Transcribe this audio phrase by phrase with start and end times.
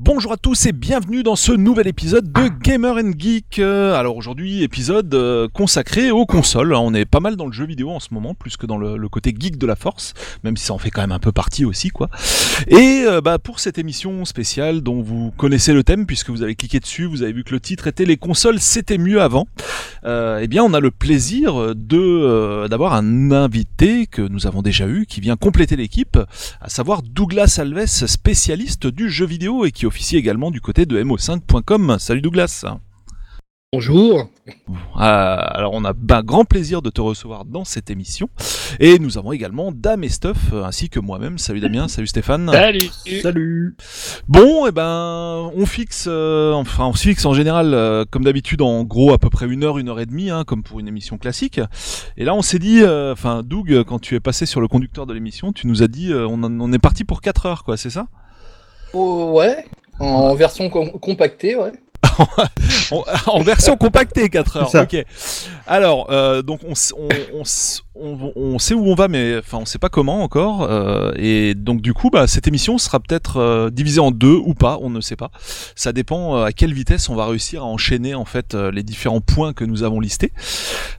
[0.00, 3.60] Bonjour à tous et bienvenue dans ce nouvel épisode de Gamer and Geek.
[3.60, 6.74] Euh, Alors aujourd'hui, épisode euh, consacré aux consoles.
[6.74, 9.08] On est pas mal dans le jeu vidéo en ce moment, plus que dans le,
[9.08, 10.12] côté geek de la force,
[10.42, 12.10] même si ça en fait quand même un peu partie aussi, quoi.
[12.66, 16.56] Et euh, bah, pour cette émission spéciale dont vous connaissez le thème, puisque vous avez
[16.56, 19.46] cliqué dessus, vous avez vu que le titre était Les consoles, c'était mieux avant.
[20.06, 25.06] Eh bien, on a le plaisir de d'avoir un invité que nous avons déjà eu,
[25.06, 26.18] qui vient compléter l'équipe,
[26.60, 31.02] à savoir Douglas Alves, spécialiste du jeu vidéo et qui officie également du côté de
[31.02, 31.96] mo5.com.
[31.98, 32.64] Salut Douglas.
[33.72, 34.28] Bonjour.
[34.48, 34.50] Euh,
[35.00, 38.28] alors on a un grand plaisir de te recevoir dans cette émission
[38.78, 41.38] et nous avons également Dame et Stuff euh, ainsi que moi-même.
[41.38, 42.48] Salut Damien, salut Stéphane.
[42.52, 42.88] Salut.
[43.20, 43.76] Salut.
[44.28, 48.62] Bon, et ben on fixe, euh, enfin on se fixe en général euh, comme d'habitude
[48.62, 50.86] en gros à peu près une heure, une heure et demie, hein, comme pour une
[50.86, 51.60] émission classique.
[52.16, 55.04] Et là on s'est dit, euh, enfin Doug, quand tu es passé sur le conducteur
[55.06, 57.64] de l'émission, tu nous as dit, euh, on, en- on est parti pour 4 heures,
[57.64, 58.06] quoi, c'est ça?
[58.92, 59.64] Oh, ouais,
[59.98, 61.72] en version com- compactée, ouais.
[62.90, 64.68] en, en version compactée 4 heures.
[64.68, 64.82] C'est ça.
[64.84, 65.04] Ok.
[65.66, 67.08] Alors euh, donc on, on,
[67.40, 67.42] on,
[67.96, 71.80] on, sait où on va mais enfin on sait pas comment encore euh, et donc
[71.80, 75.00] du coup bah cette émission sera peut-être euh, divisée en deux ou pas, on ne
[75.00, 75.30] sait pas.
[75.76, 79.20] Ça dépend euh, à quelle vitesse on va réussir à enchaîner en fait les différents
[79.20, 80.32] points que nous avons listés.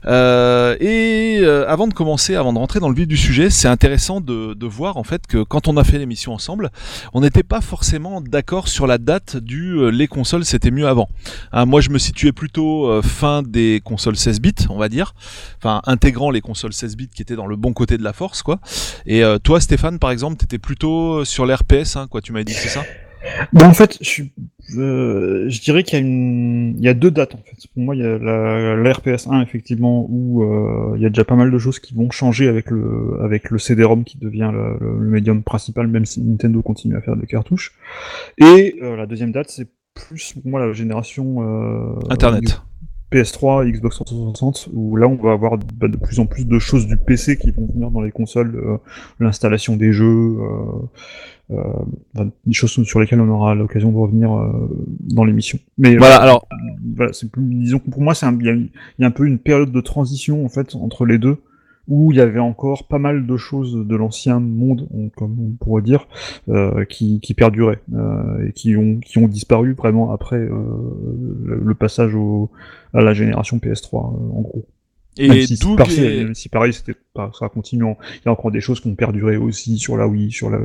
[0.06, 4.66] Et avant de commencer, avant de rentrer dans le vif du sujet, c'est intéressant de,
[4.66, 6.70] voir en fait que quand on a fait l'émission ensemble,
[7.14, 11.08] on n'était pas forcément d'accord sur la date du les consoles c'était mieux avant.
[11.52, 15.14] Hein, moi je me situais plutôt fin des consoles 16 bits, on va dire,
[15.58, 18.42] enfin intégrant les consoles 16 bits qui étaient dans le bon côté de la force
[18.42, 18.60] quoi.
[19.06, 22.52] Et euh, toi Stéphane par exemple, t'étais plutôt sur l'RPS hein, quoi, tu m'avais dit
[22.54, 22.84] c'est ça?
[23.52, 24.32] Bon, en fait, je, suis-
[24.76, 27.56] euh, je dirais qu'il y a une, il y a deux dates en fait.
[27.74, 31.08] Pour moi, il y a la, la RPS 1 effectivement où euh, il y a
[31.08, 34.50] déjà pas mal de choses qui vont changer avec le, avec le CD-ROM qui devient
[34.52, 37.72] le, le- le médium principal, même si Nintendo continue à faire des cartouches.
[38.38, 42.62] Et euh, la deuxième date, c'est plus pour moi la génération euh, Internet.
[43.12, 46.86] PS3, Xbox 360, où là on va avoir bah, de plus en plus de choses
[46.86, 48.76] du PC qui vont venir dans les consoles, euh,
[49.20, 51.62] l'installation des jeux, euh, euh,
[52.14, 54.68] enfin, des choses sur lesquelles on aura l'occasion de revenir euh,
[55.00, 55.58] dans l'émission.
[55.78, 56.48] Mais Voilà, euh, alors
[56.96, 58.42] voilà, c'est plus- disons que pour moi c'est il
[58.98, 61.38] y, y a un peu une période de transition en fait entre les deux
[61.88, 65.64] où il y avait encore pas mal de choses de l'ancien monde, on- comme on
[65.64, 66.08] pourrait dire,
[66.48, 70.50] euh, qui, qui perduraient euh, et qui ont, qui ont disparu vraiment après euh,
[71.44, 72.50] le, le passage au,
[72.92, 74.66] à la génération PS3, euh, en gros.
[75.24, 75.28] et
[75.76, 77.84] même, si, même si pareil, c'était pas, ça continue.
[77.84, 80.50] en- Il y a encore des choses qui ont perduré aussi sur la Wii, sur
[80.50, 80.58] la,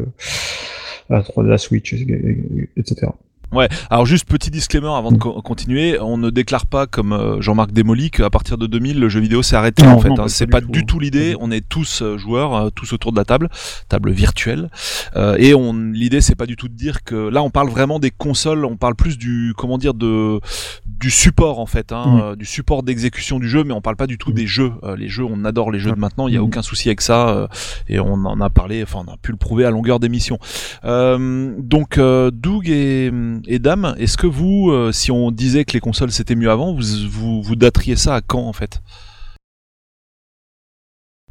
[1.09, 3.07] la 3 la Switch, et- et- etc.
[3.51, 7.41] Ouais, alors juste petit disclaimer avant de co- continuer, on ne déclare pas comme euh,
[7.41, 10.09] Jean-Marc Desmoli qu'à partir de 2000 le jeu vidéo s'est arrêté Non, en fait.
[10.17, 10.27] hein.
[10.29, 11.35] C'est pas du tout l'idée.
[11.39, 13.49] On est tous euh, joueurs, euh, tous autour de la table,
[13.89, 14.69] table virtuelle,
[15.17, 17.99] Euh, et on l'idée c'est pas du tout de dire que là on parle vraiment
[17.99, 20.39] des consoles, on parle plus du comment dire de
[20.85, 24.07] du support en fait, hein, euh, du support d'exécution du jeu, mais on parle pas
[24.07, 24.35] du tout Mhm.
[24.35, 24.71] des jeux.
[24.83, 27.01] Euh, les jeux, on adore les jeux de maintenant, il y a aucun souci avec
[27.01, 27.47] ça, euh,
[27.89, 30.39] et on en a parlé, enfin on a pu le prouver à longueur d'émission.
[30.85, 33.11] Euh, donc Doug et,
[33.47, 36.73] et Dame, est-ce que vous, euh, si on disait que les consoles c'était mieux avant,
[36.73, 38.81] vous, vous, vous dateriez ça à quand en fait?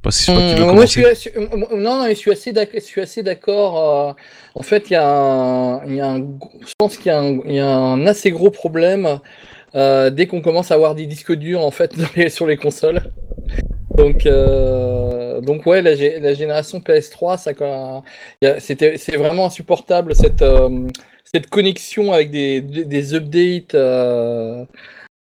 [0.03, 1.17] Parce que je sais pas qui veut moi, je commencer.
[1.17, 3.79] suis, assez- non, je suis assez d'ac- je suis assez d'accord.
[4.09, 4.13] euh,
[4.55, 7.19] en fait, il y a un, il y a un je pense qu'il y, a
[7.21, 9.21] un- il y a un assez gros problème
[9.75, 11.93] euh, dès qu'on commence à avoir des disques durs en fait
[12.31, 13.03] sur les consoles.
[14.01, 18.03] Donc, euh, donc ouais, la, gé- la génération PS3, ça, quoi,
[18.41, 20.89] il y a- c'était, c'est vraiment insupportable cette, euh,
[21.25, 23.75] cette connexion avec des, des, updates.
[23.75, 24.65] euh,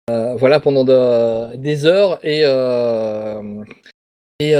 [0.10, 2.44] euh, voilà pendant de- des heures et
[4.40, 4.54] et,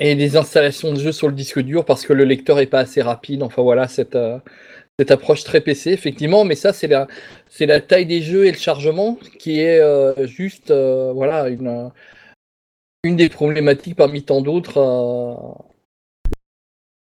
[0.00, 2.80] et des installations de jeux sur le disque dur parce que le lecteur est pas
[2.80, 3.42] assez rapide.
[3.42, 4.18] Enfin voilà, cette,
[4.98, 6.44] cette approche très PC, effectivement.
[6.44, 7.06] Mais ça, c'est la,
[7.48, 9.80] c'est la taille des jeux et le chargement qui est
[10.26, 11.90] juste voilà, une,
[13.04, 14.78] une des problématiques parmi tant d'autres.
[14.78, 15.34] euh,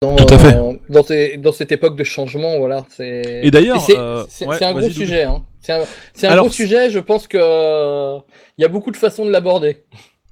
[0.03, 0.55] dans, Tout à fait.
[0.55, 2.85] euh, dans, ces- dans cette époque de changement, voilà.
[2.91, 5.23] C'est, Et d'ailleurs, c'est, euh, c'est- ouais, un gros sujet.
[5.23, 5.45] Hein.
[5.61, 6.91] C'est un, c'est un Alors, gros sujet.
[6.91, 8.19] Je pense que euh,
[8.59, 9.85] il y a beaucoup de façons de l'aborder.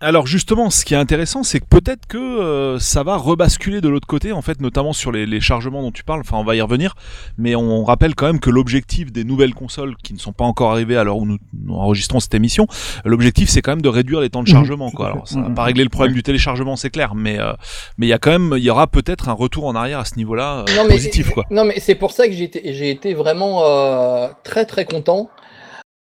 [0.04, 3.88] Alors justement, ce qui est intéressant, c'est que peut-être que euh, ça va rebasculer de
[3.88, 6.20] l'autre côté, en fait, notamment sur les, les chargements dont tu parles.
[6.22, 6.96] Enfin, on va y revenir,
[7.38, 10.72] mais on rappelle quand même que l'objectif des nouvelles consoles qui ne sont pas encore
[10.72, 12.66] arrivées à l'heure où nous, nous enregistrons cette émission,
[13.04, 14.90] l'objectif c'est quand même de réduire les temps de Mhm, chargement.
[14.90, 15.06] Quoi.
[15.12, 15.54] Alors, ça va Mhm.
[15.54, 17.52] pas régler le problème du téléchargement, c'est clair, mais euh,
[17.96, 20.04] mais il y a quand même, il y aura peut-être un retour en arrière à
[20.04, 21.44] ce niveau-là euh, Non, mais- positif, quoi.
[21.52, 25.31] Non, mais c'est pour ça que j'ai été, j'ai été vraiment euh, très très content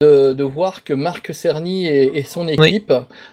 [0.00, 2.92] de, de voir que Marc Cerny et, et son équipe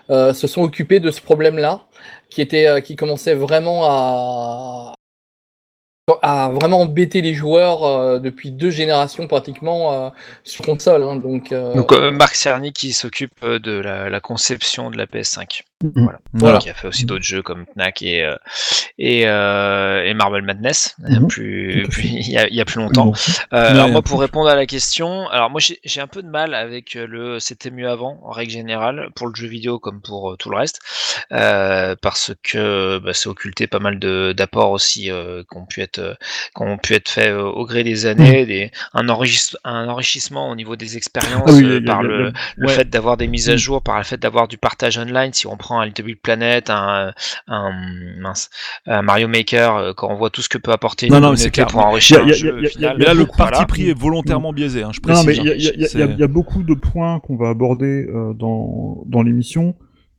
[0.10, 1.82] euh, se sont occupés de ce problème-là,
[2.30, 4.92] qui était, euh, qui commençait vraiment à
[6.22, 10.10] à vraiment embêter les joueurs euh, depuis deux générations pratiquement euh,
[10.44, 11.02] sur console.
[11.02, 11.16] hein.
[11.16, 15.62] donc, euh, Donc euh, Marc Cerny qui s'occupe de la, la conception de la PS5.
[15.84, 15.92] Mhm.
[16.04, 16.20] Voilà.
[16.34, 16.58] Voilà.
[16.60, 18.36] Qui a fait aussi d'autres jeux comme Knack et euh,
[18.98, 20.96] et, euh, et Marble Madness.
[21.00, 21.28] Mhm.
[21.28, 23.08] Plus, il y a, il y a plus longtemps.
[23.08, 23.14] Bon.
[23.52, 26.30] Euh, Ouais, alors moi pour répondre à la question, alors moi j'ai un peu de
[26.30, 30.32] mal avec le c'était mieux avant en règle générale pour le jeu vidéo comme pour
[30.32, 30.80] euh, tout le reste
[31.34, 35.82] euh, parce que bah, c'est occulté pas mal de d'apports aussi euh, qui ont pu
[35.82, 36.18] être
[36.56, 40.56] ont pu être faits euh, au gré des années, des, un, enrichis- un enrichissement au
[40.56, 42.74] niveau des expériences Ah oui, euh, a- par le, le ouais.
[42.74, 43.58] fait d'avoir des mises à Mm.
[43.58, 45.34] jour, par le fait d'avoir du partage online.
[45.34, 47.12] Si on prend un Little Big Planet, un,
[47.48, 47.72] un,
[48.20, 48.50] mince,
[48.86, 51.32] un Mario Maker, euh, quand on voit tout ce que peut apporter Non, une non,
[51.32, 51.68] mais c'est communauté clair.
[51.68, 52.62] pour enrichir un jeu
[52.98, 53.66] Mais là, le parti voilà.
[53.66, 55.26] pris est volontairement biaisé, hein, je Non, précise.
[55.26, 57.50] mais il y y y a- C'est- il y a beaucoup de points qu'on va
[57.50, 59.76] aborder euh, dans, dans l'émission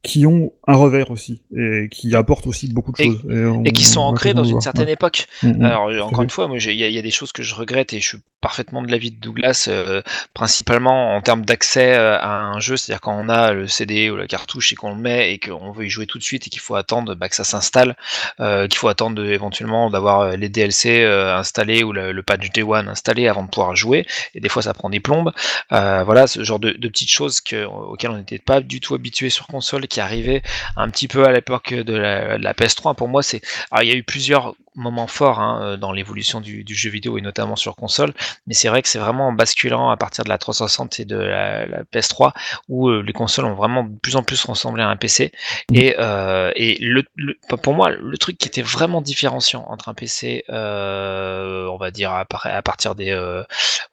[0.07, 3.21] qui ont un revers aussi et qui apportent aussi beaucoup de Et- choses.
[3.27, 5.27] on- et qui sont ancrés dans une certaine époque.
[5.43, 5.51] Ouais.
[5.53, 5.65] Mm, mm.
[5.65, 7.55] Alors, encore une fois, moi, il y, a- il y a des choses que je
[7.55, 10.03] regrette et je suis parfaitement de l'avis de Douglas, euh,
[10.35, 14.17] principalement en termes d'accès euh, à un jeu, c'est-à-dire quand on a le CD ou
[14.17, 16.51] la cartouche et qu'on le met et qu'on veut y jouer tout de suite et
[16.51, 17.97] qu'il faut attendre bah, que ça s'installe,
[18.41, 22.51] euh, qu'il faut attendre de- éventuellement d'avoir les DLC euh, installés ou le, le patch
[22.53, 25.33] Day One installé avant de pouvoir jouer, et des fois ça prend des plombes.
[25.71, 29.31] Voilà, ce genre de, de petites choses que, auxquelles on n'était pas du tout habitué
[29.31, 30.43] sur console, qui arrivaient
[30.77, 32.95] un petit peu à l'époque de de la PS3.
[32.95, 33.41] Pour moi, c'est
[33.71, 36.91] alors, il y a eu plusieurs moments forts hein, euh, dans l'évolution du, du jeu
[36.91, 38.13] vidéo et notamment sur console,
[38.47, 41.17] mais c'est vrai que c'est vraiment en basculant à partir de la 360 et de
[41.17, 42.35] la, la PS3
[42.69, 45.33] où euh, les consoles ont vraiment de plus en plus ressemblé à un PC.
[45.73, 49.95] Et, euh, et le, le- pour moi, le truc qui était vraiment différenciant entre un
[49.95, 53.13] PC, euh, on va dire à, par- à partir des,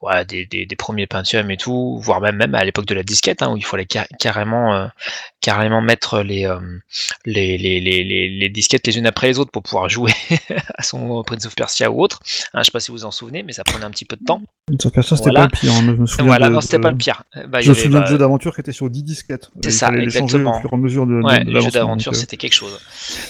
[0.02, 3.04] ouais, des, des, des premiers Pentium et tout, voire même, même à l'époque de la
[3.04, 4.90] disquette, hein, où il fallait ca- carrément,
[5.42, 6.48] carrément mettre les,
[7.26, 10.12] les, les, les, les, les disquettes les unes après les autres pour pouvoir jouer
[10.76, 12.20] à son Prince of Persia ou autre.
[12.54, 14.16] Hein, je sais pas si vous vous en souvenez, mais ça prenait un petit peu
[14.16, 14.42] de temps.
[14.82, 15.40] Ça, ça, c'était Voilà.
[15.42, 15.74] pas le pire.
[15.74, 17.24] hein, Je me souviens Voilà, de- non, c'était pas le pire.
[17.38, 19.50] Euh, Bah, Je me souviens bah, de jeux d'aventure qui étaient sur 10 disquettes.
[19.64, 20.58] C'est ça, exactement.
[20.58, 22.54] au fur et à mesure de, Ouais, de jeux l'avancement, d'aventure, donc, euh, c'était quelque
[22.54, 22.80] chose.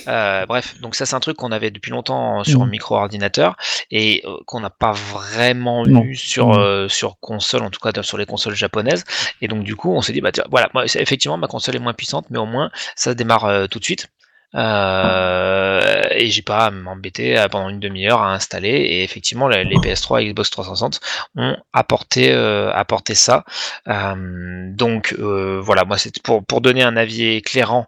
[0.07, 2.72] Euh, bref, donc ça, c'est un truc qu'on avait depuis longtemps sur un Mhm.
[2.72, 3.56] micro-ordinateur
[3.92, 6.04] et euh, qu'on n'a pas vraiment Non.
[6.04, 9.04] eu sur, euh, sur console, en tout cas sur les consoles japonaises.
[9.42, 11.80] Et donc, du coup, on s'est dit, bah, tiens, voilà, moi, effectivement, ma console est
[11.80, 14.07] moins puissante, mais au moins, ça démarre tout de suite.
[14.55, 18.69] Euh, et j'ai pas à m'embêter euh, pendant une demi-heure à installer.
[18.69, 21.00] Et effectivement les, les PS3 et Xbox 360
[21.35, 23.45] ont apporté euh, apporté ça.
[23.88, 25.85] Euh, donc euh, voilà.
[25.85, 27.85] Moi c'est pour pour donner un avis éclairant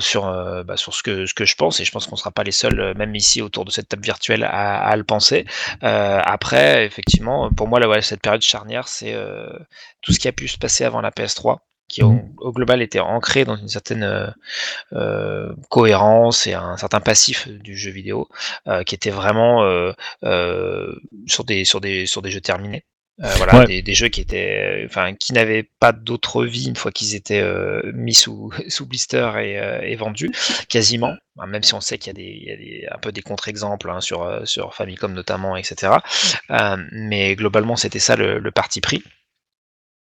[0.00, 0.22] sur
[0.64, 1.80] bah, sur ce que ce que je pense.
[1.80, 4.44] Et je pense qu'on sera pas les seuls même ici autour de cette table virtuelle
[4.44, 5.46] à, à le penser.
[5.82, 9.16] Après effectivement pour moi là ouais, cette période charnière c'est
[10.02, 11.58] tout ce qui a pu se passer avant la PS3
[11.90, 14.28] qui au, au global était ancré dans une certaine euh,
[14.92, 18.28] euh, cohérence et un certain passif du jeu vidéo
[18.68, 20.94] euh, qui était vraiment euh,
[21.26, 22.84] sur des sur des sur des jeux terminés.
[23.36, 23.66] Voilà, Ouais.
[23.66, 27.44] des, des jeux qui étaient, enfin, qui n'avaient pas d'autre vie une fois qu'ils étaient
[27.92, 30.30] mis sous sous blister et, et vendus,
[30.70, 31.14] quasiment.
[31.46, 33.20] Même si on sait qu'il y a des, il y a des un peu des
[33.20, 35.92] contre-exemples hein, sur sur Famicom notamment, etc.
[36.50, 39.02] Euh, mais globalement, c'était ça le, le parti pris.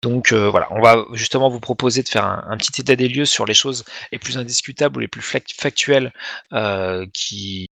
[0.04, 3.26] Donc euh, voilà, on va justement vous proposer de faire un, petit état des lieux
[3.26, 6.12] sur les choses les plus indiscutables ou les plus factuelles
[6.52, 7.70] euh, qui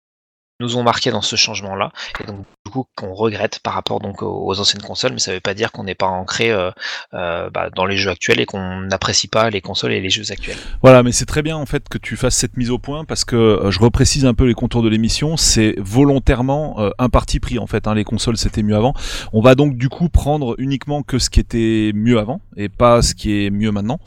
[0.59, 1.91] nous ont marqué dans ce changement-là,
[2.21, 5.41] et donc du coup qu'on regrette par rapport donc aux, anciennes consoles, mais ça veut
[5.41, 6.71] pas dire qu'on n'est pas ancré euh,
[7.13, 10.31] euh, bah, dans les jeux actuels et qu'on n'apprécie pas les consoles et les jeux
[10.31, 10.57] actuels.
[10.81, 13.25] Voilà, mais c'est très bien en fait que tu fasses cette mise au point parce
[13.25, 15.35] que euh, je reprécise un peu les contours de l'émission.
[15.35, 17.87] C'est volontairement un parti pris en fait.
[17.87, 18.93] Hein, les consoles c'était mieux avant.
[19.33, 23.01] On va donc du coup prendre uniquement que ce qui était mieux avant et pas
[23.01, 23.99] ce qui est mieux maintenant.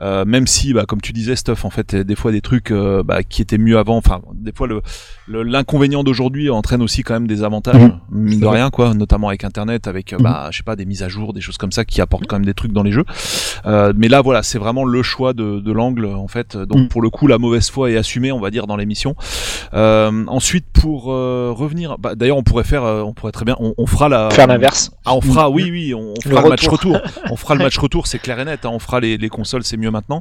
[0.00, 3.42] Même si, bah, comme tu disais, Stuff, en fait, des fois des trucs bah, qui
[3.42, 3.96] étaient mieux avant.
[3.96, 4.82] Enfin, des fois le-
[5.94, 7.98] l'inconvénient d'aujourd'hui entraîne aussi quand même des avantages, Mhm.
[8.10, 10.22] mine de rien quoi, notamment avec Internet, avec euh, Mhm.
[10.24, 12.36] bah je sais pas des mises à jour, des choses comme ça qui apportent quand
[12.36, 13.04] même des trucs dans les jeux.
[13.66, 16.56] Euh, mais là, voilà, c'est vraiment le choix de, de l'angle, en fait.
[16.56, 16.88] Donc, Mm.
[16.88, 19.14] pour le coup, la mauvaise foi est assumée, on va dire, dans l'émission.
[19.74, 23.74] Euh, ensuite, pour euh, revenir, bah, d'ailleurs, on pourrait faire, on pourrait très bien, on,
[23.78, 24.30] on fera la.
[24.30, 24.90] Faire l'inverse.
[25.04, 26.98] Ah, on fera, oui, oui, on, on fera le, Le match retour.
[27.30, 28.64] on fera le match retour, c'est clair et net.
[28.64, 30.20] hein, on fera les, les consoles, c'est mieux maintenant.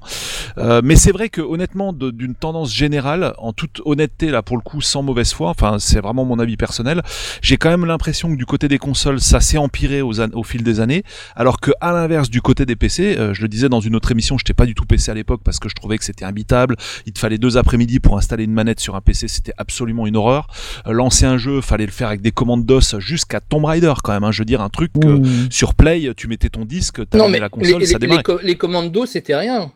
[0.57, 4.61] Euh, mais c'est vrai que, honnêtement, d'une tendance générale, en toute honnêteté, là, pour le
[4.61, 7.01] coup, sans mauvaise foi, enfin, enfin c'est vraiment mon avis personnel.
[7.41, 10.43] J'ai quand même l'impression que du côté des consoles, ça s'est empiré aux an- au
[10.43, 11.03] fil des années,
[11.35, 14.11] alors que à l'inverse du côté des PC, euh, je le disais dans une autre
[14.11, 16.75] émission, j'étais pas du tout PC à l'époque parce que je trouvais que c'était imbitable.
[17.05, 20.15] Il te fallait deux après-midi pour installer une manette sur un PC, c'était absolument une
[20.17, 20.47] horreur.
[20.87, 24.13] Euh, lancer un jeu, fallait le faire avec des commandes DOS jusqu'à Tomb Raider quand
[24.13, 24.23] même.
[24.23, 25.25] Hein, je veux dire un truc que Ouh.
[25.49, 28.19] sur Play, tu mettais ton disque, t'avais la console, les, ça démarrait.
[28.19, 29.71] les co- les commandes d'eau, c'était rien.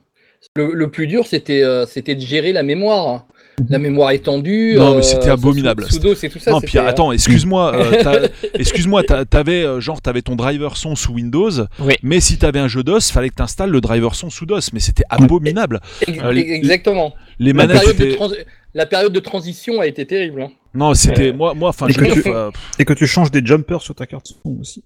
[0.56, 3.26] Le, le plus dur, c'était euh, c'était de gérer la mémoire.
[3.70, 4.76] La mémoire étendue.
[4.78, 5.86] Non, mais euh, c'était abominable.
[6.00, 6.52] DOS et tout ça.
[6.52, 11.14] non, puis euh, attends, excuse-moi, euh, excuse-moi, t'avais euh, genre t'avais ton driver son sous
[11.14, 11.50] Windows,
[11.80, 11.96] Oui.
[12.04, 14.80] mais si t'avais un jeu DOS, fallait que t'installes le driver son sous DOS, mais
[14.80, 15.80] c'était abominable.
[16.08, 17.16] les- exactement.
[17.40, 18.46] La période, de étaient,
[18.76, 20.44] la période de transition a été terrible.
[20.44, 20.50] hein.
[20.74, 22.94] Non, c'était Euh, moi, moi, enfin, et je que veux tu- dire, euh, Et que
[22.94, 24.84] tu changes des jumpers sur ta carte son aussi.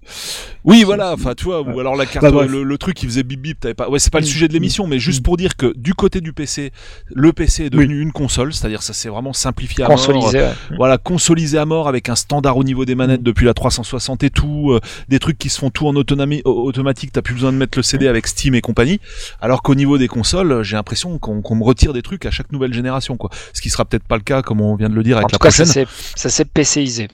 [0.63, 2.49] Oui, voilà, enfin, tu vois, ou alors la carte, Bah, bref.
[2.51, 3.89] le, le truc qui faisait bip bip, t'avais pas.
[3.89, 4.29] Ouais, c'est pas le Mm.
[4.29, 5.23] sujet de l'émission, mais juste Mm.
[5.23, 6.71] pour dire que du côté du PC,
[7.13, 9.97] le PC est devenu une console, c'est-à-dire ça s'est vraiment simplifié à mort.
[9.97, 10.39] Consolisé.
[10.39, 10.51] ouais.
[10.77, 14.29] Voilà, consolisé à mort avec un standard au niveau des manettes depuis la 360 et
[14.29, 17.51] tout, euh, des trucs qui se font tout en autonomie, au- automatique, t'as plus besoin
[17.51, 18.99] de mettre le CD avec Steam et compagnie.
[19.41, 22.31] Alors qu'au niveau des consoles, euh, j'ai l'impression qu'on qu'on me retire des trucs à
[22.31, 23.29] chaque nouvelle génération, quoi.
[23.53, 25.39] Ce qui sera peut-être pas le cas, comme on vient de le dire avec la
[25.39, 25.65] prochaine.
[25.71, 25.85] S'est
[26.15, 27.07] ça s'est PCisé.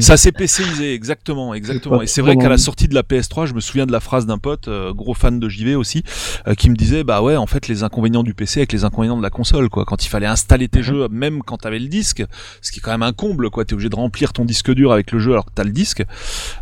[0.00, 2.02] Ça s'est PCisé, exactement, exactement.
[2.02, 4.26] Et c'est vrai qu'à la sortie de la PS3, je me souviens de la phrase
[4.26, 6.02] d'un pote, euh, gros fan de JV aussi,
[6.46, 9.16] euh, qui me disait, bah ouais, en fait, les inconvénients du PC avec les inconvénients
[9.16, 9.84] de la console, quoi.
[9.84, 12.24] Quand il fallait installer tes jeux, même quand t'avais le disque,
[12.60, 13.64] ce qui est quand même un comble, quoi.
[13.64, 16.04] T'es obligé de remplir ton disque dur avec le jeu alors que t'as le disque.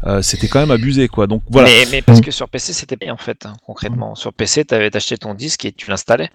[0.05, 1.27] Euh, c'était quand même abusé, quoi.
[1.27, 1.69] Donc voilà.
[1.69, 4.15] Mais, mais parce que sur PC, c'était bien en fait, hein, concrètement.
[4.15, 6.31] Sur PC, tu avais acheté ton disque et tu l'installais.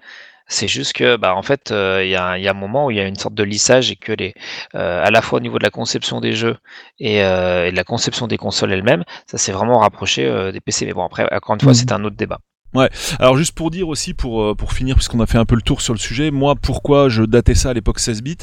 [0.48, 2.86] C'est juste que, bah, en fait, euh, il y, a, il y a un moment
[2.86, 4.32] où il y a une sorte de lissage et que les,
[4.76, 6.56] euh, à la fois au niveau de la conception des jeux
[7.00, 10.22] et, euh, et de la conception des consoles elles-mêmes, ça s'est vraiment rapproché
[10.52, 10.86] des PC.
[10.86, 11.74] Mais bon, après, encore une fois, Mhm.
[11.76, 12.38] c'est un autre débat.
[13.18, 15.80] Alors juste pour dire aussi, pour, pour finir, puisqu'on a fait un peu le tour
[15.80, 18.36] sur le sujet, moi pourquoi je datais ça à l'époque 16 bits?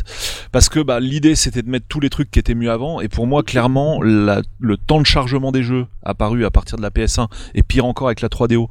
[0.51, 3.09] Parce que bah, l'idée c'était de mettre tous les trucs qui étaient mieux avant, et
[3.09, 6.89] pour moi clairement la- le temps de chargement des jeux apparu à partir de la
[6.89, 8.67] PS1, et pire encore avec la 3DO,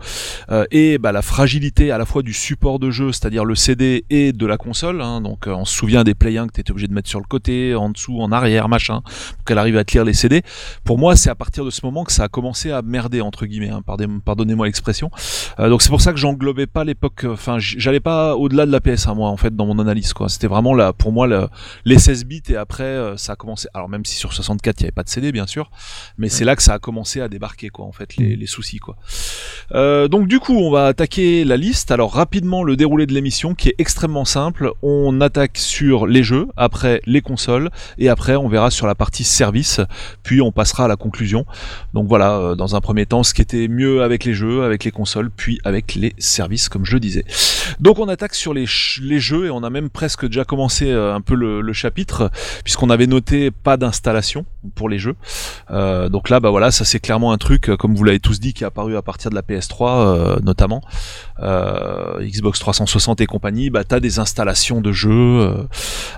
[0.51, 4.05] euh, et bah, la fragilité à la fois du support de jeu, c'est-à-dire le CD
[4.11, 6.71] et de la console, hein, donc euh, on se souvient des Play 1 que t'étais
[6.71, 9.03] obligé de mettre sur le côté, en dessous, en arrière, machin,
[9.37, 10.43] pour qu'elle arrive à te lire les CD.
[10.85, 13.47] Pour moi c'est à partir de ce moment que ça a commencé à merder, entre
[13.47, 15.11] guillemets, hein, pardon- pardonnez-moi l'expression.
[15.59, 17.25] Euh, donc c'est pour ça que j'englobais pas l'époque.
[17.29, 20.29] Enfin, j'allais pas au-delà de la PS1 moi en fait dans mon analyse quoi.
[20.29, 21.49] C'était vraiment là pour moi le-
[21.85, 23.69] les 16 bits et après ça a commencé.
[23.75, 25.71] Alors même si sur 64 il y avait pas de CD bien sûr,
[26.19, 28.79] mais c'est là que ça a commencé à débarquer quoi en fait les, les soucis
[28.79, 28.97] quoi.
[29.75, 31.91] Euh, donc du coup on va attaquer la liste.
[31.91, 34.73] Alors rapidement le déroulé de l'émission qui est extrêmement simple.
[34.83, 39.25] On attaque sur les jeux, après les consoles et après on verra sur la partie
[39.25, 39.81] service.
[40.23, 41.47] Puis on passera à la conclusion.
[41.95, 44.85] Donc voilà, euh, dans un premier temps, ce qui était mieux avec les jeux, avec
[44.85, 47.25] les consoles, puis avec les services, comme je le disais.
[47.81, 48.67] Donc on attaque sur les,
[49.02, 52.31] les jeux et on a même presque déjà commencé euh, un peu le, le chapitre,
[52.64, 55.17] puisqu'on avait noté pas d'installation pour les jeux.
[55.71, 58.40] Euh, donc là, bah voilà, ça c'est clairement un truc, euh, comme vous l'avez tous
[58.40, 60.81] dit, qui est apparu à partir de la PS3 euh, notamment,
[61.40, 63.69] euh, Xbox 360 et compagnie.
[63.69, 65.11] Bah t'as des installations de jeux.
[65.12, 65.64] euh.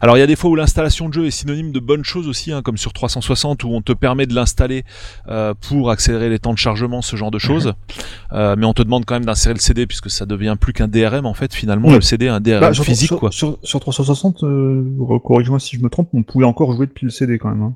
[0.01, 2.29] Alors il y a des fois où l'installation de jeu est synonyme de bonnes choses
[2.29, 4.85] aussi, hein, comme sur 360 où on te permet de l'installer
[5.29, 7.73] euh, pour accélérer les temps de chargement, ce genre de choses.
[8.33, 10.87] Euh, mais on te demande quand même d'insérer le CD puisque ça devient plus qu'un
[10.87, 11.95] DRM en fait finalement Ouais.
[11.97, 13.33] le CD un DRM Bah, physique sur, quoi.
[13.33, 14.85] Sur, sur 360, euh,
[15.25, 17.63] corrige-moi si je me trompe, on pouvait encore jouer depuis le CD quand même.
[17.63, 17.75] Hein.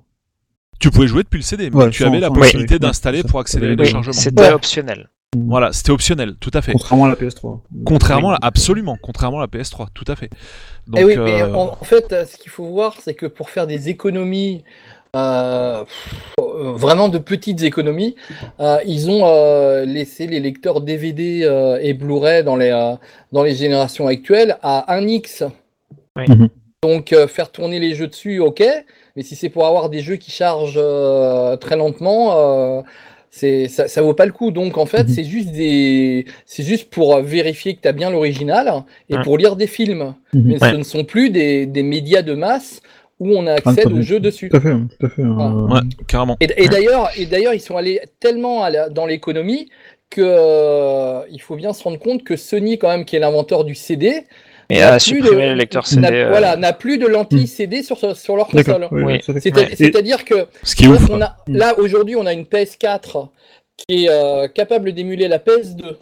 [0.78, 3.23] Tu pouvais jouer depuis le CD, mais Ouais, tu sans- avais la possibilité ouais, d'installer
[3.23, 4.12] pour accélérer le chargement.
[4.12, 4.52] C'était Ouais.
[4.52, 5.08] optionnel.
[5.37, 6.73] Voilà, c'était optionnel, tout à fait.
[6.73, 7.61] Contrairement à la PS3.
[7.85, 10.30] Contrairement, à, absolument, contrairement à la PS3, tout à fait.
[10.87, 13.26] Donc, Eh oui, mais euh, en, en fait, euh, ce qu'il faut voir, c'est que
[13.26, 14.64] pour faire des économies,
[15.14, 15.85] euh,
[16.38, 18.14] vraiment de petites économies,
[18.61, 22.94] euh, ils ont euh, laissé les lecteurs DVD euh, et Blu-ray dans les, euh,
[23.32, 25.44] dans les générations actuelles à 1x.
[26.16, 26.25] Oui.
[26.28, 26.49] Mhm.
[26.82, 28.62] Donc euh, faire tourner les jeux dessus, ok,
[29.18, 32.82] mais si c'est pour avoir des jeux qui chargent euh, très lentement, euh,
[33.32, 34.52] c'est ça, ça vaut pas le coup.
[34.52, 35.08] Donc en fait, Mhm.
[35.08, 39.22] c'est juste des, c'est juste pour vérifier que tu as bien l'original et Ouais.
[39.25, 40.14] pour lire des films.
[40.32, 40.42] Mhm.
[40.46, 40.70] Mais Ouais.
[40.70, 42.80] ce ne sont plus des, des médias de masse
[43.18, 44.48] où on accède tout à aux jeux dessus.
[44.50, 45.22] Tout à fait, hein, tout à fait.
[45.22, 45.66] hein.
[45.68, 46.37] ouais, carrément.
[46.38, 49.68] Et, et d'ailleurs, et d'ailleurs, ils sont allés tellement à la- dans l'économie
[50.10, 53.64] que euh, il faut bien se rendre compte que Sony, quand même, qui est l'inventeur
[53.64, 54.22] du CD,
[54.70, 56.16] Et n'a a plus supprimé de- le lecteur n'a- CD.
[56.18, 58.88] euh, voilà, n'a plus de lentilles CD sur, sur leur console.
[58.90, 59.40] Oui, Oui.
[59.76, 61.08] C'est-à-dire que Ce qui est ouf.
[61.10, 61.56] on a, Mm.
[61.56, 63.30] là aujourd'hui, on a une PS4
[63.76, 65.96] qui est euh, capable d'émuler la PS2,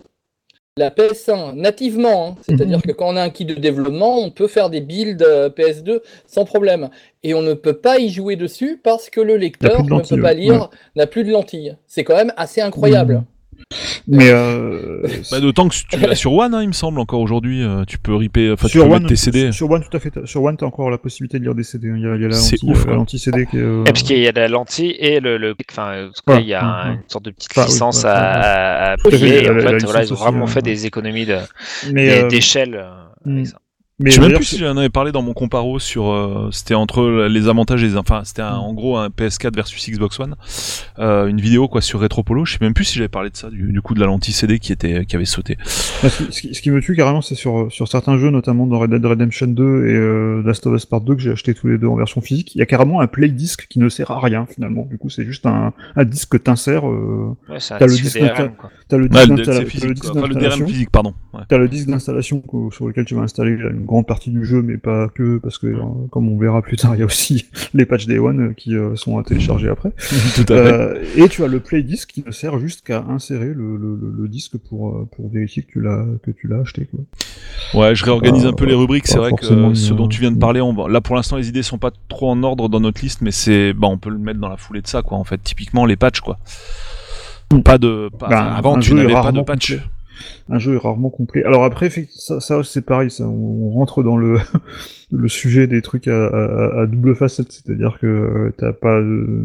[0.78, 2.28] la PS1 nativement.
[2.30, 2.34] hein.
[2.42, 2.82] C'est-à-dire Mhm.
[2.82, 6.02] que quand on a un kit de développement, on peut faire des builds euh, PS2
[6.26, 6.90] sans problème.
[7.22, 10.28] Et on ne peut pas y jouer dessus parce que le lecteur ne peut pas
[10.30, 10.34] ouais.
[10.34, 11.76] lire, n'a plus de lentilles.
[11.86, 13.22] C'est quand même assez incroyable.
[14.08, 17.62] Mais euh, Bah, D'autant que tu l'as sur One, hein, il me semble, encore aujourd'hui.
[17.62, 19.50] euh, tu peux ripper, enfin, tu sur peux One, mettre tes CD.
[19.52, 20.10] sur One, tout à fait.
[20.10, 21.88] t'as- Sur One, t'as encore la possibilité de lire des CD.
[21.88, 23.60] Il y a, il y a la C'est lentille, ouf, la lentille CD qui est.
[23.60, 26.12] euh, Et parce qu'il y a la lentille et le, le enfin, euh, en tout
[26.14, 26.40] cas, Voilà.
[26.40, 29.44] il y a un- une sorte de petite Enfin, licence ouais, à, payer.
[29.44, 31.38] Et en la fait, voilà, ils ont vraiment fait des économies de-
[31.92, 32.84] mais, des- euh, d'échelle.
[33.26, 33.58] avec ça.
[33.98, 36.10] Mais Je sais même plus si j'en avais parlé dans mon comparo sur.
[36.10, 37.96] euh, c'était entre les avantages et les.
[37.96, 40.34] Enfin, c'était un- en gros un PS4 versus Xbox One.
[40.98, 42.44] Euh, une vidéo quoi sur Retropolo.
[42.44, 44.34] Je sais même plus si j'avais parlé de ça, du, du coup de la lentille
[44.34, 45.56] CD qui était qui avait sauté.
[46.02, 48.30] Bah, ce, qui, ce qui- ce qui me tue carrément, c'est sur, sur certains jeux,
[48.30, 51.30] notamment dans Red Dead Redemption 2 et euh, Last of Us Part 2 que j'ai
[51.32, 52.54] acheté tous les deux en version physique.
[52.54, 54.84] Il y a carrément un play disc qui ne sert à rien finalement.
[54.90, 56.86] Du coup, c'est juste un, un disque que t'insères.
[56.88, 58.18] Euh, Ouais, T'as le disque disque
[58.88, 60.20] t'as le disque le disque quoi.
[60.20, 60.58] Enfin, le d'installation.
[60.64, 61.14] DRM physique, pardon.
[61.32, 61.40] Ouais.
[61.48, 64.78] T'as le disque d'installation sur lequel tu vas installer une grande partie du jeu, mais
[64.78, 67.86] pas que, parce que, euh, comme on verra plus tard, il y a aussi les
[67.86, 69.90] patchs Day One euh, qui euh, sont à télécharger après.
[70.34, 71.00] Tout à fait.
[71.20, 74.14] Et tu as le play disc qui ne sert juste qu'à insérer le, le, le-
[74.22, 76.86] le disque pour, pour vérifier que tu l'as que tu l'as acheté.
[76.90, 77.80] Quoi.
[77.80, 79.06] Ouais, je réorganise un peu les rubriques.
[79.06, 80.88] C'est vrai que ce dont tu viens de parler, on va...
[80.88, 83.72] là pour l'instant les idées sont pas trop en ordre dans notre liste, mais c'est,
[83.72, 85.16] bah, on peut le mettre dans la foulée de ça, quoi.
[85.16, 86.38] En fait, typiquement les patchs, quoi.
[87.64, 89.72] Pas de, pas- Bah, avant tu n'avais pas de patch.
[89.76, 89.86] complet.
[90.48, 91.42] Un jeu est rarement complet.
[91.44, 94.38] Alors après, ça, ça c'est pareil, ça, on rentre dans le,
[95.12, 99.44] le sujet des trucs à, à, à double facette, c'est-à-dire que euh, t'as pas, euh,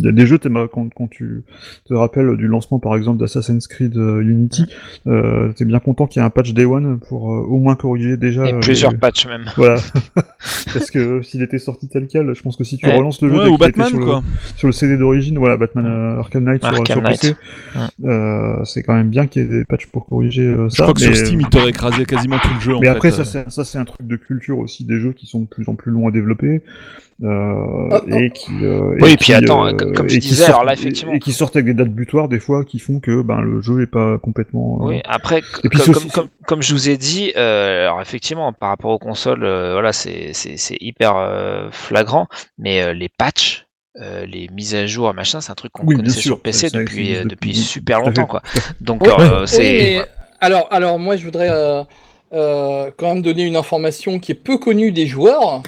[0.00, 1.44] il y a des jeux, quand, quand tu
[1.84, 4.66] te rappelles du lancement par exemple d'Assassin's Creed euh, Unity,
[5.06, 7.76] euh, t'es bien content qu'il y ait un patch Day One pour euh, au moins
[7.76, 8.44] corriger déjà.
[8.48, 9.44] Et plusieurs les- patchs même.
[9.56, 9.76] Voilà.
[10.74, 12.96] Parce que s'il était sorti tel quel, je pense que si tu Ouais.
[12.96, 14.22] relances le jeu Ouais, ou Batman, sur le- quoi.
[14.56, 17.02] sur le CD d'origine, voilà, Batman euh, Arkham Knight sur, Arkham sur.
[17.02, 17.34] PC.
[17.76, 18.10] Ouais.
[18.10, 20.94] Euh, c'est quand même bien qu'il y ait des patchs pour corriger euh, Je crois
[20.94, 22.74] que mais, sur Steam, il t'aurait écrasé quasiment tout le jeu.
[22.76, 23.44] en mais après, fait, ça, euh.
[23.46, 25.74] c'est, ça, c'est un truc de culture aussi des jeux qui sont de plus en
[25.74, 26.62] plus longs à développer.
[27.22, 27.54] Euh,
[27.92, 28.14] Oh, oh.
[28.16, 30.64] et qui euh, Oui, et et puis qui, attends, euh, comme- qui disais, sortent- alors
[30.64, 33.22] là, effectivement- et, et qui sortent avec des dates butoirs des fois qui font que
[33.22, 36.28] ben le jeu est pas complètement euh, Oui, après, c- Et puis comme, comme, comme,
[36.46, 40.30] comme je vous ai dit, euh, alors effectivement, par rapport aux consoles, euh, voilà, c'est
[40.32, 42.26] c'est- c'est hyper euh, flagrant,
[42.58, 43.66] mais euh, les patchs,
[44.02, 46.68] euh, les mises à jour, machin, c'est un truc qu'on Oui, connaissait sûr, sur PC
[46.70, 48.42] depuis, depuis- depuis super longtemps, quoi.
[48.80, 50.04] Donc, euh, c'est.
[50.44, 51.82] Alors, alors moi je voudrais euh,
[52.32, 55.62] euh, quand même donner une information qui est peu connue des joueurs.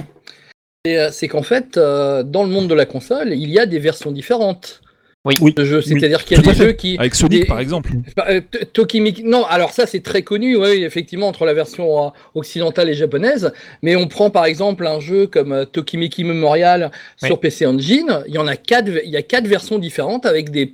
[0.85, 3.67] C'est euh, c'est qu'en fait, euh, dans le monde de la console, il y a
[3.67, 4.81] des versions différentes
[5.25, 5.53] Oui.
[5.55, 5.81] de jeux.
[5.83, 6.97] C'est-à-dire qu'il y a Tout des jeux qui.
[6.99, 7.91] Avec Sonic, des- par exemple.
[8.29, 9.25] Euh, T- Tokimeki.
[9.25, 13.53] Non, alors ça c'est très connu, oui, effectivement, entre la version euh, occidentale et japonaise.
[13.83, 16.93] Mais on prend par exemple un jeu comme euh, Tokimeki Memorial
[17.23, 17.29] Oui.
[17.29, 18.21] sur PC Engine.
[18.29, 20.67] Il y en a quatre, il y a quatre versions différentes avec des,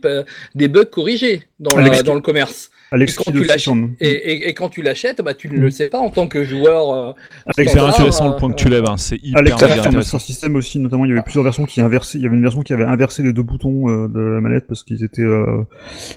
[0.68, 2.70] bugs corrigés dans, la- dans le commerce.
[2.92, 3.74] Alex Et quand tu l'achètes-.
[4.00, 5.60] Et, et- et quand tu l'achètes, bah, tu ne Mm.
[5.62, 6.92] le sais pas en tant que joueur.
[6.92, 7.12] euh,
[7.56, 8.84] Alex- C'est intéressant euh, le point que tu lèves.
[8.86, 8.96] hein.
[8.96, 9.92] C'est hyper Alex intéressant.
[9.92, 12.18] Master System aussi, notamment, il y avait plusieurs versions qui inversaient.
[12.18, 14.66] Il y avait une version qui avait inversé les deux boutons euh, de la manette
[14.68, 15.22] parce qu'ils étaient.
[15.22, 15.64] euh,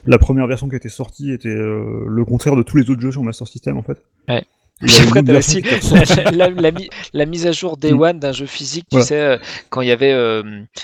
[0.06, 3.12] la première version qui était sortie était euh, le contraire de tous les autres jeux
[3.12, 3.98] sur Master System en fait.
[4.28, 4.44] Ouais.
[4.82, 8.02] La, la mi- la mise à jour Day Mm.
[8.02, 9.06] One d'un jeu physique, tu Voilà.
[9.06, 9.38] sais, euh,
[9.70, 10.44] quand il y avait, euh,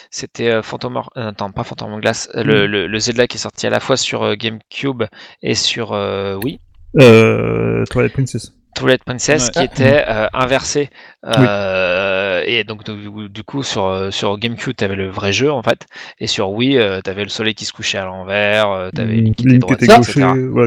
[0.10, 2.71] c'était euh, Phantom, euh, attends, pas Phantom Glass, euh, le, Mm.
[2.71, 5.04] le, le Zelda qui est sorti à la fois sur GameCube
[5.43, 6.60] et sur euh, Wii.
[6.99, 8.54] Euh, Twilight Princess.
[8.81, 9.51] Twilight Princess Ouais.
[9.51, 10.89] qui était euh, inversé
[11.25, 15.61] euh, et donc, du- du coup sur euh, sur GameCube t'avais le vrai jeu en
[15.61, 15.85] fait
[16.19, 19.35] et sur Wii euh, t'avais le soleil qui se couchait à l'envers euh, t'avais Link
[19.35, 20.13] qui était Link qui était droitier,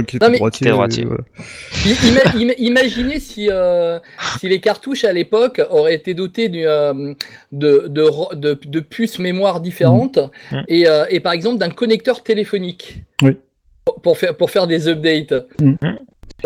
[0.07, 0.71] qui était Non, droitier.
[0.71, 1.05] Droitier.
[2.37, 3.99] ima- imaginez si, euh,
[4.39, 7.15] si les cartouches à l'époque auraient été dotées euh,
[7.53, 10.19] de, de, de, de puces mémoire différentes
[10.53, 10.61] Mm.
[10.69, 13.37] et, euh, et par exemple d'un connecteur téléphonique Oui.
[13.85, 15.35] pour, pour faire, pour faire des updates.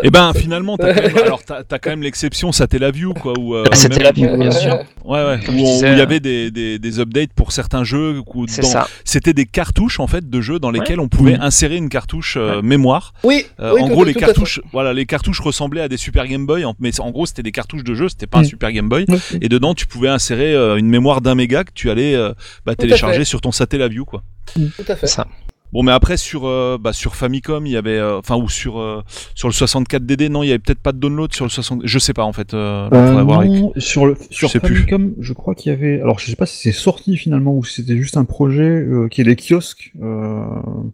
[0.02, 3.64] Et ben finalement, t'as quand même, alors t'as quand même l'exception Satellaview quoi, où euh,
[3.72, 4.74] Ah, même- la bien sûr.
[5.04, 8.20] Ouais ouais, où il y euh, avait des, des, des updates pour certains jeux.
[8.48, 8.86] ça.
[9.04, 11.42] C'était des cartouches en fait de jeux dans lesquels on pouvait Mm.
[11.42, 13.12] insérer une cartouche euh, mémoire.
[13.24, 16.46] Oui, Euh, oui, en gros, les cartouches, voilà, les cartouches ressemblaient à des Super Game
[16.46, 18.46] Boy, mais en gros, c'était des cartouches de jeu, c'était pas un Mm.
[18.46, 19.04] Super Game Boy.
[19.08, 19.18] Ouais.
[19.40, 22.32] Et dedans, tu pouvais insérer euh, une mémoire d'un méga que tu allais euh,
[22.64, 24.22] bah, télécharger sur ton Satellaview, quoi.
[24.54, 25.06] Tout à fait.
[25.06, 25.26] C'est ça.
[25.72, 28.78] Bon, mais après sur euh, bah, sur Famicom, il y avait, euh, enfin ou sur
[28.80, 29.02] euh,
[29.34, 31.82] sur le 64 DD, non, il y avait peut-être pas de download sur le 60.
[31.84, 32.54] Je sais pas en fait.
[32.54, 34.60] Euh, Euh, faudrait voir avec- non, sur le sur plus.
[34.76, 36.00] Famicom, je crois qu'il y avait.
[36.00, 39.08] Alors, je sais pas si c'est sorti finalement ou si c'était juste un projet euh,
[39.08, 40.42] qui est des kiosques euh,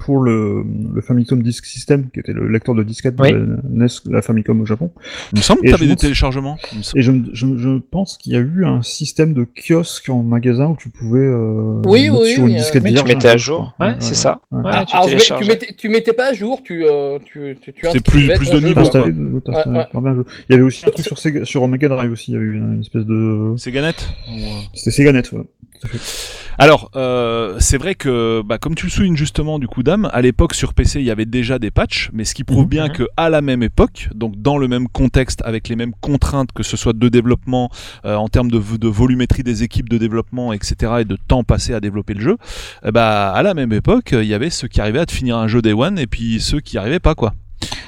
[0.00, 3.32] pour le, le Famicom Disk System, qui était le lecteur de disquette Oui.
[3.32, 3.56] de la
[3.87, 4.90] NES, la Famicom au Japon.
[5.32, 6.56] Il me semble que Et t'avais je des pense- téléchargements.
[6.96, 10.66] Et je, je, je pense qu'il y a eu un système de kiosque en magasin
[10.66, 13.32] où tu pouvais euh, Oui, oui, sur oui, une disquette Mais tu vierge, mettais un
[13.34, 13.74] à jour.
[13.78, 13.84] je.
[13.84, 14.40] Ouais, c'est ça.
[14.50, 14.63] ouais.
[14.64, 17.72] Ouais, Ah, tu mets- tu, mettais, tu mettais pas à jour, tu, euh, tu, tu,
[17.72, 19.87] tu C'est plus- plus de niveau, Ouais, t'as- ouais.
[19.92, 20.24] t'as bien joué.
[20.48, 22.46] Il y avait aussi un truc sur, Sega, sur Mega Drive aussi, il y avait
[22.46, 23.55] une, une espèce de...
[23.59, 23.94] C'est Ganet
[24.29, 25.42] Ou, euh, C'était Sega Net, ouais.
[26.58, 30.22] Alors, euh, c'est vrai que, bah, comme tu le soulignes justement, du coup, Dame, à
[30.22, 32.68] l'époque sur PC, il y avait déjà des patchs, mais ce qui prouve Mhm.
[32.68, 36.52] bien que à la même époque, donc dans le même contexte, avec les mêmes contraintes,
[36.52, 37.70] que ce soit de développement,
[38.04, 41.74] euh, en termes de, de volumétrie des équipes de développement, etc., et de temps passé
[41.74, 42.37] à développer le jeu,
[42.84, 45.37] eh bah, à la même époque, il y avait ceux qui arrivaient à te finir
[45.37, 47.34] un jeu Day One, et puis ceux qui arrivaient pas, quoi.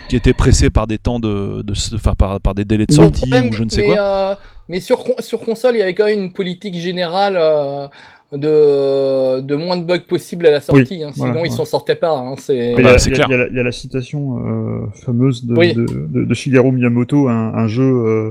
[0.09, 3.23] Qui étaient pressés par des temps de, de, enfin, par, par des délais de sortie
[3.23, 3.99] problème, ou je ne sais mais, quoi.
[3.99, 4.35] euh,
[4.69, 7.89] mais sur, con- sur console, il y avait quand même une politique générale euh,
[8.33, 11.03] de, de moins de bugs possible à la sortie.
[11.03, 11.57] hein, sinon, voilà, ils ouais.
[11.57, 12.17] s'en sortaient pas.
[12.17, 12.73] hein, c'est...
[12.75, 13.27] Il y, bah, a- c'est clair.
[13.29, 15.75] il y a la- il y a la citation euh, fameuse de, Oui.
[15.75, 18.31] de, de- de Shigeru Miyamoto, un, un jeu euh,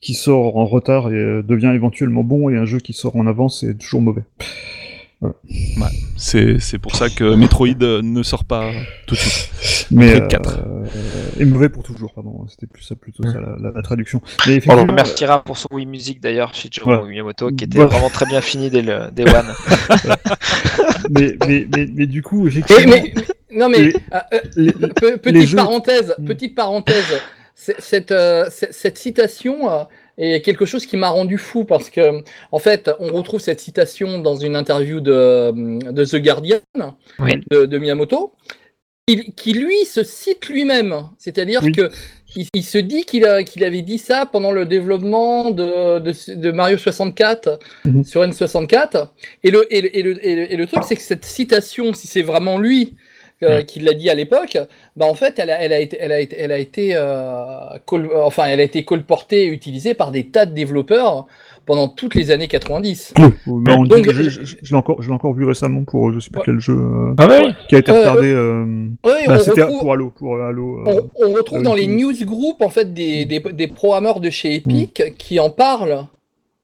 [0.00, 3.26] qui sort en retard et euh, devient éventuellement bon, et un jeu qui sort en
[3.26, 4.22] avance est toujours mauvais.
[6.16, 8.70] C'est c'est pour ça que Metroid euh, ne sort pas
[9.06, 9.86] tout de suite.
[9.90, 10.58] Mais Metroid 4.
[10.58, 10.86] euh,
[11.40, 12.46] et mauvais pour toujours, pardon.
[12.48, 14.20] C'était plus ça, plutôt ça la, la- la traduction.
[14.46, 17.02] Mais On remerciera pour son Wii Music d'ailleurs, Shigeru Voilà.
[17.04, 17.90] Miyamoto, qui était Voilà.
[17.92, 19.54] vraiment très bien fini dès le Day One.
[21.10, 23.24] mais, mais, mais, mais du coup, effectivement, mais- mais-
[23.58, 27.04] non mais Les- euh, euh, les- pe- les petite jeux- parenthèse, petite parenthèse.
[27.68, 28.14] Euh, cette,
[28.72, 29.68] cette citation
[30.18, 34.18] est quelque chose qui m'a rendu fou parce que en fait, on retrouve cette citation
[34.18, 35.52] dans une interview de,
[35.92, 36.60] de The Guardian
[37.20, 37.32] Oui.
[37.50, 38.32] de, de Miyamoto,
[39.06, 40.94] qui, qui, lui se cite lui-même.
[41.18, 41.72] C'est-à-dire Oui.
[41.72, 41.90] que
[42.36, 46.76] il, il se dit qu'il avait dit ça pendant le développement de, de, de Mario
[46.76, 48.04] 64 Mhm.
[48.04, 49.08] sur N64.
[49.44, 51.94] Et le, et le, et le, et le, et le truc, c'est que cette citation,
[51.94, 52.96] si c'est vraiment lui
[53.42, 54.58] euh, qui l'a dit à l'époque,
[54.96, 57.44] bah en fait, elle a, elle a été, elle a été, elle a été, euh,
[57.86, 61.26] col- enfin, elle a été colportée et utilisée par des tas de développeurs
[61.64, 63.14] pendant toutes les années 90.
[63.46, 65.84] mais on dit- Donc, je, je- je- je l'ai encore, je l'ai encore vu récemment
[65.84, 66.44] pour je sais plus Ouais.
[66.46, 68.32] quel jeu euh, Ah ouais qui a été Ouais, retardé.
[68.32, 68.64] euh,
[69.04, 70.78] Oui, bah, C'était retrouve, pour Halo, pour Halo.
[70.86, 74.30] euh, on, on retrouve euh, dans les newsgroups en fait des, des, des programmeurs de
[74.30, 76.06] chez Epic qui en parlent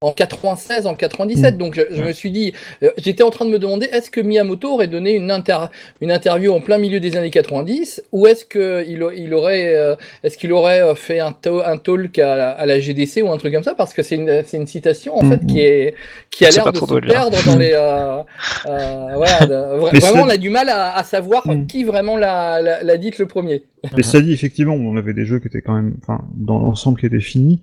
[0.04, 1.54] en 96, en 97.
[1.54, 1.58] Mm.
[1.58, 4.20] Donc je, je me suis dit, euh, j'étais en train de me demander est-ce que
[4.20, 5.66] Miyamoto aurait donné une, inter-
[6.00, 8.44] une interview en plein milieu des années 90 ou est-ce
[8.86, 12.66] il, aurait, euh, est-ce qu'il aurait euh, fait un, to- un talk à la, à
[12.66, 13.74] la GDC ou un truc comme ça?
[13.74, 15.94] Parce que c'est une, c'est une citation en Mm, fait qui est
[16.30, 17.72] qui a l'air de se perdre dans les.
[17.72, 18.18] euh,
[18.66, 21.66] euh, voilà, de- vraiment, on a du mal à, à savoir Mm.
[21.66, 23.62] qui vraiment l'a, l'a, l'a dit le premier.
[23.96, 26.98] Mais ça dit, effectivement, on avait des jeux qui étaient quand même, enfin, dans l'ensemble
[26.98, 27.60] qui étaient finis,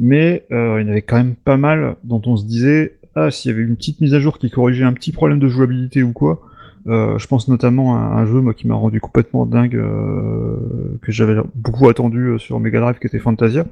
[0.00, 3.30] mais euh, il y en avait quand même pas mal dont on se disait, ah,
[3.30, 6.02] s'il y avait une petite mise à jour qui corrigeait un petit problème de jouabilité
[6.02, 6.40] ou quoi,
[6.86, 10.56] euh, je pense notamment à un jeu moi, qui m'a rendu complètement dingue, euh,
[11.02, 13.66] que j'avais beaucoup attendu euh, sur Mega Drive, qui était Fantasia,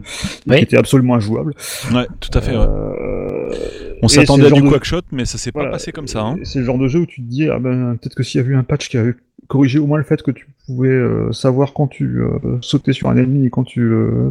[0.47, 0.57] Oui.
[0.59, 1.55] qui était absolument injouable.
[1.95, 2.53] Ouais, tout à fait.
[2.53, 2.67] ouais.
[2.69, 3.49] Euh,
[4.03, 6.21] On s'attendait à du de- quackshot, mais ça s'est pas passé comme ça.
[6.23, 6.37] Hein.
[6.45, 8.45] C'est le genre de jeu où tu te dis, ah ben, peut-être que s'il y
[8.45, 9.15] avait eu un patch qui avait
[9.49, 12.29] corrigé au moins le fait que tu pouvais euh, savoir quand tu euh,
[12.61, 14.31] sautais sur un ennemi et quand tu, euh,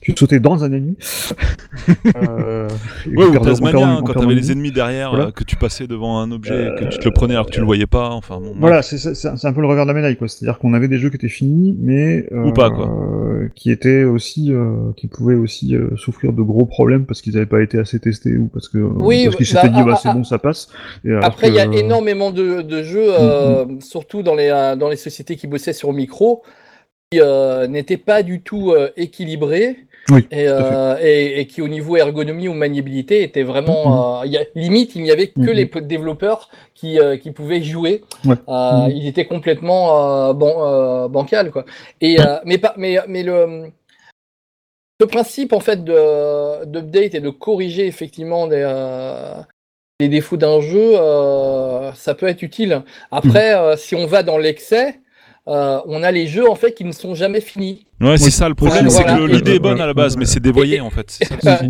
[0.00, 0.96] tu sautais dans un ennemi.
[2.16, 2.68] euh,
[3.14, 5.26] Ouais, ou Tasmania, hein, quand t'avais les ennemis derrière, Voilà.
[5.26, 7.46] euh, que tu passais devant un objet, et que tu te Euh, le prenais alors
[7.46, 8.08] que tu le voyais pas.
[8.10, 10.28] Enfin, bon, Voilà, c'est c'est- c'est un peu le revers de la médaille, quoi.
[10.28, 12.90] C'est-à-dire qu'on avait des jeux qui étaient finis, mais euh, Ou pas, quoi.
[13.54, 17.46] qui étaient aussi, euh, qui pouvaient aussi euh, souffrir de gros problèmes parce qu'ils n'avaient
[17.46, 19.92] pas été assez testés ou parce que Oui, parce qu'ils bah, s'étaient dit, ah, bah,
[19.96, 20.14] ah, c'est ah.
[20.14, 20.68] bon, ça passe.
[21.04, 24.88] Et Après, il y a énormément de, de jeux, euh, surtout dans les, euh, dans
[24.88, 26.42] les sociétés qui bossaient sur micro,
[27.10, 29.76] qui euh, n'étaient pas du tout euh, équilibrés
[30.10, 34.20] Oui, et, euh, et, et qui, au niveau ergonomie ou maniabilité, étaient vraiment.
[34.22, 35.52] euh, y a- limite, il n'y avait que Mhm.
[35.52, 38.02] les développeurs qui, euh, qui pouvaient jouer.
[38.24, 38.36] Ouais.
[38.48, 38.90] Euh, Mhm.
[38.96, 41.64] Il était complètement euh, ban- euh, bancal, quoi.
[42.00, 43.70] Et, euh, mais, pas, mais, mais le.
[45.00, 49.40] Le principe en fait de d'update et de corriger effectivement des, euh,
[50.00, 52.82] les défauts d'un jeu, euh, ça peut être utile.
[53.12, 54.98] Après, euh, si on va dans l'excès,
[55.46, 57.86] euh, on a les jeux en fait qui ne sont jamais finis.
[58.00, 59.18] Ouais, c'est ça le problème, c'est voilà.
[59.18, 61.10] que l'idée est bonne à la base, mais c'est dévoyé Et- en fait.
[61.42, 61.60] Ça.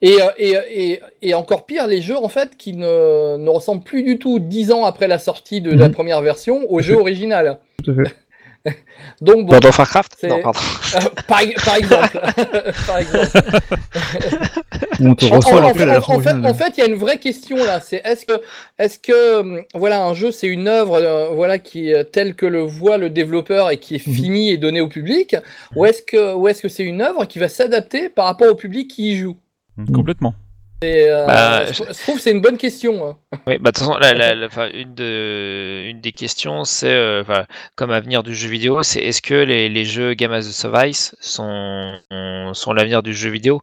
[0.00, 4.04] Et, et, et, et encore pire, les jeux en fait qui ne, ne ressemblent plus
[4.04, 5.94] du tout dix ans après la sortie de la Mhm.
[5.94, 7.58] première version au jeu original.
[7.82, 8.14] Tout à fait.
[9.20, 10.58] Donc bon, World of Warcraft c'est- Non, pardon.
[10.96, 12.20] euh, par, par exemple,
[12.86, 13.28] par exemple.
[15.00, 16.46] On te En, la fait, originale.
[16.46, 17.80] en fait, il y a une vraie question là.
[17.80, 18.32] C'est est-ce que,
[18.78, 22.46] est-ce que, hum, voilà, un jeu, c'est une œuvre, euh, voilà, qui est telle que
[22.46, 24.14] le voit le développeur et qui est Mhm.
[24.14, 25.36] finie et donnée au public,
[25.76, 28.54] ou est-ce que, ou est-ce que c'est une œuvre qui va s'adapter par rapport au
[28.54, 29.36] public qui y joue?
[29.94, 30.34] Complètement.
[30.84, 33.08] Euh, Bah, je, je trouve que c'est une bonne question.
[33.08, 33.16] hein.
[33.48, 36.86] Oui, bah, de toute façon, la- la- la- enfin, une, de, une des questions, c'est,
[36.92, 37.24] euh,
[37.74, 41.16] comme avenir du jeu vidéo, c'est est-ce que les, les jeux Game as a Service
[41.20, 41.94] sont,
[42.52, 43.60] sont l'avenir du jeu vidéo,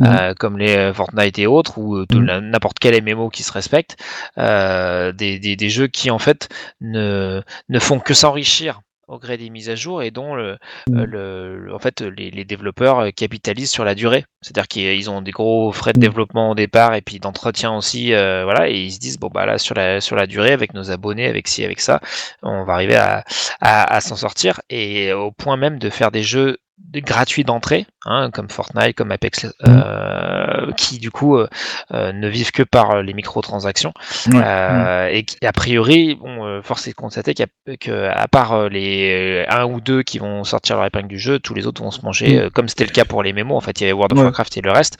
[0.00, 0.06] Mhm.
[0.06, 3.96] euh, comme les Fortnite et autres, ou la- n'importe quel MMO qui se respecte,
[4.38, 6.48] euh, des, des, des jeux qui en fait
[6.80, 10.98] ne, ne font que s'enrichir au gré des mises à jour et dont le, Mm.
[10.98, 14.24] euh, le- en fait, les, les développeurs euh, capitalisent sur la durée.
[14.42, 16.02] C'est-à-dire qu'ils ont des gros frais de Mm.
[16.02, 19.46] développement au départ et puis d'entretien aussi, euh, voilà, et ils se disent bon bah
[19.46, 22.00] là sur la sur la durée avec nos abonnés, avec ci, avec ça,
[22.42, 23.24] on va arriver à,
[23.60, 26.58] à, à s'en sortir et au point même de faire des jeux
[26.94, 31.46] gratuits d'entrée, hein, comme Fortnite, comme Apex, euh, qui du coup euh,
[31.92, 33.92] euh, ne vivent que par les microtransactions.
[34.28, 34.40] Ouais.
[34.42, 37.46] Euh, et a priori, bon, force est de constater qu'à
[37.78, 41.54] que, à part les un ou deux qui vont sortir leur épingle du jeu, tous
[41.54, 42.50] les autres vont se manger, Mm.
[42.50, 43.56] comme c'était le cas pour les mémos.
[43.56, 44.18] En fait, il y avait World of.
[44.24, 44.96] Warcraft et le reste.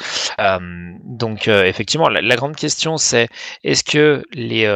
[1.05, 3.29] Donc, effectivement, la, la grande question, c'est
[3.64, 4.67] est-ce que les,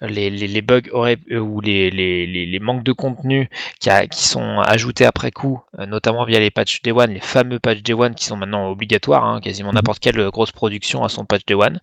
[0.00, 3.48] les, les, les bugs auraient, ou les, les, les, manques de contenu
[3.80, 7.58] qui, a, qui sont ajoutés après coup, notamment via les patchs Day One, les fameux
[7.58, 9.76] patchs Day One qui sont maintenant obligatoires, hein, quasiment Mhm.
[9.76, 11.78] n'importe quelle grosse production a son patch Day One.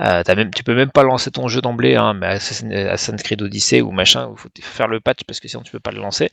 [0.00, 3.80] Euh, même, tu peux même pas lancer ton jeu d'emblée, hein, mais Assassin's Creed Odyssey
[3.80, 6.30] ou machin, il faut faire le patch parce que sinon tu peux pas le lancer.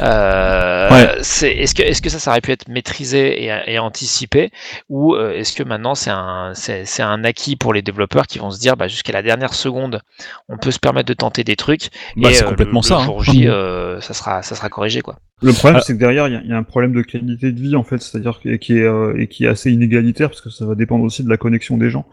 [0.00, 1.18] Euh, Ouais.
[1.20, 4.50] est-ce que, est-ce que ça, ça aurait pu être maîtrisé et, et anticipé,
[4.88, 8.50] ou euh, est-ce que maintenant c'est un, c'est, un acquis pour les développeurs qui vont
[8.50, 10.00] se dire, bah, jusqu'à la dernière seconde,
[10.48, 13.00] on peut se permettre de tenter des trucs, Bah, et euh, complètement le, ça, Le
[13.00, 13.04] hein.
[13.04, 15.16] jour J, euh, ça sera, ça sera corrigé, quoi.
[15.42, 15.84] Le problème, Ah.
[15.84, 17.76] c'est que derrière, il y, a- il y a un problème de qualité de vie,
[17.76, 20.64] en fait, c'est-à-dire que- qui est, euh, et qui est assez inégalitaire, parce que ça
[20.64, 22.06] va dépendre aussi de la connexion des gens.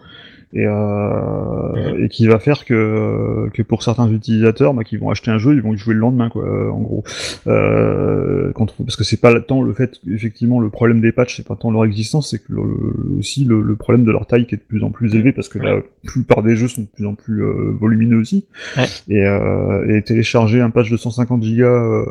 [0.55, 5.31] Et, euh, et qui va faire que, que pour certains utilisateurs, bah, qui vont acheter
[5.31, 7.03] un jeu, ils vont y jouer le lendemain, quoi, euh, en gros.
[7.47, 11.47] Euh, quand, parce que c'est pas tant le fait, effectivement, le problème des patchs, c'est
[11.47, 14.53] pas tant leur existence, c'est que le- aussi le, le problème de leur taille qui
[14.53, 17.05] est de plus en plus élevé, parce que la plupart des jeux sont de plus
[17.07, 18.45] en plus euh, volumineux aussi.
[18.77, 18.83] Ouais.
[19.09, 22.05] Et, euh, et télécharger un patch de 150 gigas euh,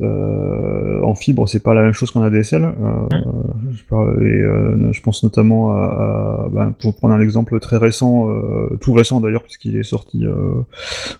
[0.00, 2.64] euh, en fibre, c'est pas la même chose qu'en ADSL.
[2.64, 2.70] Euh,
[3.72, 7.76] je, parle- et, euh, je pense notamment à, à- ben, pour prendre un exemple très
[7.76, 10.54] récent, euh, tout récent d'ailleurs, puisqu'il est sorti euh,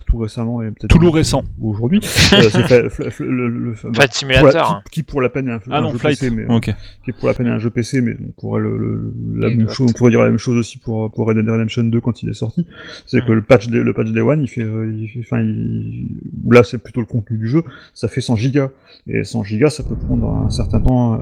[0.07, 1.43] tout récemment et peut-être Tout lourd récent.
[1.61, 1.99] aujourd'hui.
[2.33, 4.71] euh, c'est fait- fl- fl- le, le- bah, Flight pour la- Simulator.
[4.71, 4.81] hein.
[4.85, 6.19] qui, qui pour la peine est un, Ah un non, jeu Flight.
[6.19, 6.69] PC, mais qui
[7.09, 9.73] est pour la peine un jeu PC, mais on pourrait le, le- la même Exact.
[9.75, 12.23] chose, on pourrait dire la même chose aussi pour pour Red Dead Redemption 2 quand
[12.23, 12.65] il est sorti.
[13.05, 13.25] C'est Mm.
[13.25, 16.07] que le patch Day- le patch Day One, il fait, il fait, enfin, il-
[16.45, 18.69] ou là c'est plutôt le contenu du jeu, ça fait 100 gigas
[19.07, 21.17] et 100 gigas, ça peut prendre un certain temps à,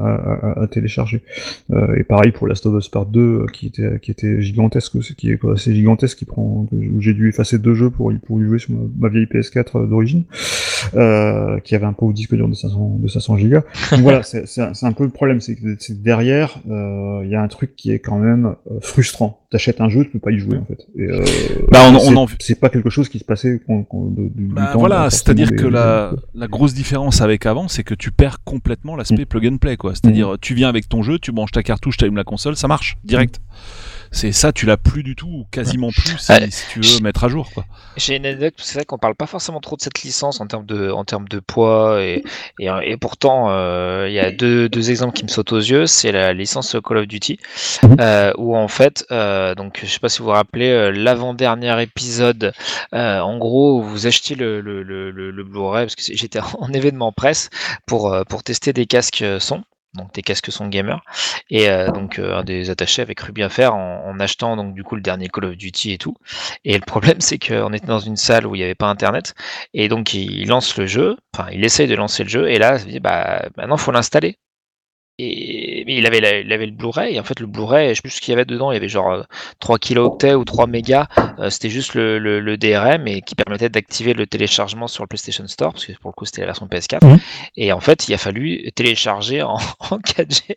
[0.56, 1.24] à- à télécharger.
[1.72, 4.96] Euh, et pareil pour Last of Us Part 2, euh, qui était qui était gigantesque,
[5.18, 8.42] qui est assez gigantesque, qui prend, où j'ai dû effacer deux jeux pour y pour
[8.42, 10.24] y jouer sur ma, ma vieille PS4 d'origine,
[10.96, 13.64] euh, qui avait un pauvre disque dur de 500 de 500 gigas.
[13.92, 17.48] Donc voilà, c'est un, peu le problème, c'est que derrière, euh, il y a un
[17.48, 19.40] truc qui est quand même euh, frustrant.
[19.52, 20.88] T'achètes un jeu, tu peux pas y jouer en fait.
[20.98, 21.26] Euh,
[21.72, 24.46] Bah, on- on c'est- en- pas quelque chose qui se passait quand, quand- de- du,
[24.46, 27.94] Bah, temps, voilà, euh, c'est-à-dire que des- la, la grosse différence avec avant, c'est que
[27.94, 29.94] tu perds complètement l'aspect plug and play, quoi.
[29.94, 32.68] C'est-à-dire, tu viens avec ton jeu, tu branches ta cartouche, tu allumes la console, ça
[32.70, 33.42] marche, direct.
[34.14, 36.34] C'est ça, tu l'as plus du tout, ou quasiment plus, si,
[36.70, 37.66] tu veux mettre à jour, quoi.
[37.96, 40.66] J'ai une anecdote, c'est vrai qu'on parle pas forcément trop de cette licence en termes
[40.66, 42.22] de, en termes de poids, et,
[42.60, 45.86] et, et pourtant, euh, il y a deux, deux exemples qui me sautent aux yeux.
[45.86, 47.40] C'est la licence Call of Duty,
[48.02, 52.52] euh, où en fait, euh, donc je sais pas si vous vous rappelez, l'avant-dernier épisode,
[52.92, 57.50] en gros, vous achetiez le, le, le, le, Blu-ray, parce que j'étais en événement presse
[57.86, 59.64] pour, pour tester des casques son.
[59.94, 61.02] Donc des casques son gamer
[61.50, 64.74] et euh, donc euh, un des attachés avec Ruby à faire en, en achetant donc
[64.74, 66.16] du coup le dernier Call of Duty et tout.
[66.64, 69.34] Et le problème, c'est qu'on était dans une salle où il n'y avait pas internet,
[69.74, 72.76] et donc il lance le jeu, enfin il essaye de lancer le jeu, et là,
[72.76, 74.38] il se dit, bah maintenant faut l'installer.
[75.24, 77.94] Et mais il avait, la- il avait le Blu-ray, et en fait le Blu-ray, je
[77.96, 79.22] sais plus ce qu'il y avait dedans, il y avait genre euh,
[79.60, 81.08] 3 kilooctets ou 3 mégas,
[81.40, 85.08] euh, c'était juste le, le- le DRM et qui permettait d'activer le téléchargement sur le
[85.08, 87.06] PlayStation Store, parce que pour le coup c'était la version PS4.
[87.06, 87.20] Mhm.
[87.58, 90.56] Et en fait, il a fallu télécharger en, en 4G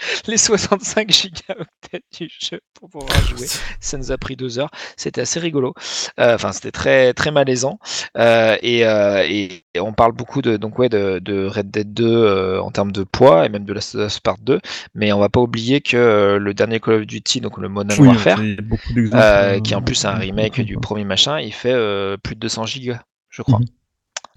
[0.26, 3.46] les 65 gigaoctets du jeu pour pouvoir jouer.
[3.80, 4.70] Ça nous a pris deux heures.
[4.96, 5.74] C'était assez rigolo.
[6.18, 7.78] Euh, Enfin, c'était très très malaisant.
[8.16, 12.04] Euh, et, euh, et- on parle beaucoup de donc ouais de, de Red Dead 2
[12.06, 14.60] euh, en termes de poids et même de Last of Us Part 2.
[14.94, 18.08] Mais on va pas oublier que le dernier Call of Duty, donc le Modern Oui,
[18.08, 18.40] Warfare,
[19.62, 21.74] qui en plus un remake du premier machin, il fait
[22.22, 23.58] plus de 200 gigas, je crois.
[23.60, 23.66] Mhm.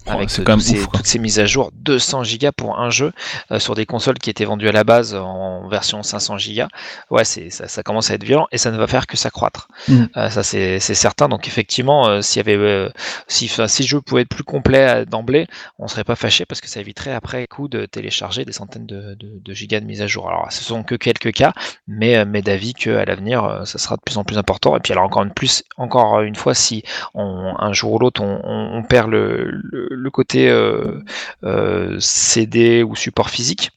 [0.07, 0.97] Avec c'est euh, quand même tous ces- ouf, quoi.
[0.99, 3.11] toutes ces mises à jour, 200 gigas pour un jeu
[3.51, 6.67] euh, sur des consoles qui étaient vendues à la base en version 500 gigas.
[7.09, 9.67] Ouais, c'est ça, ça commence à être violent et ça ne va faire que s'accroître.
[9.87, 10.09] Mhm.
[10.17, 11.29] Euh, ça c'est certain.
[11.29, 12.89] Donc effectivement, euh, s'il y avait, euh,
[13.27, 15.47] si, enfin, si le jeu pouvait être plus complet euh, d'emblée,
[15.79, 19.15] on serait pas fâché parce que ça éviterait après coup de télécharger des centaines de,
[19.15, 20.27] de- de gigas de mise à jour.
[20.29, 21.53] Alors ce sont que quelques cas,
[21.87, 24.75] mais euh, mais d'avis que à l'avenir, euh, ça sera de plus en plus important.
[24.75, 28.21] Et puis alors encore une plus, encore une fois, si on, un jour ou l'autre
[28.21, 31.01] on, on- on perd le, le, le côté euh,
[31.43, 33.71] euh, CD ou support physique.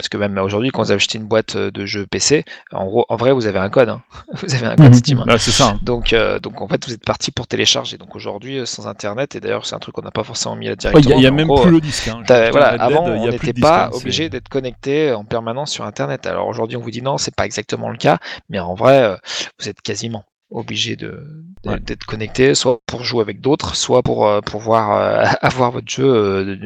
[0.00, 3.04] Parce que même aujourd'hui, quand vous achetez une boîte euh, de jeux PC, en, gros,
[3.08, 3.88] en vrai, vous avez un code.
[3.88, 4.00] hein.
[4.32, 4.94] Vous avez un code Mhm.
[4.94, 5.18] Steam.
[5.18, 5.24] hein.
[5.28, 5.70] Ah, c'est ça.
[5.70, 5.80] hein.
[5.82, 7.98] Donc, euh, donc en fait, vous êtes parti pour télécharger.
[7.98, 10.70] Donc aujourd'hui, sans Internet, et d'ailleurs, c'est un truc qu'on n'a pas forcément mis là
[10.70, 11.10] Ouais, Il directement.
[11.10, 12.06] y a, il y a même gros, plus le disque.
[12.06, 12.22] Hein.
[12.28, 16.28] Voilà, avant, on n'était disque, pas c'est- obligé d'être connecté en permanence sur Internet.
[16.28, 18.18] Alors aujourd'hui, on vous dit non, c'est pas exactement le cas,
[18.48, 19.16] mais en vrai, euh,
[19.58, 21.80] vous êtes quasiment obligé de Ouais.
[21.80, 26.04] d'être connecté, soit pour jouer avec d'autres, soit pour euh, pouvoir euh, avoir votre jeu
[26.04, 26.56] euh,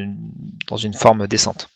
[0.67, 1.69] dans une forme décente.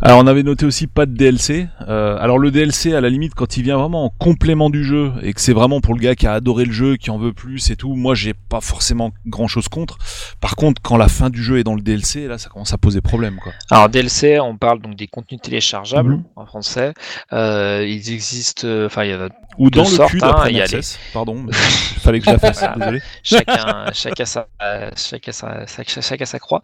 [0.00, 1.66] Alors on avait noté aussi pas de DLC.
[1.88, 5.12] Euh, alors le DLC à la limite quand il vient vraiment en complément du jeu
[5.22, 7.32] et que c'est vraiment pour le gars qui a adoré le jeu, qui en veut
[7.32, 9.98] plus et tout, moi j'ai pas forcément grand chose contre.
[10.40, 12.78] Par contre quand la fin du jeu est dans le DLC, là ça commence à
[12.78, 13.52] poser problème quoi.
[13.72, 16.24] Alors DLC, on parle donc des contenus téléchargeables Mhm.
[16.36, 16.94] en français.
[17.32, 20.60] Euh, ils existent, euh, enfin il y a Ou dans le sorte, cul hein, y
[20.60, 20.96] a Access.
[21.12, 23.00] Pardon, mais fallait que je la fasse, désolé.
[23.24, 26.62] chacun, chacun sa, euh, chacun sa, chacun sa croix.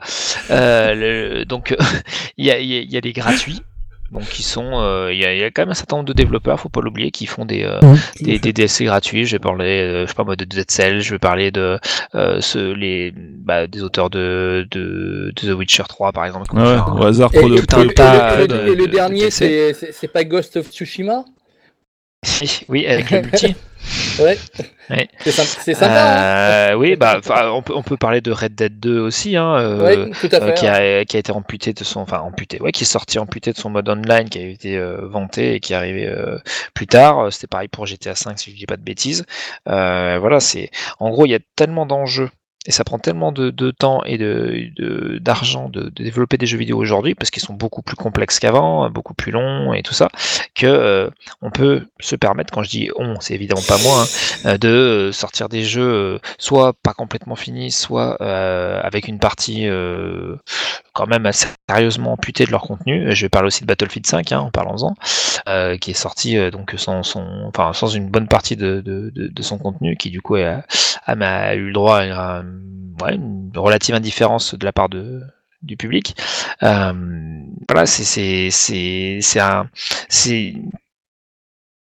[0.50, 0.94] Euh,
[1.40, 1.74] le- donc
[2.38, 3.60] il y a, y a- y a les gratuits.
[4.12, 6.06] Donc qui sont, euh, il y, a, il y a quand même un certain nombre
[6.06, 7.80] de développeurs, faut pas l'oublier, qui font des, euh,
[8.20, 9.24] des, des DLC gratuits.
[9.24, 11.78] Je vais parler, euh, je sais pas moi, de Dead Cell, je vais parler de
[12.14, 16.54] euh, ceux, les, bah, des auteurs de, de, de The Witcher 3 par exemple.
[16.54, 18.74] Ouais, au hasard Et, pour le et- tout un et- et tas le, de- et
[18.76, 21.24] le de- dernier, de c'est c'est- c'est pas Ghost of Tsushima?
[22.68, 23.54] oui, avec le multi.
[24.18, 24.38] Ouais.
[24.88, 25.08] Ouais.
[25.20, 25.86] C'est sympa.
[25.86, 27.20] hein Euh, oui, bah,
[27.52, 30.36] on peut, on peut parler de Red Dead 2 aussi, hein, euh, Ouais, tout à
[30.36, 30.54] euh, fait.
[30.54, 33.52] qui, a, qui a été amputé de son, enfin amputé, ouais, qui est sorti amputé
[33.52, 36.10] de son mode online, qui a été vanté et qui est arrivé
[36.72, 37.30] plus tard.
[37.30, 39.26] C'était pareil pour GTA 5 si je dis pas de bêtises.
[39.66, 42.30] Voilà, c'est, en gros, il y a tellement d'enjeux.
[42.66, 46.58] Et ça prend tellement de, temps et de de- d'argent de, de développer des jeux
[46.58, 50.08] vidéo aujourd'hui parce qu'ils sont beaucoup plus complexes qu'avant, beaucoup plus longs et tout ça,
[50.54, 51.10] que euh,
[51.42, 55.10] on peut se permettre, quand je dis on, c'est évidemment pas moi, hein, euh, de
[55.12, 58.14] sortir des jeux euh, soit pas complètement finis, soit
[58.84, 59.66] avec une partie
[60.92, 63.14] quand même assez sérieusement amputée de leur contenu.
[63.14, 64.94] Je vais parler aussi de Battlefield 5, hein, en parlant-en,
[65.78, 69.96] qui est sorti donc sans son, enfin sans une bonne partie de, de, son contenu,
[69.96, 70.62] qui du coup a,
[71.06, 72.42] a, eu le droit à
[73.02, 75.22] ouais, une relative indifférence de la part de
[75.62, 76.16] du public.
[76.62, 76.92] Euh,
[77.68, 79.70] voilà, c'est c'est un
[80.08, 80.54] c'est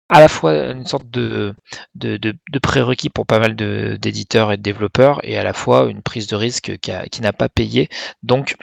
[0.09, 1.53] à la fois une sorte de,
[1.95, 6.01] de, de, prérequis pour pas mal d'éditeurs et de développeurs, et à la fois une
[6.01, 7.89] prise de risque qui, qui n'a pas payé.
[8.23, 8.55] Donc,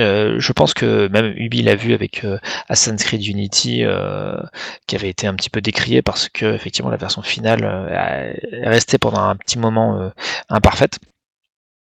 [0.00, 4.36] euh, je pense que même Ubi l'a vu avec euh, Assassin's Creed Unity, euh,
[4.86, 8.68] qui avait été un petit peu décrié parce que effectivement la version finale euh, est
[8.68, 10.10] restée pendant un petit moment euh,
[10.48, 10.98] imparfaite.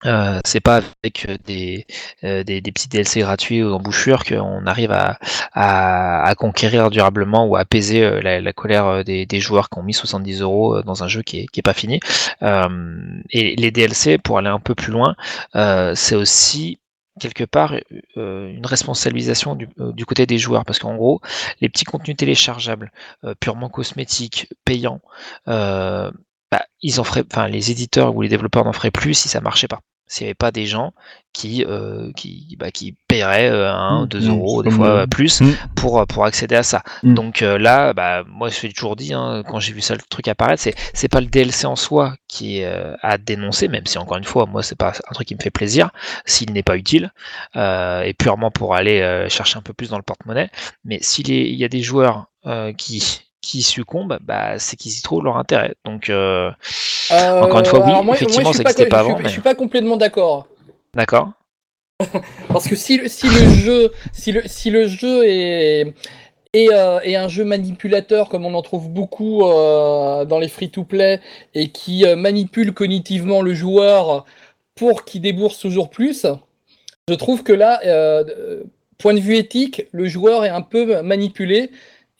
[0.04, 1.86] Euh, c'est pas avec euh, des,
[2.22, 5.18] euh, des, des petits DLC gratuits aux embouchures qu'on arrive à,
[5.54, 9.70] à, à conquérir durablement ou à apaiser euh, la, la colère euh, des, des joueurs
[9.70, 12.00] qui ont mis 70 euros dans un jeu qui est, qui est pas fini.
[13.30, 15.16] Et les DLC, pour aller un peu plus loin,
[15.94, 16.78] c'est aussi
[17.18, 17.74] quelque part
[18.18, 21.20] euh, une responsabilisation du, du côté des joueurs parce qu'en gros
[21.62, 22.92] les petits contenus téléchargeables
[23.24, 25.00] euh, purement cosmétiques payants
[26.50, 29.40] bah, ils en feraient enfin les éditeurs ou les développeurs n'en feraient plus si ça
[29.40, 30.92] marchait pas s'il n'y avait pas des gens
[31.32, 35.06] qui euh, qui bah, qui paieraient euh, 1 Mmh, 2 mmh, euros des fois euh,
[35.08, 35.50] plus Mmh.
[35.74, 37.14] pour pour accéder à ça Mmh.
[37.14, 40.00] donc euh, là bah moi je l'ai toujours dit hein, quand j'ai vu ça le
[40.08, 43.84] truc apparaître c'est c'est pas le DLC en soi qui est euh, à dénoncer même
[43.86, 45.90] si encore une fois moi c'est pas un truc qui me fait plaisir
[46.24, 47.12] s'il n'est pas utile
[47.56, 50.50] euh, et purement pour aller euh, chercher un peu plus dans le porte-monnaie
[50.84, 54.98] mais s'il est- il y a des joueurs euh, qui qui succombent, bah, c'est qu'ils
[54.98, 55.74] y trouvent leur intérêt.
[55.84, 56.50] Donc, euh,
[57.10, 59.96] Encore une fois, oui, moi- effectivement, ça existait pas avant, Je mais- suis pas complètement
[59.96, 60.46] d'accord.
[60.94, 61.30] d'accord.
[62.48, 65.94] Parce que si, le- si le jeu, si le, si le jeu est,
[66.56, 71.20] euh, est un jeu manipulateur comme on en trouve beaucoup euh, dans les free-to-play
[71.54, 74.24] et qui euh, manipule cognitivement le joueur
[74.74, 76.26] pour qu'il débourse toujours plus,
[77.08, 78.64] je trouve que là, euh, euh,
[78.98, 81.70] point de vue éthique, le joueur est un peu manipulé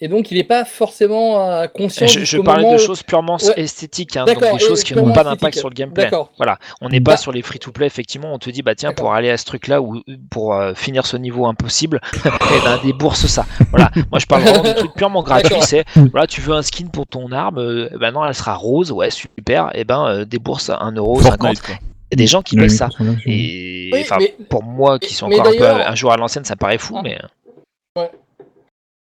[0.00, 2.06] et donc il n'est pas forcément euh, conscient.
[2.06, 3.52] Je, je parlais moment de où- choses purement Ouais.
[3.60, 6.10] esthétiques, hein, donc des choses et qui n'ont pas d'impact sur le gameplay.
[6.36, 9.14] Voilà, on n'est pas Bah- sur les free-to-play, effectivement, on te dit, bah tiens, pour
[9.14, 13.46] aller à ce truc-là, ou pour euh, finir ce niveau impossible, eh ben, débourse ça.
[13.70, 16.86] Voilà, moi je parle vraiment de trucs purement gratuits, c'est, voilà, tu veux un skin
[16.88, 20.68] pour ton arme, euh, ben non, elle sera rose, ouais, super, et ben, euh, débourse
[20.70, 21.22] 1,50€.
[21.22, 21.74] Fortnite quoi.
[22.12, 22.88] Il y a des gens qui Oui, veulent oui, ça.
[23.26, 26.44] Et Oui, enfin, mais- pour moi qui suis encore un peu un joueur à l'ancienne,
[26.44, 27.00] ça paraît fou, Ah.
[27.02, 27.18] mais
[27.96, 28.10] Ouais,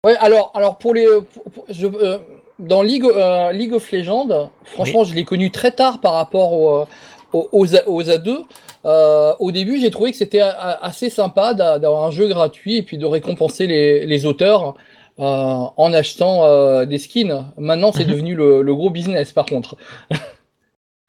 [0.04, 1.06] alors, alors pour les,
[1.54, 2.18] pour- je, euh,
[2.58, 6.76] dans League, euh, League of Legends, franchement, je l'ai connu très tard par rapport au,
[6.80, 6.84] euh,
[7.32, 8.44] aux, aux, A- aux A2.
[8.84, 12.82] Euh, au début, j'ai trouvé que c'était assez sympa d'a- d'avoir un jeu gratuit et
[12.82, 14.76] puis de récompenser les, les auteurs
[15.18, 15.22] euh,
[15.76, 17.44] en achetant euh, des skins.
[17.58, 18.10] Maintenant, c'est Mhm.
[18.10, 19.76] devenu le, le gros business, par contre.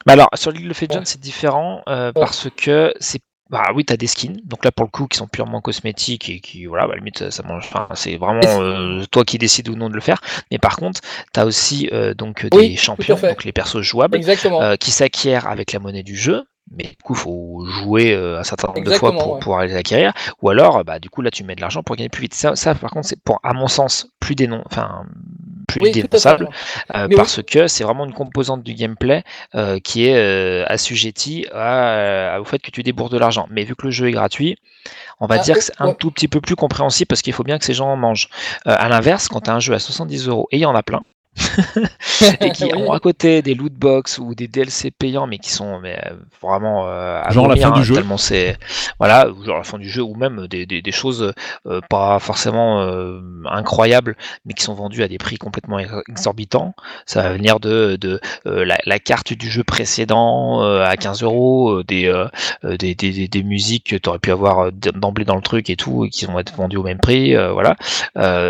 [0.06, 1.04] Bah alors, sur League of Legends, Ouais.
[1.04, 3.20] c'est différent euh, parce que c'est
[3.50, 6.28] bah oui, tu as des skins, donc là pour le coup qui sont purement cosmétiques
[6.28, 9.74] et qui, voilà, bah, limite ça mange, enfin, c'est vraiment euh, toi qui décides ou
[9.74, 10.20] non de le faire.
[10.52, 11.00] Mais par contre,
[11.34, 14.76] tu as aussi euh, donc des Oui, tout à champions, donc les persos jouables, euh,
[14.76, 16.44] qui s'acquièrent avec la monnaie du jeu.
[16.72, 19.40] Mais du coup, il faut jouer euh, un certain nombre de fois pour ouais.
[19.40, 20.12] pouvoir les acquérir.
[20.40, 22.34] Ou alors, bah, du coup, là, tu mets de l'argent pour gagner plus vite.
[22.34, 24.62] Ça, ça par contre, c'est pour, à mon sens, plus dénon...
[24.66, 25.04] enfin,
[25.78, 26.48] plus Oui, dénonçable.
[26.94, 29.22] Euh, parce que c'est vraiment une composante du gameplay
[29.54, 33.46] euh, qui est euh, assujettie à, à- au fait que tu débourses de l'argent.
[33.50, 34.56] Mais vu que le jeu est gratuit,
[35.20, 35.94] on va Ah, dire que c'est un ouais.
[35.98, 38.28] tout petit peu plus compréhensible parce qu'il faut bien que ces gens en mangent.
[38.64, 40.82] À l'inverse, quand tu as un jeu à 70 euros et il y en a
[40.82, 41.02] plein,
[42.40, 45.78] et qui ont à côté des loot box ou des DLC payants mais qui sont
[45.80, 48.02] mais, euh, vraiment euh, à Genre la fin du hein, jeu.
[48.18, 48.58] c'est
[48.98, 51.32] voilà ou genre la fin du jeu ou même des, des, des choses
[51.66, 56.74] euh, pas forcément euh, incroyables mais qui sont vendues à des prix complètement ex- exorbitants.
[57.06, 62.12] Ça va venir de, de la, la carte du jeu précédent à 15 euros des,
[62.64, 66.04] des, des, des, musiques que tu aurais pu avoir d'emblée dans le truc et tout
[66.04, 67.76] et qui vont être vendues au même prix voilà.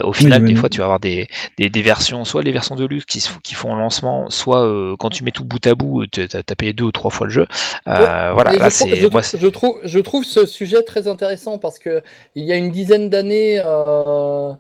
[0.02, 1.28] Au final des fois tu vas avoir des,
[1.58, 5.10] des, des versions, soit les versions de luxe qui, font un lancement, soit euh, quand
[5.10, 7.46] tu mets tout bout à bout, tu as, payé deux ou trois fois le jeu.
[7.88, 11.08] Euh, voilà, là je, trouve, je, moi, trouve- je trouve, je trouve ce sujet très
[11.08, 12.02] intéressant parce que
[12.34, 14.52] il y a une dizaine d'années, euh,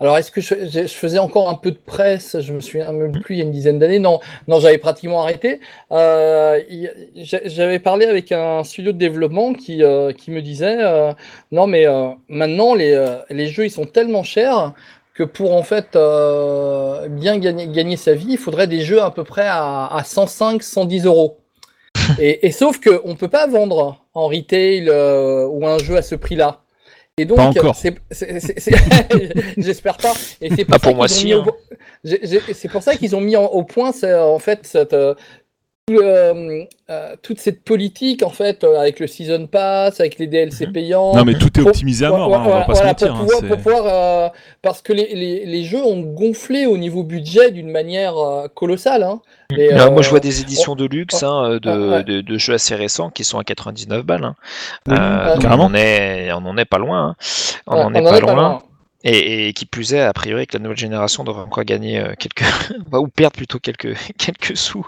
[0.00, 3.34] alors est-ce que je, faisais encore un peu de presse Je me souviens même plus.
[3.34, 5.60] Il y a une dizaine d'années, non, non, j'avais pratiquement arrêté.
[5.90, 6.60] Euh,
[7.16, 11.12] j'avais parlé avec un studio de développement qui, euh, qui me disait, euh,
[11.50, 14.72] non mais euh, maintenant les, euh, les jeux ils sont tellement chers
[15.18, 19.10] que pour en fait euh, bien gagner, gagner sa vie, il faudrait des jeux à
[19.10, 21.38] peu près à, à 105, 110 euros.
[22.20, 26.02] Et, et sauf que on peut pas vendre en retail euh, ou un jeu à
[26.02, 26.60] ce prix-là.
[27.18, 27.38] Et donc,
[29.56, 30.12] j'espère pas.
[30.40, 32.46] Et c'est pour, Bah, ça pour moi, qu'ils ont si, mis au- hein.
[32.54, 34.94] c'est pour ça qu'ils ont mis en- au point, en fait, cette,
[35.96, 40.66] euh, euh, toute cette politique, en fait, euh, avec le season pass, avec les DLC
[40.68, 41.14] payants.
[41.14, 43.04] Non, mais tout est Pour- optimisé à mort, voilà, hein, on va pas voilà, se
[43.06, 43.08] mentir.
[43.08, 44.28] Pour hein, pouvoir, pour pouvoir, euh,
[44.62, 49.02] parce que les, les, les jeux ont gonflé au niveau budget d'une manière euh, colossale.
[49.02, 49.20] Hein.
[49.56, 52.04] Et, Euh, moi, je vois des éditions de luxe hein, de, Ah, ouais.
[52.04, 54.24] de, de jeux assez récents qui sont à 99 balles.
[54.24, 54.34] hein.
[54.88, 55.64] Oui, Euh, donc carrément.
[55.64, 57.08] on en est, on en est pas loin.
[57.10, 57.16] hein.
[57.66, 58.34] On ouais, en est on pas est loin.
[58.34, 58.62] loin.
[59.04, 62.14] Et, et qui plus est, a priori, que la nouvelle génération devrait encore gagner euh,
[62.18, 62.42] quelques,
[62.92, 64.84] ou perdre plutôt quelques, quelques sous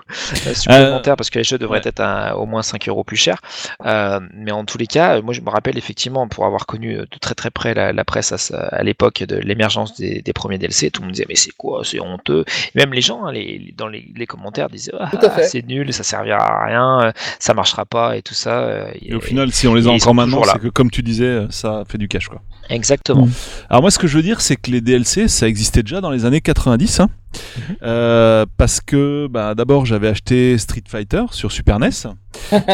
[0.48, 1.88] euh, supplémentaires parce que les jeux devraient ouais.
[1.88, 3.40] être à au moins 5 euros plus chers.
[3.86, 6.96] Euh, mais en tous les cas, euh, moi je me rappelle effectivement, pour avoir connu
[6.96, 10.32] euh, de très très près la, la presse à, à l'époque de l'émergence des, des
[10.32, 12.44] premiers DLC, tout le monde disait mais c'est quoi, c'est honteux.
[12.74, 15.08] Et même les gens, hein, les, les- dans les, les commentaires disaient ah,
[15.44, 18.58] c'est nul, ça servira à rien, euh, ça marchera pas et tout ça.
[18.58, 21.46] euh, Et au final, si on les a encore maintenant, c'est que comme tu disais,
[21.50, 22.42] ça fait du cash quoi.
[22.70, 23.26] Exactement.
[23.26, 23.32] Mm.
[23.68, 26.11] Alors moi, ce que je veux dire, c'est que les DLC, ça existait déjà dans
[26.11, 27.11] les années 90, hein.
[27.83, 31.89] Euh, parce que bah, d'abord j'avais acheté Street Fighter sur Super NES,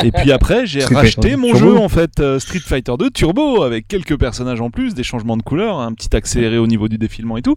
[0.04, 1.58] et puis après j'ai racheté Fighter mon Turbo.
[1.58, 5.36] jeu en fait euh, Street Fighter 2 Turbo avec quelques personnages en plus, des changements
[5.36, 7.54] de couleurs, un petit accéléré au niveau du défilement et tout.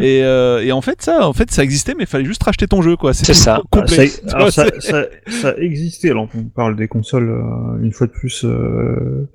[0.00, 2.66] Et, euh, et en fait ça, en fait ça existait, mais il fallait juste racheter
[2.66, 3.12] ton jeu quoi.
[3.14, 3.60] C'est ça.
[3.70, 4.08] complet.
[4.08, 8.06] Ça, alors ça, c'est- ça, ça existait, alors on parle des consoles euh, une fois
[8.06, 9.28] de plus, euh,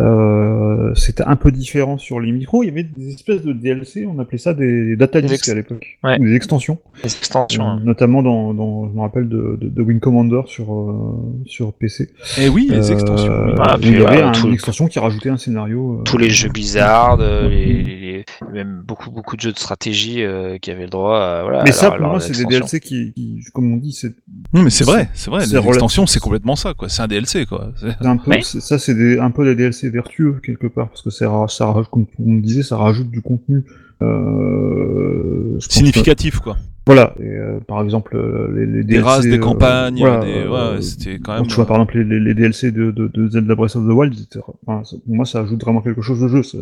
[0.00, 4.06] euh, c'était un peu différent sur les micros, il y avait des espèces de DLC,
[4.06, 6.18] on appelait ça des data ex- à l'époque, Ouais.
[6.20, 7.62] ou des extensions, Les extensions.
[7.62, 7.78] hein.
[7.80, 11.14] Euh, notamment dans, dans, je me rappelle de, de, de Wing Commander sur, euh,
[11.46, 12.10] sur PC.
[12.40, 13.32] Et oui, les Euh, extensions.
[13.46, 13.52] oui.
[13.58, 15.98] Ah, où puis, il y avait ouais, un- tout- une extension qui rajoutait un scénario.
[16.00, 18.09] euh, tous les jeux Blizzard, euh, les, les-
[18.52, 21.18] même beaucoup beaucoup de jeux de stratégie euh, qui avaient le droit.
[21.20, 22.44] à, voilà, Mais à ça, leur- pour moi, c'est des.
[22.44, 24.14] DLC qui, qui, comme on dit, c'est
[24.52, 25.44] Non, mais c'est vrai, c'est vrai.
[25.46, 26.88] Les extensions, c'est complètement ça quoi.
[26.88, 27.72] C'est un DLC quoi.
[27.80, 31.10] C'est- un peu, ça, c'est des, un peu des DLC vertueux quelque part, parce que
[31.10, 33.64] ça, ça rajoute, comme on disait, ça rajoute du contenu.
[34.02, 36.56] Euh, que- Significatif quoi.
[36.86, 37.14] Voilà.
[37.20, 40.32] Et, euh, par exemple, euh, les, les Des DLC, races, des euh, campagnes, voilà, des...
[40.32, 41.46] ouais, euh, ouais, c'était quand quand même.
[41.46, 44.14] tu vois par exemple les, les- DLC de, de, de Zelda Breath of the Wild,
[44.14, 44.40] etc.
[44.66, 46.42] Enfin, pour moi, ça ajoute vraiment quelque chose au jeu.
[46.42, 46.58] Ça,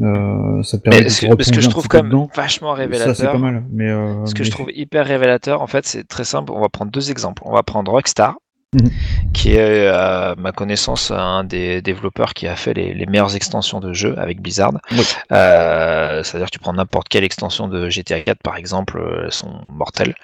[0.00, 2.28] euh, ça permet Mais de ce, se que- ce que je trouve dedans.
[2.34, 3.32] vachement Ça, c'est révélateur.
[3.32, 3.64] pas mal.
[3.72, 6.52] Mais euh, Ce que mais- je trouve hyper révélateur, en fait, c'est très simple.
[6.52, 7.42] On va prendre deux exemples.
[7.44, 8.36] On va prendre Rockstar,
[8.74, 8.90] Mhm.
[9.32, 13.80] qui est, à ma connaissance, un des développeurs qui a fait les, les meilleures extensions
[13.80, 14.72] de jeux avec Blizzard.
[14.92, 15.02] Oui.
[15.32, 19.32] Euh, C'est-à-dire, que tu prends n'importe quelle extension de GTA 4, par exemple, euh, elles
[19.32, 20.14] sont mortelles.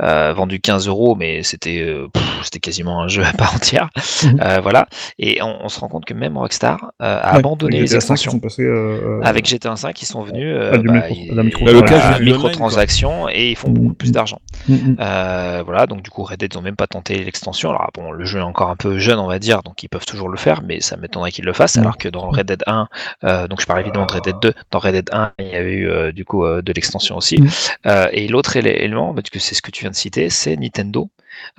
[0.00, 2.06] Euh, vendu 15 euros, mais c'était euh,
[2.44, 3.88] c'était quasiment un jeu à part entière.
[4.22, 4.40] Mhm.
[4.44, 4.86] Euh, voilà.
[5.18, 8.30] Et on, on se rend compte que même Rockstar euh, a Ouais, abandonné les extensions.
[8.30, 11.02] sont passés, euh, Avec GTA 5, ils sont venus euh, à du bah,
[11.42, 14.14] micro- Bah, voilà, microtransactions et ils font beaucoup plus Mhm.
[14.14, 14.40] d'argent.
[14.68, 14.96] Mm, mm.
[15.00, 17.70] Euh, voilà, donc du coup Red Dead ils ont même pas tenté l'extension.
[17.70, 20.06] Alors bon, le jeu est encore un peu jeune, on va dire, donc ils peuvent
[20.06, 21.76] toujours le faire, mais ça m'étonnerait qu'ils le fassent.
[21.78, 22.88] Alors que dans Red Dead 1,
[23.24, 25.54] euh, donc je parle évidemment de Red Dead 2, dans Red Dead 1, il y
[25.54, 27.40] avait eu euh, du coup euh, de l'extension aussi.
[27.40, 27.48] Mm.
[27.86, 30.56] Euh, et l'autre élé- élément, parce que c'est ce que tu viens de citer, c'est
[30.56, 31.08] Nintendo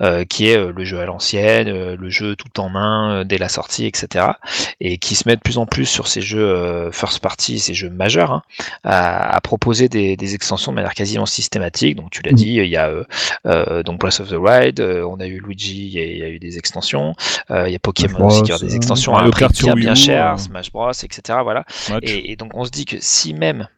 [0.02, 3.38] euh, qui est euh, le jeu à l'ancienne, euh, le jeu tout en main dès
[3.38, 4.26] la sortie, etc.
[4.80, 7.90] Et qui se met de plus en plus sur ces jeux first party, ces jeux
[7.90, 8.42] majeurs, hein,
[8.84, 11.96] à, à proposer des, des extensions de manière quasiment systématique.
[11.96, 12.36] Donc tu l'as Mhm.
[12.36, 12.90] dit, il y a
[13.82, 16.28] donc Breath of the Wild, on a eu Luigi, il y a, il y a
[16.28, 17.14] eu des extensions,
[17.50, 19.94] il y a Pokémon Bros, aussi qui a des extensions à un prix bien, bien
[19.94, 20.38] cher.
[20.38, 21.38] Smash Bros, etc.
[21.42, 21.64] Voilà.
[22.02, 23.68] Et donc on se dit que si même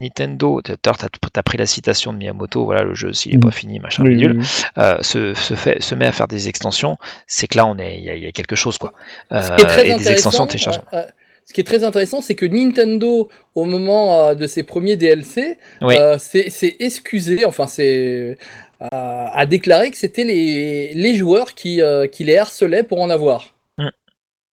[0.00, 3.80] Nintendo, tu as, pris la citation de Miyamoto, voilà le jeu s'il n'est pas fini,
[3.80, 4.64] machin Oui, bidule, oui, oui.
[4.82, 7.96] euh, se, se, fait, se met à faire des extensions, c'est que là on est,
[7.98, 8.92] il y, a- il y a quelque chose quoi.
[9.30, 10.86] Ce Euh, qui est très et des extensions intéressant, téléchargeables.
[10.92, 11.10] euh, euh,
[11.46, 15.58] ce qui est très intéressant, c'est que Nintendo, au moment euh, de ses premiers DLC,
[15.80, 15.96] Oui.
[15.98, 18.36] euh, s'est excusé, enfin, c'est
[18.82, 23.08] euh, a déclaré que c'était les, les joueurs qui, euh, qui les harcelaient pour en
[23.08, 23.54] avoir.
[23.78, 23.88] Mm.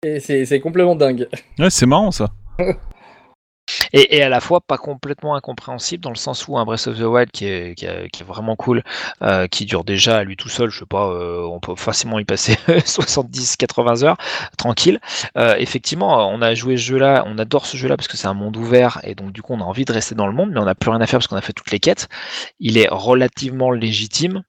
[0.05, 1.29] Et c'est c'est complètement dingue.
[1.59, 2.29] Ouais, c'est marrant ça.
[3.93, 6.99] Et, et à la fois pas complètement incompréhensible dans le sens où un Breath of
[6.99, 8.83] the Wild qui est, qui est, qui est vraiment cool,
[9.23, 12.19] euh, qui dure déjà à lui tout seul, je sais pas, euh, on peut facilement
[12.19, 14.17] y passer 70-80 heures
[14.57, 15.01] tranquille.
[15.37, 18.35] Euh, effectivement, on a joué ce jeu-là, on adore ce jeu-là parce que c'est un
[18.35, 20.61] monde ouvert et donc du coup on a envie de rester dans le monde, mais
[20.61, 22.09] on n'a plus rien à faire parce qu'on a fait toutes les quêtes.
[22.59, 24.43] Il est relativement légitime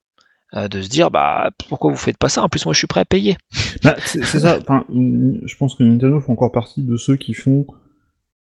[0.54, 2.44] euh, de se dire bah pourquoi vous faites pas ça?
[2.44, 3.38] En plus moi je suis prêt à payer.
[3.84, 4.60] Bah, c'est ça.
[4.62, 7.66] Enfin, je pense que Nintendo fait encore partie de ceux qui font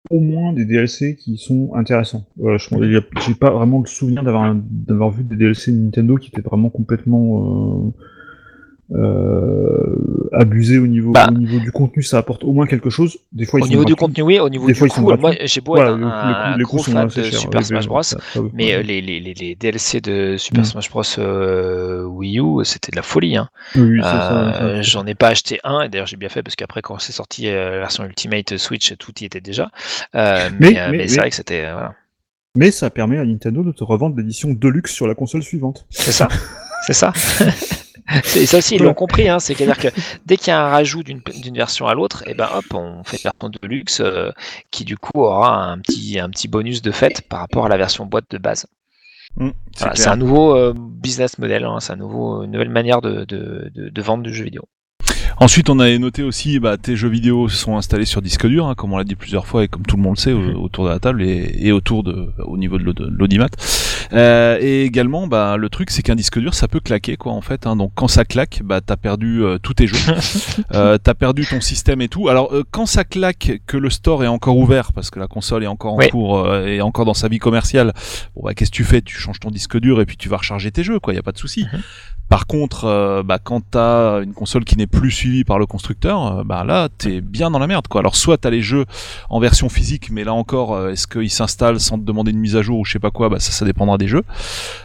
[0.09, 2.25] au moins des DLC qui sont intéressants.
[2.37, 2.67] Voilà, je
[3.25, 7.93] j'ai pas vraiment le souvenir d'avoir vu des DLC Nintendo qui étaient vraiment complètement
[8.91, 9.95] euh,
[10.41, 11.27] au niveau, Bah.
[11.29, 12.01] au niveau du contenu.
[12.03, 13.17] Ça apporte au moins quelque chose.
[13.31, 14.91] Des fois, ils Au sont niveau du contenu oui, au niveau Des du fois, ils
[14.91, 17.65] sont coût, moi j'ai beau Voilà, être un, les coûts gros fan de Super oui,
[17.65, 18.03] Smash Bros.
[18.03, 18.83] ça- ça- Mais ouais.
[18.83, 20.65] les, les, les, les DLC de Super Mm.
[20.65, 23.35] Smash Bros euh, Wii U, c'était de la folie.
[23.37, 23.49] Hein.
[23.75, 24.81] Oui, Euh.
[24.81, 27.47] J'en ai pas acheté un, et d'ailleurs j'ai bien fait parce qu'après quand c'est sorti
[27.49, 29.69] euh, la version Ultimate Switch, tout y était déjà.
[30.13, 31.63] Mais Mais- mais- mais c'est vrai que c'était.
[31.71, 31.93] voilà.
[32.55, 35.85] Mais ça permet à Nintendo de te revendre l'édition Deluxe sur la console suivante.
[35.89, 36.27] C'est ça.
[36.87, 37.13] c'est ça.
[38.23, 39.87] C'est ça aussi, ils l'ont compris, hein, c'est-à-dire que
[40.25, 41.21] dès qu'il y a un rajout d'une
[41.55, 44.31] version à l'autre, et ben hop, on fait une version de luxe euh,
[44.71, 47.77] qui du coup aura un petit, un petit bonus de fait par rapport à la
[47.77, 48.67] version boîte de base.
[49.37, 50.03] Mm, c'est Voilà, clair.
[50.03, 53.71] c'est un nouveau euh, business model, hein, c'est un nouveau, une nouvelle manière de, de,
[53.73, 54.67] de, de vendre du jeu vidéo.
[55.41, 58.75] Ensuite, on avait noté aussi, bah, tes jeux vidéo sont installés sur disque dur, hein,
[58.75, 60.55] comme on l'a dit plusieurs fois et comme tout le monde le sait Mhm.
[60.57, 63.47] au- autour de la table et, et autour de, au niveau de l'aud- de l'audimat.
[64.11, 67.39] Euh, et également, bah, le truc, c'est qu'un disque dur, ça peut claquer, quoi, en
[67.39, 67.67] fait.
[67.67, 69.95] Hein, donc, quand ça claque, bah, t'as perdu euh, tous tes jeux,
[70.73, 72.27] euh, t'as perdu ton système et tout.
[72.27, 75.63] Alors, euh, quand ça claque, que le store est encore ouvert, parce que la console
[75.63, 76.09] est encore en Oui.
[76.09, 77.93] cours euh, et encore dans sa vie commerciale,
[78.35, 79.01] bon, bah, qu'est-ce que tu fais?
[79.01, 81.13] Tu changes ton disque dur et puis tu vas recharger tes jeux, quoi.
[81.13, 81.65] Y a pas de souci.
[81.71, 81.79] Mhm.
[82.29, 86.39] Par contre, euh, bah, quand t'as une console qui n'est plus suivie par le constructeur,
[86.39, 88.01] euh, bah là, t'es bien dans la merde, quoi.
[88.01, 88.85] Alors, soit t'as les jeux
[89.31, 92.55] en version physique, mais là encore, euh, est-ce qu'ils s'installent sans te demander une mise
[92.55, 94.23] à jour ou je sais pas quoi Bah ça, ça dépendra des jeux.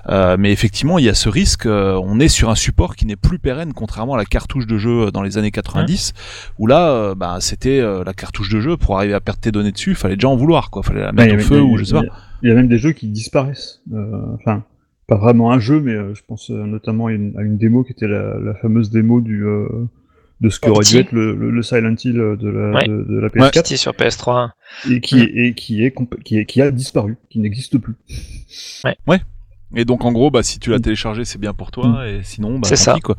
[0.09, 1.67] Euh, mais effectivement, il y a ce risque.
[1.67, 4.79] euh, on est sur un support qui n'est plus pérenne, contrairement à la cartouche de
[4.79, 6.13] jeu dans les années 90,
[6.59, 9.73] où là, bah, c'était euh, la cartouche de jeu pour arriver à perdre tes données
[9.73, 10.83] dessus, fallait déjà en vouloir, quoi.
[10.83, 12.03] Fallait la mettre au feu ou je sais pas.
[12.43, 13.81] il y a- même des jeux qui disparaissent.
[13.93, 14.63] Euh, Enfin,
[15.07, 17.85] pas vraiment un jeu, mais euh, je pense euh, notamment à une, à une démo
[17.85, 19.67] qui était la, la fameuse démo du euh,
[20.41, 22.87] de ce qu'aurait dû être le, le, le Silent Hill de la, Ouais.
[22.89, 23.49] de, de la Ouais.
[23.51, 24.51] PS4 C'était sur PS3.
[24.91, 25.95] et qui est, et qui est
[26.25, 27.95] qui est qui a disparu, qui n'existe plus.
[29.77, 30.83] Et donc en gros, bah si tu l'as Mm.
[30.83, 32.95] téléchargé, c'est bien pour toi, et sinon, bah C'est ça.
[32.95, 33.17] pis, quoi.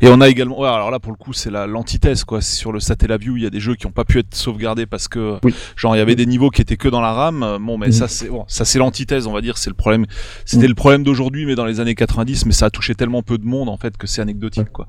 [0.00, 2.40] Et on a également, ouais, alors là pour le coup, c'est la l'antithèse quoi.
[2.40, 5.08] Sur le Satellaview, il y a des jeux qui ont pas pu être sauvegardés parce
[5.08, 5.54] que, Oui.
[5.76, 7.58] genre, il y avait des niveaux qui étaient que dans la RAM.
[7.60, 7.92] Bon, mais Mm.
[7.92, 9.58] ça c'est bon, ça c'est l'antithèse, on va dire.
[9.58, 10.06] C'est le problème.
[10.44, 10.68] C'était Mm.
[10.68, 13.44] le problème d'aujourd'hui, mais dans les années 90, mais ça a touché tellement peu de
[13.44, 14.86] monde en fait que c'est anecdotique, quoi.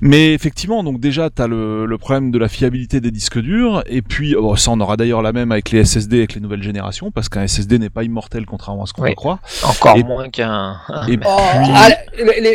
[0.00, 4.02] Mais effectivement, donc déjà, t'as le, le problème de la fiabilité des disques durs, et
[4.02, 7.10] puis oh, ça on aura d'ailleurs la même avec les SSD, avec les nouvelles générations,
[7.10, 9.10] parce qu'un SSD n'est pas immortel contrairement à ce qu'on Oui.
[9.10, 9.38] peut croire.
[9.64, 10.76] Encore Et- moins qu'un.
[11.08, 11.88] Et Oh, puis- ah,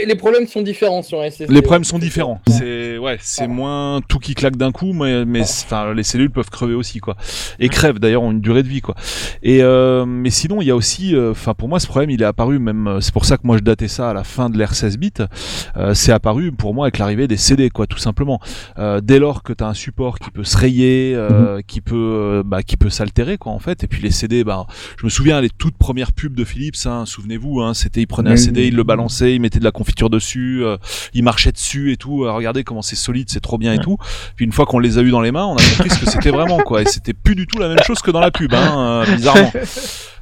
[0.07, 1.53] les, problèmes sont différents sur un SSD.
[1.53, 2.41] Les problèmes sont différents.
[2.47, 6.49] C'est ouais, c'est moins tout qui claque d'un coup, mais mais enfin les cellules peuvent
[6.49, 7.15] crever aussi quoi.
[7.59, 8.95] Et crèvent d'ailleurs ont une durée de vie quoi.
[9.43, 12.21] Et euh, mais sinon il y a aussi, euh, enfin pour moi ce problème il
[12.21, 12.87] est apparu même.
[12.87, 14.97] euh, C'est pour ça que moi je datais ça à la fin de l'ère 16
[14.97, 15.11] bits.
[15.77, 18.39] Euh, c'est apparu pour moi avec l'arrivée des CD quoi, tout simplement.
[18.77, 21.95] Euh, dès lors que tu as un support qui peut se rayer, euh, qui peut
[21.95, 23.83] euh, bah, qui peut s'altérer quoi en fait.
[23.83, 24.67] Et puis les CD, bah
[24.97, 28.31] je me souviens les toutes premières pubs de Philips, hein, souvenez-vous, hein, c'était ils prenaient
[28.31, 30.63] un CD, ils le balançaient, ils mettaient de la confiture dessus.
[31.13, 32.19] il marchait dessus et tout.
[32.19, 33.97] regardez comment c'est solide, c'est trop bien et tout.
[34.35, 36.09] Puis une fois qu'on les a eu dans les mains, on a compris ce que
[36.09, 36.81] c'était vraiment quoi.
[36.81, 39.51] Et c'était plus du tout la même chose que dans la pub, hein, bizarrement.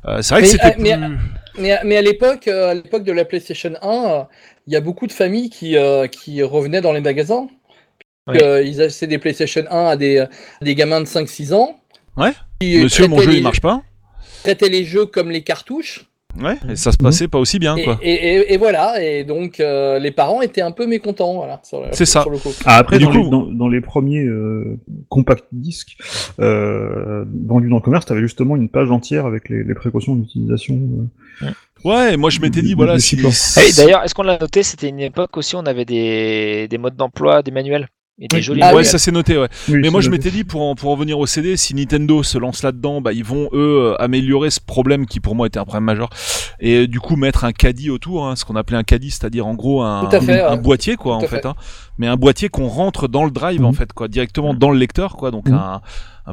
[0.05, 1.17] Euh, c'est vrai que c'était euh, mais- plus.
[1.57, 4.23] Mais, mais à l'époque, euh, à l'époque de la PlayStation 1, euh,
[4.67, 7.47] il y a beaucoup de familles qui, euh, qui revenaient dans les magasins.
[8.31, 10.29] Ils achetaient des PlayStation 1 à des, à
[10.61, 11.79] des gamins de 5-6 ans.
[12.15, 12.33] Ouais.
[12.61, 13.81] Monsieur, mon jeu les, il marche pas.
[14.43, 16.08] traitaient les jeux comme les cartouches.
[16.39, 17.97] Ouais, et ça se passait pas aussi bien, quoi.
[18.03, 21.59] et- et- et voilà, et donc euh, les parents étaient un peu mécontents, voilà.
[21.63, 22.21] sur le- C'est ça.
[22.21, 22.49] sur le coup.
[22.65, 24.77] Ah, après, dans, coup- les, dans, dans les premiers euh,
[25.09, 25.97] compact disques
[26.39, 30.79] euh, vendus dans le commerce, t'avais justement une page entière avec les, les précautions d'utilisation.
[31.41, 31.47] euh.
[31.83, 33.17] Ouais, moi je m'étais dit, voilà, si.
[33.23, 36.77] Ah oui, D'ailleurs, est-ce qu'on l'a noté C'était une époque aussi, on avait des, des
[36.77, 37.87] modes d'emploi, des manuels?
[38.21, 38.85] Et des Ah ouais, manuels.
[38.85, 39.47] ça c'est noté, ouais.
[39.69, 42.21] Oui, Mais moi je m'étais dit pour en, pour en venir au CD, si Nintendo
[42.21, 45.57] se lance là-dedans, bah ils vont eux euh, améliorer ce problème qui pour moi était
[45.59, 46.09] un problème majeur
[46.59, 49.47] et euh, du coup mettre un caddie autour, hein, ce qu'on appelait un caddie, c'est-à-dire
[49.47, 50.57] en gros un, fait, un ouais.
[50.61, 51.45] boîtier quoi Tout en fait, fait.
[51.45, 51.55] hein.
[51.97, 53.75] mais un boîtier qu'on rentre dans le drive en Mhm.
[53.75, 54.59] fait quoi, directement Mhm.
[54.59, 55.81] dans le lecteur quoi, donc un, un-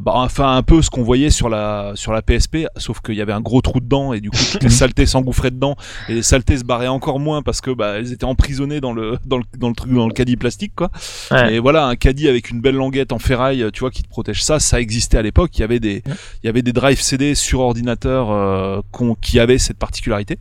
[0.01, 3.23] bah, enfin un peu ce qu'on voyait sur la sur la PSP, sauf qu'il y
[3.23, 5.77] avait un gros trou dedans et du coup toutes les saletés s'engouffraient dedans
[6.09, 9.19] et les saletés se barraient encore moins parce que bah elles étaient emprisonnées dans le
[9.25, 10.91] dans le dans le truc dans le caddie plastique quoi.
[11.31, 11.55] Ouais.
[11.55, 14.43] Et voilà, un caddie avec une belle languette en ferraille, tu vois, qui te protège
[14.43, 15.57] ça, ça existait à l'époque.
[15.59, 16.03] Il y avait des,
[16.43, 18.81] il y avait des drives CD sur ordinateur euh,
[19.21, 20.39] qui avaient cette particularité.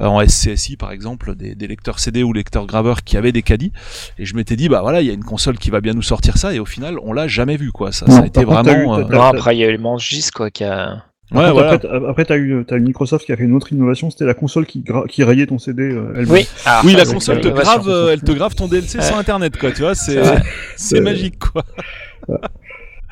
[0.00, 3.42] Euh, en SCSI, par exemple, des, des lecteurs CD ou lecteurs graveurs qui avaient des
[3.42, 3.72] caddies.
[4.18, 6.02] Et je m'étais dit, bah voilà, il y a une console qui va bien nous
[6.02, 6.54] sortir ça.
[6.54, 7.92] Et au final, on l'a jamais vu, quoi.
[7.92, 8.91] Ça, ça a été vraiment.
[9.00, 11.04] Eu- euh, Non, après, il y a eu le Mangis, quoi, qui a.
[11.32, 11.70] Ouais, contre, voilà.
[11.72, 14.26] Après, t'as- après, t'as eu, t'as eu Microsoft qui a fait une autre innovation, c'était
[14.26, 15.82] la console qui, gra- qui rayait ton CD.
[15.84, 16.30] euh, elle-même.
[16.30, 19.14] Oui, Ah, Oui, la c'est console te grave, euh, elle te grave ton DLC sur
[19.14, 19.20] Ouais.
[19.20, 19.72] internet, quoi.
[19.72, 20.42] Tu vois, C'est c'est, vrai.
[20.76, 21.62] c'est magique, quoi.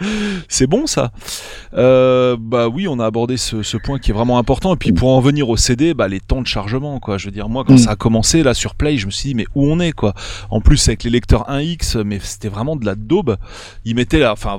[0.48, 1.12] C'est bon ça.
[1.74, 4.74] Euh, bah oui, on a abordé ce, ce point qui est vraiment important.
[4.74, 7.18] Et puis pour en venir au CD, bah les temps de chargement, quoi.
[7.18, 7.78] Je veux dire, moi quand Mm.
[7.78, 10.14] ça a commencé là sur Play, je me suis dit mais où on est, quoi?
[10.50, 13.36] En plus avec les lecteurs 1X, mais c'était vraiment de la daube.
[13.84, 14.58] Ils mettaient là, enfin.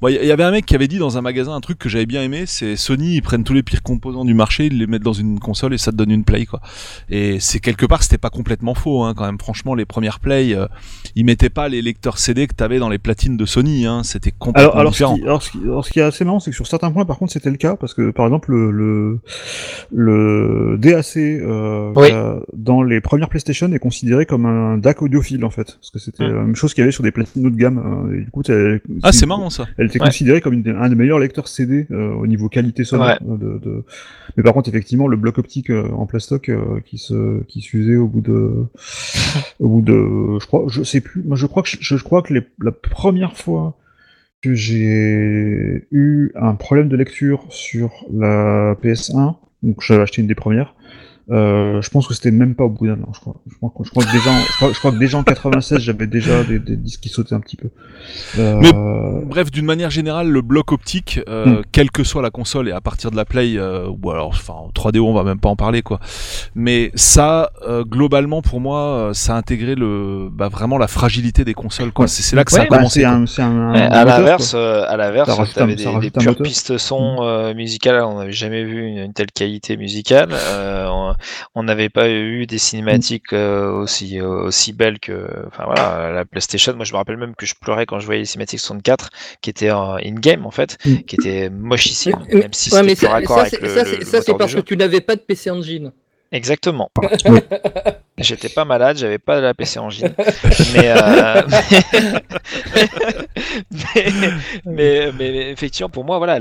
[0.00, 1.88] Bon, Il y avait un mec qui avait dit dans un magasin un truc que
[1.88, 4.86] j'avais bien aimé, c'est Sony, ils prennent tous les pires composants du marché, ils les
[4.86, 6.60] mettent dans une console et ça te donne une Play, quoi.
[7.08, 9.38] Et c'est quelque part, c'était pas complètement faux, hein, quand même.
[9.38, 10.66] Franchement, les premières Play, euh,
[11.14, 14.02] ils mettaient pas les lecteurs CD que t'avais dans les platines de Sony, hein.
[14.02, 16.40] C'était complètement Alors, alors, ce qui, alors, ce qui- alors, ce qui est assez marrant,
[16.40, 18.70] c'est que sur certains points, par contre, c'était le cas, parce que, par exemple, le,
[18.70, 19.18] le,
[19.92, 22.08] le DAC, euh, Oui.
[22.12, 25.76] euh, dans les premières PlayStation, est considéré comme un DAC audiophile, en fait.
[25.80, 26.34] Parce que c'était Mm.
[26.34, 27.78] la même chose qu'il y avait sur des platines haut de gamme.
[28.10, 28.42] euh, et du coup,
[29.02, 29.66] Ah, c'est marrant ça.
[29.78, 30.06] Elle était Ouais.
[30.06, 33.06] considérée comme une un des meilleurs lecteurs CD euh, au niveau qualité sonore.
[33.08, 33.18] Ouais.
[33.28, 33.84] euh, De, de...
[34.36, 37.96] Mais par contre, effectivement, le bloc optique euh, en plastoc euh, qui se qui s'usait
[37.96, 38.52] au bout de
[39.60, 42.22] au bout de je crois je sais plus moi je crois que je, je crois
[42.22, 43.76] que les, la première fois
[44.44, 50.74] j'ai eu un problème de lecture sur la PS1 donc j'avais acheté une des premières
[51.30, 53.70] euh, je pense que c'était même pas au bout d'un an je crois je crois,
[53.76, 56.06] que- je crois que déjà en, je crois, je crois que déjà en 96 j'avais
[56.06, 57.68] déjà des, des disques qui sautaient un petit peu
[58.38, 58.72] euh, Mais-
[59.26, 61.62] Bref, d'une manière générale, le bloc optique, euh, Mm.
[61.72, 64.54] quelle que soit la console et à partir de la Play, euh, ou alors, enfin,
[64.54, 65.98] en 3DO, on va même pas en parler, quoi.
[66.54, 71.44] Mais ça, euh, globalement, pour moi, euh, ça a intégré le, bah, vraiment la fragilité
[71.44, 72.04] des consoles, quoi.
[72.04, 72.08] Ouais.
[72.08, 73.04] C'est c'est là que ça a bah, commencé.
[73.04, 73.24] un,
[73.74, 78.02] à l'inverse, euh, à l'inverse, t'avais un- des, des pures pistes son euh, musicales.
[78.02, 80.30] On n'avait jamais vu une, une telle qualité musicale.
[80.32, 81.14] Euh, on-
[81.54, 86.74] on n'avait pas eu des cinématiques euh, aussi aussi belles que, enfin voilà, la PlayStation.
[86.74, 89.10] Moi, je me rappelle même que je pleurais quand je voyais les cinématiques 64
[89.40, 90.96] qui étaient en in-game en fait, Mm.
[91.06, 94.34] qui étaient mochissimes, Mais- même si ouais, c'était ça, raccord ça, avec c'est le, ça,
[94.38, 95.92] parce que tu n'avais pas de PC Engine.
[96.30, 96.90] Exactement.
[98.18, 100.12] J'étais pas malade, j'avais pas la PC Engine.
[100.74, 101.42] mais, euh,
[103.70, 103.87] mais,
[104.64, 106.38] mais, mais effectivement, pour moi, voilà,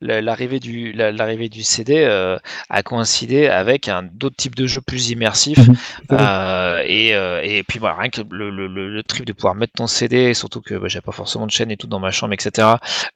[0.00, 2.38] l'arrivée du, la- l'arrivée du CD euh,
[2.70, 5.58] a coïncidé avec un d'autres types de jeux plus immersifs.
[5.58, 5.76] Mhm.
[6.12, 9.86] Euh, et, euh, et puis voilà, rien que le, le, trip de pouvoir mettre ton
[9.86, 12.68] CD, surtout que bah, j'ai pas forcément de chaîne et tout dans ma chambre, etc.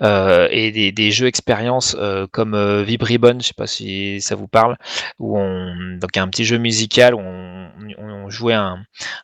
[0.03, 1.97] Euh, et des, des jeux expérience
[2.31, 4.77] comme Vibribon, je sais pas si ça vous parle,
[5.19, 7.69] où on donc un petit jeu musical où on,
[7.99, 8.79] on jouait un,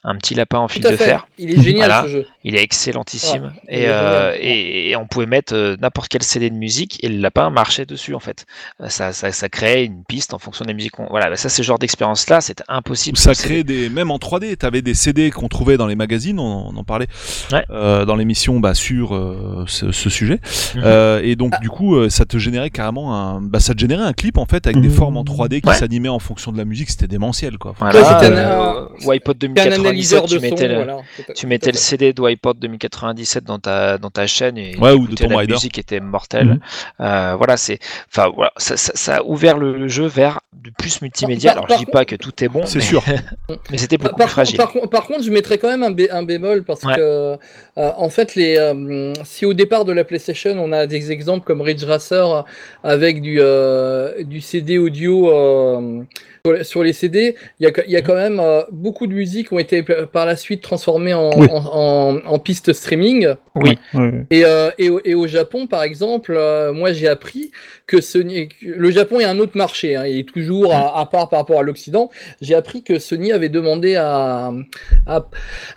[0.05, 0.97] un petit lapin en fil de fait.
[0.97, 1.27] fer.
[1.39, 2.03] Il est génial Voilà.
[2.05, 2.27] ce jeu.
[2.45, 3.45] Il est excellentissime.
[3.45, 4.35] Ouais, il et, est génial.
[4.59, 7.87] Et, et on pouvait mettre euh, n'importe quel CD de musique et le lapin marchait
[7.87, 8.47] dessus en fait.
[8.83, 10.93] Euh, Ça, ça, ça créait une piste en fonction des musiques.
[10.93, 13.17] qu'on- Voilà, bah, ça, ce genre d'expérience-là, c'était impossible.
[13.19, 16.69] Ça crée des, même en 3D, t'avais des CD qu'on trouvait dans les magazines, on,
[16.69, 17.07] on en parlait
[17.53, 17.65] Ouais.
[17.71, 20.41] euh, dans l'émission bah, sur euh, ce, ce sujet.
[20.75, 20.83] Mhm.
[20.85, 21.61] Euh, et donc Ah.
[21.61, 24.67] du coup, ça te générait carrément un, bah, ça te générait un clip en fait
[24.67, 24.95] avec des Mhm.
[24.95, 25.75] formes en 3D qui Ouais.
[25.75, 26.91] s'animaient en fonction de la musique.
[26.91, 27.75] C'était démentiel quoi.
[27.79, 30.41] Voilà, c'était euh, un- un 2097, analyseur de tu son.
[30.41, 30.97] mettais le, voilà.
[31.37, 31.83] Tu mettais le fait.
[31.83, 35.27] CD de Wipeout 2097 dans ta dans ta chaîne et Ouais, tu ou de écoutais
[35.29, 36.47] Tomb la musique était mortelle.
[36.49, 36.61] Mhm.
[37.01, 37.79] Euh, voilà, c'est
[38.11, 41.51] enfin voilà, ça, ça, ça a ouvert le, jeu vers du plus multimédia.
[41.51, 43.05] Par- Alors par je dis pas que tout est bon, C'est mais, sûr.
[43.71, 44.57] mais c'était Par, beaucoup par plus fragile.
[44.57, 46.95] par contre- par contre, je mettrais quand même un, bé- un bémol parce Ouais.
[46.95, 47.37] que, euh,
[47.77, 51.61] en fait, les, euh, si au départ de la PlayStation, on a des exemples comme
[51.61, 52.45] Ridge Racer
[52.85, 56.03] avec du, euh, du CD audio, euh,
[56.49, 59.07] sur, les- sur les CD, il y a, il y a quand même euh, beaucoup
[59.07, 61.47] de musiques qui ont été par la suite transformées en, Oui.
[61.51, 63.29] en, en, en pistes streaming.
[63.55, 63.79] Oui.
[64.31, 67.51] Et, euh, et, au, et au Japon, par exemple, euh, moi j'ai appris
[67.87, 71.07] que Sony, que le Japon est un autre marché, hein, il est toujours à, à
[71.07, 72.11] part par rapport à l'Occident.
[72.41, 74.53] J'ai appris que Sony avait demandé à,
[75.07, 75.27] à,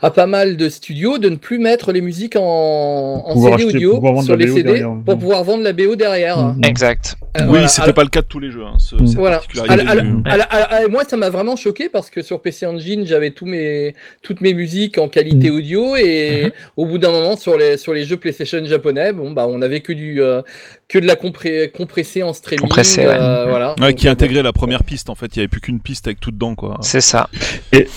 [0.02, 4.22] à pas mal de studios de ne plus mettre les musiques en, CD acheter- audio
[4.22, 4.92] sur les BO CD derrière.
[5.06, 6.38] pour pouvoir vendre la BO derrière.
[6.38, 6.62] Mhm.
[6.66, 7.16] Exact.
[7.38, 7.68] Euh, Oui, voilà.
[7.70, 8.64] c'était pas le cas de tous les jeux.
[8.66, 9.42] Hein, ce- cette Voilà.
[9.70, 10.22] Alors- du-
[10.62, 13.46] alors- alors- alors, moi, ça m'a vraiment choqué parce que sur PC Engine, j'avais tous
[13.46, 15.56] mes, toutes mes musiques en qualité Mm.
[15.56, 16.52] audio et Mhm.
[16.78, 19.82] au bout d'un moment, sur les, sur les jeux PlayStation japonais, bon, bah, on avait
[19.82, 20.42] que du, euh,
[20.88, 22.62] que de la compré compressée en streaming.
[22.62, 23.16] Compressée, ouais.
[23.18, 23.76] euh, voilà.
[23.80, 25.28] Ouais, Donc, qui intégrait la première piste en fait.
[25.36, 26.78] Il y avait plus qu'une piste avec tout dedans quoi.
[26.82, 27.30] C'est ça.
[27.72, 27.88] Et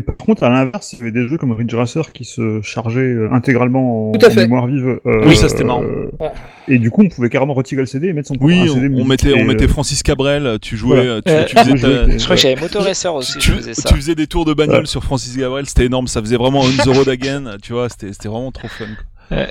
[0.00, 3.00] par contre, à l'inverse, il y avait des jeux comme Ridge Racer qui se chargeaient
[3.00, 4.42] euh, intégralement en, Tout à en fait.
[4.42, 5.00] mémoire vive.
[5.06, 5.82] euh, Oui, ça, c'était marrant.
[5.84, 6.30] euh, Ouais.
[6.68, 8.90] Et du coup, on pouvait carrément retirer le CD et mettre son Oui, on, CD
[9.00, 10.58] on mettait, Et, on mettait Francis Cabrel.
[10.60, 11.44] Tu jouais, Voilà.
[11.46, 11.86] tu, tu faisais je
[12.16, 13.88] ta- crois que j'avais Motoracer aussi, tu, je faisais ça.
[13.88, 14.86] tu faisais des tours de bagnole Ouais.
[14.86, 18.12] sur Francis Gabriel, c'était énorme, ça faisait vraiment une The Road Again, tu vois, c'était
[18.12, 18.84] c'était vraiment trop fun.
[19.28, 19.38] quoi.
[19.38, 19.48] Ouais.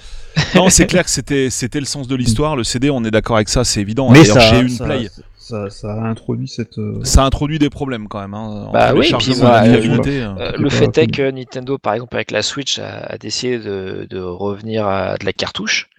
[0.56, 3.36] Non, c'est clair que c'était c'était le sens de l'histoire, le CD, on est d'accord
[3.38, 4.10] avec ça, c'est évident.
[4.12, 5.08] Mais D'ailleurs, chez une ça, play,
[5.48, 6.78] ça, ça a introduit cette.
[6.78, 8.34] euh, ça introduit des problèmes quand même.
[8.34, 10.34] Hein, Bah oui, puis moi, euh, fiabilité, euh.
[10.40, 14.08] Euh, le fait est que Nintendo, par exemple, avec la Switch, a, a décidé de,
[14.10, 15.90] de revenir à de la cartouche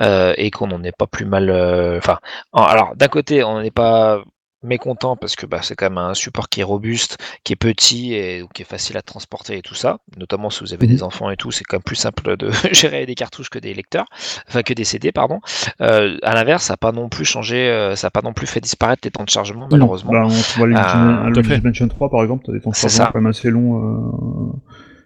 [0.00, 1.50] euh, et qu'on n'en est pas plus mal.
[1.50, 2.18] euh, Enfin,
[2.52, 4.22] en- alors d'un côté, on n'est pas
[4.64, 8.14] mécontent parce que bah, c'est quand même un support qui est robuste, qui est petit
[8.14, 9.98] et qui est facile à transporter et tout ça.
[10.18, 10.92] Notamment si vous avez Mhm.
[10.92, 13.74] des enfants et tout, c'est quand même plus simple de gérer des cartouches que des
[13.74, 14.06] lecteurs,
[14.48, 15.40] enfin que des CD, pardon.
[15.80, 18.46] Euh, à l'inverse, ça n'a pas non plus changé, euh, ça n'a pas non plus
[18.46, 20.12] fait disparaître les temps de chargement malheureusement.
[20.12, 21.62] Bah, on tu Ah, fait.
[21.64, 24.54] Mansion 3 par exemple, t'as des temps de chargement quand même assez longs.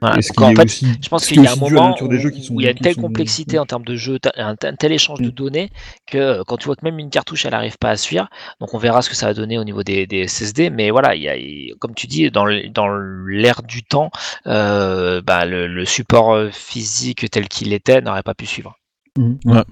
[0.00, 0.18] Voilà.
[0.18, 1.88] et ce Donc, qui en est fait, aussi, Je pense qu'il y a un moment
[1.90, 3.84] nature des jeux qui sont où il y a une telle sont- complexité en termes
[3.84, 5.32] de jeu, un, un tel échange de Mm.
[5.32, 5.70] données
[6.06, 8.28] que quand tu vois que même une cartouche elle arrive pas à suivre,
[8.60, 10.70] donc on verra ce que ça va donner au niveau des, des SSD.
[10.70, 14.10] Mais voilà, il y a, comme tu dis, dans l'ère du temps,
[14.46, 18.76] euh, bah, le, le support euh, physique tel qu'il était n'aurait pas pu suivre.
[19.18, 19.64] Mhm.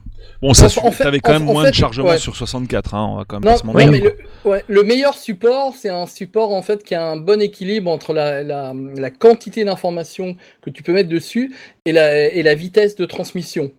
[0.42, 2.18] Bon, ça, fait- t'avais quand en- même en moins fait, de chargement ouais.
[2.18, 3.90] sur 64, hein, on va quand même Non, pas se non, mentir.
[3.92, 4.16] mais le,
[4.50, 8.12] ouais, le meilleur support, c'est un support en fait qui a un bon équilibre entre
[8.12, 12.96] la, la, la quantité d'informations que tu peux mettre dessus et la, et la vitesse
[12.96, 13.70] de transmission.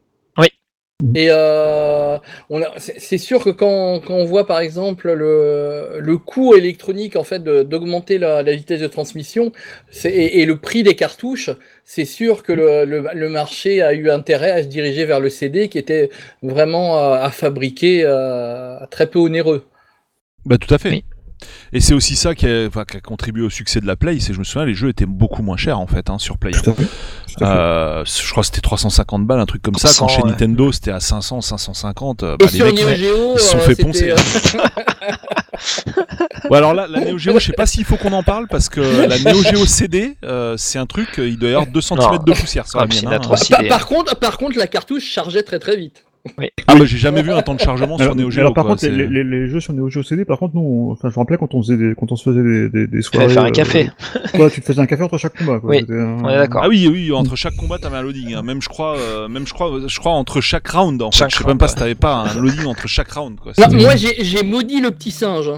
[1.16, 2.18] Et euh,
[2.50, 7.16] on a- c'est sûr que quand, quand on voit par exemple le, le coût électronique
[7.16, 9.52] en fait d'augmenter la, la vitesse de transmission
[9.92, 11.52] c'est- et, et le prix des cartouches,
[11.86, 15.30] c'est sûr que le, le, le marché a eu intérêt à se diriger vers le
[15.30, 16.10] CD qui était
[16.42, 19.66] vraiment euh, à fabriquer euh, très peu onéreux.
[20.46, 20.90] Bah tout à fait.
[20.90, 21.04] Oui.
[21.74, 24.20] Et c'est aussi ça qui a, enfin, qui a contribué au succès de la Play.
[24.20, 26.52] C'est, je me souviens, les jeux étaient beaucoup moins chers en fait hein, sur Play.
[26.52, 26.84] Tout à fait.
[26.84, 27.60] Tout à fait.
[27.60, 29.90] Euh, je crois que c'était 350 balles, un truc comme ça.
[29.90, 30.30] Quand 300, chez ouais.
[30.32, 32.24] Nintendo c'était à 500, 550.
[32.24, 34.12] euh, Et bah, les sur mecs, Neo ils- Geo, ils se sont euh, fait poncer.
[34.12, 34.16] euh,
[36.50, 38.70] Ouais, alors là, la Neo Geo, je sais pas s'il faut qu'on en parle parce
[38.70, 42.00] que la Neo Geo CD, euh, c'est un truc, il doit y avoir 2 cm
[42.26, 43.14] de poussière sur Ah, la puis mienne.
[43.14, 43.20] hein.
[43.20, 46.04] par, par contre, par contre, la cartouche chargeait très très vite.
[46.68, 48.42] Ah bah j'ai jamais vu un temps de chargement sur Neo Geo.
[48.42, 50.62] alors, par quoi, contre, les, les- les jeux sur Neo Geo CD, par contre, nous,
[50.62, 52.88] on- enfin, je me rappelais quand on faisait des, quand on se faisait des, des,
[52.88, 53.30] des soirées.
[53.30, 53.90] faire un euh, café.
[54.34, 55.60] ouais, tu te faisais un café entre chaque combat.
[55.60, 55.70] Quoi.
[55.70, 56.62] Oui, C'était un- on est d'accord.
[56.64, 58.34] Ah oui, oui, entre chaque combat t'avais un loading.
[58.34, 58.42] hein.
[58.42, 61.02] Même je crois, euh, même je crois, je crois entre chaque round.
[61.02, 61.18] En fait.
[61.18, 61.70] Chaque je sais même pas ouais.
[61.70, 63.38] si t'avais pas un loading entre chaque round.
[63.40, 63.54] Quoi.
[63.58, 65.52] Non, moi, j'ai j'ai maudit le petit singe.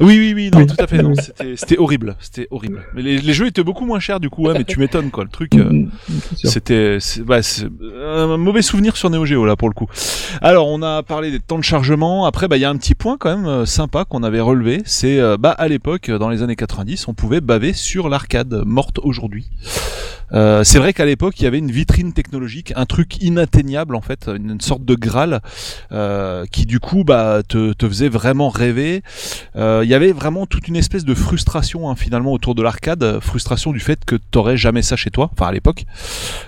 [0.00, 0.04] Hein.
[0.04, 1.02] Oui, oui, oui, non, tout à fait.
[1.02, 2.82] non, C'était, c'était horrible, c'était horrible.
[2.94, 4.46] Mais les, les jeux étaient beaucoup moins chers du coup.
[4.46, 5.24] Ouais, mais tu m'étonnes quoi.
[5.24, 5.54] Le truc.
[5.54, 5.90] euh, Mm,
[6.36, 6.50] sûr.
[6.50, 7.66] C'était c'est- bah, c'est
[8.04, 9.86] un mauvais souvenir sur Neo Geo là pour le coup.
[10.40, 12.26] Alors on a parlé des temps de chargement.
[12.26, 14.82] Après bah il y a un petit point quand même euh, sympa qu'on avait relevé,
[14.84, 18.98] c'est euh, bah à l'époque dans les années 90 on pouvait baver sur l'arcade morte
[19.02, 19.48] aujourd'hui.
[20.34, 24.00] Euh, c'est vrai qu'à l'époque il y avait une vitrine technologique, un truc inatteignable en
[24.00, 25.40] fait, une, une sorte de graal
[25.92, 29.02] euh, qui du coup bah te, te faisait vraiment rêver.
[29.56, 33.20] Euh, Il y avait vraiment toute une espèce de frustration hein, finalement autour de l'arcade,
[33.20, 35.84] frustration du fait que t'aurais jamais ça chez toi, enfin à l'époque.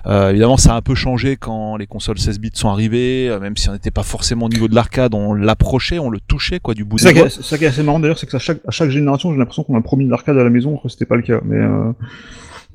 [0.06, 3.40] Euh, évidemment, ça a un peu changé quand les consoles 16 bits sont arrivées, euh,
[3.40, 6.60] même si on n'était pas forcément au niveau de l'arcade, on l'approchait, on le touchait
[6.60, 8.60] quoi du bout est, c'est ça qui est assez marrant d'ailleurs, c'est que à chaque,
[8.66, 11.16] à chaque génération, j'ai l'impression qu'on a promis de l'arcade à la maison, c'était pas
[11.16, 11.40] le cas.
[11.44, 11.58] Mais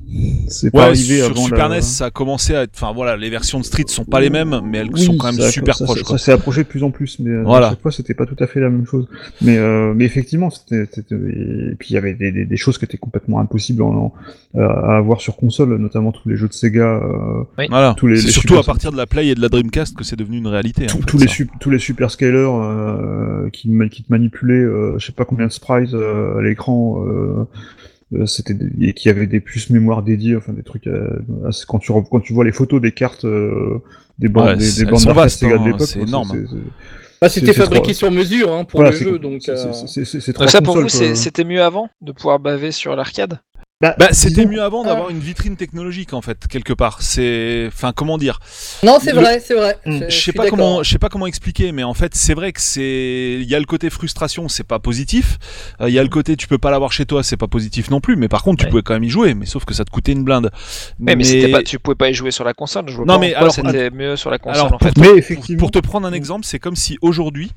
[0.08, 0.12] euh,
[0.48, 1.76] c'est pas arrivé sur avant Super la...
[1.76, 4.30] NES, ça a commencé à être, enfin voilà, les versions de Street sont pas les
[4.30, 6.18] mêmes, mais elles Oui, sont quand même ça- super ça, proches Ça, quoi.
[6.18, 7.68] ça s'est approché de plus en plus, mais euh, Voilà.
[7.68, 9.06] à chaque fois c'était pas tout à fait la même chose.
[9.42, 12.78] Mais, euh, mais effectivement, c'était, c'était- et puis il y avait des, des, des choses
[12.78, 14.12] qui étaient complètement impossibles en,
[14.56, 17.94] en- à avoir sur console, notamment tous les jeux de Sega, euh, Voilà.
[17.96, 19.96] tous les- C'est les surtout super- à partir de la Play et de la Dreamcast
[19.96, 20.86] que c'est devenu une réalité.
[20.86, 24.98] tous- en fait, tous les sup- tous les super scalers euh, qui, te manipulaient, euh,
[24.98, 27.04] je sais pas combien de sprites euh, à l'écran.
[27.06, 27.44] Euh, euh,
[28.26, 30.86] c'était des- et qui avaient des puces mémoire dédiées, enfin des trucs.
[30.86, 31.08] euh,
[31.46, 33.78] assez- quand tu quand tu vois les photos des cartes euh,
[34.18, 36.46] des bandes Ouais, des, bandes vastes, de hein, l'époque, c'est quoi, énorme.
[37.20, 39.42] Bah, c'était fabriqué trop- sur mesure hein, pour Voilà, le jeu, donc.
[39.42, 42.12] c'est- euh, c'est- c'est- c'est- c'est Donc trois ça pour vous, c'était mieux avant de
[42.12, 43.40] pouvoir baver sur l'arcade?
[43.82, 47.00] Bah, Bah, c'était mieux avant d'avoir une vitrine technologique en fait quelque part.
[47.00, 48.38] C'est, enfin, comment dire?
[48.82, 49.78] Non, c'est Le- vrai, c'est vrai.
[49.86, 50.00] Hmm.
[50.02, 52.52] Je Je sais pas comment, je sais pas comment expliquer, mais en fait, c'est vrai
[52.52, 55.38] que c'est, il y a le côté frustration, c'est pas positif.
[55.80, 57.90] Euh, Il y a le côté tu peux pas l'avoir chez toi, c'est pas positif
[57.90, 58.16] non plus.
[58.16, 58.70] Mais par contre, tu Ouais.
[58.70, 60.50] pouvais quand même y jouer, mais sauf que ça te coûtait une blinde.
[61.00, 62.84] Ouais, mais, c'était pas, tu pouvais pas y jouer sur la console.
[62.88, 64.94] Je vois Non, pas mais alors- c'était mieux sur la console alors, en fait.
[64.98, 67.50] Mais effectivement, pour te prendre un exemple, c'est comme si aujourd'hui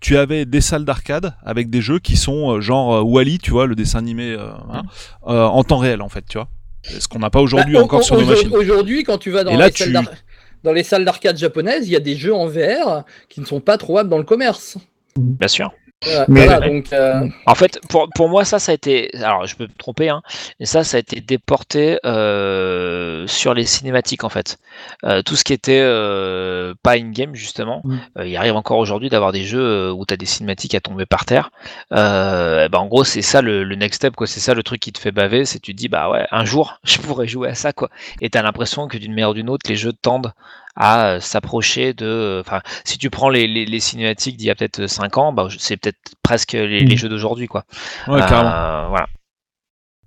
[0.00, 3.50] tu avais des salles d'arcade avec des jeux qui sont euh, genre euh, Wally, tu
[3.50, 4.82] vois, le dessin animé euh, hein,
[5.28, 6.48] euh, en temps réel en fait, tu vois.
[6.84, 8.56] Ce qu'on n'a pas aujourd'hui Bah, encore sur nos aujourd'hui- machines.
[8.56, 10.16] Aujourd'hui, quand tu vas dans Et là, les salles tu-
[10.64, 13.60] dans les salles d'arcade japonaises, il y a des jeux en VR qui ne sont
[13.60, 14.78] pas trouvables dans le commerce.
[15.16, 15.72] Bien sûr.
[16.04, 19.10] Voilà, Mais- voilà, donc euh, En fait, pour, pour moi, ça, ça a été.
[19.16, 20.20] Alors, je peux me tromper, hein,
[20.60, 24.58] mais ça, ça a été déporté euh, sur les cinématiques, en fait.
[25.04, 27.96] Euh, tout ce qui était euh, pas in-game, justement, Mm.
[28.18, 31.06] euh, il arrive encore aujourd'hui d'avoir des jeux où tu as des cinématiques à tomber
[31.06, 31.50] par terre.
[31.92, 34.26] Euh, bah, en gros, c'est ça le, le next step, quoi.
[34.26, 35.44] C'est ça le truc qui te fait baver.
[35.46, 37.88] C'est tu te dis, bah ouais, un jour, je pourrais jouer à ça, quoi.
[38.20, 40.32] Et tu as l'impression que d'une manière ou d'une autre, les jeux tendent
[40.76, 42.38] à euh, s'approcher de.
[42.44, 45.48] Enfin, si tu prends les, les, les cinématiques d'il y a peut-être 5 ans, bah,
[45.58, 46.98] c'est peut-être presque les, les Mm.
[46.98, 47.64] jeux d'aujourd'hui, quoi.
[48.08, 48.88] Ouais, Euh, carrément.
[48.90, 49.06] voilà.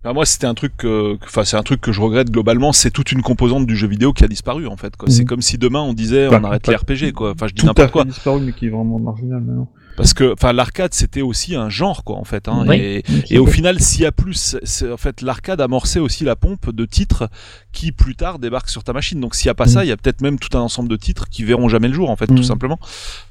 [0.04, 0.86] Bah, moi, c'était un truc,
[1.26, 2.72] enfin, c'est un truc que je regrette globalement.
[2.72, 4.96] C'est toute une composante du jeu vidéo qui a disparu en fait.
[4.96, 5.10] Quoi.
[5.10, 5.28] C'est Mhm.
[5.28, 7.32] comme si demain on disait Bah, on arrête pas- les RPG, quoi.
[7.32, 8.06] Enfin, je dis n'importe quoi.
[8.06, 9.68] disparu, mais qui est vraiment marginal maintenant.
[10.00, 12.48] Parce que, enfin, l'arcade c'était aussi un genre, quoi, en fait.
[12.48, 12.78] Hein, Oui.
[12.78, 16.36] et, et au final, s'il y a plus, c'est en fait l'arcade amorçait aussi la
[16.38, 17.28] pompe de titres
[17.74, 19.20] qui plus tard débarquent sur ta machine.
[19.20, 19.70] Donc s'il y a pas Mhm.
[19.72, 21.94] ça, il y a peut-être même tout un ensemble de titres qui verront jamais le
[21.94, 22.44] jour, en fait, tout Mhm.
[22.44, 22.80] simplement.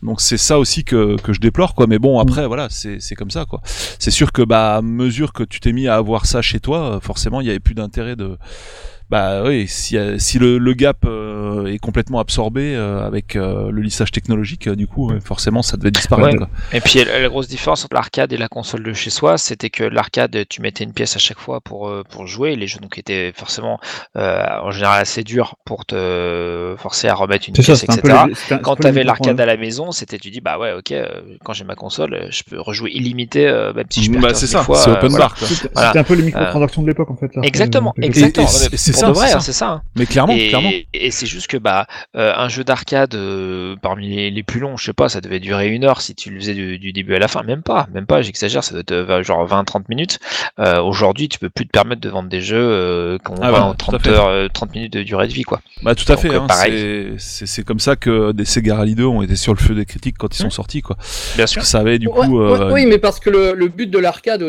[0.02, 1.86] Donc c'est ça aussi que, que je déplore, quoi.
[1.86, 3.62] Mais bon, après, voilà, c'est c'est comme ça, quoi.
[3.98, 6.96] C'est sûr que bah à mesure que tu t'es mis à avoir ça chez toi,
[6.96, 8.36] euh, forcément, il y avait plus d'intérêt de
[9.10, 13.70] bah oui, si, euh, si le, le gap euh, est complètement absorbé euh, avec euh,
[13.70, 16.28] le lissage technologique, euh, du coup, ouais, forcément, ça devait disparaître.
[16.32, 16.36] Ouais.
[16.36, 16.48] quoi.
[16.74, 19.70] Et puis la, la grosse différence entre l'arcade et la console de chez soi, c'était
[19.70, 22.54] que l'arcade, tu mettais une pièce à chaque fois pour, euh, pour jouer.
[22.54, 23.80] Les jeux donc étaient forcément
[24.16, 28.08] euh, en général assez durs pour te forcer à remettre une ça, pièce, un peu
[28.10, 28.52] etc.
[28.52, 31.06] un- Quand tu avais l'arcade à la maison, c'était tu dis bah ouais ok, euh,
[31.44, 34.28] quand j'ai ma console, euh, je peux rejouer illimité euh, même si je perds Bah,
[34.28, 34.76] 15 c'est 000 ça, fois.
[34.76, 35.26] c'est euh, open voilà.
[35.28, 35.38] bar.
[35.38, 36.00] C'était Voilà.
[36.00, 37.34] un peu les microtransactions de l'époque en fait.
[37.34, 37.42] là.
[37.42, 38.46] Exactement, Euh, exactement.
[38.48, 39.68] c'est ça, de vrai, c'est hein, ça.
[39.70, 39.82] hein.
[39.96, 40.70] Mais clairement, et, clairement.
[40.94, 41.86] et c'est juste que bah
[42.16, 45.40] euh, un jeu d'arcade euh, parmi les, les plus longs, je sais pas, ça devait
[45.40, 47.86] durer une heure si tu le faisais du, du début à la fin, même pas,
[47.92, 50.18] même pas, j'exagère, ça doit être euh, genre 20-30 minutes.
[50.58, 53.50] Euh, Aujourd'hui, tu peux plus te permettre de vendre des jeux euh, qui ont Ah
[53.50, 54.10] 20 bah, ou tout à 30 fait.
[54.10, 55.60] heures, euh, 30 minutes de durée de vie quoi.
[55.82, 57.14] Bah tout à Donc, fait, euh, hein, pareil.
[57.18, 60.16] c'est- comme ça que des Sega Rally 2 ont été sur le feu des critiques
[60.18, 60.50] quand ils sont Mmh.
[60.50, 60.96] sortis quoi.
[61.36, 61.62] Bien sûr.
[61.64, 64.42] ça avait du Ouais, coup ouais, oui, mais parce que le, le but de l'arcade,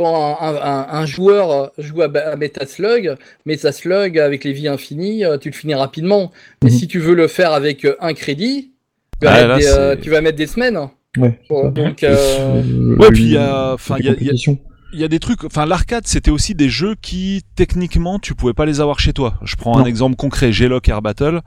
[0.00, 5.36] quand un, un- un joueur joue à, à Metaslug, Metaslug avec les vies infinies, euh,
[5.36, 6.32] tu le finis rapidement.
[6.62, 6.76] Mais Mhm.
[6.76, 8.72] si tu veux le faire avec euh, un crédit,
[9.20, 10.78] tu vas, Ah, mettre, là, des, euh, tu vas mettre des semaines.
[11.18, 11.38] Ouais.
[11.50, 14.58] Bon, donc, euh, Ouais, puis il y a- enfin, il y a- y.
[14.92, 18.52] il y a des trucs, enfin l'arcade c'était aussi des jeux qui techniquement tu pouvais
[18.52, 19.34] pas les avoir chez toi.
[19.42, 21.40] Je prends un exemple concret, G-Lock Air Battle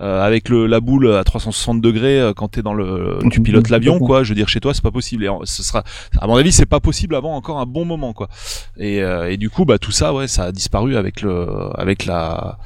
[0.00, 3.68] euh, avec le, la boule à 360 degrés euh, quand t'es dans le, tu pilotes
[3.68, 4.22] l'avion quoi.
[4.22, 5.24] Je veux dire chez toi c'est pas possible.
[5.24, 5.82] Et ce sera,
[6.18, 8.28] à mon avis c'est pas possible avant encore un bon moment quoi.
[8.76, 11.46] Et, euh, et du coup bah tout ça ouais ça a disparu avec le,
[11.78, 12.58] avec la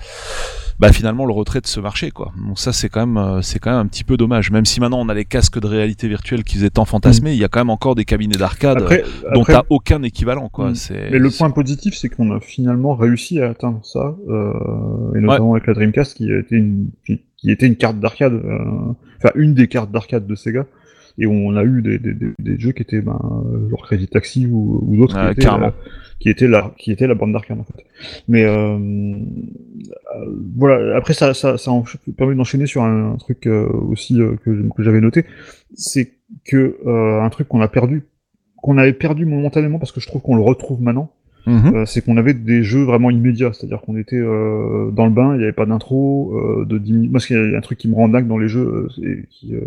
[0.79, 2.33] bah finalement le retrait de ce marché quoi.
[2.47, 4.51] Donc ça c'est quand même euh, c'est quand même un petit peu dommage.
[4.51, 7.39] Même si maintenant on a les casques de réalité virtuelle qui faisaient tant fantasmer, il
[7.39, 9.03] y a quand même encore des cabinets d'arcade euh,
[9.33, 10.71] dont après, t'as aucun équivalent quoi.
[10.71, 10.75] Mm.
[10.75, 15.21] C'est mais le point positif, c'est qu'on a finalement réussi à atteindre ça, euh, et
[15.21, 18.59] notamment avec la Dreamcast, qui a été une, qui, qui était une carte d'arcade, euh,
[19.19, 20.67] enfin une des cartes d'arcade de Sega,
[21.19, 23.19] et on a eu des, des, des, des jeux qui étaient ben,
[23.71, 25.71] genre Crazy Taxi ou, ou d'autres qui, étaient, euh,
[26.21, 27.85] qui étaient la qui étaient la bande d'arcade en fait.
[28.29, 31.85] Mais euh, euh, voilà, après ça ça, ça en-
[32.17, 35.25] permet d'enchaîner sur un, un truc euh, aussi euh, que, que j'avais noté,
[35.75, 36.13] c'est
[36.45, 38.05] que euh, un truc qu'on a perdu
[38.57, 41.11] qu'on avait perdu momentanément parce que je trouve qu'on le retrouve maintenant,
[41.47, 41.75] Mhm.
[41.75, 45.35] euh, c'est qu'on avait des jeux vraiment immédiats, c'est-à-dire qu'on était euh, dans le bain,
[45.35, 47.11] il n'y avait pas d'intro, euh, de 10 minutes.
[47.11, 49.61] Moi, y a un truc qui me rend dingue dans les jeux, euh, euh,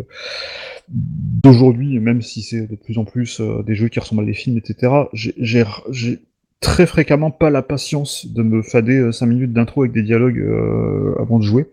[0.90, 4.34] d'aujourd'hui, même si c'est de plus en plus euh, des jeux qui ressemblent à des
[4.34, 4.92] films, etc.
[5.14, 6.20] J'ai
[6.60, 11.14] très fréquemment pas la patience de me fader 5 minutes d'intro avec des dialogues euh,
[11.22, 11.68] avant de jouer.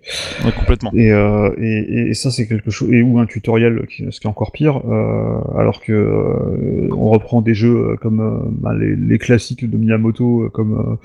[0.45, 0.93] Ouais, complètement.
[0.95, 4.27] Et, euh, et, et ça c'est quelque chose et ou un tutoriel qui, ce qui
[4.27, 8.75] est encore pire euh, alors que euh, on reprend des jeux euh, comme euh, bah,
[8.79, 10.99] les, les classiques de Miyamoto euh, comme,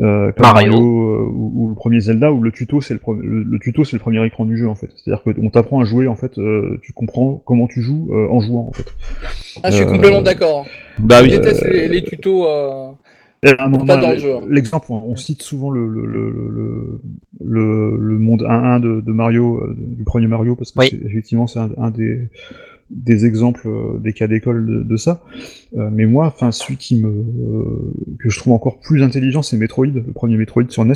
[0.00, 0.74] euh, euh, comme Mario.
[0.74, 3.84] euh, ou, ou le premier Zelda où le tuto c'est le, pre- le, le tuto
[3.84, 6.16] c'est le premier écran du jeu en fait c'est-à-dire que on t'apprend à jouer en
[6.16, 8.86] fait euh, tu comprends comment tu joues euh, en jouant en fait
[9.62, 10.66] ah, je suis Euh, complètement d'accord.
[10.98, 11.30] Bah Je oui.
[11.30, 12.46] déteste les, les tutos.
[12.46, 12.90] euh.
[14.48, 17.00] L'exemple, on on cite souvent le, le, le, le,
[17.44, 21.00] le, le monde 1-1 de, de Mario, euh, du premier Mario, parce que Oui.
[21.04, 22.28] effectivement c'est un, un des
[22.90, 25.22] des exemples, euh, des cas d'école de, de ça.
[25.76, 29.56] Euh, mais moi, enfin, celui qui me euh, que je trouve encore plus intelligent, c'est
[29.56, 30.92] Metroid, le premier Metroid sur NES,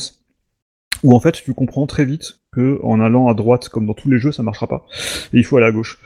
[1.03, 4.09] où en fait tu comprends très vite que en allant à droite, comme dans tous
[4.11, 4.87] les jeux, ça marchera pas,
[5.33, 5.99] et il faut aller à gauche.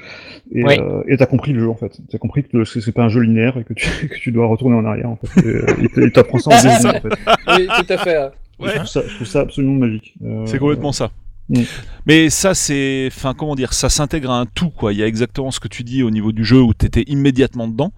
[0.52, 0.76] Et Oui.
[0.80, 1.98] euh, et t'as compris le jeu en fait.
[2.10, 4.46] T'as compris que c'est c'est pas un jeu linéaire et que tu, que tu dois
[4.46, 5.40] retourner en arrière en fait.
[5.42, 7.16] Et, euh, il t- il t'apprend ça en deux minutes, en fait.
[7.58, 8.16] Oui, tout à fait.
[8.16, 8.30] hein.
[8.62, 10.14] Je, trouve ça, je trouve ça absolument magique.
[10.24, 11.10] Euh, C'est complètement ça.
[11.50, 11.62] Mm.
[12.06, 14.92] Mais ça, c'est, enfin, comment dire, ça s'intègre à un tout, quoi.
[14.92, 17.68] Il y a exactement ce que tu dis au niveau du jeu où t'étais immédiatement
[17.68, 17.92] dedans,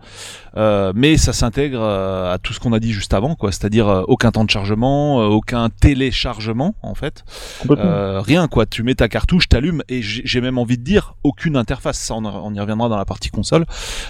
[0.56, 3.52] euh, mais ça s'intègre euh, à tout ce qu'on a dit juste avant, quoi.
[3.52, 7.24] C'est-à-dire euh, aucun temps de chargement, euh, aucun téléchargement, en fait.
[7.70, 8.66] Euh, rien, quoi.
[8.66, 11.98] Tu mets ta cartouche, t'allumes, et j'ai même envie de dire aucune interface.
[11.98, 13.66] Ça, on, y reviendra dans la partie console.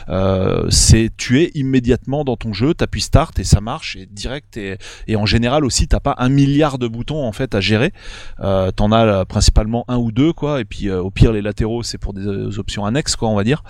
[0.08, 4.56] Euh, c'est, tu es immédiatement dans ton jeu, t'appuies start et ça marche, et direct,
[4.56, 7.92] et, et en général aussi, t'as pas un milliard de boutons en fait à gérer.
[8.40, 10.60] Euh, T'en as principalement un ou deux, quoi.
[10.60, 13.34] Et puis euh, au pire, les latéraux, c'est pour des euh, options annexes, quoi, on
[13.34, 13.64] va dire.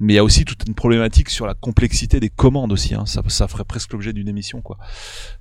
[0.00, 2.94] Mais il y a aussi toute une problématique sur la complexité des commandes aussi.
[2.94, 3.04] Hein.
[3.06, 4.78] Ça, ça ferait presque l'objet d'une émission, quoi.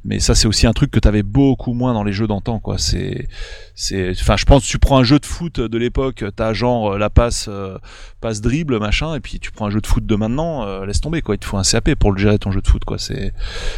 [0.04, 2.78] Mais ça, c'est aussi un truc que t'avais beaucoup moins dans les jeux d'antan, quoi.
[2.78, 3.28] C'est,
[3.74, 6.98] c'est, enfin, je pense, tu prends un jeu de foot de l'époque, t'as genre euh,
[6.98, 7.78] la passe, euh,
[8.22, 11.00] passe dribble, machin, et puis tu prends un jeu de foot de maintenant, euh, laisse
[11.02, 11.36] tomber, quoi.
[11.36, 12.98] Il te faut un CAP pour le gérer ton jeu de foot, quoi.
[12.98, 13.34] C'est,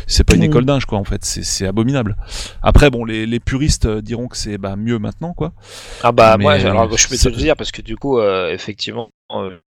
[0.07, 0.47] c'est pas une Oui.
[0.47, 0.97] école d'inge, quoi.
[0.97, 2.17] En fait, c'est, c'est abominable.
[2.63, 5.53] Après, bon, les, les puristes euh, diront que c'est bah, mieux maintenant, quoi.
[6.03, 9.09] Ah bah moi, alors je peux te le dire parce que du coup, euh, effectivement,
[9.39, 9.59] euh,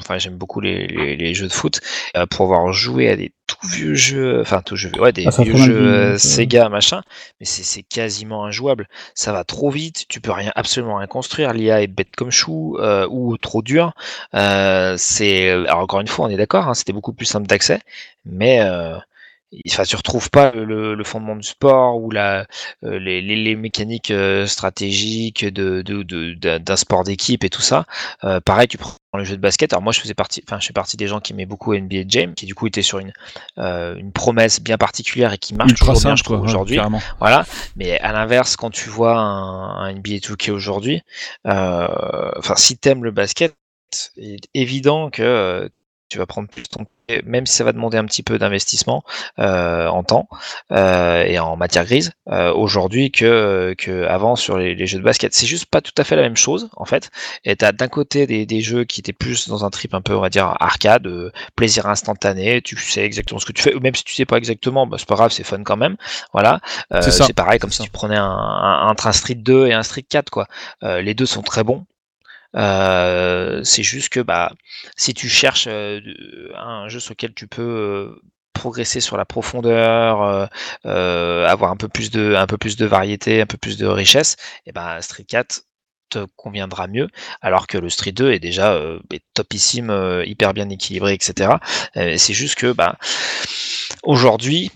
[0.00, 1.80] enfin, j'aime beaucoup les, les, les jeux de foot.
[2.16, 5.42] Euh, pour avoir joué à des tout vieux jeux, enfin tout jeux, ouais, des Ah,
[5.42, 6.18] vieux jeux euh.
[6.18, 7.02] Sega machin,
[7.40, 8.88] mais c'est quasiment injouable.
[9.14, 11.52] Ça va trop vite, tu peux rien, absolument rien construire.
[11.52, 13.92] L'IA est bête comme chou euh, ou trop dur.
[14.34, 17.80] Euh, c'est, encore une fois, on est d'accord, hein, c'était beaucoup plus simple d'accès,
[18.24, 18.96] mais euh,
[19.68, 22.46] Enfin, tu retrouves pas le, le fondement du sport ou la,
[22.84, 27.50] euh, les, les, les mécaniques euh, stratégiques de, de, de- d'un d'un sport d'équipe et
[27.50, 27.84] tout ça.
[28.24, 29.72] Euh, pareil, tu prends le jeu de basket.
[29.72, 32.02] Alors moi, je faisais partie, enfin, je fais partie des gens qui aimaient beaucoup NBA
[32.08, 33.12] Jam, qui du coup était sur une,
[33.58, 36.78] euh, une promesse bien particulière et qui marche Ultra toujours bien, simple, ouais, aujourd'hui.
[37.18, 37.46] Voilà.
[37.76, 41.02] Mais à l'inverse, quand tu vois un, un NBA 2K aujourd'hui,
[41.46, 41.88] euh,
[42.38, 43.54] enfin, si t'aimes le basket,
[44.16, 45.68] il est évident que euh,
[46.08, 46.86] tu vas prendre plus ton
[47.24, 49.04] même si ça va demander un petit peu d'investissement
[49.38, 50.28] euh, en temps
[50.72, 55.04] euh, et en matière grise euh, aujourd'hui que, que avant sur les, les jeux de
[55.04, 55.34] basket.
[55.34, 57.10] C'est juste pas tout à fait la même chose en fait.
[57.44, 60.14] Et t'as d'un côté des, des jeux qui étaient plus dans un trip un peu
[60.16, 61.08] on va dire arcade,
[61.54, 62.60] plaisir instantané.
[62.62, 64.96] Tu sais exactement ce que tu fais, ou même si tu sais pas exactement, bah,
[64.98, 65.96] c'est pas grave, c'est fun quand même.
[66.32, 66.60] Voilà.
[67.00, 67.84] C'est pareil comme si ça.
[67.84, 70.48] tu prenais un, un, un train Street 2 et un Street 4 quoi.
[70.82, 71.86] Les deux sont très bons.
[72.54, 74.52] Euh, c'est juste que bah
[74.96, 76.00] si tu cherches euh,
[76.56, 78.22] un jeu sur lequel tu peux euh,
[78.52, 80.48] progresser sur la profondeur,
[80.84, 85.62] avoir un peu plus de variété, un peu plus de richesse, et ben Street 4
[86.08, 87.08] te conviendra mieux,
[87.42, 88.80] alors que le Street 2 est déjà
[89.34, 91.56] topissime, hyper bien équilibré, etc.
[91.94, 92.96] C'est juste que bah
[94.04, 94.70] aujourd'hui,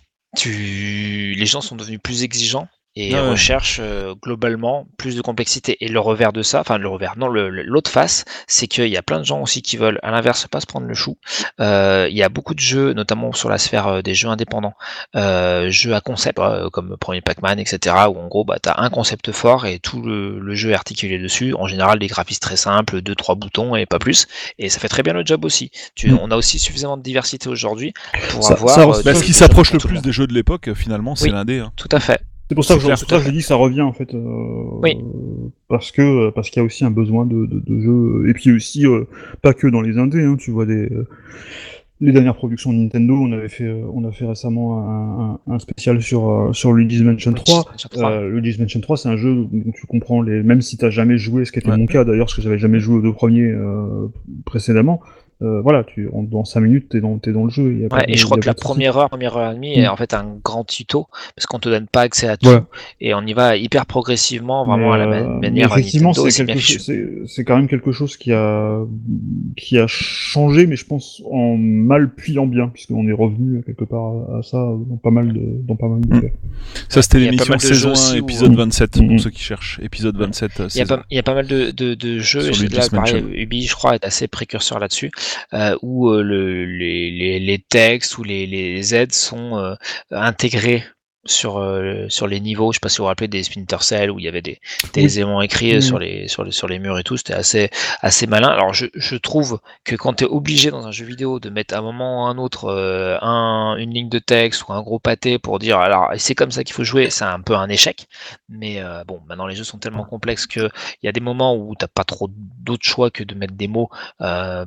[0.44, 3.30] les gens sont devenus plus exigeants et Ah ouais.
[3.30, 5.76] recherchent euh, globalement plus de complexité.
[5.84, 9.03] Et le revers de ça, enfin le revers, non, l'autre face, c'est qu'il y a
[9.03, 11.16] plein de gens aussi qui veulent, à l'inverse, pas se prendre le chou.
[11.61, 14.74] Euh, il y a beaucoup de jeux, notamment sur la sphère euh, des jeux indépendants,
[15.16, 18.80] euh, jeux à concept, euh, comme Premier Pac-Man, etc., où en gros, bah, tu as
[18.80, 21.55] un concept fort et tout le, le jeu est articulé dessus.
[21.55, 24.26] En général, des graphismes très simples, deux, trois boutons et pas plus.
[24.59, 25.70] Et ça fait très bien le job aussi.
[25.95, 26.18] Tu, Mm.
[26.22, 27.93] On a aussi suffisamment de diversité aujourd'hui
[28.30, 28.74] pour Ça- avoir.
[28.74, 31.30] ça, euh, Bah, ce qui s'approche le plus des jeux de l'époque, finalement, c'est Oui.
[31.30, 31.61] l'indé.
[31.61, 31.72] Hein.
[31.76, 32.20] Tout à fait.
[32.51, 34.98] C'est pour ça que je, dis que ça revient en fait, euh, Oui.
[35.68, 38.51] parce que parce qu'il y a aussi un besoin de, de, de jeux et puis
[38.51, 39.05] aussi euh,
[39.40, 41.07] pas que dans les indés, hein, tu vois des euh,
[42.01, 45.59] les dernières productions de Nintendo, on avait fait euh, on a fait récemment un, un,
[45.61, 47.66] spécial sur euh, sur Luigi's Mansion 3.
[47.98, 51.18] Euh, Luigi's Mansion 3, c'est un jeu où tu comprends les même si t'as jamais
[51.18, 51.76] joué, ce qui était Ouais.
[51.76, 54.09] mon cas d'ailleurs, parce que j'avais jamais joué aux deux premiers euh,
[54.44, 55.01] précédemment.
[55.43, 57.72] Euh, voilà, tu en, dans 5 minutes t'es dans t'es dans le jeu.
[57.74, 59.55] y a Ouais, et je y crois a que la première heure, première heure et
[59.55, 59.93] demie est Mm.
[59.93, 62.61] en fait un grand tuto parce qu'on te donne pas accès à tout Ouais.
[63.01, 66.45] et on y va hyper progressivement, vraiment Mais, à la euh, manière effectivement, c'est c'est
[66.45, 66.78] bien quelque fichu.
[66.78, 68.80] chose, c'est c'est quand même quelque chose qui a
[69.57, 73.84] qui a changé, mais je pense en mal puis en bien, puisqu'on est revenu quelque
[73.84, 76.20] part à, à ça dans pas mal de dans pas mal de Mm.
[76.22, 76.26] cas.
[76.88, 79.09] Ça, c'était l'émission mal de jeux saison 1, aussi où- épisode 27, Mhm.
[79.09, 79.80] pour ceux qui cherchent.
[79.82, 82.18] Épisode 27, euh, Il y, a pas, il y a pas mal de, de, de
[82.18, 83.24] jeux, là pareil.
[83.34, 85.11] Ubi je crois est assez précurseur là-dessus,
[85.54, 89.74] euh, où euh, le, les, les, textes ou les, les aides sont euh,
[90.10, 90.84] intégrés
[91.26, 92.72] sur euh, sur les niveaux.
[92.72, 94.58] Je sais pas si vous vous rappelez des Splinter Cell où il y avait des,
[94.94, 95.80] des éléments écrits Mm.
[95.80, 97.16] sur les sur les sur les murs et tout.
[97.16, 98.48] C'était assez assez malin.
[98.48, 101.74] Alors je, je trouve que quand tu es obligé dans un jeu vidéo de mettre
[101.74, 104.82] à un moment ou à un autre euh, un, une ligne de texte ou un
[104.82, 107.68] gros pâté pour dire alors c'est comme ça qu'il faut jouer, c'est un peu un
[107.68, 108.06] échec.
[108.48, 110.70] Mais euh, bon, maintenant les jeux sont tellement complexes que
[111.02, 113.68] il y a des moments où t'as pas trop d'autres choix que de mettre des
[113.68, 113.90] mots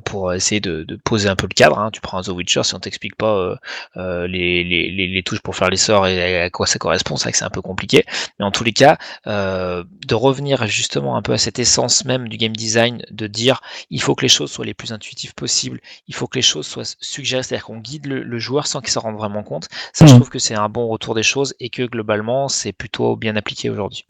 [0.04, 1.78] pour essayer de, de poser un peu le cadre.
[1.78, 1.90] hein.
[1.92, 3.56] Tu prends un The Witcher, si on t'explique pas
[3.96, 7.24] les, les, les, les touches pour faire les sorts et à quoi ça correspond, c'est
[7.24, 8.04] vrai que c'est un peu compliqué.
[8.38, 12.28] Mais en tous les cas, euh, de revenir justement un peu à cette essence même
[12.28, 15.80] du game design, de dire il faut que les choses soient les plus intuitives possibles,
[16.08, 18.90] il faut que les choses soient suggérées, c'est-à-dire qu'on guide le, le joueur sans qu'il
[18.90, 19.68] s'en rende vraiment compte.
[19.92, 20.18] Ça, je Mhm.
[20.20, 23.70] trouve que c'est un bon retour des choses et que globalement, c'est plutôt bien appliqué
[23.70, 24.04] aujourd'hui.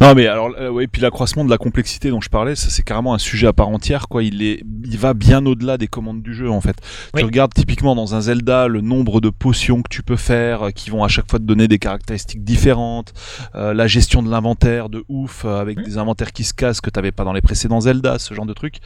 [0.00, 2.82] Non mais alors euh, ouais, puis l'accroissement de la complexité dont je parlais, ça c'est
[2.82, 6.22] carrément un sujet à part entière quoi, il est il va bien au-delà des commandes
[6.22, 6.76] du jeu en fait.
[7.14, 7.20] Oui.
[7.20, 10.70] Tu regardes typiquement dans un Zelda le nombre de potions que tu peux faire euh,
[10.70, 13.12] qui vont à chaque fois te donner des caractéristiques différentes,
[13.54, 16.90] euh, la gestion de l'inventaire de ouf euh, avec des inventaires qui se cassent que
[16.90, 18.78] t'avais pas dans les précédents Zelda, ce genre de truc.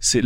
[0.00, 0.22] C'est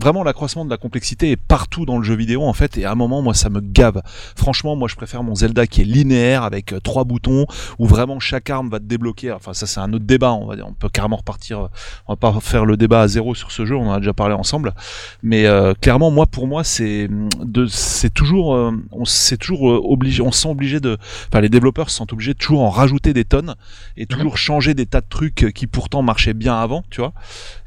[0.00, 2.92] vraiment l'accroissement de la complexité est partout dans le jeu vidéo en fait et à
[2.92, 4.02] un moment moi ça me gave.
[4.36, 7.46] Franchement, moi je préfère mon Zelda qui est linéaire avec euh, trois boutons
[7.78, 9.32] où vraiment chaque arme va te débloquer.
[9.32, 10.32] Enfin, ça c'est un autre débat.
[10.32, 11.68] On va dire, on peut carrément repartir.
[12.06, 13.76] On va pas faire le débat à zéro sur ce jeu.
[13.76, 14.74] On en a déjà parlé ensemble.
[15.22, 15.46] Mais
[15.80, 17.08] clairement, moi, pour moi, c'est
[17.40, 18.48] de, c'est toujours,
[18.92, 20.22] on c'est toujours obligé.
[20.22, 20.96] On se sent obligé de.
[21.38, 23.54] Enfin, les développeurs se sentent obligés de toujours en rajouter des tonnes
[23.96, 27.12] et toujours changer des tas de trucs qui pourtant marchaient bien avant, tu vois.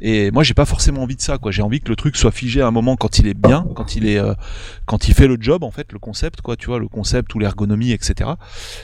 [0.02, 1.38] Et moi, j'ai pas forcément envie de ça.
[1.38, 1.52] Quoi.
[1.52, 3.96] J'ai envie que le truc soit figé à un moment quand il est bien, quand
[3.96, 4.34] il est, euh,
[4.88, 6.58] quand il fait le job en fait, le concept, quoi.
[6.58, 8.32] Tu vois, le concept ou l'ergonomie, etc.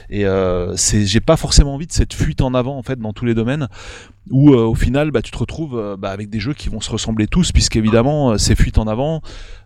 [0.08, 3.12] Et euh, c'est, j'ai pas forcément envie de cette fuite en avant en fait dans
[3.12, 3.68] tous les domaines
[4.30, 6.80] où euh, au final bah, tu te retrouves euh, bah, avec des jeux qui vont
[6.80, 9.20] se ressembler tous puisqu'évidemment euh, ces fuites en avant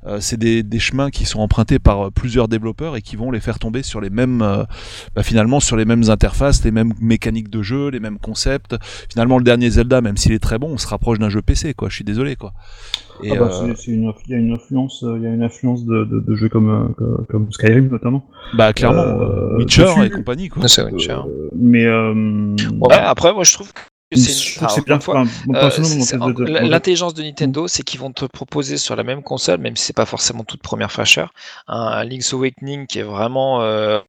[0.07, 3.31] euh, c'est des, des chemins qui sont empruntés par euh, plusieurs développeurs et qui vont
[3.31, 4.65] les faire tomber sur les mêmes euh,
[5.15, 8.77] bah, finalement sur les mêmes interfaces les mêmes mécaniques de jeu les mêmes concepts
[9.11, 11.75] finalement le dernier Zelda même s'il est très bon on se rapproche d'un jeu PC
[11.75, 12.53] quoi je suis désolé quoi
[13.23, 15.31] et Ah bah, euh, c'est- c'est une, il y a une influence, il y a
[15.31, 18.25] une influence de, de, de jeux comme, euh, comme, comme Skyrim notamment.
[18.55, 21.13] bah clairement euh, Witcher dessus- et compagnie quoi C'est Witcher.
[21.13, 23.71] Euh, mais euh, Ouais, après, moi je trouve
[25.55, 25.71] Euh,
[26.61, 29.93] L'intelligence de Nintendo, c'est qu'ils vont te proposer sur la même console, même si c'est
[29.97, 31.33] pas forcément toute première fraîcheur,
[31.69, 34.01] un, un Link's Awakening qui est vraiment euh,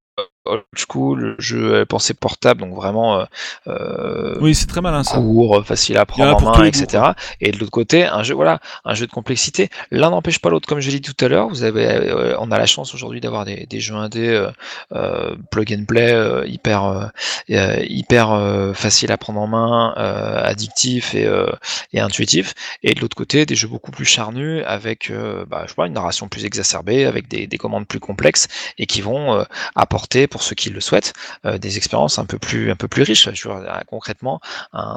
[0.45, 3.25] old school, jeu à pensée portable, donc vraiment euh,
[3.67, 7.03] euh, oui c'est très malin ça court, facile à prendre en main, goûts, etc.
[7.41, 9.69] Et de l'autre côté, un jeu, voilà, un jeu de complexité.
[9.91, 11.47] L'un n'empêche pas l'autre, comme je l'ai dit tout à l'heure.
[11.49, 14.51] Vous avez, euh, on a la chance aujourd'hui d'avoir des, des jeux indés euh,
[14.93, 16.13] euh, plug and play
[16.47, 17.11] hyper,
[17.47, 21.47] hyper facile à prendre en main, euh, addictif et, euh,
[21.93, 22.53] et intuitif.
[22.83, 25.11] Et de l'autre côté, des jeux beaucoup plus charnus avec,
[25.47, 28.85] bah, je sais pas, une narration plus exacerbée, avec des, des commandes plus complexes et
[28.85, 31.13] qui vont apporter, pour ceux qui le souhaitent,
[31.45, 33.29] euh, des expériences un peu plus, un peu plus riches.
[33.31, 33.47] Je
[33.85, 34.39] concrètement,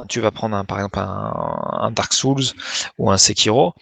[0.09, 1.31] tu vas prendre un, par exemple un,
[1.85, 2.47] un Dark Souls
[2.97, 3.75] ou un Sekiro.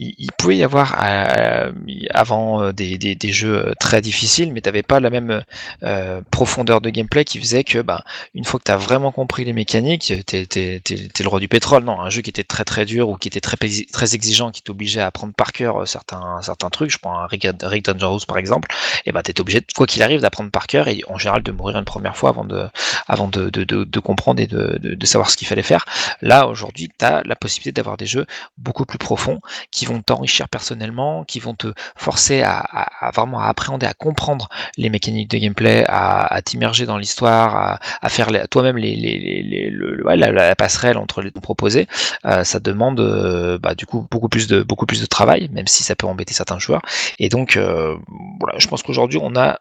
[0.00, 1.72] Euh, il, pouvait y avoir euh,
[2.10, 5.42] avant euh, des, des, jeux euh, très difficiles, mais tu n'avais pas la même
[5.82, 9.44] euh, profondeur de gameplay qui faisait que bah, une fois que tu as vraiment compris
[9.44, 10.80] les mécaniques, tu es,
[11.20, 11.84] le roi du pétrole.
[11.84, 14.62] Non, un jeu qui était très très dur ou qui était très, très exigeant, qui
[14.62, 18.26] t'obligeait à apprendre par cœur euh, certains, certains trucs, je prends un Rick, Rick Dangerous
[18.26, 18.68] par exemple,
[19.06, 21.52] et bah, tu étais obligé, quoi qu'il arrive, d'apprendre par cœur et en général de
[21.52, 22.66] mourir une première fois avant de,
[23.06, 25.84] avant de, de, comprendre et de, de, de savoir ce qu'il fallait faire.
[26.20, 28.26] Là, aujourd'hui, tu as la possibilité d'avoir des jeux
[28.58, 29.40] beaucoup plus profonds
[29.70, 33.94] qui vont t'enrichir personnellement, qui vont te forcer à, à, à, vraiment à appréhender, à
[33.94, 39.18] comprendre les mécaniques de gameplay, à, à t'immerger dans l'histoire, à, faire toi-même les, les,
[39.18, 41.86] les, les le, ouais, la, la, passerelle entre les deux proposés.
[42.24, 45.66] Euh, ça demande euh, bah, du coup beaucoup plus de beaucoup plus de travail, même
[45.66, 46.82] si ça peut embêter certains joueurs.
[47.18, 47.96] Et donc euh,
[48.40, 49.60] voilà, je pense qu'aujourd'hui on a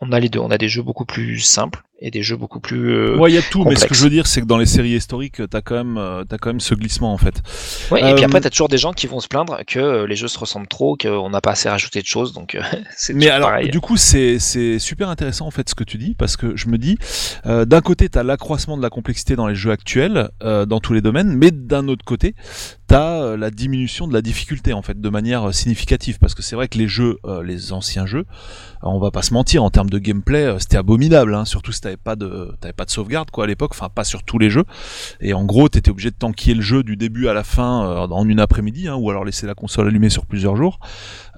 [0.00, 2.60] on a les deux, on a des jeux beaucoup plus simples et des jeux beaucoup
[2.60, 2.90] plus.
[2.90, 4.58] Euh, ouais, il y a tout, mais ce que je veux dire, c'est que dans
[4.58, 7.42] les séries historiques, t'as quand même, euh, as quand même ce glissement en fait.
[7.90, 8.08] Ouais, euh...
[8.08, 10.28] et puis après, t'as toujours des gens qui vont se plaindre que euh, les jeux
[10.28, 12.60] se ressemblent trop, qu'on n'a pas assez rajouté de choses, donc euh,
[12.96, 13.14] c'est.
[13.14, 13.70] Mais alors, pareil.
[13.70, 14.38] du coup, c'est
[14.78, 16.98] super intéressant en fait ce que tu dis parce que je me dis,
[17.46, 20.92] euh, d'un côté, t'as l'accroissement de la complexité dans les jeux actuels, euh, dans tous
[20.92, 22.34] les domaines, mais d'un autre côté,
[22.86, 26.42] t'as euh, la diminution de la difficulté en fait de manière euh, significative parce que
[26.42, 28.26] c'est vrai que les jeux, euh, les anciens jeux,
[28.82, 31.80] on va pas se mentir en termes de gameplay, euh, c'était abominable, hein, surtout si
[31.86, 34.50] t'avais pas de t'avais pas de sauvegarde quoi à l'époque, enfin pas sur tous les
[34.50, 34.64] jeux.
[35.20, 38.06] Et en gros, t'étais obligé de tanker le jeu du début à la fin euh,
[38.08, 40.80] en une après-midi, hein, ou alors laisser la console allumée sur plusieurs jours.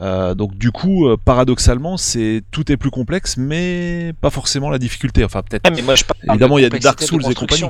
[0.00, 4.78] Euh, donc du coup, euh, paradoxalement, c'est tout est plus complexe, mais pas forcément la
[4.78, 5.24] difficulté.
[5.24, 5.70] Enfin peut-être.
[6.28, 7.64] Évidemment, il y a des Dark Souls et compagnie.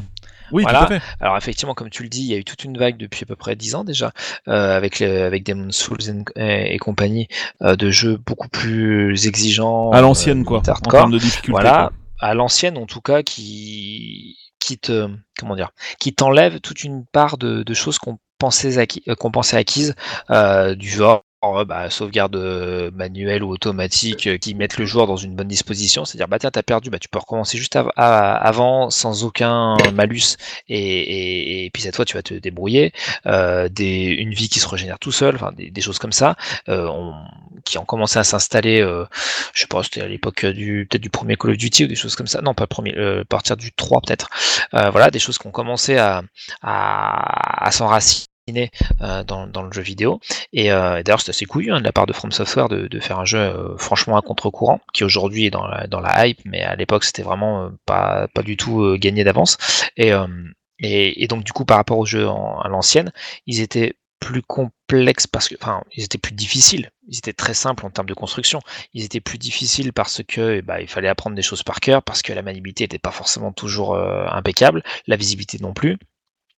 [0.52, 0.78] Oui, voilà.
[0.78, 1.02] tout à fait.
[1.20, 3.26] Alors effectivement, comme tu le dis, il y a eu toute une vague depuis à
[3.26, 4.12] peu près 10 ans déjà,
[4.48, 5.98] euh, avec, les, avec Demon Souls
[6.36, 7.28] et, et compagnie,
[7.62, 9.90] euh, de jeux beaucoup plus exigeants.
[9.90, 11.52] À l'ancienne, quoi, en termes de difficulté.
[11.52, 11.72] Voilà.
[11.72, 11.92] Quoi.
[12.20, 15.08] À l'ancienne en tout cas, qui, qui te,
[15.38, 19.94] comment dire, qui t'enlève toute une part de, choses qu'on pensait, acquis, euh, pensait acquises,
[20.30, 25.16] euh, du genre bah, sauvegarde euh, manuelle ou automatique euh, qui mettent le joueur dans
[25.16, 29.22] une bonne disposition, c'est-à-dire bah tiens t'as perdu, bah tu peux recommencer juste avant sans
[29.24, 30.36] aucun malus.
[30.68, 32.92] Et, et, puis cette fois tu vas te débrouiller,
[33.26, 36.34] euh, une vie qui se régénère tout seul, enfin des, choses comme ça,
[36.68, 36.88] euh,
[37.64, 39.04] qui ont commencé à s'installer, euh,
[39.54, 41.94] je sais pas c'était à l'époque du peut-être du premier Call of Duty ou des
[41.94, 42.94] choses comme ça, non pas le premier,
[43.28, 44.28] partir du 3 peut-être,
[44.72, 46.22] voilà des choses qui ont commencé à,
[47.70, 48.24] s'enraciner.
[48.24, 48.27] euh,
[49.26, 50.20] dans, dans, le jeu vidéo.
[50.52, 53.00] Et, euh, d'ailleurs, c'est assez couillu hein, de la part de From Software de, de
[53.00, 56.40] faire un jeu euh, franchement à contre-courant, qui aujourd'hui est dans la, dans la hype,
[56.44, 59.56] mais à l'époque c'était vraiment pas, pas du tout gagné d'avance.
[59.96, 60.12] Et,
[60.80, 63.12] et, et, donc du coup, par rapport au jeu à l'ancienne,
[63.46, 66.90] ils étaient plus complexes parce que, enfin, ils étaient plus difficiles.
[67.08, 68.60] Ils étaient très simples en termes de construction.
[68.92, 72.22] Ils étaient plus difficiles parce que, bah, il fallait apprendre des choses par cœur, parce
[72.22, 75.98] que la maniabilité n'était pas forcément toujours impeccable, la visibilité non plus.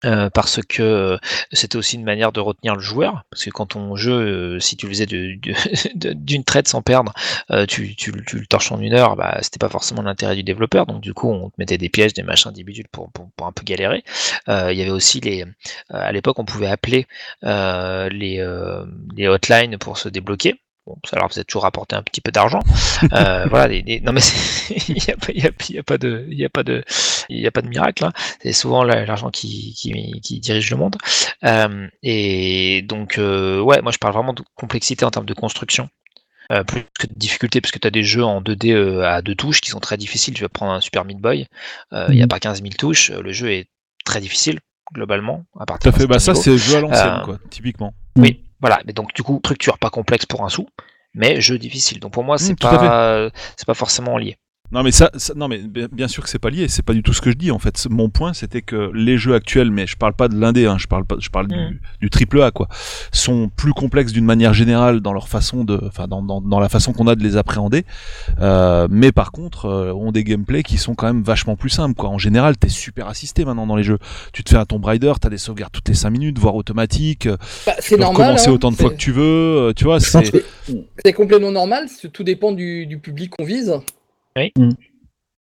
[0.06, 1.18] Euh, parce que euh,
[1.52, 4.12] c'était aussi une manière de retenir le joueur, parce que quand ton jeu,
[4.56, 5.06] euh, si tu le faisais
[5.94, 7.12] d'une traite sans perdre,
[7.68, 10.86] tu, tu, tu, le torches en une heure, bah, c'était pas forcément l'intérêt du développeur,
[10.86, 13.52] donc du coup on te mettait des pièges, des machins individuels pour, pour, pour un
[13.52, 14.02] peu galérer.
[14.48, 15.44] Il y avait aussi les,
[15.90, 17.06] à l'époque on pouvait appeler
[17.42, 18.44] les,
[19.16, 22.60] les hotlines pour se débloquer, Bon, ça leur faisait toujours rapporter un petit peu d'argent.
[23.12, 24.20] Euh, voilà, non mais
[24.88, 25.16] il n'y a,
[25.82, 26.84] pas de, il a pas de,
[27.28, 28.04] il a pas de miracle.
[28.04, 28.12] Hein.
[28.42, 30.96] C'est souvent l'argent qui, qui, qui, dirige le monde.
[31.44, 35.88] Euh, et donc, euh, ouais, moi je parle vraiment de complexité en termes de construction.
[36.52, 39.22] Euh, plus que de difficulté, parce que tu as des jeux en 2D euh, à
[39.22, 40.34] deux touches qui sont très difficiles.
[40.34, 41.46] Tu vas prendre un Super Meat Boy,
[41.92, 42.28] il n'y a mhm.
[42.28, 43.68] pas 15 000 touches, le jeu est
[44.04, 44.58] très difficile
[44.92, 45.44] globalement.
[45.58, 47.94] À partir Tout à fait, bah ça c'est jeu à l'ancienne, quoi, typiquement.
[48.16, 50.68] Oui, voilà, mais donc du coup, structure pas complexe pour un sou,
[51.14, 52.00] mais jeu difficile.
[52.00, 54.36] Donc pour moi, c'est mmh, pas, c'est pas forcément lié.
[54.72, 55.60] Non mais ça, non mais
[55.90, 57.58] bien sûr que c'est pas lié, c'est pas du tout ce que je dis en
[57.58, 57.88] fait.
[57.90, 60.86] Mon point c'était que les jeux actuels, mais je parle pas de l'indé, hein, je
[60.86, 61.78] parle pas, je parle du, mm.
[62.00, 62.68] du, triple A quoi,
[63.10, 66.68] sont plus complexes d'une manière générale dans leur façon de, enfin dans, dans, dans, la
[66.68, 67.84] façon qu'on a de les appréhender,
[68.40, 71.96] euh, mais par contre euh, ont des gameplays qui sont quand même vachement plus simples
[71.96, 72.08] quoi.
[72.08, 73.98] En général, t'es super assisté maintenant dans les jeux.
[74.32, 77.28] Tu te fais un Tomb Raider, t'as des sauvegardes toutes les 5 minutes, voire automatiques.
[77.66, 78.22] Bah, c'est normal.
[78.22, 79.98] Recommencer hein, autant de fois que tu veux, euh, tu vois.
[79.98, 81.88] C'est complètement normal.
[82.12, 83.80] Tout dépend du, du public qu'on vise.
[84.36, 84.70] Mm.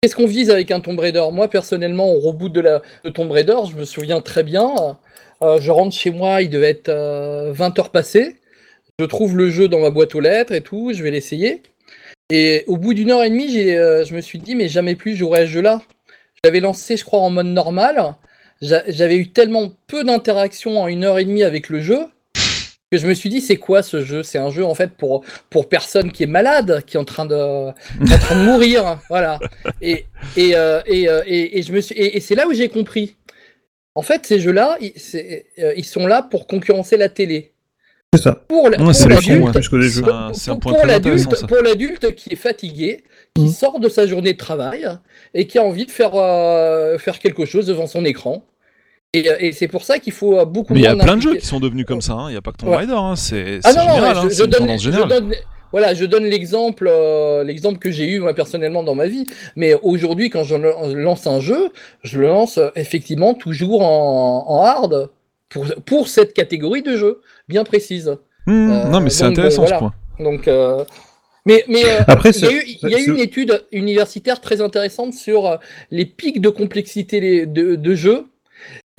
[0.00, 1.24] Qu'est-ce qu'on vise avec un Tomb Raider?
[1.32, 4.98] Moi, personnellement, au reboot de, la, de Tomb Raider, je me souviens très bien.
[5.42, 8.36] Euh, je rentre chez moi, il devait être 20 euh, heures passées.
[8.98, 11.62] Je trouve le jeu dans ma boîte aux lettres et tout, je vais l'essayer.
[12.30, 15.16] Et au bout d'une heure et demie, euh, je me suis dit, mais jamais plus
[15.16, 15.82] j'aurai ce jeu-là.
[16.44, 18.14] J'avais lancé, je crois, en mode normal.
[18.60, 22.06] J'avais eu tellement peu d'interactions en une heure et demie avec le jeu
[22.96, 24.22] je me suis dit c'est quoi ce jeu?
[24.22, 27.26] C'est un jeu en fait pour pour personne qui est malade, qui est en train
[27.26, 29.38] de en train de mourir, voilà.
[29.80, 30.06] Et
[30.36, 33.16] et, euh, euh, et, et, je me suis et, c'est là où j'ai compris.
[33.94, 34.92] En fait, ces jeux-là, ils,
[35.58, 37.52] euh, ils sont là pour concurrencer la télé.
[38.12, 38.40] C'est ça.
[41.46, 43.04] Pour l'adulte, qui est fatigué,
[43.34, 43.48] qui mmh.
[43.48, 44.88] sort de sa journée de travail
[45.32, 46.12] et qui a envie de faire
[47.00, 48.44] faire quelque chose devant son écran.
[49.14, 50.74] Et, c'est pour ça qu'il faut euh, beaucoup.
[50.74, 52.14] Mais il y a plein de jeux qui sont devenus comme ça.
[52.14, 52.28] Hein.
[52.28, 52.92] Il n'y a pas que Tomb Raider.
[52.92, 53.14] Hein.
[53.16, 54.16] C'est ah général.
[54.16, 54.28] Hein.
[54.30, 55.32] Je, donne, je, donne,
[55.70, 59.26] voilà, je donne l'exemple, euh, l'exemple que j'ai eu moi personnellement dans ma vie.
[59.56, 61.70] Mais aujourd'hui, quand je lance un jeu,
[62.02, 65.10] je le lance euh, effectivement toujours en, en hard
[65.48, 68.16] pour, pour cette catégorie de jeux bien précise.
[68.46, 69.94] Mmh, non, mais c'est intéressant ce point.
[70.18, 70.48] Donc.
[71.46, 74.62] Mais, mais Après, il y a eu, il y a eu une étude universitaire très
[74.62, 75.58] intéressante sur
[75.90, 77.94] les pics de complexité de, de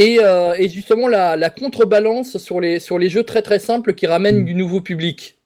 [0.02, 4.42] euh, et, justement la, contrebalance sur les, sur les jeux très très simples qui ramènent
[4.42, 4.46] mm.
[4.46, 5.38] du nouveau public.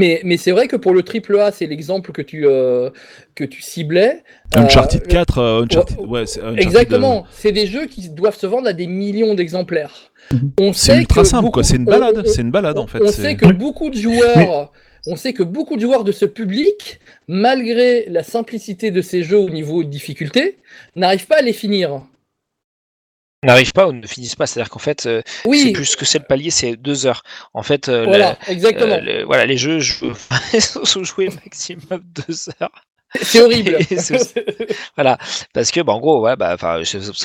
[0.00, 2.88] Mais, mais c'est vrai que pour le triple A, c'est l'exemple que tu, euh,
[3.34, 4.24] que tu ciblais.
[4.54, 6.24] Uncharted 4, euh, Uncharted, ouais,
[6.56, 10.10] Exactement, c'est des jeux qui doivent se vendre à des millions d'exemplaires.
[10.32, 10.72] Mm-hmm.
[10.72, 11.62] C'est ultra simple, quoi.
[11.62, 13.00] C'est une balade, c'est une balade en fait.
[13.02, 14.72] On sait que beaucoup de joueurs,
[15.06, 16.98] on sait que beaucoup de joueurs de ce public,
[17.28, 20.56] malgré la simplicité de ces jeux au niveau de difficulté,
[20.96, 22.02] n'arrivent pas à les finir
[23.42, 24.46] n'arrivent pas ou ne finissent pas.
[24.46, 25.62] C'est-à-dire qu'en fait, euh, oui.
[25.62, 27.22] c'est plus que c'est le palier, c'est deux heures.
[27.54, 28.98] En fait, euh, voilà, exactement.
[29.06, 30.06] Euh, voilà, les jeux, je
[30.58, 32.86] sont joués maximum deux heures.
[33.14, 33.76] C'est horrible.
[34.96, 35.18] voilà,
[35.52, 36.78] parce que bah, en gros, ouais, bah, ça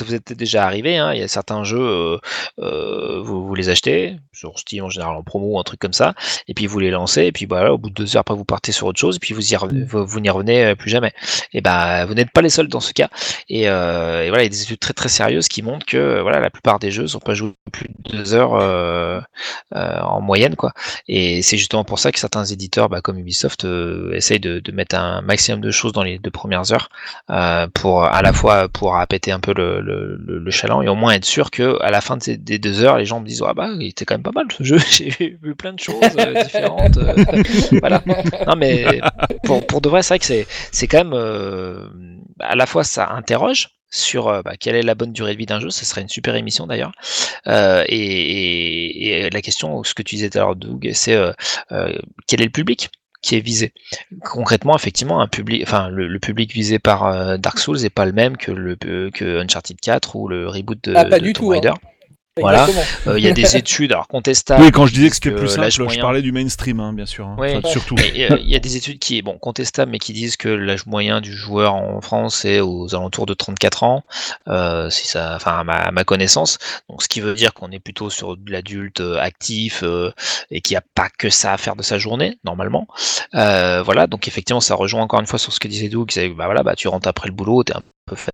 [0.04, 0.96] vous êtes déjà arrivé.
[0.96, 2.18] Hein, il y a certains jeux, euh,
[2.60, 5.92] euh, vous, vous, les achetez sur Steam en général en promo ou un truc comme
[5.92, 6.14] ça,
[6.48, 8.44] et puis vous les lancez, et puis voilà, au bout de deux heures après vous
[8.44, 9.86] partez sur autre chose, et puis vous y revenez, mm.
[9.86, 11.12] vous, n'y revenez euh, plus jamais.
[11.52, 13.08] Et bah, vous n'êtes pas les seuls dans ce cas.
[13.48, 16.40] Et, et, voilà, il y a des études très très sérieuses qui montrent que voilà,
[16.40, 19.24] la plupart des jeux sont pas joués plus de deux heures
[19.72, 20.72] en moyenne, quoi.
[21.08, 23.66] Et c'est justement pour ça que certains éditeurs, bah, comme Ubisoft,
[24.12, 26.88] essayent de, de, mettre un maximum de choses dans les deux premières heures
[27.30, 31.12] euh, pour à la fois pour appéter un peu le, le, chaland et au moins
[31.12, 33.68] être sûr que à la fin des deux heures, les gens me disent ah bah
[33.78, 36.96] il était quand même pas mal ce jeu, j'ai vu plein de choses euh, différentes.
[36.96, 37.14] euh,
[37.80, 38.02] voilà.
[38.46, 39.00] Non mais
[39.44, 41.90] pour, pour de vrai, c'est vrai que c'est c'est quand même
[42.40, 45.60] à la fois ça interroge sur bah, quelle est la bonne durée de vie d'un
[45.60, 46.92] jeu, ce serait une super émission d'ailleurs.
[47.46, 51.16] Et, et- et la question, ce que tu disais tout à l'heure, Doug, c'est
[52.26, 52.90] quel est le public?
[53.26, 53.72] Qui est visé
[54.22, 58.06] Concrètement, effectivement, un public, enfin le, le public visé par euh, Dark Souls n'est pas
[58.06, 61.32] le même que le que Uncharted 4 ou le reboot de, Ah, pas de du
[61.32, 61.74] Tomb tout, hein.
[62.38, 62.66] Voilà.
[63.06, 64.62] Euh, Il y a des études, alors contestables.
[64.62, 66.80] Oui, quand je disais que qui c'était plus que simple, l'âge je parlais du mainstream,
[66.80, 67.26] hein, bien sûr.
[67.26, 67.36] hein.
[67.38, 67.54] Oui.
[67.56, 67.96] Enfin, surtout.
[67.98, 71.20] Euh, Il y a des études qui, bon, contestables, mais qui disent que l'âge moyen
[71.20, 74.04] du joueur en France est aux alentours de 34 ans,
[74.48, 76.58] euh, si ça, enfin, à ma, à ma connaissance.
[76.90, 80.12] Donc, ce qui veut dire qu'on est plutôt sur de l'adulte actif euh,
[80.50, 82.86] et qui a pas que ça à faire de sa journée, normalement.
[83.34, 84.06] Euh, voilà.
[84.06, 86.10] Donc, effectivement, ça rejoint encore une fois sur ce que disait Doug.
[86.10, 88.32] c'est, Bah voilà, bah tu rentres après le boulot, t'es un peu fatigué,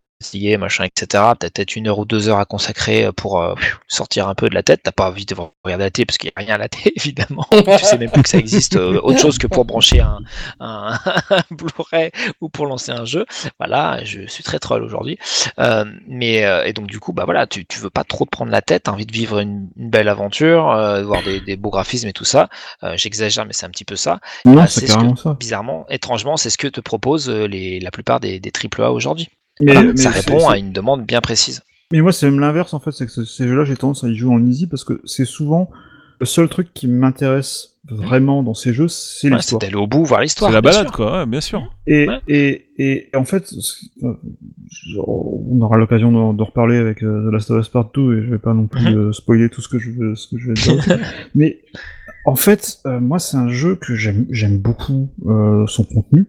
[0.59, 1.07] machin, etc.
[1.39, 3.55] T'as peut-être une heure ou deux heures à consacrer pour euh,
[3.89, 4.81] sortir un peu de la tête.
[4.83, 5.35] T'as pas envie de
[5.65, 7.47] regarder la télé parce qu'il n'y a rien à la télé, évidemment.
[7.51, 10.19] tu sais même plus que ça existe euh, autre chose que pour brancher un,
[10.61, 10.99] un,
[11.31, 13.27] un Blu-ray ou pour lancer un jeu.
[13.59, 15.19] Voilà, je suis très troll aujourd'hui.
[15.59, 18.31] Euh, mais euh, et donc du coup, bah voilà, tu, tu veux pas trop te
[18.31, 21.41] prendre la tête, t'as envie de vivre une, une belle aventure, euh, de voir des,
[21.41, 22.49] des beaux graphismes et tout ça.
[22.83, 24.21] Euh, J'exagère, mais c'est un petit peu ça.
[24.45, 25.35] Non, Ah, c'est ce carrément ça.
[25.39, 29.29] Bizarrement, étrangement, c'est ce que te proposent euh, les, la plupart des, des AAA aujourd'hui.
[29.63, 31.63] Mais, Voilà, mais ça c'est- répond c'est- à une demande bien précise.
[31.93, 34.09] Mais moi, c'est même l'inverse, en fait, c'est que ce- ces jeux-là, j'ai tendance à
[34.09, 35.71] y jouer en easy parce que c'est souvent
[36.21, 39.59] le seul truc qui m'intéresse vraiment dans ces jeux, c'est Ouais, c'est l'histoire.
[39.61, 40.51] d'aller au bout, voir l'histoire.
[40.51, 40.93] C'est la balade, sûr.
[40.93, 41.63] quoi, ouais, bien sûr.
[41.87, 42.19] Et, Ouais.
[42.29, 43.53] et, et, et en fait,
[44.05, 44.13] euh,
[45.07, 48.31] on aura l'occasion d'en reparler avec euh, The Last of Us Part 2 et je
[48.31, 48.99] vais pas non plus Mhm.
[49.09, 50.77] euh, spoiler tout ce que je veux, ce que je vais dire.
[51.35, 51.61] Mais
[52.25, 56.25] en fait, euh, moi, c'est un jeu que j'aime j'aime beaucoup euh, son contenu.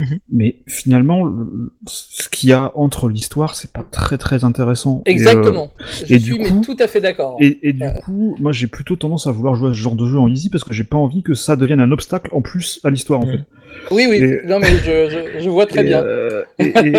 [0.00, 0.18] Mhm.
[0.30, 5.02] Mais finalement, le- ce qu'il y a entre l'histoire, c'est pas très très intéressant.
[5.06, 5.70] Et, euh, Exactement.
[6.06, 7.36] Je et du suis coup- tout à fait d'accord.
[7.40, 7.90] et, et du Euh.
[7.92, 10.50] coup, moi j'ai plutôt tendance à vouloir jouer à ce genre de jeu en easy
[10.50, 13.26] parce que j'ai pas envie que ça devienne un obstacle en plus à l'histoire en
[13.26, 13.32] Mhm.
[13.32, 13.44] fait.
[13.90, 14.16] Oui, oui.
[14.16, 16.02] Et- Non, mais je, je, je vois très et, bien.
[16.02, 16.96] euh, et, et,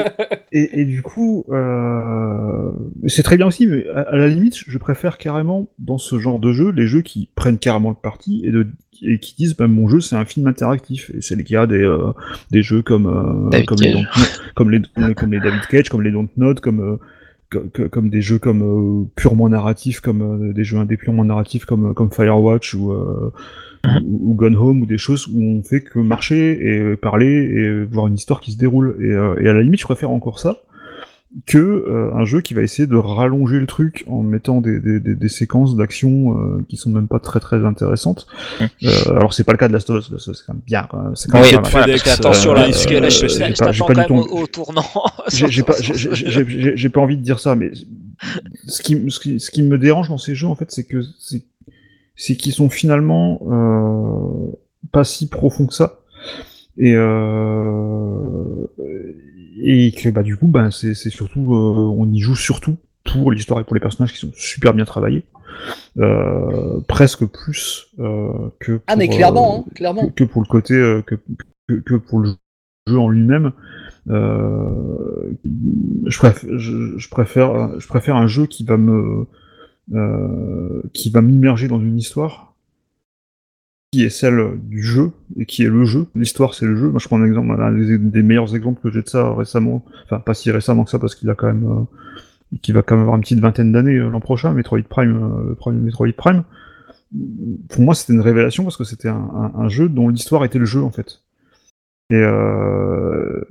[0.52, 2.72] et- et du coup, euh,
[3.08, 6.40] c'est très bien aussi, mais à, à la limite, je préfère carrément dans ce genre
[6.40, 8.68] de jeu les jeux qui prennent carrément le parti et, de,
[9.02, 11.12] et qui disent bah, mon jeu c'est un film interactif.
[11.16, 12.12] Et c'est le cas des, euh,
[12.52, 13.94] des jeux comme, euh, David comme, les,
[14.56, 16.98] comme, les, comme les- comme les David Cage, comme les Dontnod, comme, euh,
[17.50, 18.62] comme, que- comme des jeux comme
[19.04, 23.32] euh, purement narratifs, comme euh, des jeux indés purement narratifs comme, comme Firewatch ou, euh.
[24.06, 27.84] Ou, ou Gone Home ou des choses où on fait que marcher et parler et
[27.86, 28.98] voir une histoire qui se déroule.
[29.02, 30.58] Et, euh, et à la limite, je préfère encore ça
[31.46, 35.00] que euh, un jeu qui va essayer de rallonger le truc en mettant des, des,
[35.02, 38.28] des, des séquences d'action euh, qui sont même pas très très intéressantes.
[38.62, 40.88] Euh, alors c'est pas le cas de Last of Us, c'est quand même bien.
[41.16, 41.72] C'est quand Oui, même pas mal.
[41.72, 43.72] voilà, parce que attention là, euh, parce que là, je, euh, je, j'ai je pas-
[43.72, 44.86] j'ai t'attends pas quand du même tout- au, au tournant.
[45.32, 47.72] J'ai j'ai pas, j'ai- j'ai- j'ai- j'ai- j'ai pas envie de dire ça, mais
[48.66, 51.02] ce qui, ce qui, ce qui me dérange dans ces jeux, en fait, c'est que
[51.20, 51.44] c'est,
[52.18, 54.52] c'est qu'ils sont finalement euh,
[54.92, 56.00] pas si profonds que ça,
[56.78, 58.68] et euh,
[59.62, 63.32] et que bah du coup, bah c'est, c'est surtout, euh, on y joue surtout pour
[63.32, 65.24] l'histoire et pour les personnages qui sont super bien travaillés,
[65.98, 68.82] euh, presque plus euh, que.
[68.88, 70.08] Ah, mais pour, clairement, euh, hein, clairement.
[70.08, 70.74] que, que pour le côté
[71.06, 71.16] que,
[71.68, 72.34] que, que pour le
[72.88, 73.54] jeu en lui-même.
[74.10, 75.34] Euh,
[76.06, 79.28] je, préfère, je, je préfère, je préfère un jeu qui va me,
[80.94, 82.48] qui va m'immerger dans une histoire
[83.92, 86.08] qui est celle du jeu et qui est le jeu.
[86.16, 86.90] L'histoire, c'est le jeu.
[86.90, 89.86] Moi, je prends un exemple, un des, meilleurs exemples que j'ai de ça récemment.
[90.06, 92.96] Enfin, pas si récemment que ça parce qu'il a quand même, euh, qu'il va quand
[92.96, 94.54] même avoir une petite vingtaine d'années euh, l'an prochain.
[94.54, 96.44] Metroid Prime, euh, Metroid Prime.
[97.70, 100.84] Pour moi, c'était une révélation parce que c'était un, jeu dont l'histoire était le jeu
[100.84, 101.22] en fait.
[102.10, 103.42] Et, euh,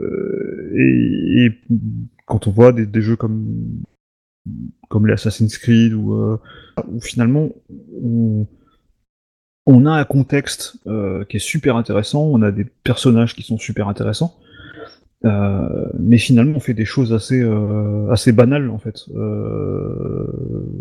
[2.26, 3.82] quand on voit des jeux comme
[4.88, 6.38] comme les Assassin's Creed ou euh,
[6.88, 7.48] où finalement
[9.66, 13.58] on, a un contexte euh, qui est super intéressant, on a des personnages qui sont
[13.58, 14.38] super intéressants,
[15.24, 17.42] euh, mais finalement on fait des choses assez
[18.10, 19.04] assez banales en fait.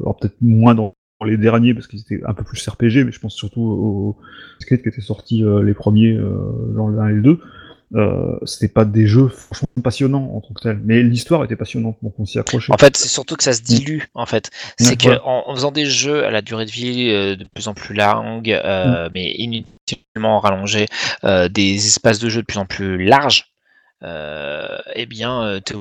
[0.01, 0.93] Alors peut-être moins dans
[1.25, 4.17] les derniers parce qu'ils étaient un peu plus RPG, mais je pense surtout aux
[4.65, 7.39] Creed qui étaient sortis euh, les premiers, le 1 et le 2.
[7.93, 11.97] Euh, c'était pas des jeux franchement passionnants en tant que tel, mais l'histoire était passionnante,
[12.01, 12.73] donc on s'y accrochait.
[12.73, 14.01] En fait, c'est surtout que ça se dilue.
[14.15, 14.49] En fait,
[14.79, 15.25] c'est Ouais, que voilà.
[15.25, 17.93] en, en faisant des jeux à la durée de vie euh, de plus en plus
[17.95, 20.87] longue, euh, mais inutilement rallongée,
[21.23, 23.45] des espaces de jeu de plus en plus larges,
[24.03, 25.75] eh bien, t'es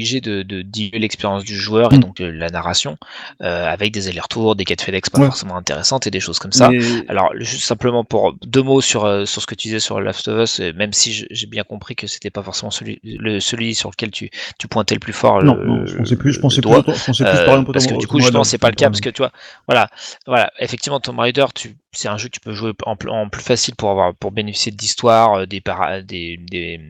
[0.00, 2.00] obligé de, de diluer l'expérience du joueur et Mm.
[2.00, 2.96] donc euh, la narration
[3.42, 5.26] euh, avec des allers-retours, des quêtes FedEx pas Ouais.
[5.26, 6.70] forcément intéressantes et des choses comme ça.
[6.70, 10.00] Mais- Alors, juste simplement pour deux mots sur, euh, sur ce que tu disais sur
[10.00, 13.74] Last of Us, même si j'ai bien compris que c'était pas forcément celui, le, celui
[13.74, 15.42] sur lequel tu, tu pointais le plus fort.
[15.42, 17.94] non, le- non, je pensais plus, je pensais plus, je pensais plus Euh, parce que
[17.98, 19.32] du coup, justement, c'est pas le cas, parce que tu vois,
[19.68, 19.88] voilà,
[20.26, 23.28] voilà, effectivement, Tomb Raider, tu, c'est un jeu que tu peux jouer en, pl- en
[23.28, 26.80] plus facile pour avoir, pour bénéficier de l'histoire, euh, des, para, des, des,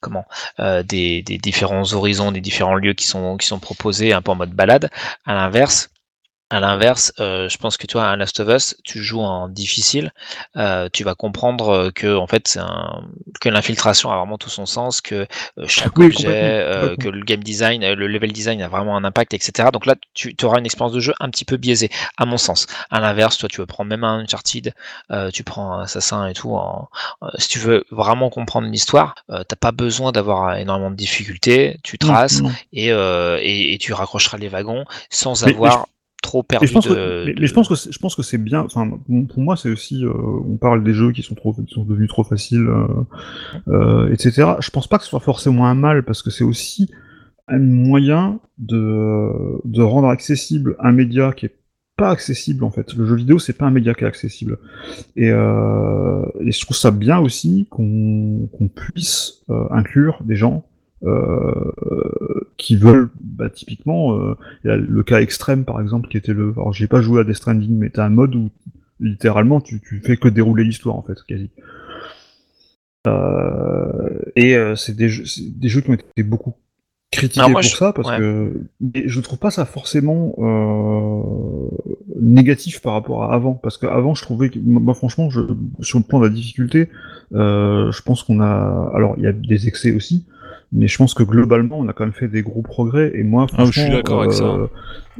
[0.00, 0.26] comment,
[0.60, 4.32] euh, des, des différents horizons, des différents lieux qui sont, qui sont proposés un peu
[4.32, 4.90] en mode balade.
[5.26, 5.90] À l'inverse,
[6.52, 10.12] à l'inverse, euh, je pense que toi, un Last of Us, tu joues en difficile,
[10.56, 13.04] euh, tu vas comprendre euh, que en fait, un,
[13.40, 15.26] que l'infiltration a vraiment tout son sens, que
[15.66, 19.04] chaque Oui, objet, complètement, euh, que le game design, le level design a vraiment un
[19.04, 19.70] impact, etc.
[19.72, 22.66] Donc là, tu auras une expérience de jeu un petit peu biaisée, à mon sens.
[22.90, 24.74] À l'inverse, toi, tu veux prendre même un Uncharted,
[25.32, 26.54] tu prends un Assassin et tout.
[26.54, 26.88] en-
[27.38, 31.78] si tu veux vraiment comprendre l'histoire, t'as pas besoin d'avoir énormément de difficultés.
[31.82, 32.42] Tu traces
[32.72, 35.88] et, et, et tu raccrocheras les wagons sans Mais- mais avoir
[36.22, 37.98] trop Et perdu je pense, de, que, mais, de- mais je pense que c'est- je
[37.98, 38.60] pense que c'est bien.
[38.62, 38.88] Enfin,
[39.28, 40.04] pour moi, c'est aussi.
[40.04, 40.12] euh,
[40.48, 42.86] on parle des jeux qui sont trop, qui sont devenus trop faciles, euh,
[43.68, 44.52] euh, etc.
[44.60, 46.90] Je pense pas que ce soit forcément un mal parce que c'est aussi
[47.48, 49.30] un moyen de
[49.64, 51.56] de rendre accessible un média qui est
[51.96, 52.94] pas accessible en fait.
[52.94, 54.58] Le jeu vidéo, c'est pas un média qui est accessible.
[55.16, 60.64] Et, euh, et je trouve ça bien aussi qu'on puisse euh, inclure des gens
[62.56, 66.32] qui veulent, bah, typiquement, euh, il y a le cas extrême par exemple qui était
[66.32, 66.52] le.
[66.52, 68.50] Alors j'ai pas joué à Death Stranding, mais t'as un mode où
[69.00, 71.50] littéralement tu, tu fais que dérouler l'histoire en fait, quasi.
[73.08, 75.24] Euh, et euh, c'est des, jeux-
[75.56, 76.54] des jeux qui ont été beaucoup
[77.10, 78.18] critiqués moi, pour je- ça parce ouais.
[78.18, 81.68] que mais je trouve pas ça forcément euh,
[82.20, 85.40] négatif par rapport à avant parce qu'avant je trouvais que moi franchement je,
[85.80, 86.88] sur le plan de la difficulté
[87.34, 90.24] euh, je pense qu'on a alors il y a des excès aussi
[90.72, 93.46] mais je pense que globalement on a quand même fait des gros progrès et moi
[93.56, 94.44] Ah, je suis franchement, d'accord avec ça.
[94.44, 94.66] euh,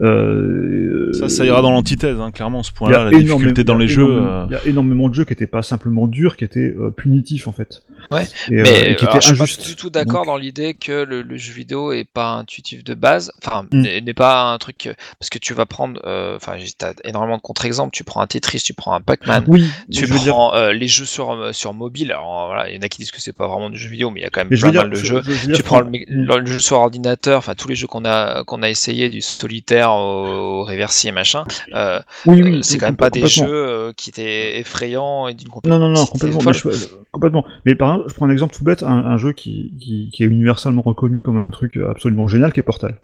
[0.01, 3.83] euh, Ça, ça ira dans l'antithèse, hein, clairement, ce point-là, la difficulté dans il y
[3.83, 4.03] a les jeux.
[4.05, 6.75] énormément- euh, Il y a énormément de jeux qui étaient pas simplement durs, qui étaient
[6.79, 7.83] euh, punitifs en fait.
[8.11, 10.27] Ouais, Et, euh, Mais et qui alors, étaient je suis pas du tout d'accord Donc-
[10.27, 13.83] dans l'idée que le, le jeu vidéo est pas intuitif de base, enfin Mm.
[14.05, 17.43] n'est pas un truc parce que tu vas prendre, euh, enfin j'ai- t'as énormément de
[17.43, 17.93] contre-exemples.
[17.95, 20.73] Tu prends un Tetris, tu prends un Pac-Man, Oui, tu je veux dire, prends euh,
[20.73, 22.13] les jeux sur euh, sur mobile.
[22.13, 24.11] Alors voilà, il y en a qui disent que c'est pas vraiment du jeu vidéo,
[24.11, 25.23] mais il y a quand même mais je pas veux dire, mal de je- jeux.
[25.25, 28.69] je Tu prends le, jeu sur ordinateur, enfin tous les jeux qu'on a qu'on a
[28.71, 31.45] essayé du solitaire au, au Reversi et machin.
[31.75, 35.35] euh, oui, euh, oui, c'est quand même pas des jeux euh, qui étaient effrayants et
[35.35, 36.41] d'une Non, non, non, complètement.
[36.45, 36.69] Mais, je-
[37.13, 37.45] complètement.
[37.65, 40.27] mais par je prends un exemple tout bête, un, un jeu qui, qui, qui est
[40.27, 42.97] universellement reconnu comme un truc absolument génial, qui est Portal.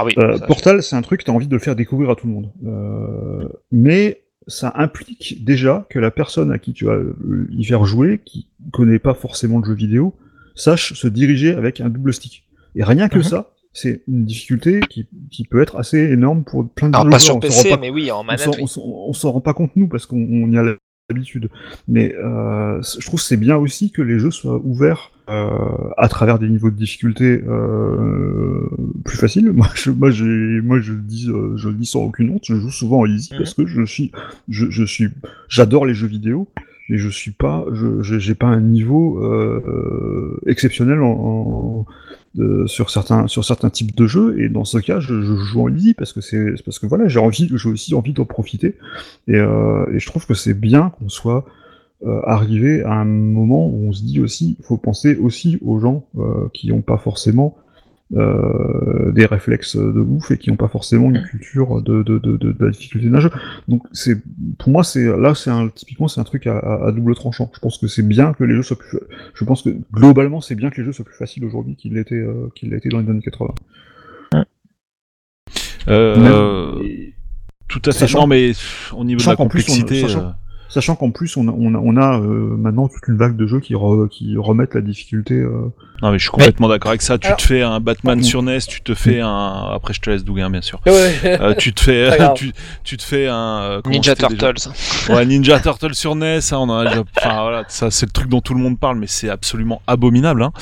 [0.00, 0.12] Ah oui.
[0.18, 2.52] Euh, Portal, c'est un truc, t'as envie de le faire découvrir à tout le monde.
[2.64, 6.98] Euh, mais ça implique déjà que la personne à qui tu vas
[7.50, 10.14] y faire jouer, qui connaît pas forcément le jeu vidéo,
[10.54, 12.44] sache se diriger avec un double stick.
[12.76, 13.24] Et rien que Mhm.
[13.24, 17.12] ça, c'est une difficulté qui, qui peut être assez énorme pour plein de Alors joueurs.
[17.14, 18.46] pas sur On PC, pas mais oui en on manette.
[18.46, 18.54] oui.
[18.62, 20.76] on s'en- on rend pas compte nous parce qu'on on y a
[21.12, 21.48] l'habitude.
[21.86, 25.48] Mais euh, je trouve c'est bien aussi que les jeux soient ouverts euh,
[25.96, 28.60] à travers des niveaux de difficulté euh,
[29.04, 29.50] plus faciles.
[29.52, 30.10] Moi, je, moi,
[30.62, 32.42] moi, je le dis, euh, je le dis sans aucune honte.
[32.46, 33.38] Je joue souvent en easy Mhm.
[33.38, 34.12] parce que je suis,
[34.48, 35.08] je, je suis,
[35.48, 36.48] j'adore les jeux vidéo.
[36.90, 41.86] Mais je suis pas, je, j'ai pas un niveau euh, exceptionnel en, en-
[42.34, 44.40] de- sur certains sur certains types de jeux.
[44.40, 47.08] Et dans ce cas je, je joue en easy parce que c'est parce que voilà
[47.08, 48.76] j'ai envie j'ai aussi envie d'en profiter.
[49.28, 51.44] Et, euh, et je trouve que c'est bien qu'on soit
[52.06, 55.80] euh, arrivé à un moment où on se dit aussi il faut penser aussi aux
[55.80, 57.56] gens euh, qui n'ont pas forcément
[58.16, 62.36] euh, des réflexes de ouf et qui n'ont pas forcément une culture de, de, de,
[62.38, 63.30] de, la difficulté d'un jeu.
[63.68, 64.16] Donc c'est
[64.58, 67.50] pour moi c'est là c'est un typiquement c'est un truc à, à, double tranchant.
[67.54, 68.98] Je pense que c'est bien que les jeux soient plus
[69.34, 72.14] je pense que globalement c'est bien que les jeux soient plus faciles aujourd'hui qu'ils l'étaient
[72.14, 73.54] euh, qu'ils l'étaient dans les années 80.
[75.88, 77.12] euh, Même-
[77.68, 77.98] tout à fait.
[78.00, 78.52] Sachant- Non, mais
[78.96, 80.00] au niveau de la qu'en plus, on- complexité.
[80.08, 80.30] sachant- euh,
[80.70, 82.26] Sachant qu'en plus on a, on a, on a euh,
[82.56, 85.34] maintenant toute une vague de jeux qui, re- qui remettent la difficulté.
[85.34, 85.68] euh,
[86.02, 87.18] Non, mais je suis complètement d'accord avec ça.
[87.18, 89.70] Tu Alors- te fais un Batman sur NES, tu te fais un.
[89.74, 90.80] Après, je te laisse douguer, hein, bien sûr.
[90.86, 91.14] Ouais.
[91.24, 92.52] Euh, tu te fais, tu,
[92.84, 94.70] tu te fais un euh, Ninja déjà Turtles.
[95.08, 97.02] Ouais, Ninja Turtle sur NES, hein, on a déjà.
[97.16, 100.42] Enfin voilà, ça c'est le truc dont tout le monde parle, mais c'est absolument abominable.
[100.42, 100.52] Hein.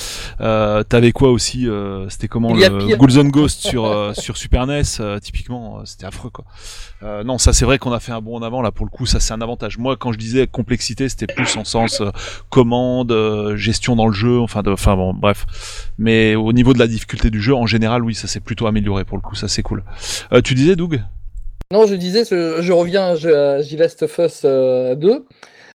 [0.41, 2.97] Euh, T'avais quoi aussi euh, C'était comment Il le.
[2.97, 6.45] Ghouls and Ghost sur euh, sur Super NES euh, Typiquement, euh, c'était affreux quoi.
[7.03, 8.91] Euh, non, ça c'est vrai qu'on a fait un bond en avant là pour le
[8.91, 9.77] coup, ça c'est un avantage.
[9.79, 12.11] Moi, quand je disais complexité, c'était plus en sens euh,
[12.49, 15.26] commande, euh, gestion dans le jeu, enfin, de, enfin bon, bref.
[15.99, 19.05] Mais au niveau de la difficulté du jeu, en général, oui, ça s'est plutôt amélioré
[19.05, 19.83] pour le coup, ça c'est cool.
[20.33, 21.03] Euh, tu disais, Doug?
[21.73, 25.25] Non, je disais, je, reviens à The Last of Us euh, 2.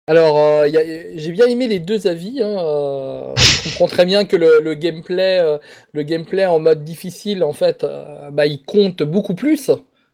[0.07, 2.43] Alors, euh, y a- j'ai bien aimé les deux avis.
[2.43, 5.59] Hein, euh, je comprends très bien que le, gameplay, euh,
[5.93, 9.71] le gameplay en mode difficile, en fait, euh, bah, il compte beaucoup plus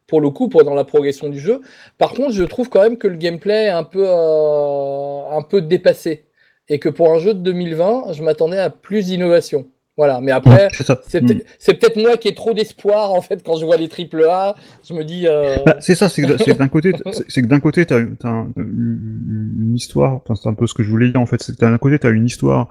[0.07, 1.61] pour le coup pour dans la progression du jeu.
[1.99, 5.61] Par contre, je trouve quand même que le gameplay est un peu, euh, un peu
[5.63, 6.27] dépassé
[6.69, 9.67] et que pour un jeu de 2020, je m'attendais à plus d'innovation.
[9.97, 10.21] Voilà.
[10.21, 11.27] Mais après, C'est Mm.
[11.27, 14.25] peut-être c'est peut-être moi qui ai trop d'espoir en fait quand je vois les triple
[14.29, 14.55] A.
[14.87, 15.27] Je me dis.
[15.27, 16.93] euh, Bah, c'est ça, c'est que, d'un côté,
[17.29, 20.91] c'est que d'un côté, t'as as un- une histoire, c'est un peu ce que je
[20.91, 22.69] voulais dire en fait, c'est que d'un côté, t'as une histoire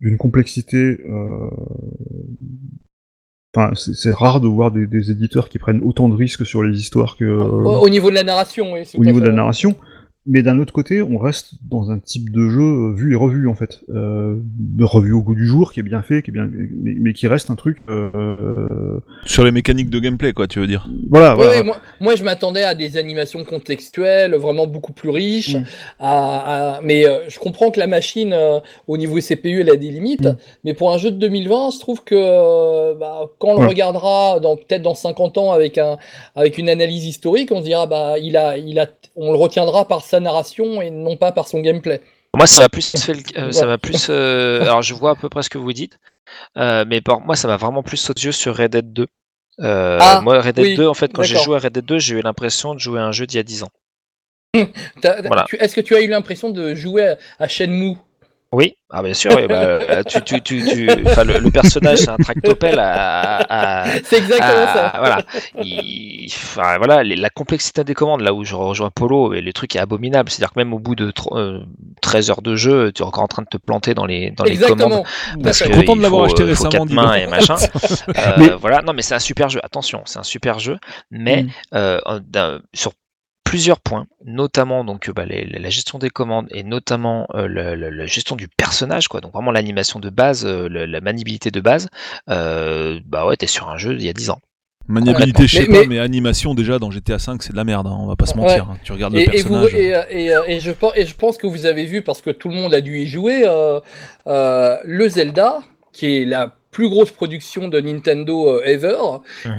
[0.00, 1.00] d'une complexité.
[1.06, 1.50] Euh...
[3.56, 6.76] Enfin, c'est rare de voir des, des éditeurs qui prennent autant de risques sur les
[6.80, 8.82] histoires que au, au niveau de la narration, oui.
[8.96, 9.76] au niveau de la narration.
[10.26, 13.46] Mais d'un autre côté, on reste dans un type de jeu euh, vu et revu
[13.46, 14.36] en fait, euh,
[14.80, 17.26] revu au goût du jour, qui est bien fait, qui est bien, mais, mais qui
[17.26, 17.78] reste un truc.
[17.90, 19.00] Euh...
[19.26, 21.50] Sur les mécaniques de gameplay, quoi, tu veux dire Voilà, Ouais, voilà.
[21.58, 25.56] ouais, moi, moi, je m'attendais à des animations contextuelles, vraiment beaucoup plus riches.
[25.56, 25.64] Mm.
[26.00, 29.76] À, à- Mais euh, je comprends que la machine, euh, au niveau CPU, elle a
[29.76, 30.22] des limites.
[30.24, 30.36] Mm.
[30.64, 34.40] Mais pour un jeu de 2020, je trouve que euh, bah, quand on le regardera
[34.40, 35.98] dans peut-être dans 50 ans avec un
[36.34, 38.86] avec une analyse historique, on se dira bah il a il a
[39.16, 42.00] on le retiendra par sa narration et non pas par son gameplay.
[42.36, 44.08] Moi, ça m'a plus fait, le- euh, ça m'a plus.
[44.10, 45.98] euh, alors, je vois à peu près ce que vous dites,
[46.56, 49.06] euh, mais par moi, ça m'a vraiment plus sauté sur Red Dead 2.
[49.60, 51.84] Euh, Ah, moi, Red Dead oui, 2, en fait, quand j'ai joué à Red Dead
[51.84, 53.70] 2, j'ai eu l'impression de jouer à un jeu d'il y a 10 ans.
[55.26, 55.46] Voilà.
[55.58, 57.96] Est-ce que tu as eu l'impression de jouer à, à Shenmue?
[58.56, 59.32] Oui, ah bien sûr.
[59.36, 63.38] oui, bah, euh, tu, tu, tu, tu- enfin, le, le personnage, c'est un tractopelle à,
[63.82, 64.98] à, C'est exactement Ah, ça.
[64.98, 65.22] voilà.
[65.64, 69.52] Il- enfin, voilà, les- la complexité des commandes, là où je rejoins Polo, et le
[69.52, 70.30] truc est abominable.
[70.30, 71.64] C'est-à-dire que même au bout de tro- euh,
[72.00, 74.44] 13 heures de jeu, tu es encore en train de te planter dans les, dans
[74.44, 74.70] les commandes.
[74.72, 75.04] Exactement.
[75.42, 77.56] Parce Je suis que content de l'avoir faut, acheté euh, récemment, quatre mains et machin.
[78.16, 79.60] Euh, Mais- Voilà, non, mais c'est un super jeu.
[79.62, 80.78] Attention, c'est un super jeu,
[81.10, 81.48] mais Mm.
[81.74, 82.92] euh, d'un- sur
[83.54, 87.76] plusieurs points, notamment donc euh, bah, les- la gestion des commandes et notamment euh, le-
[87.76, 89.20] le- la gestion du personnage, quoi.
[89.20, 91.88] Donc vraiment l'animation de base, euh, le- la maniabilité de base.
[92.30, 94.40] euh, bah ouais, t'es sur un jeu d'il y a 10 ans.
[94.88, 97.64] Maniabilité, je sais Mais- pas, mais- mais animation déjà dans GTA V, c'est de la
[97.64, 98.68] merde, hein, on va pas se mentir.
[98.70, 98.76] hein.
[98.82, 99.74] Tu regardes le Et, et vous, personnage.
[99.74, 102.48] et, et, et je pense, et je pense que vous avez vu, parce que tout
[102.48, 103.78] le monde a dû y jouer, euh,
[104.26, 105.60] euh, le Zelda,
[105.92, 108.98] qui est la plus grosse production de Nintendo euh, ever,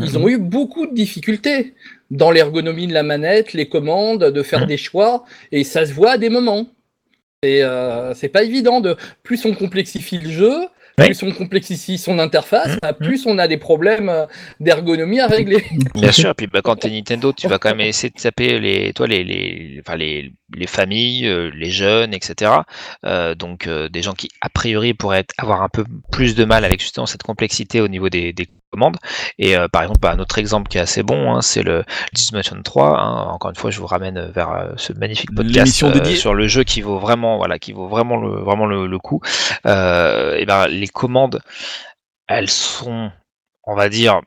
[0.02, 1.74] ils ont eu beaucoup de difficultés
[2.12, 4.68] dans l'ergonomie de la manette, les commandes, de faire Mhm.
[4.68, 6.68] des choix, et ça se voit à des moments.
[7.42, 10.56] Et euh, c'est pas évident de plus on complexifie le jeu,
[10.98, 14.26] Plus on complexifie son interface, bah, plus on a des problèmes euh,
[14.60, 15.64] d'ergonomie à régler.
[15.94, 18.60] Bien sûr, et puis bah, quand t'es Nintendo, tu vas quand même essayer de taper
[18.60, 22.52] les, toi, les, les, enfin, les, les familles, euh, les jeunes, etc.
[23.06, 26.46] Euh, donc euh, des gens qui a priori pourraient être- avoir un peu plus de
[26.46, 28.98] mal avec justement cette complexité au niveau des, des commandes.
[29.40, 31.84] Et euh, par exemple, bah, un autre exemple qui est assez bon, hein, c'est le
[32.14, 33.00] Dismotion 3.
[33.00, 33.28] hein.
[33.30, 36.64] Encore une fois, je vous ramène vers euh, ce magnifique podcast euh, sur le jeu
[36.64, 39.22] qui vaut vraiment, voilà, qui vaut vraiment le, vraiment le, le coup.
[39.66, 41.42] Et ben les commandes,
[42.28, 43.12] elles sont,
[43.64, 44.20] on va dire,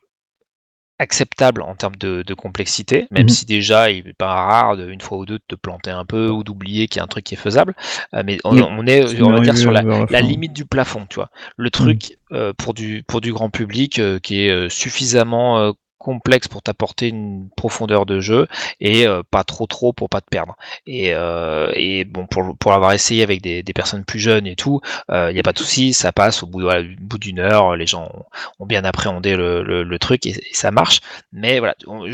[0.99, 3.29] acceptables en termes de, de complexité, même Mhm.
[3.29, 6.05] si déjà il est pas rare de, une fois ou deux de te planter un
[6.05, 7.75] peu ou d'oublier qu'il y a un truc qui est faisable.
[8.15, 8.63] Euh, mais on, Oui.
[8.63, 11.31] on est, on va dire, sur la, la limite du plafond, tu vois.
[11.57, 15.73] Le truc euh, pour du pour du grand public euh, qui est euh, suffisamment euh,
[15.99, 18.47] complexe pour t'apporter une profondeur de jeu
[18.81, 20.57] et euh, pas trop trop pour pas te perdre.
[20.87, 24.81] Et, euh, et bon pour pour l'avoir essayé avec des, personnes plus jeunes et tout,
[25.09, 27.77] il n'y a pas de souci, ça passe au bout, voilà, au bout d'une heure,
[27.77, 28.11] les gens
[28.59, 31.01] ont, bien appréhendé le, le, truc et, ça marche.
[31.33, 32.07] Mais voilà, on,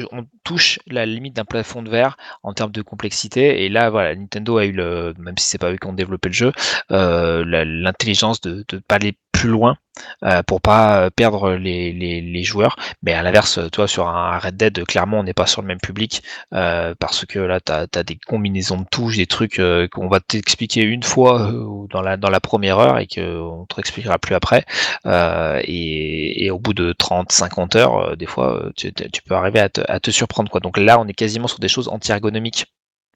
[0.44, 3.64] touche la limite d'un plafond de verre en termes de complexité.
[3.64, 6.28] Et là, voilà, Nintendo a eu le, même si c'est pas eux qui ont développé
[6.28, 6.52] le jeu,
[6.90, 9.16] euh, l'intelligence de ne pas aller
[9.48, 9.76] loin
[10.24, 12.76] euh, pour pas perdre les, les, joueurs.
[13.02, 15.80] Mais à l'inverse, toi, sur un Red Dead, clairement, on n'est pas sur le même
[15.80, 16.22] public
[16.52, 20.20] euh, parce que là, tu as, des combinaisons de touches, des trucs euh, qu'on va
[20.20, 24.34] t'expliquer une fois euh, dans la, dans la première heure et qu'on te réexpliquera plus
[24.34, 24.64] après.
[25.06, 29.22] Euh, et, et au bout de 30, 50 heures, euh, des fois, euh, tu, tu
[29.22, 30.50] peux arriver à te, à te surprendre.
[30.50, 30.60] Quoi.
[30.60, 32.66] Donc là, on est quasiment sur des choses anti-ergonomiques.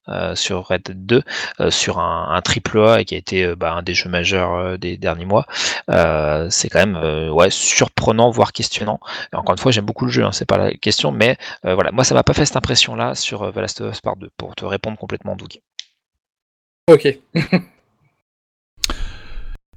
[0.08, 1.22] Euh, sur Red Dead 2,
[1.60, 4.08] euh, sur un, un triple A et qui a été euh, bah, un des jeux
[4.08, 5.46] majeurs euh, des derniers mois.
[5.90, 9.00] Euh, c'est quand même euh, ouais, surprenant, voire questionnant.
[9.32, 11.36] Et encore une fois, j'aime beaucoup le jeu, hein, c'est pas la question, mais
[11.66, 14.00] euh, voilà, moi ça m'a pas fait cette impression-là sur euh, The Last of Us
[14.00, 15.60] Part 2, pour te répondre complètement, Doug.
[16.90, 17.18] Ok.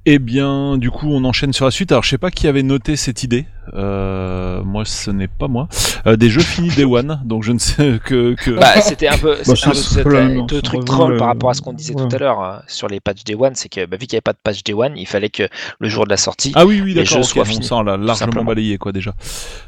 [0.04, 1.92] Eh bien, du coup, on enchaîne sur la suite.
[1.92, 3.46] Alors, je sais pas qui avait noté cette idée.
[3.74, 5.68] Euh, moi, ce n'est pas moi.
[6.06, 8.34] Euh, des jeux finis Day One, donc je ne sais que.
[8.34, 8.50] que...
[8.52, 11.50] Bah, c'était un peu, Bah, c'était un peu c'est trucs vraiment troll le- par rapport
[11.50, 13.86] à ce qu'on disait tout à l'heure euh, sur les patchs Day One, c'est que
[13.86, 15.44] bah, vu qu'il n'y avait pas de patch Day One, il fallait que
[15.78, 17.18] le jour de la sortie, Ah oui, oui, les d'accord.
[17.18, 19.14] jeux ok, soient bon, finis, ça, on l'a largement balayé, quoi, déjà.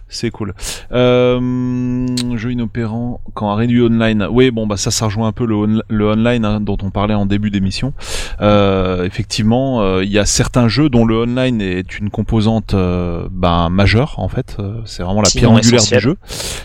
[0.09, 0.55] C'est cool.
[0.93, 2.07] Euh,
[2.37, 4.27] jeu inopérant quand un réduit online.
[4.31, 6.91] Oui, bon, bah ça, ça rejoint un peu le, on- le online hein, dont on
[6.91, 7.93] parlait en début d'émission.
[8.41, 13.27] Euh, effectivement, euh, il y a certains jeux dont le online est une composante euh,
[13.31, 14.57] ben, majeure, en fait.
[14.59, 16.17] Euh, c'est vraiment la pierre angulaire du jeu.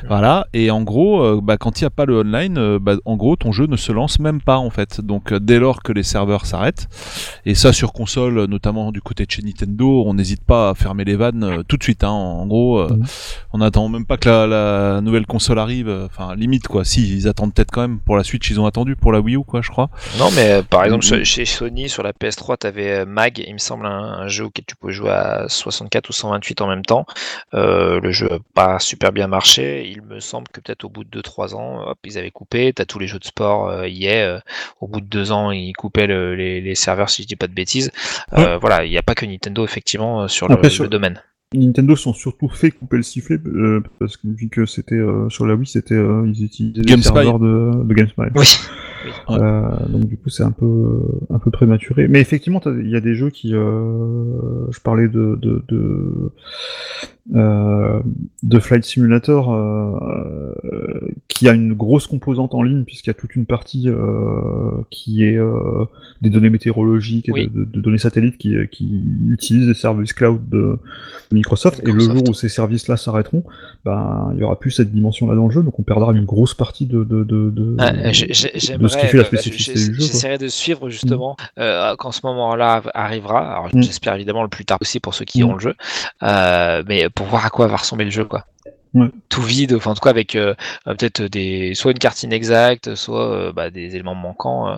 [0.08, 0.48] Voilà.
[0.54, 3.16] Et en gros, euh, bah, quand il n'y a pas le online, euh, bah, en
[3.16, 5.02] gros, ton jeu ne se lance même pas, en fait.
[5.02, 6.88] Donc, dès lors que les serveurs s'arrêtent,
[7.46, 11.04] et ça sur console, notamment du côté de chez Nintendo, on n'hésite pas à fermer
[11.06, 12.04] les vannes tout de suite.
[12.04, 12.10] Hein.
[12.10, 13.06] En gros, Mhm.
[13.54, 15.90] on attend même pas que la, la nouvelle console arrive.
[16.06, 16.84] Enfin, limite quoi.
[16.86, 18.50] Si, ils attendent peut-être quand même pour la Switch.
[18.50, 19.90] Ils ont attendu pour la Wii U, quoi, je crois.
[20.18, 23.54] Non, mais euh, par exemple, chez- chez Sony, sur la PS3, tu avais Mag, il
[23.54, 23.90] me semble, un,
[24.22, 27.06] un jeu auquel tu pouvais jouer à 64 ou 128 en même temps.
[27.54, 29.88] Euh, le jeu n'a pas super bien marché.
[29.90, 32.74] Il me semble que peut-être au bout de 2-3 ans, hop, ils avaient coupé.
[32.74, 34.24] Tu as tous les jeux de sport, euh, y est.
[34.24, 34.40] euh,
[34.82, 37.48] au bout de 2 ans, ils coupaient le- les, les serveurs, si je dis pas
[37.48, 37.92] de bêtises.
[38.34, 41.22] Euh, Voilà, il n'y a pas que Nintendo, effectivement, le, sur- le domaine.
[41.56, 45.48] Nintendo sont surtout fait couper le sifflet euh, parce que vu que c'était euh, sur
[45.48, 47.12] la Wii, c'était euh, ils utilisaient les GameSpy.
[47.12, 48.22] serveurs de, de GameSpy.
[48.36, 48.46] Oui.
[49.30, 51.00] Euh, donc du coup c'est un peu
[51.32, 52.08] un peu prématuré.
[52.08, 56.32] Mais effectivement il y a des jeux qui euh, je parlais de de de,
[57.34, 58.00] euh,
[58.44, 61.00] de Flight Simulator euh, euh,
[61.30, 65.24] qui a une grosse composante en ligne puisqu'il y a toute une partie euh, qui
[65.24, 65.86] est euh,
[66.22, 67.48] des données météorologiques et Oui.
[67.48, 70.78] de, de- de données satellites qui, qui utilisent les services cloud de
[71.40, 71.82] Microsoft.
[71.88, 73.44] Et le jour où ces services-là s'arrêteront,
[73.86, 76.54] ben il y aura plus cette dimension-là dans le jeu, donc on perdra une grosse
[76.54, 80.02] partie de de de, de, Ah, de ce qui fait la euh, spécificité du jeu.
[80.02, 83.40] j'essaierai de suivre justement euh, quand ce moment-là arrivera.
[83.54, 83.82] Alors Mm.
[83.84, 85.46] j'espère évidemment le plus tard possible pour ceux qui Mm.
[85.50, 85.76] ont le jeu,
[86.24, 88.46] euh, mais pour voir à quoi va ressembler le jeu, quoi.
[88.94, 89.10] Ouais.
[89.30, 90.56] Tout vide, enfin en tout cas avec euh,
[90.88, 94.78] euh, peut-être des soit une carte inexacte, soit euh, bah, des éléments manquants.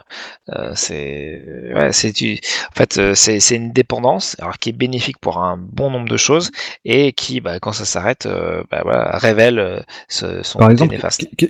[0.50, 1.42] euh, c'est
[1.74, 5.90] ouais, c'est en fait c'est c'est une dépendance alors qui est bénéfique pour un bon
[5.90, 6.52] nombre de choses
[6.84, 8.28] et qui bah, quand ça s'arrête
[8.70, 10.96] bah, voilà, révèle ce- son Par exemple,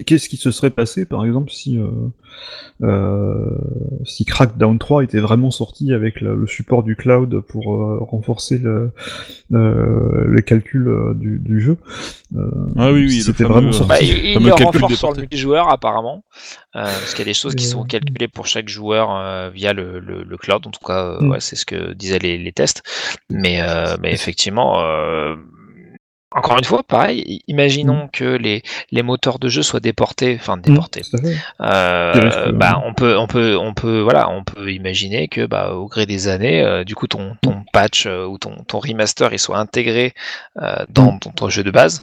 [0.05, 1.79] qu'est-ce qui se serait passé, par exemple, si
[4.05, 8.91] si Crackdown 3 était vraiment sorti avec le, le support du cloud pour renforcer le,
[10.33, 11.77] les calculs euh, du, du jeu
[12.77, 13.87] Ah oui, oui, c'était vraiment euh, sorti.
[13.89, 16.23] Bah, il le renforce sur le multijoueur apparemment,
[16.75, 19.73] euh, parce qu'il y a des choses qui sont calculées pour chaque joueur euh, via
[19.73, 20.65] le, le, le cloud.
[20.65, 21.29] En tout cas, euh, Mm.
[21.31, 22.83] ouais, c'est ce que disaient les, les tests.
[23.29, 25.35] Mais, euh, mais effectivement, euh,
[26.33, 27.41] encore une fois, pareil.
[27.47, 31.01] Imaginons que les, les moteurs de jeu soient déportés, enfin déportés.
[31.59, 35.45] Euh, Qui risque, bah, on peut, on peut, on peut, voilà, on peut imaginer que,
[35.45, 38.79] bah, au gré des années, euh, du coup, ton, ton patch euh, ou ton, ton
[38.79, 40.13] remaster, il soit intégré
[40.61, 42.01] euh, dans, dans ton jeu de base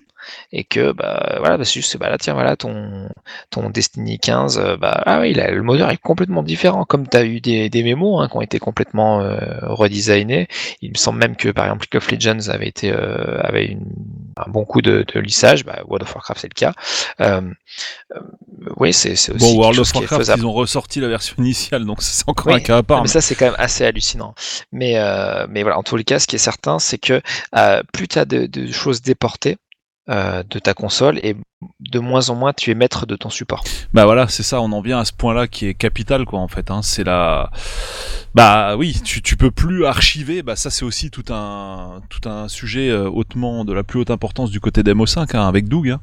[0.52, 3.08] et que, bah, voilà, bah, c'est juste, bah, là, tiens, voilà, ton,
[3.50, 7.16] ton Destiny 15, euh, bah, ah oui, là, le moteur est complètement différent, comme tu
[7.16, 10.48] as eu des, des mémos hein, qui ont été complètement euh, redesignés.
[10.82, 13.86] Il me semble même que, par exemple, League of Legends avait été, euh, avait une,
[14.36, 16.72] un bon coup de, de lissage, bah, World of Warcraft c'est le cas.
[17.20, 17.40] Euh,
[18.14, 18.20] euh,
[18.76, 21.08] oui, c'est c'est aussi Bon, World chose of qui est Warcraft, ils ont ressorti la
[21.08, 23.02] version initiale, donc c'est encore Oui, un cas à part.
[23.02, 24.34] mais ça, c'est quand même assez hallucinant.
[24.72, 27.20] Mais, euh, mais voilà, en tous les cas, ce qui est certain, c'est que
[27.56, 29.56] euh, plus tu as de, de choses déportées
[30.08, 31.36] euh, de ta console, et
[31.80, 33.64] de moins en moins tu es maître de ton support.
[33.92, 36.46] Bah voilà, c'est ça, on en vient à ce point-là qui est capital, quoi, en
[36.48, 36.70] fait.
[36.70, 36.82] Hein.
[36.82, 37.50] C'est la,
[38.34, 40.42] bah oui, tu, tu peux plus archiver.
[40.42, 44.10] Bah ça, c'est aussi tout un tout un sujet euh, hautement de la plus haute
[44.10, 45.90] importance du côté d'MO5 hein, avec Doug.
[45.90, 46.00] Hein.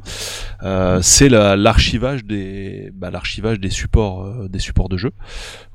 [0.64, 5.12] Euh, c'est la- l'archivage des, bah, l'archivage des supports, euh, des supports de jeu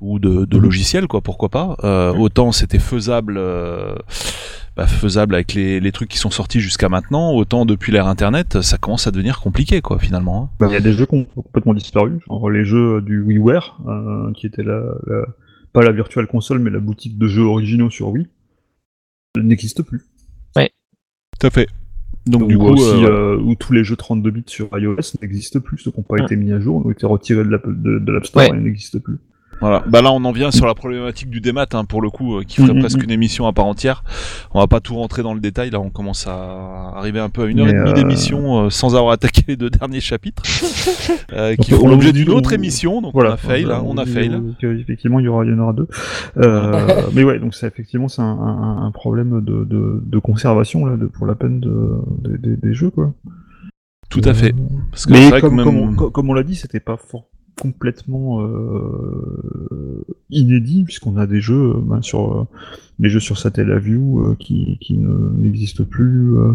[0.01, 1.20] ou de, de logiciels, quoi.
[1.23, 3.40] Pourquoi pas Euh, Autant c'était faisable.
[4.79, 8.07] Euh, bah, faisable avec les, les trucs qui sont sortis jusqu'à maintenant, autant depuis l'ère
[8.07, 10.45] internet, ça commence à devenir compliqué quoi finalement.
[10.45, 10.57] hein.
[10.59, 13.81] Bah, Il y a des jeux qui ont complètement disparu, genre les jeux du WiiWare,
[13.89, 15.27] euh, qui était la, la-
[15.73, 18.27] pas la virtual console, mais la boutique de jeux originaux sur Wii,
[19.37, 20.03] n'existe plus.
[21.39, 21.69] Tout à fait.
[22.27, 25.59] Donc du coup, aussi, euh, euh, où tous les jeux 32 bits sur iOS n'existent
[25.61, 26.25] plus, ceux qui n'ont pas Mm.
[26.25, 28.51] été mis à jour, ont été retirés de l'App de, de l'App Store Ouais.
[28.55, 29.17] et n'existent plus.
[29.61, 29.85] Voilà.
[29.87, 32.45] Bah là, on en vient sur la problématique du démat, hein, pour le coup, euh,
[32.45, 34.05] qui ferait Mhm, presque une émission à part entière.
[34.53, 35.70] On va pas tout rentrer dans le détail.
[35.70, 38.65] Là, on commence à arriver un peu à une heure Mais, et demie euh, d'émission
[38.66, 40.43] euh, sans avoir attaqué les deux derniers chapitres,
[41.35, 43.03] euh, qui font on- l'objet d'une autre on- émission.
[43.03, 43.31] Donc Voilà.
[43.31, 44.41] on a fail, hein, on a dit, fail.
[44.61, 45.89] que, effectivement, il y aura, il y en aura deux.
[46.39, 50.87] Euh, mais ouais, donc c'est effectivement c'est un, un, un problème de, de, de conservation
[50.87, 51.99] là, de, pour la peine de,
[52.57, 53.12] des- jeux quoi.
[54.09, 54.55] Tout à fait.
[54.91, 56.81] Parce que Mais vrai que comme, même- comme, on, co- comme on l'a dit, c'était
[56.81, 57.24] pas fort
[57.61, 62.45] complètement euh, inédit puisqu'on a des jeux euh, ben, sur euh,
[62.99, 66.37] les jeux sur Satellaview euh, qui, qui ne- n'existent plus.
[66.39, 66.53] euh,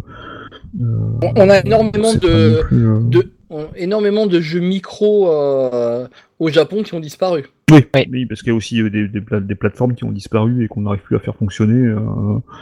[0.81, 3.31] On- a énormément de, plus, euh, de-
[3.75, 6.07] énormément de jeux micro euh,
[6.39, 7.45] au Japon qui ont disparu.
[7.71, 10.63] Oui, parce qu'il y a aussi euh, des, des, pla- des plateformes qui ont disparu
[10.63, 11.87] et qu'on n'arrive plus à faire fonctionner.
[11.87, 11.99] euh,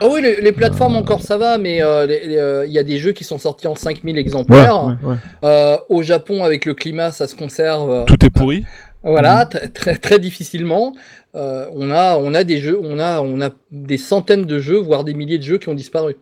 [0.02, 2.98] Ah oui, les, les plateformes encore ça va, mais euh, euh, il y a des
[2.98, 4.86] jeux qui sont sortis en 5000 exemplaires.
[4.86, 5.16] ouais, ouais.
[5.44, 8.06] Euh, au Japon, avec le climat, ça se conserve.
[8.06, 8.64] Tout est pourri.
[9.04, 10.94] Voilà, t- très, très difficilement.
[11.36, 14.78] Euh, on a, on a des jeux, on a, on a des centaines de jeux,
[14.78, 16.16] voire des milliers de jeux qui ont disparu.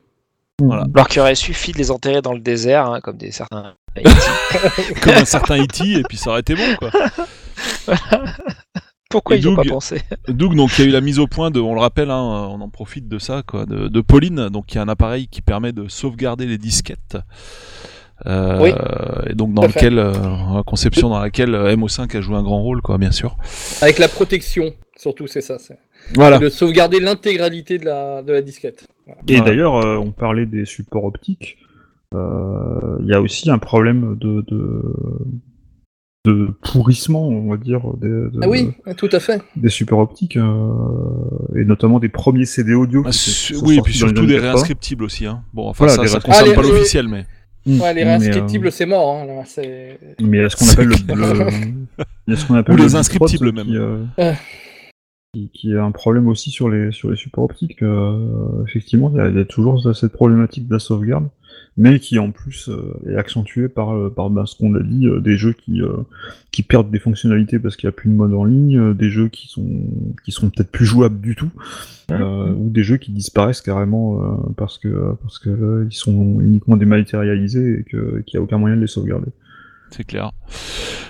[0.59, 0.85] Voilà.
[0.95, 3.73] Alors qu'il aurait suffi de les enterrer dans le désert, hein, comme des certains.
[5.01, 5.99] Comme un certain E.T.
[5.99, 6.91] et puis ça aurait été bon quoi.
[9.09, 11.19] Pourquoi Et ils n'ont pas Doug- pensé Doug, donc il y a eu la mise
[11.19, 14.01] au point de, on le rappelle, hein, on en profite de ça, quoi, de, de
[14.01, 17.17] Pauline, donc il y a un appareil qui permet de sauvegarder les disquettes.
[18.25, 18.71] Euh, Oui.
[19.29, 20.13] Et donc dans lequel, euh,
[20.55, 23.35] la conception dans laquelle euh, MO5 a joué un grand rôle, quoi, bien sûr.
[23.81, 25.57] Avec la protection, surtout, c'est ça.
[25.59, 25.77] C'est
[26.15, 26.37] Voilà.
[26.37, 28.87] de sauvegarder l'intégralité de la, de la disquette.
[29.27, 29.41] Et Voilà.
[29.51, 31.57] d'ailleurs, euh, on parlait des supports optiques.
[32.13, 34.81] Euh, Il y a aussi un problème de, de,
[36.25, 39.41] de pourrissement, on va dire, des, de- Ah oui, tout à fait.
[39.55, 40.71] des supports optiques, euh,
[41.55, 43.03] et notamment des premiers CD audio.
[43.05, 44.51] Ah, qui oui, et puis surtout des 80.
[44.51, 45.25] réinscriptibles aussi.
[45.25, 45.43] Hein.
[45.53, 47.25] Bon, enfin Voilà, ça, ça concerne Ah, pas les- l'officiel, mais
[47.63, 47.79] Mm.
[47.79, 49.17] Ouais, les euh, réinscriptibles, c'est mort.
[49.21, 49.99] Hein, là, c'est...
[50.19, 51.51] Mais il y a ce qu'on appelle le, le-
[52.27, 53.67] il y a ce qu'on appelle Ou les le inscriptibles même.
[53.67, 54.33] qui, euh, Ah.
[55.31, 57.83] qui, qui est un problème aussi sur les sur les supports optiques.
[57.83, 61.27] euh, effectivement, il y, a, il y a toujours cette problématique de la sauvegarde,
[61.77, 65.07] mais qui en plus euh, est accentuée par euh, par ben, ce qu'on a dit,
[65.07, 65.97] euh, des jeux qui euh,
[66.51, 69.09] qui perdent des fonctionnalités parce qu'il n'y a plus de mode en ligne, euh, des
[69.09, 69.65] jeux qui sont
[70.23, 71.51] qui sont peut-être plus jouables du tout,
[72.11, 76.75] euh, ou des jeux qui disparaissent carrément euh, parce que parce que ils sont uniquement
[76.75, 79.29] dématérialisés et que qu'il n'y a aucun moyen de les sauvegarder.
[79.95, 80.31] C'est clair.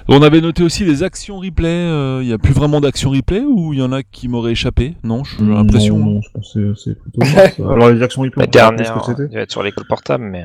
[0.07, 1.67] On avait noté aussi les actions replay.
[1.67, 4.51] euh, Il y a plus vraiment d'actions replay ou il y en a qui m'auraient
[4.53, 4.95] échappé?
[5.03, 5.97] Non, j'ai l'impression.
[5.97, 7.43] Non, non, je pense que c'est plutôt ça.
[7.71, 9.35] Alors les actions replay, La dernière, ce que il c'était.
[9.35, 10.43] va être sur l'école portable, mais.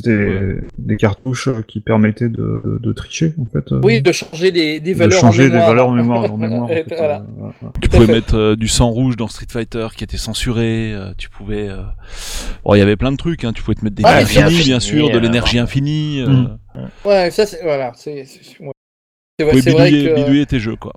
[0.00, 3.72] C'était des cartouches euh, qui permettaient de, de, de tricher en fait.
[3.72, 6.32] euh, Oui, de changer des, des de valeurs changer en des valeurs en mémoire.
[6.32, 7.16] En mémoire en Et fait, voilà.
[7.16, 7.72] euh, voilà.
[7.82, 10.92] Tu pouvais mettre euh, du sang rouge dans Street Fighter qui était censuré.
[10.94, 11.68] euh, tu pouvais.
[11.68, 11.82] euh,
[12.64, 13.42] Bon, il y avait plein de trucs.
[13.44, 13.52] Hein.
[13.52, 16.20] Tu pouvais te mettre des Ah, infinies, bien infini, sûr, de euh, l'énergie infinie.
[16.20, 16.58] euh, Mm.
[17.04, 18.72] Ouais, ça, c'est, voilà, c'est, c'est, ouais.
[19.40, 20.14] Vrai- que...
[20.14, 20.92] bidouiller tes jeux, quoi.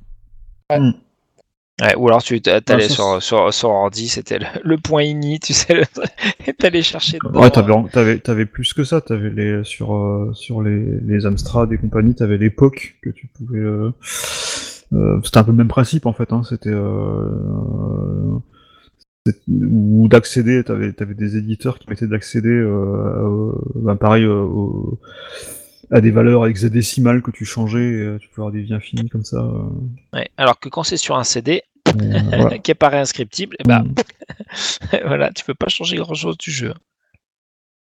[1.81, 5.39] Ouais, ou alors tu t'a- t'allais sur, sur, sur ordi, c'était le, le point ini,
[5.39, 5.81] tu sais,
[6.59, 7.41] t'allais chercher dedans.
[7.41, 9.01] Ouais, t'avais, t'avais, t'avais plus que ça.
[9.01, 12.13] T'avais les sur euh, sur les les Amstrad et compagnie.
[12.13, 13.57] T'avais l'époque que tu pouvais.
[13.59, 13.89] euh,
[14.93, 16.31] euh, c'était un peu le même principe en fait.
[16.33, 17.29] Hein, c'était euh,
[19.25, 20.63] c'est- ou d'accéder.
[20.63, 22.49] T'avais t'avais des éditeurs qui permettaient d'accéder.
[22.49, 24.23] Euh, à- ben, pareil.
[24.25, 24.99] euh, au-
[25.91, 29.23] à des valeurs hexadécimales que tu changeais, euh, tu pouvais avoir des vies infinies comme
[29.25, 29.37] ça.
[29.37, 29.69] euh,
[30.13, 31.91] Ouais, Alors que quand c'est sur un CD, euh,
[32.37, 32.59] voilà.
[32.59, 33.93] qui est pas réinscriptible, et bah, Mm.
[35.05, 36.73] voilà, tu peux pas changer grand chose du jeu.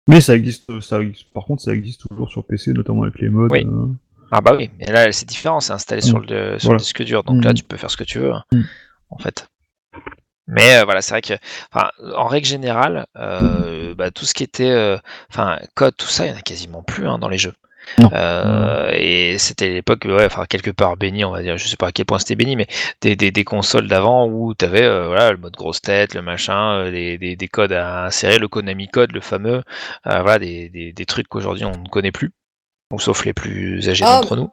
[0.09, 3.29] Mais ça existe, ça existe- par contre, ça existe toujours sur PC, notamment avec les
[3.29, 3.51] modes.
[3.53, 3.65] Oui.
[3.67, 3.87] euh,
[4.31, 6.75] Ah bah oui, mais là c'est différent, c'est installé sur, le, sur Voilà.
[6.75, 7.55] le disque dur, donc là Mm.
[7.55, 8.63] tu peux faire ce que tu veux, hein, Mm.
[9.11, 9.49] en fait.
[10.47, 11.35] Mais euh, voilà, c'est vrai que,
[11.73, 14.97] enfin, en règle générale, euh, bah, tout ce qui était, euh,
[15.31, 17.53] enfin, code, tout ça, il y en a quasiment plus hein, dans les jeux.
[18.13, 21.57] Euh, et c'était l'époque, ouais, enfin quelque part béni, on va dire.
[21.59, 22.67] Je sais pas à quel point c'était béni, mais
[23.01, 26.79] des, des, des consoles d'avant où tu avais voilà, le mode grosse tête, le machin,
[26.79, 29.63] euh, des, des, des codes à insérer, le Konami code, le fameux,
[30.07, 32.31] euh, voilà, des, des, des trucs qu'aujourd'hui on ne connaît plus,
[32.99, 34.51] sauf les plus âgés Ah, d'entre nous.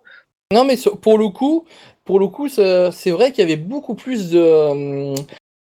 [0.54, 1.66] Non, mais pour le coup,
[2.04, 5.16] pour le coup, c'est vrai qu'il y avait beaucoup plus de, euh,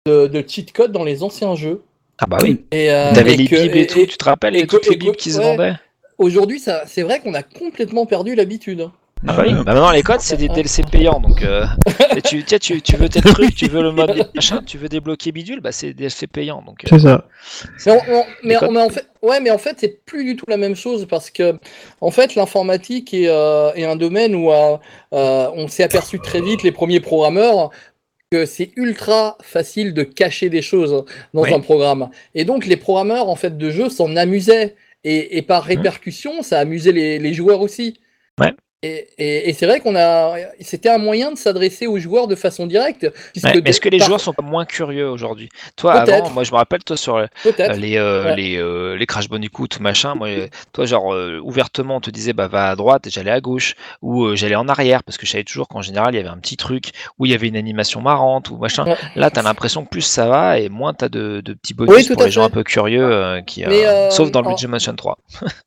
[0.06, 1.82] de, de cheat codes dans les anciens jeux.
[2.18, 2.64] Ah bah oui.
[2.70, 4.88] Et, euh, T'avais les bibs et, et- tout, et tu te rappelles, et et toutes
[4.88, 5.44] les bibs qui se ouais.
[5.44, 5.74] vendaient?
[6.20, 8.88] Aujourd'hui, ça, c'est vrai qu'on a complètement perdu l'habitude.
[9.28, 11.66] Ah bah oui, bah maintenant les codes c'est des DLC payants donc euh,
[12.16, 14.88] et tu, tiens, tu, tu veux tel truc, tu veux le mode machin, tu veux
[14.88, 16.84] débloquer bidule, bah c'est des DLC payants donc.
[16.84, 17.26] euh, C'est ça.
[17.86, 18.70] Mais, on- on- mais, codes.
[18.72, 21.30] mais en fait, ouais, mais en fait, c'est plus du tout la même chose parce
[21.30, 21.58] que,
[22.00, 24.50] en fait, l'informatique est, euh, est un domaine où
[25.12, 27.68] on s'est aperçu très vite, les premiers programmeurs,
[28.32, 31.52] que c'est ultra facile de cacher des choses dans Oui.
[31.52, 32.08] un programme.
[32.34, 34.76] Et donc, les programmeurs, en fait, de jeux s'en amusaient.
[35.04, 38.00] Et, et par répercussion, ça amusait les, les joueurs aussi.
[38.38, 38.54] Ouais.
[38.82, 42.34] Et, et- et c'est vrai qu'on a, c'était un moyen de s'adresser aux joueurs de
[42.34, 43.02] façon directe.
[43.44, 45.50] Ouais, mais est-ce que les par- joueurs sont moins curieux aujourd'hui?
[45.76, 47.26] Toi avant, moi je me rappelle toi sur euh,
[47.76, 48.36] les euh, Ouais.
[48.36, 50.28] les euh, les Crash Bandicoot machin, moi
[50.72, 53.74] toi genre euh, ouvertement on te disait bah va à droite et j'allais à gauche
[54.00, 56.30] ou euh, j'allais en arrière parce que je savais toujours qu'en général il y avait
[56.30, 58.86] un petit truc où il y avait une animation marrante ou machin.
[58.86, 58.96] Ouais.
[59.14, 62.14] Là t'as l'impression que plus ça va et moins t'as de, de petits bonus Oui,
[62.14, 65.18] pour les gens un peu curieux qui Mais, sauf dans le Luigi Mansion 3.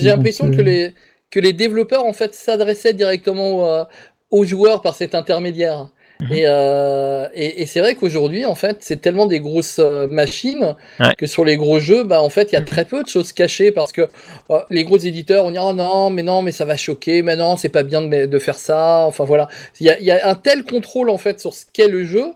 [0.00, 0.92] J'ai l'impression que, les,
[1.30, 3.84] que les développeurs en fait s'adressaient directement euh,
[4.30, 5.88] aux joueurs par cet intermédiaire.
[6.20, 6.32] Mhm.
[6.32, 10.76] Et, euh, et, et c'est vrai qu'aujourd'hui, en fait, c'est tellement des grosses euh, machines
[11.00, 11.12] Ouais.
[11.18, 13.32] que sur les gros jeux, bah, en fait, il y a très peu de choses
[13.32, 14.02] cachées parce que
[14.50, 17.34] euh, les gros éditeurs, on dit oh non, mais non, mais ça va choquer, mais
[17.34, 19.04] non, c'est pas bien de, de faire ça.
[19.08, 19.48] Enfin voilà,
[19.80, 22.04] il y a, il y a un tel contrôle en fait sur ce qu'est le
[22.04, 22.26] jeu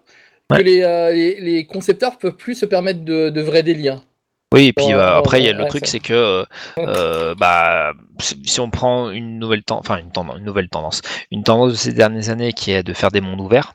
[0.51, 0.63] que Ouais.
[0.65, 0.81] les,
[1.15, 4.03] les, les concepteurs peuvent plus se permettre de, de vrais délires.
[4.55, 6.45] Oui, et puis bah, après, il y a le truc, c'est que euh,
[6.79, 11.43] euh, bah, si on prend une nouvelle tendance, enfin une, tendance, une nouvelle tendance, une
[11.43, 13.75] tendance de ces dernières années qui est de faire des mondes ouverts.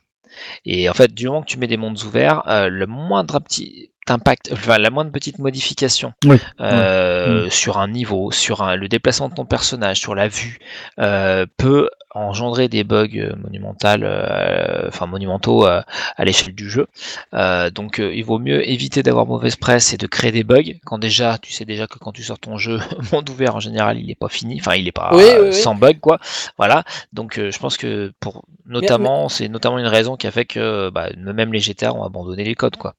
[0.66, 3.92] Et en fait, du moment que tu mets des mondes ouverts, euh, le moindre petit
[4.10, 9.30] impact, enfin la moindre petite modification Oui, euh, sur un niveau, sur un- le déplacement
[9.30, 10.60] de ton personnage, sur la vue,
[11.00, 15.82] euh, peut engendrer des bugs euh, monumentaux, euh, enfin monumentaux euh,
[16.16, 16.88] à l'échelle du jeu.
[17.34, 20.74] Euh, donc euh, il vaut mieux éviter d'avoir mauvaise presse et de créer des bugs
[20.86, 22.80] quand déjà tu sais déjà que quand tu sors ton jeu
[23.12, 25.54] monde ouvert en général il n'est pas fini, enfin il est pas Oui, oui, oui.
[25.54, 26.20] sans bug quoi.
[26.58, 26.84] Voilà.
[27.14, 30.90] Donc euh, je pense que pour notamment c'est notamment une raison qui a fait que
[30.90, 32.94] bah, même les GTA ont abandonné les codes quoi.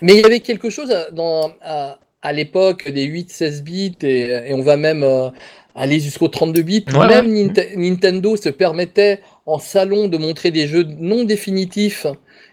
[0.00, 4.20] Mais il y avait quelque chose à- dans, à, à l'époque des 8-16 bits et,
[4.48, 5.28] et on va même euh,
[5.74, 6.84] aller jusqu'au 32 bits.
[6.94, 12.06] Ouais, même Ninte- Nintendo se permettait en salon de montrer des jeux non définitifs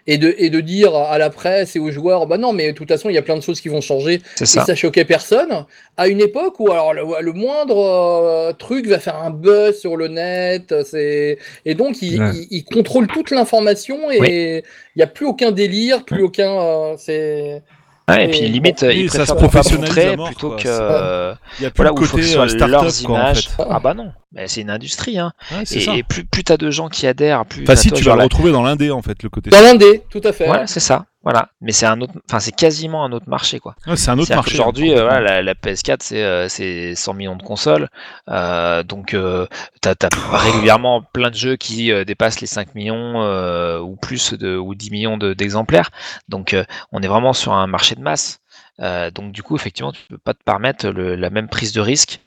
[0.08, 2.78] et de, et de dire à la presse et aux joueurs bah non, mais de
[2.78, 4.64] toute façon, il y a plein de choses qui vont changer et ça.
[4.66, 5.66] ça choquait personne.
[5.98, 9.98] À une époque où alors le, le moindre euh, truc va faire un buzz sur
[9.98, 12.32] le net, c'est et donc il, Ouais.
[12.36, 14.58] il- il contrôle toute l'information et
[14.96, 16.52] il n'y a plus aucun délire, plus aucun.
[16.60, 17.64] euh, c'est
[18.08, 20.16] Ouais, et Et puis bon, limite oui, ils ça se préfèrent pas professionnalise à montrer
[20.18, 20.58] mort, plutôt quoi.
[20.58, 22.68] que euh, Il y a plus voilà le où faut que côté ce soit euh,
[22.68, 23.48] leurs quoi, en images.
[23.50, 23.64] fait.
[23.68, 25.32] Ah bah non, mais c'est une industrie hein.
[25.52, 25.96] Ouais, c'est Et, ça.
[25.96, 27.64] et plus plus t'as de gens qui adhèrent, plus.
[27.64, 29.50] Enfin, si toi, tu vas le la- retrouver dans l'indé en fait, le côté.
[29.50, 30.48] dans l'indé, tout à fait.
[30.48, 31.06] Ouais, c'est ça.
[31.26, 31.50] Voilà.
[31.60, 33.76] Mais c'est un autre, enfin c'est quasiment un autre marché quoi.
[33.88, 34.52] Ouais, c'est un autre marché.
[34.52, 37.90] qu'aujourd'hui, hein, euh, voilà, la, la PS4 c'est euh, c'est 100 millions de consoles,
[38.30, 39.48] euh, donc euh,
[39.82, 44.76] t'as as régulièrement plein de jeux qui dépassent les 5 millions ou plus de ou
[44.76, 45.90] 10 millions de- d'exemplaires.
[46.30, 46.56] donc
[46.92, 48.40] on est vraiment sur un marché de masse.
[48.80, 52.20] Donc du coup, effectivement, tu peux pas te permettre le- la même prise de risque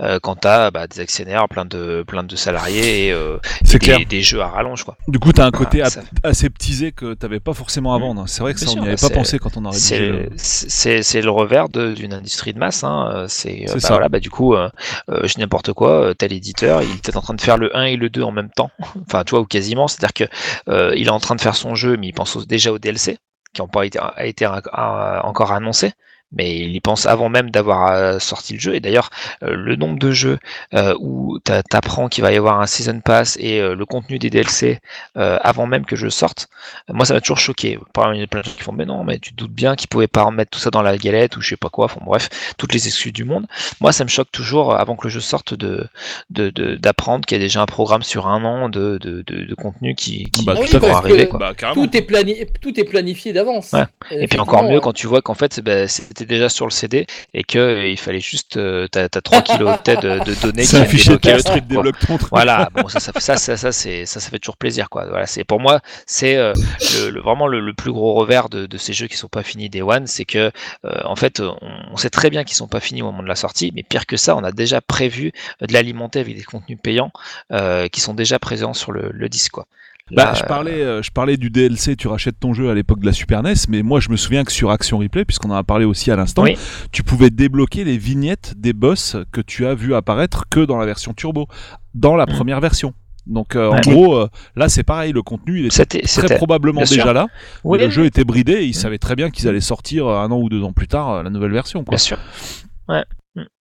[0.00, 3.78] euh, quand t'as bah, des actionnaires, plein de plein de salariés et, euh, C'est et
[3.80, 3.98] clair.
[3.98, 4.96] des, des jeux à rallonge quoi.
[5.08, 5.92] Du coup, t'as un côté ap-
[6.22, 8.02] aseptisé que t'avais pas forcément à Mm.
[8.02, 8.24] vendre.
[8.28, 9.86] C'est vrai que Bien ça, on n'y avait pas pensé quand on a rédigé.
[9.88, 12.84] C'est le- c'est c'est le revers d'une industrie de masse.
[12.84, 13.10] Hein.
[13.12, 13.88] euh, C'est bah, ça.
[13.94, 14.68] voilà, bah, du coup, euh,
[15.08, 16.14] je dis n'importe quoi.
[16.16, 18.50] tel éditeur, il était en train de faire le 1 et le 2 en même
[18.50, 18.70] temps.
[19.06, 19.88] enfin, tu vois, ou quasiment.
[19.88, 20.24] C'est-à-dire que
[20.70, 23.18] euh, il est en train de faire son jeu, mais il pense déjà au DLC
[23.54, 25.92] qui n'ont pas été, a encore annoncé.
[26.32, 28.74] Mais il y pense avant même d'avoir euh, sorti le jeu.
[28.74, 29.08] Et d'ailleurs,
[29.42, 30.38] euh, le nombre de jeux
[30.74, 34.30] euh, où t'a- t'apprends qu'il va y avoir un season pass et le contenu des
[34.30, 34.78] DLC
[35.14, 36.48] avant même que je sorte,
[36.88, 37.78] moi, ça m'a toujours choqué.
[37.92, 39.36] Par exemple, il y a plein de gens qui font, mais non, mais tu te
[39.36, 41.68] doutes bien qu'ils pouvaient pas remettre tout ça dans la galette ou je sais pas
[41.70, 41.86] quoi.
[41.86, 42.28] Enfin, bref,
[42.58, 43.46] toutes les excuses du monde.
[43.80, 45.86] Moi, ça me choque toujours, avant que le jeu sorte, de
[46.30, 49.44] de- de- d'apprendre qu'il y a déjà un programme sur un an de, de, de,
[49.44, 51.28] de contenu qui, qui, Bah, Ah tout que- arriver.
[51.28, 51.38] Quoi.
[51.38, 51.52] Bah.
[51.74, 53.72] Tout est, plani- tout est planifié d'avance.
[53.72, 53.84] Ouais.
[54.10, 55.88] Et puis encore mieux quand tu vois qu'en fait c'est- bah,
[56.18, 59.42] c'était déjà sur le CD et que euh, il fallait juste euh, t'as as 3
[59.42, 61.66] kilooctets de, de données qui débloquer le truc.
[61.66, 62.30] débloque ton truc.
[62.30, 65.06] Voilà, bon ça ça ça ça, ça, c'est ça ça fait toujours plaisir quoi.
[65.08, 66.52] Voilà, c'est pour moi c'est euh,
[66.94, 69.42] le, le- vraiment le, le plus gros revers de, de ces jeux qui sont pas
[69.42, 70.50] finis Day One, c'est que
[70.84, 71.56] euh, en fait on,
[71.92, 74.06] on sait très bien qu'ils sont pas finis au moment de la sortie, mais pire
[74.06, 77.12] que ça, on a déjà prévu de l'alimenter avec des contenus payants
[77.52, 79.66] euh, qui sont déjà présents sur le, le disque quoi.
[80.10, 83.06] Bah, je parlais, euh, je parlais du DLC, tu rachètes ton jeu à l'époque de
[83.06, 85.64] la Super NES, mais moi je me souviens que sur Action Replay, puisqu'on en a
[85.64, 86.56] parlé aussi à l'instant, Oui.
[86.92, 90.86] tu pouvais débloquer les vignettes des boss que tu as vu apparaître que dans la
[90.86, 91.46] version turbo,
[91.94, 92.30] dans la Mm.
[92.34, 92.94] première version.
[93.26, 97.02] Donc euh, en gros, euh, là c'est pareil, le contenu il était très probablement déjà
[97.02, 97.12] sûr.
[97.12, 97.26] là.
[97.62, 98.72] Oui, mais le jeu était bridé, et ils Mm.
[98.72, 101.52] savaient très bien qu'ils allaient sortir un an ou deux ans plus tard la nouvelle
[101.52, 101.90] version, quoi.
[101.90, 102.18] bien sûr.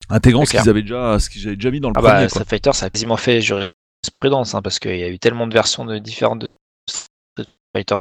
[0.09, 2.15] intégrant ce qu'ils avaient déjà, ce qu'ils avaient déjà mis dans le Ah premier.
[2.23, 2.29] bah.
[2.29, 3.41] Street Fighter, ça a quasiment fait
[4.07, 6.49] jurisprudence, hein, parce qu'il y a eu tellement de versions de différentes de
[6.89, 7.99] Street Fighter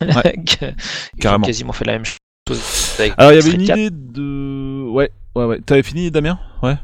[0.00, 0.34] Ouais,
[1.18, 2.94] ils ont quasiment fait la même chose.
[2.98, 3.78] avec Alors il y avait une 4.
[3.78, 5.60] idée de, ouais, ouais, ouais.
[5.62, 6.38] T'avais fini, Damien?
[6.62, 6.76] Ouais.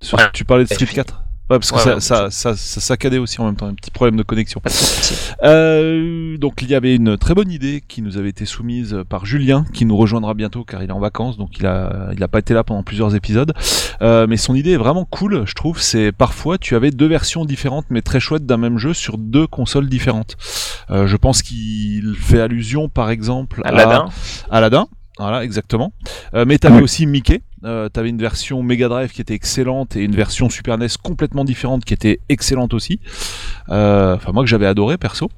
[0.00, 0.24] Sur- Ouais.
[0.32, 0.96] Tu parlais de Street fini.
[0.96, 3.66] 4 Ouais, parce que Ouais, ça, ouais, ça, ça, ça saccadait aussi en même temps,
[3.66, 4.62] un petit problème de connexion.
[5.42, 9.26] Euh, donc il y avait une très bonne idée qui nous avait été soumise par
[9.26, 12.28] Julien, qui nous rejoindra bientôt car il est en vacances, donc il a, il a
[12.28, 13.52] pas été là pendant plusieurs épisodes.
[14.00, 15.80] Euh, mais son idée est vraiment cool, je trouve.
[15.80, 19.46] C'est parfois tu avais deux versions différentes, mais très chouettes d'un même jeu sur deux
[19.46, 20.36] consoles différentes.
[20.90, 24.06] Euh, je pense qu'il fait allusion, par exemple, à Aladdin.
[24.50, 24.86] Aladdin.
[25.18, 25.92] Voilà, exactement.
[26.34, 27.42] Euh, mais t'avais aussi Mickey.
[27.64, 31.44] Euh, t'avais une version Mega Drive qui était excellente et une version Super NES complètement
[31.44, 33.00] différente qui était excellente aussi.
[33.70, 35.30] Euh, Enfin, moi que j'avais adoré perso.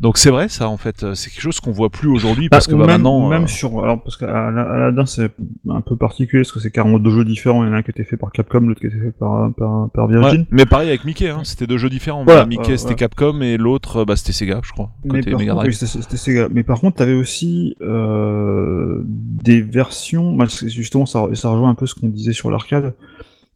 [0.00, 2.56] Donc c'est vrai, ça en fait, euh, c'est quelque chose qu'on voit plus aujourd'hui Bah,
[2.56, 3.28] parce que bah, même, maintenant.
[3.28, 5.30] même euh, sur alors parce qu'Aladdin c'est
[5.68, 7.82] un peu particulier parce que c'est carrément deux jeux différents il y en a un
[7.82, 10.66] qui était fait par Capcom l'autre qui était fait par par, par Virgin ouais, mais
[10.66, 12.24] pareil avec Mickey, hein, c'était deux jeux différents.
[12.24, 12.96] Voilà, Mickey c'était ouais.
[12.96, 14.90] Capcom et l'autre bah, c'était Sega, je crois.
[15.08, 15.68] Côté Mega Drive.
[15.68, 21.63] oui, c'était Sega mais par contre t'avais aussi des versions bah, justement ça, ça rejoint
[21.68, 22.94] un peu ce qu'on disait sur l'arcade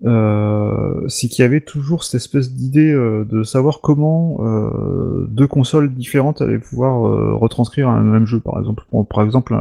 [0.05, 5.49] euh, c'est qu'il y avait toujours cette espèce d'idée euh, de savoir comment euh, deux
[5.49, 7.01] consoles différentes allaient pouvoir
[7.41, 8.85] retranscrire un même jeu par exemple.
[9.11, 9.57] Par exemple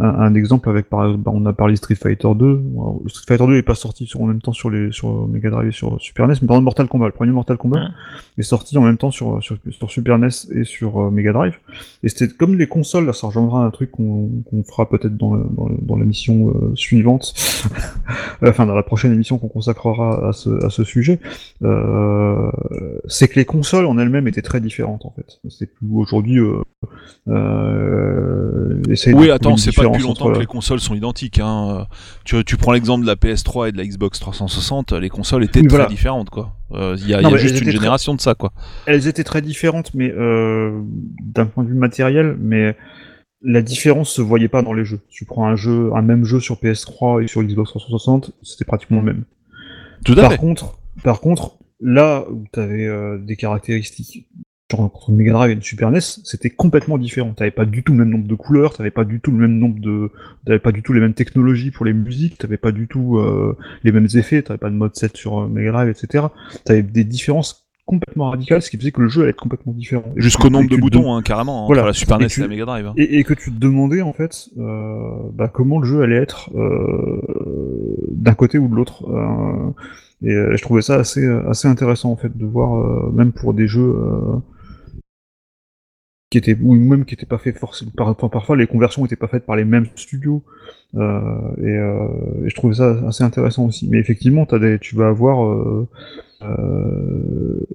[0.00, 3.24] un, un exemple avec par exemple bah, on a parlé Street Fighter 2 Alors, Street
[3.28, 5.72] Fighter 2 n'est pas sorti sur, en même temps sur les sur Mega Drive et
[5.72, 7.86] sur Super NES mais par exemple Mortal Kombat le premier Mortal Kombat Ouais.
[8.38, 11.58] est sorti en même temps sur sur, sur Super NES et sur euh, Mega Drive
[12.02, 15.36] et c'était comme les consoles là ça rejoindra un truc qu'on qu'on fera peut-être dans,
[15.36, 17.34] dans, dans l'émission euh, suivante
[18.42, 21.18] enfin dans la prochaine émission qu'on consacrera à ce, à ce sujet,
[21.62, 22.50] euh,
[23.06, 25.40] c'est que les consoles en elles-mêmes étaient très différentes en fait.
[25.48, 26.62] C'est plus aujourd'hui euh,
[27.28, 30.94] euh, essayer de Oui, attends, c'est pas depuis différence longtemps entre- que les consoles sont
[30.94, 31.38] identiques.
[31.40, 31.86] Hein.
[32.24, 35.62] Tu, tu prends l'exemple de la PS3 et de la Xbox 360, les consoles étaient
[35.62, 36.54] très différentes, quoi.
[36.72, 38.34] Euh, Il y a, il Non, y a mais juste une très- génération de ça,
[38.34, 38.52] quoi.
[38.86, 40.80] Elles étaient très différentes, mais euh,
[41.22, 42.76] d'un point de vue matériel, mais
[43.42, 45.00] la différence se voyait pas dans les jeux.
[45.08, 48.98] Tu prends un jeu, un même jeu sur PS3 et sur Xbox 360, c'était pratiquement
[48.98, 49.24] le même.
[50.04, 50.36] Tout à Par fait.
[50.38, 52.88] contre, par contre, là où tu avais
[53.20, 54.26] des caractéristiques
[54.70, 57.32] genre entre Mega Drive et une Super NES, c'était complètement différent.
[57.32, 59.58] T'avais pas du tout le même nombre de couleurs, t'avais pas du tout le même
[59.58, 60.10] nombre de,
[60.46, 63.56] t'avais pas du tout les mêmes technologies pour les musiques, t'avais pas du tout euh,
[63.84, 66.24] les mêmes effets, t'avais pas de mode 7 sur euh, Mega Drive, etc.
[66.64, 70.04] T'avais des différences complètement radicales, ce qui faisait que le jeu allait être complètement différent.
[70.14, 71.82] Jusqu'au nombre de te boutons, hein, carrément, Voilà.
[71.82, 72.86] entre la Super Et NES tu- et la Mega Drive.
[72.86, 72.92] hein.
[72.96, 75.00] et, et que tu te demandais en fait euh,
[75.34, 77.20] bah, comment le jeu allait être euh,
[78.12, 79.04] d'un côté ou de l'autre.
[79.10, 79.70] Euh,
[80.22, 83.54] et euh, je trouvais ça assez assez intéressant en fait de voir euh, même pour
[83.54, 84.36] des jeux euh,
[86.30, 89.16] qui étaient ou même qui étaient pas faits forcément par, par- parfois les conversions étaient
[89.16, 90.42] pas faites par les mêmes studios
[90.96, 91.20] euh,
[91.58, 93.88] et, euh, et je trouvais ça assez intéressant aussi.
[93.88, 94.46] Mais effectivement,
[94.80, 95.88] tu vas avoir euh,
[96.42, 97.66] euh,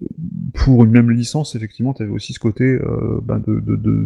[0.54, 4.06] pour une même licence, effectivement, tu avais aussi ce côté euh, ben, de, de, de-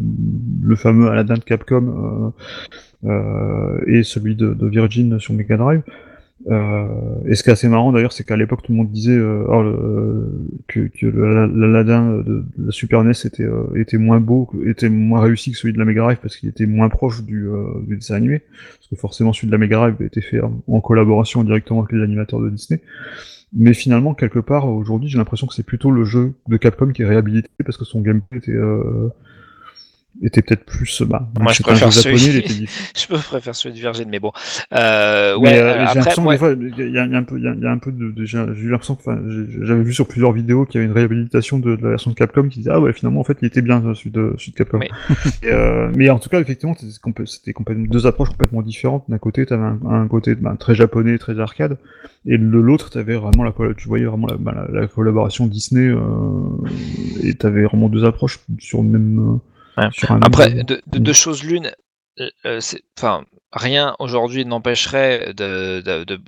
[0.63, 2.34] le fameux Aladdin de Capcom
[3.05, 5.81] euh, et celui de, de Virgin sur Mega Drive.
[6.48, 6.88] Euh,
[7.26, 9.44] et ce qui est assez marrant d'ailleurs, c'est qu'à l'époque tout le monde disait euh,
[9.49, 14.88] oh, le- que, que l'Aladdin de, la Super NES était, euh, était moins beau, était
[14.90, 17.66] moins réussi que celui de la Mega Drive parce qu'il était moins proche du, euh,
[17.86, 18.40] du dessin animé,
[18.78, 21.91] parce que forcément celui de la Mega Drive été fait en, en collaboration directement avec
[21.91, 22.80] les animateurs de Disney.
[23.52, 27.02] Mais finalement, quelque part, aujourd'hui, j'ai l'impression que c'est plutôt le jeu de Capcom qui
[27.02, 29.10] est réhabilité parce que son gameplay était, euh,
[30.21, 31.01] était peut-être plus.
[31.03, 32.71] Bah, Moi, je préfère japonais, celui- était.
[32.97, 34.31] Je peux préférer celui de Virgin, mais bon.
[34.73, 37.37] Euh, Mais, ouais, euh, euh, j'ai après, des fois, il y, a- y un peu,
[37.37, 39.65] il y a, y a un peu de, de- j'ai j'ai eu l'impression enfin, j'ai-
[39.65, 42.15] j'avais vu sur plusieurs vidéos qu'il y avait une réhabilitation de, de la version de
[42.15, 44.51] Capcom qui disait ah ouais finalement en fait il était bien euh, celui de, celui
[44.51, 44.79] de Capcom.
[45.43, 46.75] Et, euh, mais en tout cas effectivement
[47.25, 47.53] c'était
[47.87, 49.05] deux approches complètement différentes.
[49.09, 51.77] D'un côté t'avais un, un côté ben, très japonais, très arcade,
[52.25, 55.87] et de l'autre t'avais vraiment la, tu voyais vraiment la, ben, la, la collaboration Disney
[55.87, 55.99] euh,
[57.23, 59.39] et t'avais vraiment deux approches sur le même.
[59.77, 59.87] Ouais.
[60.21, 61.71] Après, de, de- deux choses l'une,
[62.19, 63.23] euh, euh, c'est- enfin,
[63.53, 66.19] rien aujourd'hui n'empêcherait de, de- de-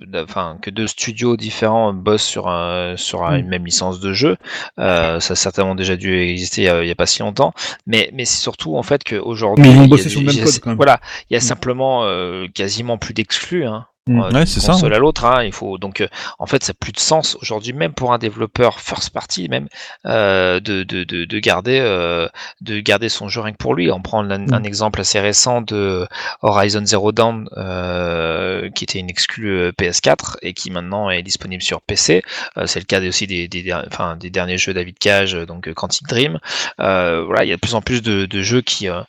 [0.62, 3.40] que deux studios différents bossent sur, un- sur un- Mm.
[3.42, 4.38] une même licence de jeu.
[4.80, 7.54] Euh, ça a certainement déjà dû exister euh, il n'y a pas si longtemps.
[7.86, 10.74] Mais, mais c'est surtout en fait qu'aujourd'hui, Mais ils ont il y a.
[10.76, 11.00] Voilà,
[11.30, 11.42] il y a Mm.
[11.42, 13.66] simplement euh, quasiment plus d'exclus.
[13.66, 13.86] Hein.
[14.08, 14.20] Mm.
[14.20, 14.96] euh, Ouais, c'est ça, console ouais.
[14.96, 16.08] à l'autre, hein, il faut donc euh,
[16.40, 19.68] en fait ça n'a plus de sens aujourd'hui même pour un développeur first party même
[20.08, 22.28] euh, de, de, de, de garder euh,
[22.62, 23.92] de garder son jeu rien que pour lui.
[23.92, 24.54] On prend un, Mm.
[24.54, 26.08] un exemple assez récent de
[26.42, 31.62] Horizon Zero Dawn, euh, qui était une exclue euh, PS4 et qui maintenant est disponible
[31.62, 32.24] sur PC.
[32.58, 36.08] Euh, c'est le cas aussi des, des, enfin, des derniers jeux David Cage, donc Quantic
[36.08, 36.40] Dream.
[36.80, 39.02] Euh, voilà, il y a de plus en plus de, de jeux qui euh,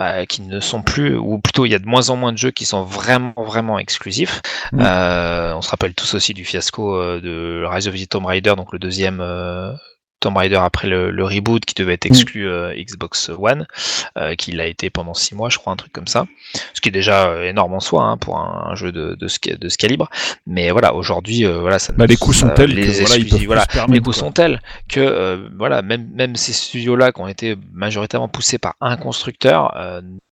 [0.00, 2.38] bah, qui ne sont plus, ou plutôt il y a de moins en moins de
[2.38, 4.40] jeux qui sont vraiment vraiment exclusifs.
[4.72, 4.80] Mm.
[4.80, 8.54] Euh, on se rappelle tous aussi du fiasco euh, de Rise of the Tomb Raider,
[8.56, 9.74] donc le deuxième euh,
[10.20, 13.66] Tomb Raider après le, le reboot qui devait être exclu euh, Xbox One,
[14.18, 16.26] euh, qui l'a été pendant six mois, je crois, un truc comme ça.
[16.74, 19.28] Ce qui est déjà euh, énorme en soi hein, pour un, un jeu de, de,
[19.28, 20.08] ce, de ce calibre.
[20.46, 23.16] Mais voilà, aujourd'hui, euh, voilà, ça, Bah, les coûts sont ça- tels les que, voilà,
[23.16, 24.12] ils voilà, les coûts quoi.
[24.12, 28.74] sont tels que euh, voilà, même même ces studios-là qui ont été majoritairement poussés par
[28.80, 29.74] un constructeur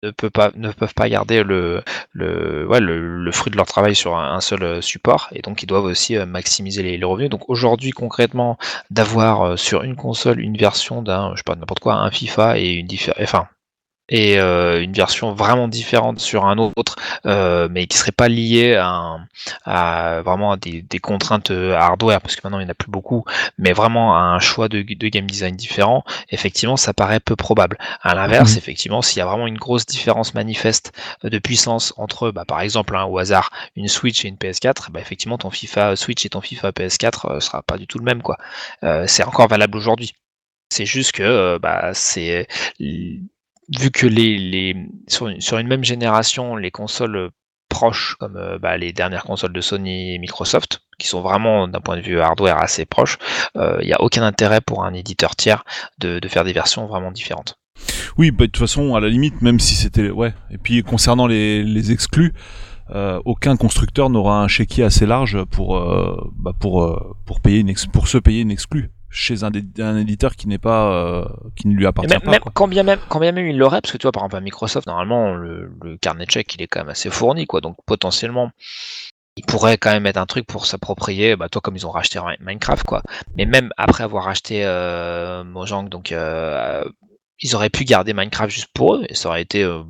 [0.02, 1.82] ne peut pas ne peuvent pas garder le
[2.12, 5.62] le, ouais, le, le fruit de leur travail sur un, un seul support et donc
[5.62, 7.31] ils doivent aussi maximiser les, les revenus.
[7.31, 8.59] Donc aujourd'hui concrètement
[8.90, 12.73] d'avoir euh, une console une version d'un je sais pas n'importe quoi un FIFA et
[12.75, 13.49] une diffé- enfin
[14.09, 18.74] et euh, une version vraiment différente sur un autre, euh, mais qui serait pas liée
[18.74, 19.26] à, un-
[19.64, 22.74] à vraiment à des, des contraintes euh, hardware, parce que maintenant il n'y en a
[22.74, 23.24] plus beaucoup,
[23.59, 27.78] mais vraiment à un choix de, de game design différent, effectivement, ça paraît peu probable.
[28.02, 28.59] À l'inverse, Mhm.
[28.59, 30.93] effectivement, s'il y a vraiment une grosse différence manifeste
[31.24, 34.90] euh, de puissance entre, bah, par exemple, hein, au hasard, une Switch et une PS4,
[34.90, 38.05] bah, effectivement, ton FIFA Switch et ton FIFA PS4 euh, sera pas du tout le
[38.05, 38.36] même, quoi.
[38.85, 40.14] Euh, c'est encore valable aujourd'hui.
[40.70, 42.47] C'est juste que bah, c'est
[43.77, 44.77] vu que les, les
[45.09, 47.31] sur, une, sur une même génération, les consoles euh,
[47.69, 51.81] proches comme euh, bah, les dernières consoles de Sony et Microsoft, qui sont vraiment d'un
[51.81, 53.19] point de vue hardware assez proches,
[53.55, 55.65] il n'y a aucun intérêt pour un éditeur tiers
[55.99, 57.59] de, de faire des versions vraiment différentes.
[58.16, 60.35] Oui, bah, de toute façon, à la limite, même si c'était ouais.
[60.51, 62.32] Et puis concernant les, les exclus,
[62.90, 67.59] euh, aucun constructeur n'aura un chéquier assez large pour euh, bah, pour euh, pour payer
[67.59, 71.24] une pour se payer une exclue chez un, un éditeur qui n'est pas euh,
[71.56, 72.30] qui ne lui appartient même, pas.
[72.30, 72.52] même- quoi.
[72.55, 74.40] quand bien même quand bien même il l'aurait, parce que tu vois par exemple à
[74.40, 77.76] Microsoft normalement le, le carnet de chèques il est quand même assez fourni quoi, donc
[77.86, 78.51] potentiellement
[79.36, 82.18] ils pourraient quand même mettre un truc pour s'approprier, bah toi comme ils ont racheté
[82.40, 83.02] Minecraft quoi,
[83.36, 86.85] mais même après avoir racheté euh, Mojang donc euh,
[87.40, 89.82] ils auraient pu garder Minecraft juste pour eux et ça aurait été euh,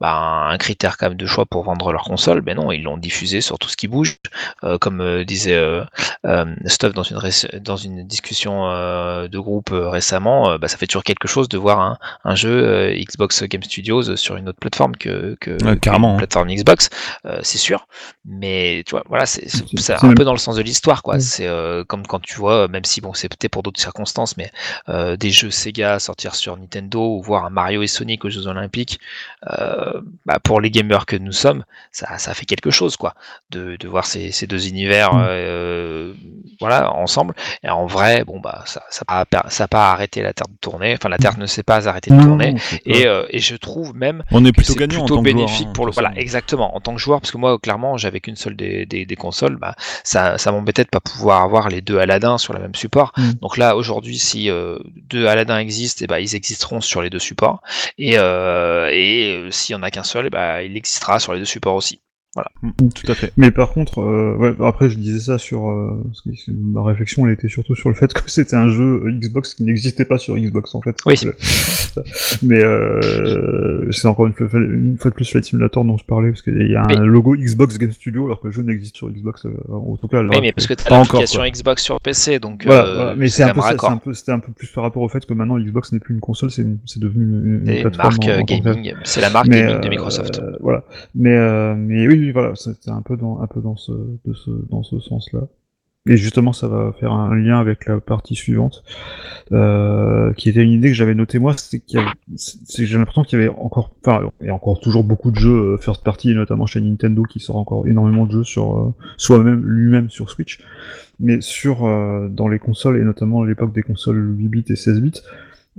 [0.00, 2.96] bah, un critère quand même de choix pour vendre leur console, mais non, ils l'ont
[2.98, 4.16] diffusé sur tout ce qui bouge,
[4.64, 5.84] Euh, comme euh, disait euh,
[6.26, 7.30] euh, Stuff dans une, ré-
[7.60, 11.48] dans une discussion euh, de groupe euh, récemment, euh, bah, ça fait toujours quelque chose
[11.48, 15.58] de voir un, un jeu euh, Xbox Game Studios sur une autre plateforme que, que,
[15.64, 16.18] Ouais, que carrément, une hein.
[16.18, 16.90] plateforme Xbox,
[17.26, 17.86] euh, c'est sûr,
[18.24, 19.46] mais tu vois, voilà, c'est
[20.04, 21.18] un même- peu dans le sens de l'histoire, quoi.
[21.20, 24.50] C'est euh, comme quand tu vois, même si bon, c'est peut-être pour d'autres circonstances, mais
[24.88, 28.46] euh, des jeux Sega sortir sur Nintendo ou voir un Mario et Sonic aux Jeux
[28.46, 29.00] Olympiques,
[29.58, 33.14] euh, bah, pour les gamers que nous sommes, ça, ça fait quelque chose, quoi,
[33.50, 35.26] de, de voir ces, ces deux univers, Mm.
[35.28, 36.12] euh,
[36.60, 37.34] voilà, ensemble.
[37.62, 40.56] Et en vrai, bon bah, ça, ça a ça a pas arrêté la Terre de
[40.60, 40.94] tourner.
[40.94, 42.54] Enfin, la Terre ne s'est pas arrêtée de tourner.
[42.58, 45.16] c'est Et, euh, et je trouve même On est que plutôt c'est gagnant en plutôt
[45.16, 47.38] tant que joueur, bénéfique hein, pour le voilà exactement en tant que joueur parce que
[47.38, 49.74] moi clairement j'avais qu'une seule des, des, des consoles bah
[50.04, 53.32] ça ça m'embêtait de pas pouvoir avoir les deux Aladdin sur le même support Mm.
[53.42, 54.48] donc là aujourd'hui si
[55.08, 57.62] deux Aladdin existent et bah ils existeront sur les deux supports
[57.98, 61.74] et et s'il y en a qu'un seul bah il existera sur les deux supports
[61.76, 62.00] aussi
[62.62, 63.32] Mm, Tout à fait.
[63.36, 66.80] Mais par contre, euh, ouais, après je disais ça sur euh, parce que c'est- ma
[66.84, 70.16] réflexion, elle était surtout sur le fait que c'était un jeu Xbox qui n'existait pas
[70.16, 70.96] sur Xbox en fait.
[71.06, 71.16] Oui.
[71.26, 71.32] Euh,
[72.42, 76.28] Mais euh, c'est encore une fois, une fois de plus Flight Simulator dont je parlais
[76.30, 78.96] parce qu'il y a un Mais- logo Xbox Game Studio alors que le jeu n'existe
[78.96, 79.44] sur Xbox.
[79.46, 81.42] euh, en tout cas, oui mais parce que tu Pas as encore, l'application.
[81.50, 83.14] Xbox sur PC donc Voilà, euh, voilà.
[83.16, 85.58] mais c'est un peu un c'était un peu plus par rapport au fait que maintenant
[85.58, 86.64] Xbox n'est plus une console, c'est
[86.98, 89.62] devenu une, une c'est une plateforme marque en- euh, en gaming c'est la marque Mais,
[89.62, 90.84] gaming de euh, Microsoft voilà.
[91.16, 94.32] Mais, euh, mais oui, oui, voilà, c'était un peu dans, un peu dans ce, de
[94.32, 95.48] ce, dans ce sens-là.
[96.08, 98.82] Et justement, ça va faire un lien avec la partie suivante,
[99.52, 102.00] euh, qui était une idée que j'avais notée moi, c'est qu'il
[102.36, 105.36] c'est, j'ai l'impression qu'il y avait encore, enfin, il y a encore toujours beaucoup de
[105.36, 108.94] jeux euh, first party, notamment chez Nintendo, qui sort encore énormément de jeux sur, euh,
[109.18, 110.60] soit même lui-même sur Switch,
[111.18, 114.76] mais sur, euh, dans les consoles, et notamment à l'époque des consoles 8 bits et
[114.76, 115.20] 16 bits,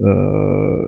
[0.02, 0.88] euh,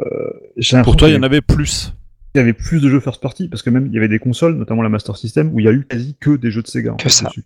[0.83, 1.93] Pour toi, il y en avait plus.
[2.33, 4.19] Il y avait plus de jeux first party parce que même il y avait des
[4.19, 6.67] consoles, notamment la Master System, où il y a eu quasi que des jeux de
[6.67, 7.27] Sega Que ça.
[7.27, 7.43] dessus.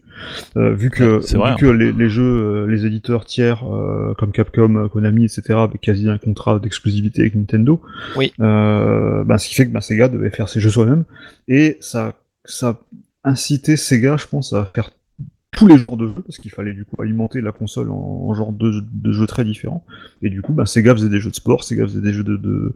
[0.56, 1.56] Euh, vu que, vu vrai, hein.
[1.60, 5.44] que les, les jeux, euh, les éditeurs tiers euh, comme Capcom, Konami, etc.
[5.58, 7.82] avaient quasi un contrat d'exclusivité avec Nintendo.
[8.16, 8.32] Oui.
[8.40, 11.04] Euh, bah, ce qui fait que bah, Sega devait faire ses jeux soi-même
[11.50, 12.14] et ça,
[12.46, 12.80] ça
[13.26, 14.92] incitait Sega, je pense, à faire
[15.52, 17.96] tous les genres de jeux parce qu'il fallait du coup alimenter la console en,
[18.28, 19.84] en genre de, de jeux très différents.
[20.22, 22.38] Et du coup bah, Sega faisait des jeux de sport Sega faisait des jeux de,
[22.38, 22.74] de,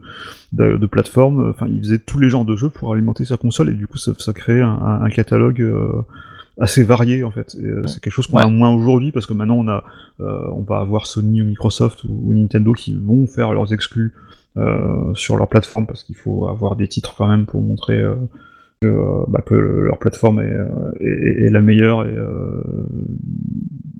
[0.52, 3.70] de, de plateforme enfin il faisait tous les genres de jeux pour alimenter sa console
[3.70, 6.02] et du coup ça, ça créait un, catalogue euh,
[6.58, 7.56] assez varié en fait.
[7.62, 9.84] Euh, c'est quelque chose qu'on a moins aujourd'hui parce que maintenant on a
[10.20, 14.12] euh, on va avoir Sony ou Microsoft ou, ou Nintendo qui vont faire leurs exclus
[14.56, 18.02] euh, sur leur plateforme parce qu'il faut avoir des titres quand même pour montrer
[18.82, 22.62] que, euh, bah, que leur plateforme est, euh, est, est la meilleure et, euh,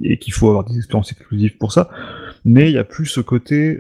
[0.02, 1.88] et qu'il faut avoir des expériences exclusives pour ça.
[2.44, 3.78] Mais il y a plus ce côté,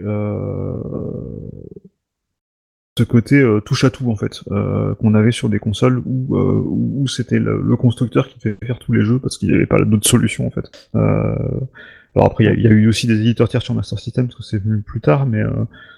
[2.98, 6.36] ce côté euh, touche à tout en fait euh, qu'on avait sur des consoles où,
[6.36, 9.66] euh, où c'était le, constructeur qui devait faire tous les jeux parce qu'il n'y avait
[9.66, 10.90] pas d'autre solution en fait.
[10.94, 14.42] Alors après il y a- eu aussi des éditeurs tiers sur Master System parce que
[14.42, 15.42] c'est venu plus tard, mais,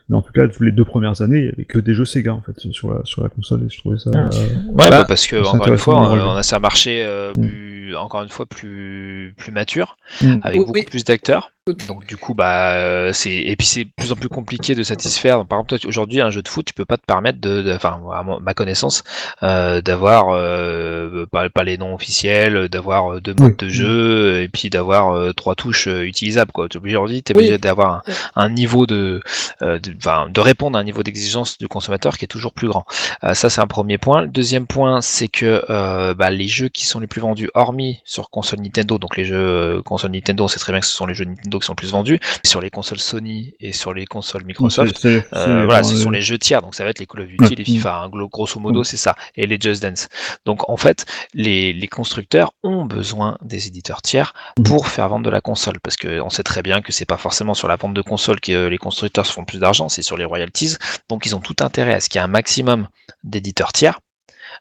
[0.08, 2.32] mais en tout cas les deux premières années il y avait que des jeux Sega
[2.34, 4.10] en fait sur la sur la console et je trouvais ça.
[4.14, 4.18] Ah.
[4.18, 4.28] euh,
[4.68, 7.32] Ouais, Bah, bah, parce que encore une fois, on, on a ça un marché euh,
[7.36, 7.48] Mm.
[7.48, 10.36] plus, encore une fois plus plus mature, Mm.
[10.42, 10.84] avec Oui, beaucoup oui.
[10.84, 11.50] plus d'acteurs.
[11.88, 14.82] Donc du coup, bah, euh, c'est et puis c'est de plus en plus compliqué de
[14.82, 15.46] satisfaire.
[15.46, 18.22] Par exemple, aujourd'hui, un jeu de foot, tu peux pas te permettre de, enfin, à
[18.22, 19.02] ma connaissance,
[19.42, 24.68] euh, d'avoir euh, pas, pas, les noms officiels, d'avoir deux modes de jeu et puis
[24.68, 26.52] d'avoir euh, trois touches euh, utilisables.
[26.52, 26.68] Quoi.
[26.84, 28.02] Aujourd'hui, tu es obligé d'avoir un,
[28.44, 29.22] un, niveau de,
[29.62, 32.84] de, de, répondre à un niveau d'exigence du consommateur qui est toujours plus grand.
[33.22, 34.22] ça, c'est un premier point.
[34.22, 35.64] Le deuxième point, c'est que
[36.14, 39.82] bah, les jeux qui sont les plus vendus, hormis sur console Nintendo, donc les jeux
[39.84, 41.90] console Nintendo, on sait très bien que ce sont les jeux Nintendo qui sont plus
[41.90, 42.20] vendus.
[42.44, 46.38] Sur les consoles Sony et sur les consoles Microsoft, euh, voilà, ce sont les jeux
[46.38, 46.62] tiers.
[46.62, 48.04] Donc ça va être les Call of Duty, les FIFA.
[48.04, 49.14] Hein, grosso modo, c'est ça.
[49.36, 50.08] Et les Just Dance.
[50.44, 54.32] Donc en fait, les, les constructeurs ont besoin des éditeurs tiers
[54.64, 55.80] pour faire vendre de la console.
[55.80, 58.52] Parce qu'on sait très bien que c'est pas forcément sur la vente de console que
[58.52, 60.76] euh, les constructeurs se font plus d'argent, c'est sur les royalties.
[61.08, 62.88] Donc ils ont tout intérêt à ce qu'il y ait un maximum
[63.22, 64.00] d'éditeurs tiers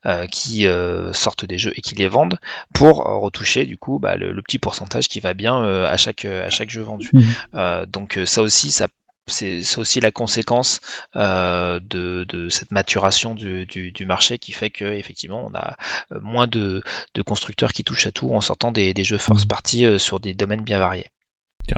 [0.06, 2.38] euh, qui euh, sortent des jeux et qui les vendent
[2.74, 6.50] pour euh, retoucher du coup bah, le, petit pourcentage qui va bien à chaque à
[6.50, 7.10] chaque jeu vendu.
[7.14, 7.86] Mmh.
[7.88, 8.88] donc ça aussi ça
[9.28, 10.82] c'est aussi la conséquence
[11.16, 15.78] euh, de, de, cette maturation du, du, du, marché qui fait que effectivement on a
[16.20, 16.84] moins de,
[17.14, 19.48] de, constructeurs qui touchent à tout en sortant des, des jeux force mmh.
[19.48, 21.08] party sur des domaines bien variés.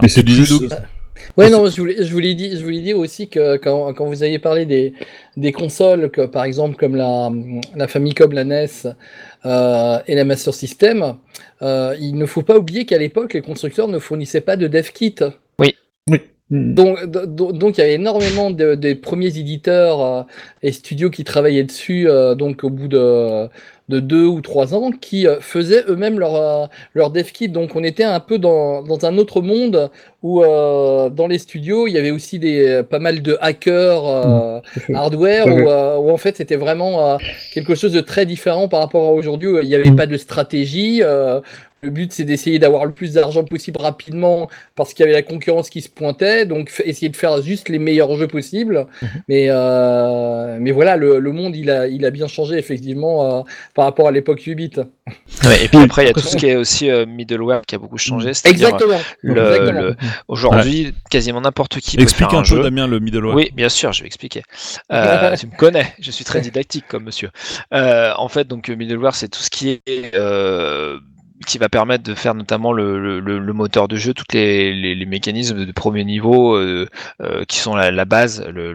[0.02, 0.44] Mais c'est du
[1.38, 4.24] Ouais, non, je voulais, je voulais dire, je voulais dire aussi que quand, quand vous
[4.24, 4.94] aviez parlé des,
[5.38, 7.32] des consoles, que, par exemple comme la,
[7.76, 8.68] la Famicom, la NES
[9.46, 11.16] euh, et la Master System,
[11.62, 14.90] euh, il ne faut pas oublier qu'à l'époque, les constructeurs ne fournissaient pas de dev
[14.92, 15.16] kit.
[15.60, 15.76] Oui.
[16.10, 16.20] Oui.
[16.52, 20.24] Donc, donc, il y avait énormément de, des premiers éditeurs euh,
[20.62, 22.08] et studios qui travaillaient dessus.
[22.08, 23.48] Euh, donc, au bout de,
[23.88, 27.50] de deux ou trois ans qui euh, faisaient eux-mêmes leur, euh, leur dev kit.
[27.50, 29.92] Donc on était un peu dans, dans un autre monde
[30.24, 34.96] où euh, dans les studios il y avait aussi des, pas mal de hackers mmh,
[34.96, 37.18] hardware où, où, en fait c'était vraiment
[37.54, 39.96] quelque chose de très différent par rapport à aujourd'hui où il n'y avait mmh.
[39.96, 41.04] pas de stratégie.
[41.82, 45.22] Le but, c'est d'essayer d'avoir le plus d'argent possible rapidement parce qu'il y avait la
[45.22, 46.46] concurrence qui se pointait.
[46.46, 48.88] Donc, essayer de faire juste les meilleurs jeux possibles.
[49.02, 49.10] Mhm.
[49.28, 53.42] Mais, euh, mais voilà, le, le, monde, il a, il a bien changé, effectivement, euh,
[53.76, 54.72] par rapport à l'époque 8 bits.
[55.44, 57.76] Ouais, et puis après, il y a tout ce qui est aussi euh, middleware qui
[57.76, 58.30] a beaucoup changé.
[58.30, 59.00] Exactement.
[59.22, 59.96] Le,
[60.28, 60.94] Aujourd'hui, ouais.
[61.12, 62.64] quasiment n'importe qui Explique peut faire un, un jeu.
[62.64, 63.36] Damien, le middleware.
[63.36, 64.42] Oui, bien sûr, je vais expliquer.
[64.92, 67.30] Euh, tu me connais, je suis très didactique comme monsieur.
[67.74, 70.16] Euh, en fait, donc middleware, c'est tout ce qui est
[71.46, 74.96] qui va permettre de faire notamment le, le, le moteur de jeu, tous les, les,
[74.96, 76.88] les, mécanismes de premier niveau euh,
[77.22, 78.74] euh, qui sont la, la base le,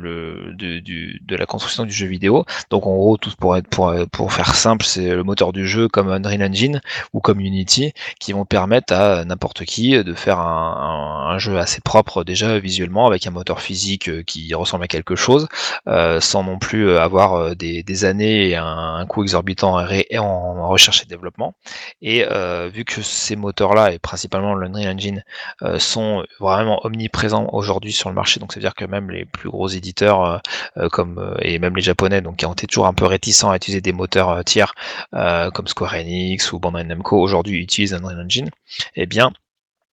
[0.54, 2.44] de, du, de la construction du jeu vidéo.
[2.70, 5.88] Donc en gros, tout pour être pour, pour faire simple, c'est le moteur du jeu
[5.88, 6.80] comme Unreal Engine
[7.12, 11.80] ou comme Unity qui vont permettre à n'importe qui de faire un, un, jeu assez
[11.80, 15.48] propre déjà visuellement avec un moteur physique euh, qui ressemble à quelque chose,
[15.88, 20.18] euh, sans non plus avoir euh, des, des années et un, un coût exorbitant en,
[20.18, 21.54] en recherche et développement.
[22.02, 25.24] Et euh, euh, vu que ces moteurs-là, et principalement l'Unreal Engine,
[25.62, 29.24] euh, sont vraiment omniprésents aujourd'hui sur le marché, donc c'est à dire que même les
[29.24, 30.42] plus gros éditeurs,
[30.76, 33.56] euh, comme et même les japonais, donc qui ont été toujours un peu réticents à
[33.56, 34.74] utiliser des moteurs tiers
[35.12, 38.50] comme Square Enix ou Bandai Namco, aujourd'hui utilisent Unreal Engine,
[38.96, 39.32] eh bien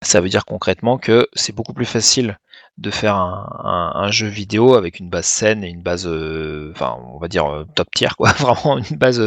[0.02, 2.38] ça veut dire concrètement que c'est beaucoup plus facile
[2.78, 7.18] de faire un, jeu vidéo avec une base saine et une base, euh, enfin, on
[7.18, 9.20] va dire euh, top tier, quoi, vraiment une base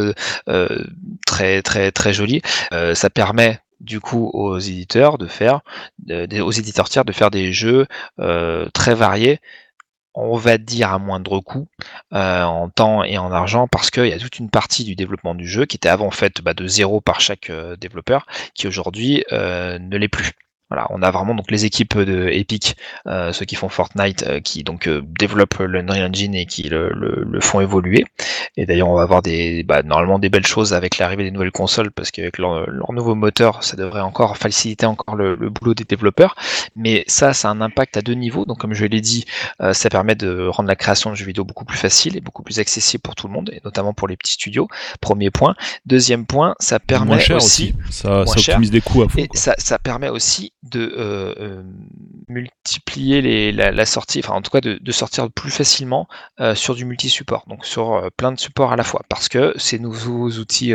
[0.48, 0.84] euh,
[1.26, 2.42] très très très jolie.
[2.94, 5.60] ça permet du coup aux éditeurs de faire,
[6.10, 7.86] aux éditeurs tiers de faire des jeux
[8.74, 9.40] très variés
[10.14, 11.68] on va dire à moindre coût
[12.12, 15.46] en temps et en argent parce qu'il y a toute une partie du développement du
[15.46, 20.08] jeu qui était avant faite bah, de zéro par chaque développeur qui aujourd'hui ne l'est
[20.08, 20.32] plus.
[20.70, 22.76] Voilà, on a vraiment donc les équipes de Epic,
[23.06, 26.62] euh, ceux qui font Fortnite, euh, qui donc euh, développent le Unreal Engine et qui
[26.62, 28.04] le, le, le font évoluer.
[28.56, 31.50] Et d'ailleurs, on va avoir des bah, normalement des belles choses avec l'arrivée des nouvelles
[31.50, 35.74] consoles, parce qu'avec leur, leur, nouveau moteur, ça devrait encore faciliter encore le, le, boulot
[35.74, 36.34] des développeurs.
[36.76, 38.44] Mais ça, ça a un impact à deux niveaux.
[38.44, 39.24] Donc, comme je l'ai dit,
[39.60, 42.42] euh, ça permet de rendre la création de jeux vidéo beaucoup plus facile et beaucoup
[42.42, 44.68] plus accessible pour tout le monde, et notamment pour les petits studios.
[45.00, 45.54] Premier point.
[45.86, 47.92] Deuxième point, ça permet cher aussi, aussi.
[47.92, 49.18] Ça, ça optimise des coûts à fond.
[49.18, 51.62] Et ça, ça permet aussi de euh, euh,
[52.28, 56.06] multiplier les, la, sortie, enfin en tout cas de, sortir plus facilement
[56.40, 59.78] euh, sur du multi-support, donc sur plein de supports à la fois, parce que ces
[59.78, 60.72] nouveaux outils,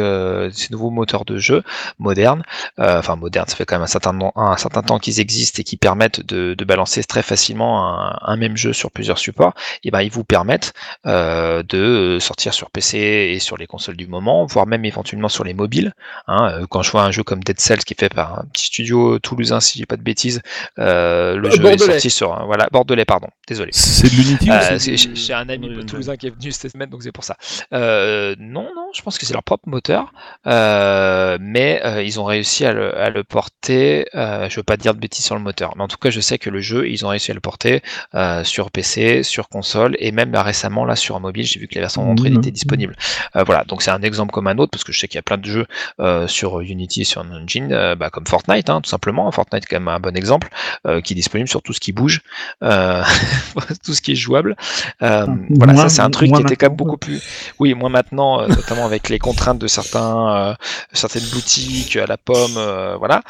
[0.52, 1.64] ces nouveaux moteurs de jeu
[2.00, 2.44] modernes,
[2.78, 6.56] enfin modernes, ça fait quand même un certain, temps qu'ils existent et qui permettent de,
[6.66, 9.54] balancer très facilement un, même jeu sur plusieurs supports,
[9.84, 10.74] et ben ils vous permettent
[11.06, 15.54] de sortir sur PC et sur les consoles du moment, voire même éventuellement sur les
[15.54, 15.94] mobiles.
[16.28, 18.66] Hein, quand je vois un jeu comme Dead Cells qui est fait par un petit
[18.66, 20.42] studio toulousain, si si je dis pas de bêtises.
[20.80, 23.28] Euh, le Euh, jeu est sorti sur un- voilà Bordelais, pardon.
[23.48, 23.72] Désolé.
[23.74, 26.90] C'est de l'Unity Euh, J'ai j'ai un ami Unreal toulousain qui est venu cette semaine,
[26.90, 27.36] donc c'est pour ça.
[27.74, 30.12] Euh, non, non, je pense que c'est leur propre moteur,
[30.60, 34.06] euh, mais euh, ils ont réussi à le, à le porter.
[34.16, 36.20] Euh, je veux pas dire de bêtises sur le moteur, mais en tout cas, je
[36.20, 37.82] sais que le jeu, ils ont réussi à le porter
[38.14, 41.46] euh, sur PC, sur console, et même euh, récemment là sur mobile.
[41.46, 42.38] J'ai vu que la version Android Mhm.
[42.38, 42.96] était disponible.
[43.36, 45.20] Euh, voilà, donc c'est un exemple comme un autre, parce que je sais qu'il y
[45.20, 45.66] a plein de jeux
[46.00, 49.30] euh, sur Unity et sur Engine, euh, bah, comme Fortnite, hein, tout simplement.
[49.32, 50.50] Fortnite, est quand même un bon exemple,
[50.88, 52.22] euh, qui est disponible sur tout ce qui bouge,
[52.64, 53.04] euh,
[53.86, 54.56] tout ce qui est jouable.
[55.02, 57.22] Euh, voilà, Moins- ça c'est un truc qui était quand même beaucoup plus.
[57.60, 60.56] Oui, moi maintenant, notamment avec les contraintes de certains,
[60.94, 62.60] certaines boutiques à la pomme,
[63.00, 63.22] voilà.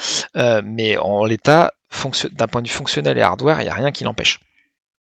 [0.64, 1.74] Mais en l'état,
[2.34, 4.40] d'un point de vue fonctionnel et hardware, il n'y a rien qui l'empêche.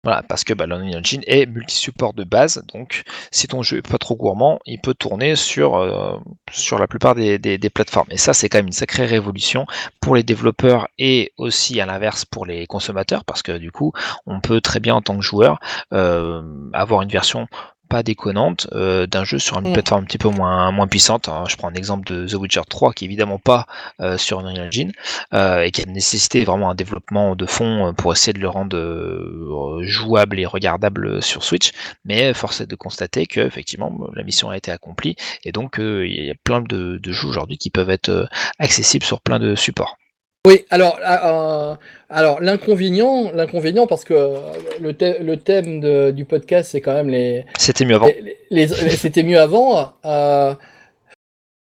[0.06, 3.88] Voilà, parce que bah, l'Unreal Engine est multi-support de base, donc si ton jeu est
[3.90, 6.18] pas trop gourmand, il peut tourner sur, euh,
[6.52, 8.08] sur la plupart des, des- des plateformes.
[8.12, 9.66] Et ça, c'est quand même une sacrée révolution
[10.02, 13.94] pour les développeurs et aussi à l'inverse pour les consommateurs, parce que du coup,
[14.26, 15.60] on peut très bien en tant que joueur
[15.94, 16.42] euh,
[16.74, 17.48] avoir une version
[17.94, 19.74] pas déconnante euh, d'un jeu sur une Mm.
[19.74, 21.28] plateforme un petit peu moins, moins puissante.
[21.28, 23.68] Alors, je prends un exemple de The Witcher 3 qui est évidemment pas
[24.02, 24.92] euh, sur Unreal Engine
[25.34, 28.76] euh, et qui a nécessité vraiment un développement de fond pour essayer de le rendre
[28.76, 31.72] euh, jouable et regardable sur Switch.
[32.04, 35.16] Mais force est de constater que effectivement la mission a été accomplie
[35.46, 38.26] et donc euh, il y a plein de, de jeux aujourd'hui qui peuvent être euh,
[38.58, 39.98] accessibles sur plein de supports.
[40.46, 41.76] Oui, alors, euh,
[42.10, 44.38] alors l'inconvénient, l'inconvénient, parce que euh,
[44.82, 48.08] le, thè- le thème de- du podcast, c'est quand même les, C'était mieux avant.
[48.08, 49.94] les- les- les- c'était mieux avant.
[50.06, 50.54] euh,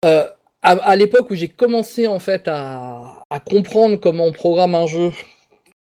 [0.05, 0.24] euh,
[0.62, 4.86] à, à l'époque où j'ai commencé en fait à, à comprendre comment on programme un
[4.86, 5.10] jeu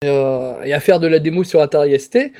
[0.05, 2.31] euh, et à faire de la démo sur Atari ST,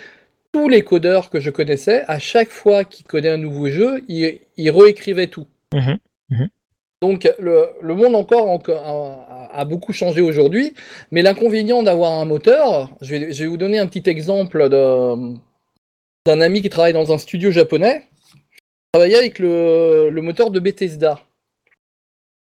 [0.52, 4.40] tous les codeurs que je connaissais, à chaque fois qu'ils codaient un nouveau jeu, ils,
[4.58, 5.48] ils réécrivaient tout.
[5.74, 6.48] Mhm.
[7.04, 10.74] Donc le, monde encore, encore a, beaucoup changé aujourd'hui,
[11.12, 16.70] mais l'inconvénient d'avoir un moteur, je vais, vous donner un petit exemple d'un ami qui
[16.70, 18.08] travaille dans un studio japonais,
[18.56, 21.20] il travaillait avec le, moteur de Bethesda.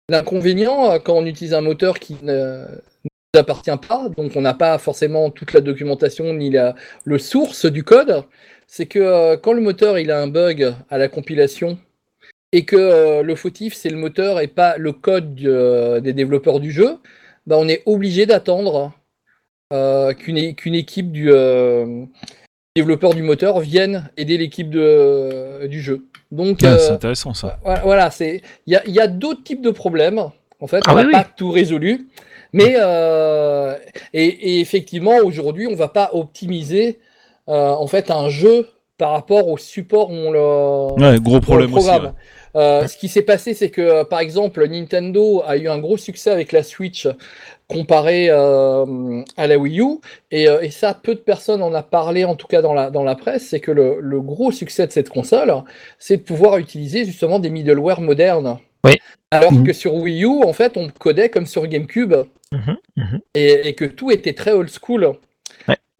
[0.08, 2.64] L'inconvénient, quand on utilise un moteur qui ne
[3.04, 7.66] nous appartient pas, donc on n'a pas forcément toute la documentation ni la, le source
[7.66, 8.22] du code,
[8.68, 11.78] c'est que euh, quand le moteur il a un bug à la compilation,
[12.52, 16.60] et que euh, le fautif c'est le moteur et pas le code euh, des développeurs
[16.60, 16.98] du jeu,
[17.46, 18.92] bah, on est obligé d'attendre
[19.72, 22.04] euh, qu'une équipe du euh,
[22.76, 26.04] développeur du moteur vienne aider l'équipe de- du jeu.
[26.30, 27.58] Donc Ah, euh, C'est intéressant ça.
[27.84, 30.18] voilà, il y a, il y a d'autres types de problèmes.
[30.60, 32.06] En fait, Ah on n'a oui, pas tout résolu,
[32.52, 33.76] mais euh,
[34.12, 37.00] et, et effectivement aujourd'hui, on va pas optimiser
[37.48, 41.74] euh, en fait un jeu par rapport au support où on le, Ouais, gros problème
[41.74, 41.84] aussi.
[41.86, 42.06] programme.
[42.06, 42.12] ouais.
[42.54, 45.96] Euh, ce qui s'est passé, c'est que euh, par exemple, Nintendo a eu un gros
[45.96, 47.08] succès avec la Switch
[47.68, 49.98] comparé euh, à la Wii U,
[50.30, 53.04] et, et ça, peu de personnes en a parlé, en tout cas dans la, dans
[53.04, 55.54] la presse, c'est que le, le gros succès de cette console,
[55.98, 58.58] c'est de pouvoir utiliser justement des middleware modernes.
[58.84, 58.98] Oui.
[59.30, 59.64] Alors Mhm.
[59.66, 62.14] que sur Wii U, en fait, on codait comme sur GameCube,
[62.52, 63.20] Mhm, mhm.
[63.34, 65.14] et, et que tout était très old school.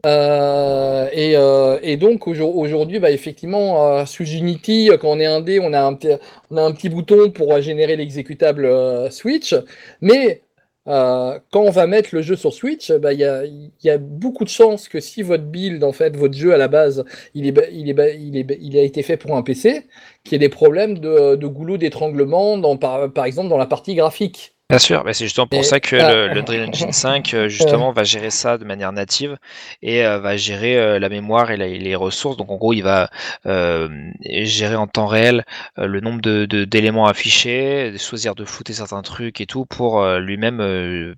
[0.05, 5.29] Euh, et, euh, et donc aujourd- aujourd'hui, bah, effectivement, euh, sous Unity, quand on est
[5.61, 6.09] on a un petit,
[6.51, 8.69] on a un petit bouton pour générer l'exécutable
[9.13, 9.55] Switch,
[10.01, 10.43] mais
[10.85, 14.89] quand on va mettre le jeu sur Switch, bah, il y, a, beaucoup de chances
[14.89, 17.05] que si votre build, en fait, votre jeu à la base,
[17.35, 19.87] il, a été fait pour un PC,
[20.25, 24.57] qu'il y ait des problèmes de, de goulot d'étranglement, par exemple dans la partie graphique.
[24.73, 26.33] Bien sûr, c'est justement pour Et- ça que ah.
[26.33, 29.37] le, le Engine 5 euh, justement va gérer ça de manière native
[29.83, 32.39] et euh, va gérer euh, la mémoire et la- les ressources.
[32.39, 33.11] Donc en gros, il va
[33.45, 33.89] euh,
[34.25, 35.45] gérer en temps réel
[35.77, 41.15] le nombre de de- d'éléments affichés, choisir de flouter certains trucs et tout pour lui-même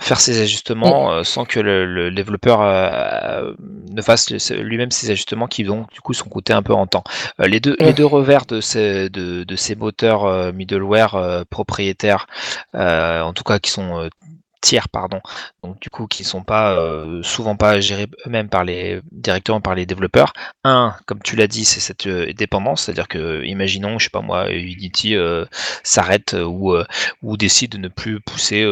[0.00, 2.60] faire ses ajustements euh, sans que le, le développeur
[3.90, 7.04] ne fasse lui-même ses ajustements qui donc du coup sont coûtés un peu en temps.
[7.38, 7.92] Les deux les Ouais.
[7.94, 12.26] deux revers de ces de, de ces moteurs middleware propriétaires
[12.74, 14.08] en tout cas qui sont euh,
[14.66, 15.20] tiers pardon.
[15.62, 19.76] Donc du coup qui sont pas euh, souvent pas gérés eux-mêmes par les directement par
[19.76, 20.32] les développeurs.
[20.64, 24.04] Un comme tu l'as dit c'est cette euh, dépendance c'est à dire que imaginons je
[24.04, 25.44] sais pas moi Unity euh,
[25.84, 26.74] s'arrête ou
[27.22, 28.66] ou décide de ne plus pousser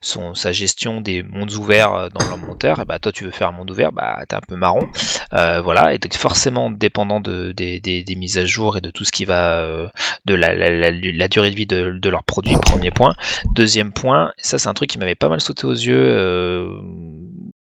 [0.00, 3.48] son sa gestion des mondes ouverts dans leur moteur et bah toi tu veux faire
[3.48, 4.88] un monde ouvert bah t'es un peu marron.
[5.32, 9.10] Voilà et donc forcément dépendant de des, des, mises à jour et de tout ce
[9.10, 9.90] qui va
[10.24, 13.14] de la, la, durée de vie de, de leurs produits premier point.
[13.54, 16.80] Deuxième point, ça c'est un truc qui m'avait pas mal sauté aux yeux euh,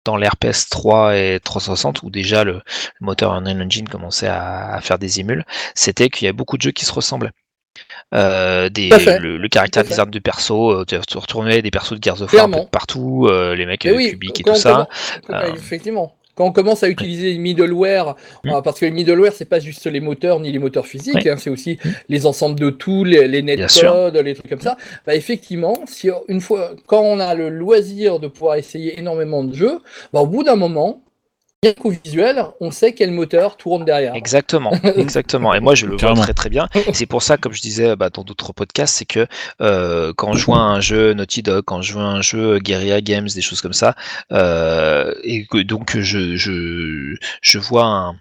[0.05, 2.61] dans l'RPS 3 et 360 où déjà le, le
[3.05, 5.45] moteur Unreal Engine commençait à, à faire des émules,
[5.75, 7.31] c'était qu'il y a beaucoup de jeux qui se ressemblaient.
[8.13, 9.89] Euh, des, le, le caractère fait.
[9.89, 13.55] design du perso, euh, tu retournais des persos de Gears of War de partout, euh,
[13.55, 14.87] les mecs oui, cubiques et tout ça.
[15.53, 16.15] Effectivement.
[16.39, 18.49] Quand on commence à utiliser le middleware, Mm.
[18.51, 21.29] euh, parce que le middleware, c'est pas juste les moteurs ni les moteurs physiques, Oui.
[21.29, 24.77] hein, c'est aussi les ensembles de tout, les, les netcodes, les trucs comme ça.
[25.05, 29.53] Bah, effectivement, si une fois, quand on a le loisir de pouvoir essayer énormément de
[29.53, 29.79] jeux,
[30.13, 31.01] bah, au bout d'un moment,
[31.61, 34.15] bien qu'au visuel, on sait quel moteur tourne derrière.
[34.15, 35.53] Exactement, exactement.
[35.53, 36.69] Et moi, je le vois très très bien.
[36.93, 39.27] C'est pour ça, comme je disais bah, dans d'autres podcasts, c'est que
[39.61, 42.59] euh, quand je joue à un jeu Naughty Dog, quand je joue à un jeu
[42.59, 43.95] Guerrilla Games, des choses comme ça,
[44.31, 48.15] euh, et que donc je je je vois un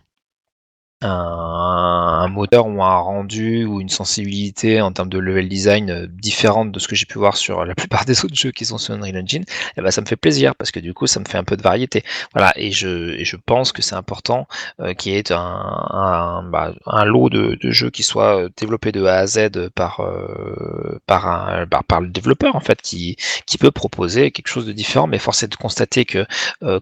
[1.01, 6.73] un, moteur ou un rendu ou une sensibilité en termes de level design euh, différente
[6.73, 8.95] de ce que j'ai pu voir sur la plupart des autres jeux qui sont sur
[8.95, 9.45] Unreal Engine,
[9.77, 11.57] et ben ça me fait plaisir parce que du coup ça me fait un peu
[11.57, 12.03] de variété.
[12.35, 14.47] Voilà, et je, et je pense que c'est important
[14.81, 18.93] euh, qu'il y ait un, un, bah, un lot de, jeux qui soient euh, développés
[18.93, 23.17] de A à Z par, euh, par, un, par, par le développeur en fait qui,
[23.47, 26.27] qui peut proposer quelque chose de différent, mais force est de constater que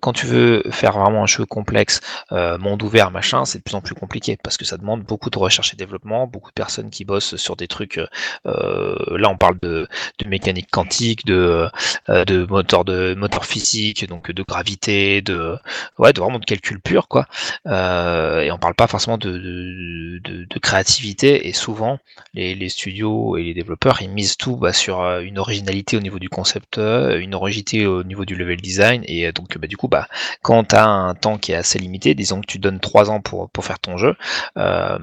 [0.01, 3.81] quand tu veux faire vraiment un jeu complexe, monde ouvert, machin, c'est de plus en
[3.81, 7.05] plus compliqué parce que ça demande beaucoup de recherche et développement, beaucoup de personnes qui
[7.05, 7.99] bossent sur des trucs.
[8.47, 9.89] euh, là, on parle de,
[10.27, 11.69] mécanique quantique, de,
[12.09, 15.57] euh, de moteur de moteur physique, donc de gravité, de
[15.99, 17.27] ouais, de vraiment de calcul pur quoi.
[17.67, 21.49] Euh, et on parle pas forcément de, de, créativité.
[21.49, 21.99] Et souvent,
[22.35, 26.01] les, les studios et les développeurs ils misent tout bah, sur euh, une originalité au
[26.01, 29.03] niveau du concept, euh, une originalité au niveau du level design.
[29.07, 30.09] Et euh, donc bah, du coup, bah
[30.43, 33.21] quand tu as un temps qui est assez limité, disons que tu donnes trois ans
[33.21, 34.15] pour, pour faire ton jeu,
[34.59, 34.99] euh,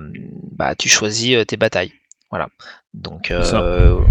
[0.51, 1.93] bah, tu choisis euh, tes batailles.
[2.29, 2.47] Voilà.
[2.93, 3.43] Donc euh,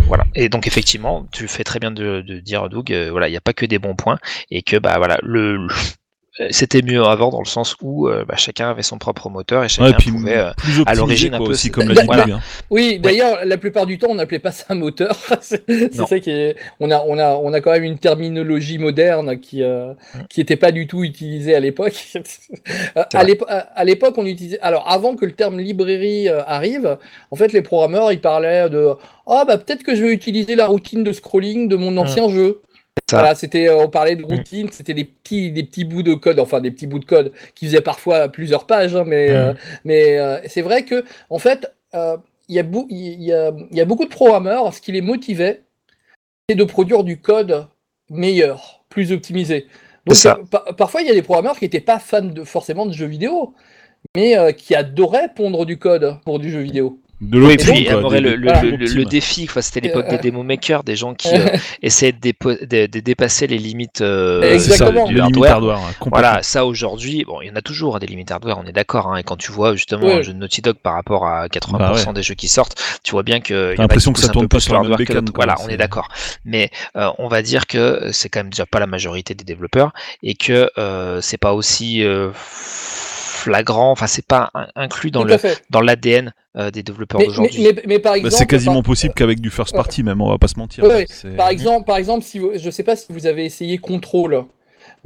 [0.07, 0.25] voilà.
[0.35, 3.37] Et donc effectivement, tu fais très bien de, de dire Doug, euh, voilà, il n'y
[3.37, 4.19] a pas que des bons points
[4.51, 5.67] et que bah voilà, le-
[6.51, 9.69] c'était mieux avant dans le sens où euh, bah, chacun avait son propre moteur et
[9.69, 12.07] chacun Ouais, puis pouvait euh, plus optimisé, l'origine un quoi, peu, aussi, comme l'a dit
[12.07, 12.25] Voilà.
[12.25, 12.41] Hein.
[12.71, 15.15] Oui, d'ailleurs, la plupart du temps, on n'appelait pas ça un moteur.
[15.43, 16.57] c'est ça qui est.
[16.81, 19.93] On a, on a, on a quand même une terminologie moderne qui, euh,
[20.31, 21.95] qui n'était pas du tout utilisée à l'époque.
[22.97, 24.61] Euh, à à à l'époque, on utilisait.
[24.61, 26.99] Alors, avant que le terme librairie euh, arrive,
[27.31, 28.91] en fait, les programmeurs, ils parlaient de.
[29.27, 32.61] Ah, bah, peut-être que je vais utiliser la routine de scrolling de mon ancien jeu.
[33.11, 36.39] Voilà, c'était, euh, on parlait de routine, c'était des petits, des petits bouts de code,
[36.39, 39.53] enfin des petits bouts de code qui faisaient parfois plusieurs pages, hein, mais, euh,
[39.85, 42.17] mais euh, c'est vrai que, en fait, euh,
[42.49, 44.93] il y, a bou- il y, a, il y a beaucoup de programmeurs, ce qui
[44.93, 45.63] les motivait,
[46.49, 47.67] c'est de produire du code
[48.11, 49.67] meilleur, plus optimisé.
[50.07, 50.39] Donc, ça.
[50.55, 53.07] euh, parfois, il y a des programmeurs qui n'étaient pas fans de, forcément de jeux
[53.07, 53.55] vidéo,
[54.17, 56.99] mais euh, qui adoraient pondre du code pour du jeu vidéo.
[57.23, 59.63] De Oui, puis quoi, aimerait des- le, le, le- défi, quoi.
[59.63, 63.01] C'était l'époque des Euh, démo makers, des gens qui euh, essayaient de, dépo- de- de
[63.01, 65.79] dépasser les limites euh, ça, du hardware.
[66.07, 68.73] Voilà, ça aujourd'hui, bon, il y en a toujours hein, des limites hardware, on est
[68.73, 69.07] d'accord.
[69.07, 70.15] Hein, et quand tu vois justement Ouais.
[70.15, 72.75] un jeu de Naughty Dog par rapport à 80% Bah des jeux qui sortent,
[73.05, 73.71] tu vois bien que.
[73.73, 75.55] il y en a l'impression que ça tourne peu pas plus sur hardware que Voilà,
[75.65, 76.09] on est d'accord.
[76.45, 79.93] Mais euh, on va dire que c'est quand même déjà pas la majorité des développeurs
[80.25, 82.31] et que euh, c'est pas aussi euh,
[83.43, 85.63] flagrant, enfin c'est pas in- inclus dans le fait.
[85.71, 87.63] dans l'ADN euh, des développeurs mais, d'aujourd'hui.
[87.63, 90.39] mais- mais par Bah, c'est quasiment par- possible qu'avec du first party, même, on va
[90.39, 90.85] pas se mentir.
[90.85, 91.07] Ouais, ouais.
[91.09, 94.45] C'est- Par exemple, par exemple, si vous, je sais pas si vous avez essayé Control,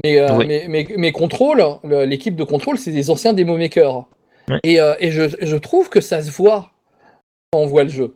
[0.04, 0.46] mais euh, Oui.
[0.46, 4.04] mais, mais, mais Control, le- l'équipe de Control, c'est des anciens démo makers.
[4.48, 4.60] Ouais.
[4.64, 6.70] Et, euh, et je, je trouve que ça se voit
[7.52, 8.14] quand on voit le jeu.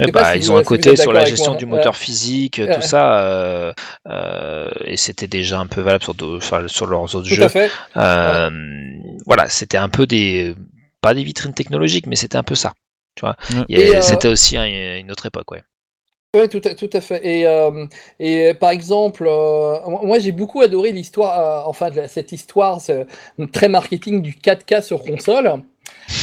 [0.00, 1.58] Eh bah, si ils ont un côté sur la gestion moi.
[1.58, 1.70] du Ouais.
[1.70, 2.74] moteur physique, Ouais.
[2.74, 3.72] tout ça, euh,
[4.08, 7.44] euh, et c'était déjà un peu valable sur, enfin, sur leurs autres Tout jeux.
[7.44, 7.70] à fait.
[7.96, 8.50] Euh,
[9.26, 10.54] Voilà, c'était un peu des,
[11.00, 12.72] pas des vitrines technologiques, mais c'était un peu ça.
[13.14, 13.36] Tu vois,
[13.68, 13.96] Ouais.
[13.96, 15.62] Euh, c'était aussi un- une autre époque, ouais.
[16.34, 17.24] Ouais, tout à, tout à fait.
[17.24, 17.86] Et, euh,
[18.18, 22.80] et par exemple, euh, moi j'ai beaucoup adoré l'histoire, euh, enfin cette histoire
[23.52, 25.62] très marketing du 4K sur console,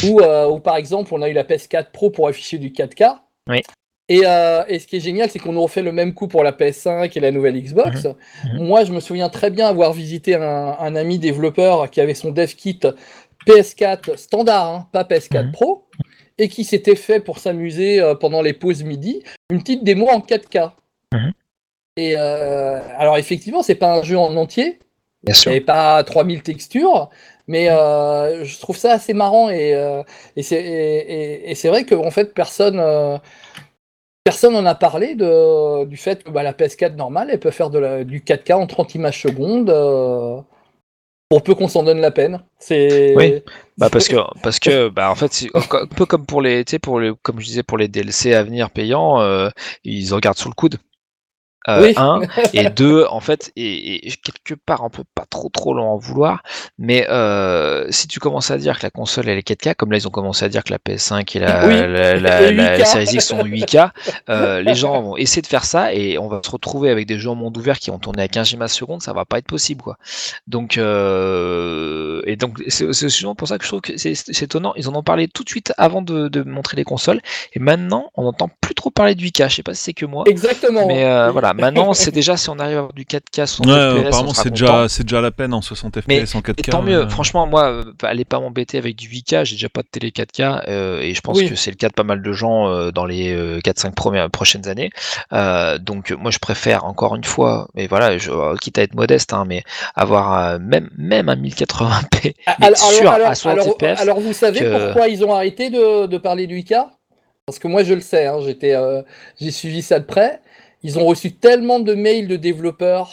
[0.04, 3.22] où, euh, où par exemple on a eu la PS4 Pro pour afficher du 4K.
[3.52, 3.62] Oui.
[4.10, 6.44] Et, euh, et ce qui est génial, c'est qu'on nous refait le même coup pour
[6.44, 8.06] la PS5 et la nouvelle Xbox.
[8.46, 8.66] Mhm.
[8.66, 10.42] Moi, je me souviens très bien avoir visité un,
[10.80, 12.80] un ami développeur qui avait son dev kit
[13.48, 15.52] PS4 standard, hein, pas PS4 Mhm.
[15.52, 15.88] Pro,
[16.38, 20.20] et qui s'était fait pour s'amuser euh, pendant les pauses midi une petite démo en
[20.20, 20.72] 4K.
[21.14, 21.32] Mhm.
[21.98, 24.80] Et euh, alors effectivement, c'est pas un jeu en entier,
[25.24, 25.52] Bien sûr.
[25.52, 27.10] avait pas 3000 textures,
[27.52, 30.04] mais euh, je trouve ça assez marrant et, euh,
[30.38, 33.18] et c'est et, et- vrai qu'en fait personne euh,
[34.24, 37.70] personne en a parlé de, du fait que bah, la PS4 normale elle peut faire
[37.70, 40.38] de la- du 4K en 30 images secondes euh,
[41.30, 42.42] pour peu qu'on s'en donne la peine.
[42.58, 43.44] C'est Oui.
[43.78, 47.12] Bah parce que parce que bah en fait un peu comme pour les pour les
[47.22, 49.20] comme je disais pour les DLC à venir payants
[49.84, 50.78] ils en gardent sous le coude
[51.68, 51.94] Euh, Oui.
[51.96, 52.22] un
[52.54, 56.42] et deux en fait et, et quelque part on peut pas trop trop l'en vouloir
[56.80, 60.00] mais euh, si tu commences à dire que la console elle est 4K comme là
[60.00, 62.78] ils ont commencé à dire que la PS5 et la, Oui, la, la, et la
[62.80, 62.86] 8K.
[62.86, 63.92] Series X sont 8K
[64.30, 67.20] euh, les gens vont essayer de faire ça et on va se retrouver avec des
[67.20, 69.46] jeux en monde ouvert qui vont tourner à 15 images secondes ça va pas être
[69.46, 69.98] possible quoi
[70.48, 74.96] donc et donc c'est souvent pour ça que je trouve que c'est étonnant ils en
[74.96, 77.22] ont parlé tout de suite avant de, de montrer les consoles
[77.54, 80.06] et maintenant on n'entend plus trop parler de 8K je sais pas si c'est que
[80.06, 80.88] moi Exactement.
[80.88, 83.74] mais euh, voilà, maintenant c'est déjà si on arrive à avoir du 4K 60 Ouais,
[84.02, 86.54] FPS, apparemment c'est déjà, c'est déjà la peine en 60 Mais- FPS en 4K.
[86.60, 89.70] Et tant mieux, euh, franchement, moi, euh, allez pas m'embêter avec du 8K, j'ai déjà
[89.70, 91.50] pas de télé 4K, euh, et je pense Oui.
[91.50, 94.68] que c'est le cas de pas mal de gens euh, dans les 4-5 premières prochaines
[94.68, 94.90] années.
[95.34, 99.34] Euh, donc, moi, je préfère, encore une fois, mais voilà, je, quitte à être modeste,
[99.34, 99.64] hein, mais
[99.96, 104.02] avoir euh, même, même un 1080p, Ah, mais alors, sûr, alors, à 60 alors, FPS.
[104.02, 106.74] alors, vous savez que- pourquoi ils ont arrêté de, de parler du IK
[107.46, 109.02] Parce que moi je le sais, hein, j'étais, euh,
[109.40, 110.40] j'ai suivi ça de près.
[110.84, 113.10] Ils ont reçu tellement de mails de développeurs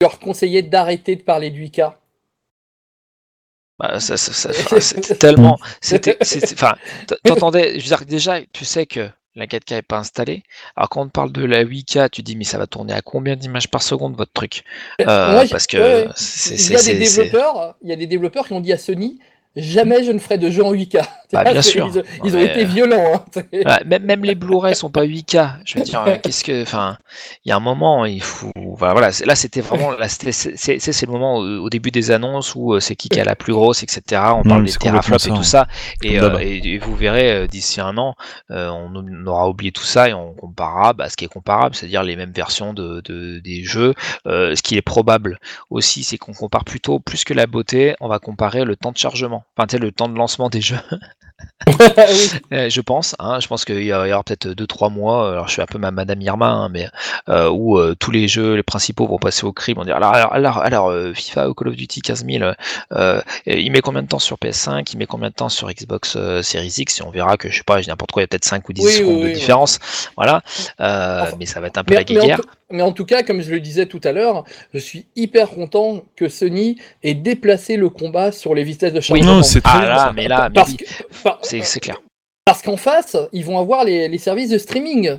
[0.00, 1.80] qui leur conseillaient d'arrêter de parler du IK.
[3.78, 5.56] Bah, ça, ça, ça- enfin, c'était tellement.
[5.80, 6.16] C'était,
[6.54, 6.74] enfin,
[7.24, 7.72] t'entendais.
[7.78, 10.42] Je veux dire, que déjà, tu sais que la 4K est pas installée.
[10.74, 13.36] Alors, quand on parle de la 8K, tu dis, mais ça va tourner à combien
[13.36, 14.64] d'images par seconde votre truc?
[15.00, 18.46] Euh, Parce que ouais, c'est, il y a des développeurs, il y a des développeurs
[18.48, 19.20] qui ont dit à Sony
[19.58, 21.02] jamais je ne ferai de jeu en 8K.
[21.30, 21.86] Bah, bien sûr.
[21.92, 23.24] Ils, ont- ils Non, ont mais, été euh, violents.
[23.36, 23.78] hein.
[23.84, 25.56] Même, même les Blu-ray sont pas 8K.
[25.66, 26.96] Je veux dire, euh, qu'est-ce que, enfin,
[27.44, 31.64] il y a un moment, il faut, voilà, Là, c'était vraiment, c'est, le moment au,
[31.64, 34.22] au début des annonces où euh, c'est qui qui a la plus grosse, etc.
[34.34, 35.42] On Ouais, parle des teraflops et tout hein.
[35.42, 35.66] ça.
[36.02, 38.14] Et, Comme euh, et, et vous verrez euh, d'ici un an,
[38.50, 41.74] euh, on, on aura oublié tout ça et on comparera bah, ce qui est comparable,
[41.74, 43.92] c'est-à-dire les mêmes versions de, de- des jeux.
[44.26, 48.08] Euh, ce qui est probable aussi, c'est qu'on compare plutôt plus que la beauté, on
[48.08, 50.80] va comparer le temps de chargement, enfin, tu sais, le temps de lancement des jeux.
[51.68, 52.30] Oui.
[52.52, 55.62] Euh, je pense, hein, je pense qu'il y, aura peut-être 2-3 mois, alors je suis
[55.62, 56.88] un peu ma Madame Irma, hein, mais
[57.28, 60.14] euh, où euh, tous les jeux, les principaux vont passer au crime, vont dire alors,
[60.14, 62.52] alors, alors, alors, euh, FIFA ou Call of Duty 15 000,
[62.92, 65.70] euh, et il met combien de temps sur PS5, il met combien de temps sur
[65.70, 68.26] Xbox euh, Series X, et on verra que je sais pas, n'importe quoi, il y
[68.26, 69.78] a peut-être 5 ou 10 Oui, secondes oui, de différence,
[70.16, 70.42] voilà,
[70.80, 72.14] euh, Enfin, mais ça va être un peu la tout,
[72.70, 76.02] mais en tout cas, comme je le disais tout à l'heure, je suis hyper content
[76.16, 79.34] que Sony ait déplacé le combat sur les vitesses de Oui, chargement.
[79.36, 82.00] Non, c'est ah là, mais là, mais parce oui, que- par- c'est clair.
[82.44, 85.18] Parce qu'en face, ils vont avoir les, les services de streaming.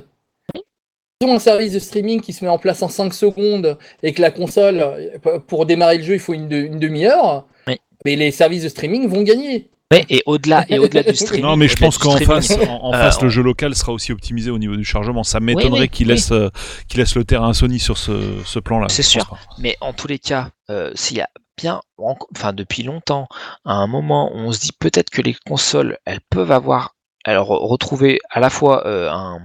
[1.22, 4.12] Ils ont un service de streaming qui se met en place en 5 secondes et
[4.14, 7.46] que la console, pour démarrer le jeu, il faut une, de- une demi-heure.
[7.66, 7.76] Oui.
[8.04, 9.68] Mais les services de streaming vont gagner.
[9.92, 11.42] Ouais, et au-delà, et au-delà du streaming.
[11.44, 14.12] Non, mais je pense qu'en face, en, en euh, face, le jeu local sera aussi
[14.12, 15.24] optimisé au niveau du chargement.
[15.24, 16.14] Ça m'étonnerait oui, qu'il oui.
[16.14, 16.48] laisse, euh,
[16.88, 18.12] qu'il laisse le terrain à Sony sur ce,
[18.44, 18.88] ce plan-là.
[18.88, 19.28] C'est sûr.
[19.28, 19.38] pas.
[19.58, 23.26] Mais en tous les cas, euh, s'il y a bien, en- enfin depuis longtemps,
[23.64, 26.94] à un moment où on se dit peut-être que les consoles, elles peuvent avoir,
[27.24, 29.40] alors retrouver à la fois euh, un-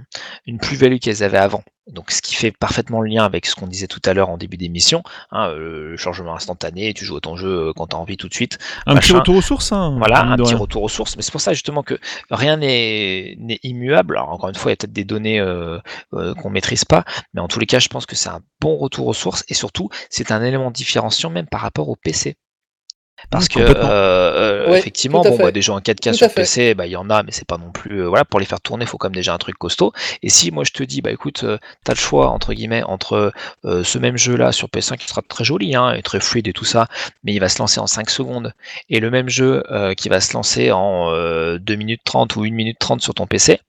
[0.46, 1.64] une plus-value qu'elles avaient avant.
[1.88, 4.38] Donc, ce qui fait parfaitement le lien avec ce qu'on disait tout à l'heure en
[4.38, 7.96] début d'émission, hein, euh, le changement instantané, tu joues à ton jeu euh, quand tu
[7.96, 8.58] as envie tout de suite.
[8.88, 10.58] Un petit retour aux sources, hein, Voilà, un petit rien.
[10.58, 11.16] retour aux sources.
[11.16, 12.00] Mais c'est pour ça justement que
[12.32, 14.18] rien n'est n'est immuable.
[14.18, 15.78] Alors encore une fois, il y a peut-être des données euh,
[16.14, 18.78] euh, qu'on maîtrise pas, mais en tous les cas, je pense que c'est un bon
[18.78, 22.36] retour aux sources et surtout, c'est un élément différenciant même par rapport au PC.
[23.30, 26.34] Parce que euh, euh, Ouais, effectivement, bon, bah, des jeux en 4K Tout sur.
[26.34, 28.02] PC, bah, il y en a, mais c'est pas non plus.
[28.02, 29.92] euh, voilà, pour les faire tourner, il faut quand même déjà un truc costaud.
[30.24, 33.32] Et si moi je te dis, bah écoute, euh, t'as le choix entre guillemets entre
[33.66, 36.54] euh, ce même jeu-là sur PS5 qui sera très joli, hein, et très fluide et
[36.54, 36.88] tout ça,
[37.24, 38.54] mais il va se lancer en 5 secondes,
[38.90, 42.44] et le même jeu euh, qui va se lancer en euh, 2 minutes 30 ou
[42.44, 43.60] 1 minute 30 sur ton PC,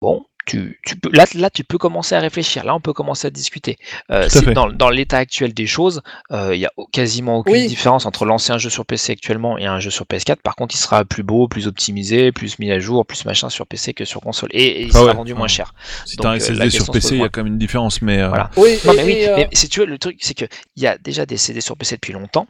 [0.00, 2.64] bon, tu, tu peux, là, là, tu peux commencer à réfléchir.
[2.64, 3.76] Là, on peut commencer à discuter.
[4.10, 6.02] Euh, à dans dans l'état actuel des choses,
[6.32, 7.66] euh, il y a quasiment aucune Oui.
[7.66, 10.36] différence entre lancer un jeu sur PC actuellement et un jeu sur PS4.
[10.42, 13.66] Par contre, il sera plus beau, plus optimisé, plus mis à jour, plus machin sur
[13.66, 14.48] PC que sur console.
[14.52, 15.14] Et, et il Ah sera ouais.
[15.14, 15.74] vendu moins cher.
[16.04, 18.00] Si Donc, t'as un euh, SSD sur PC, il y a quand même une différence,
[18.02, 18.50] mais euh, Voilà.
[18.56, 20.44] Oui, Non, mais oui, euh, mais si tu veux, le truc, c'est que
[20.76, 22.46] il y a déjà des CD sur PC depuis longtemps.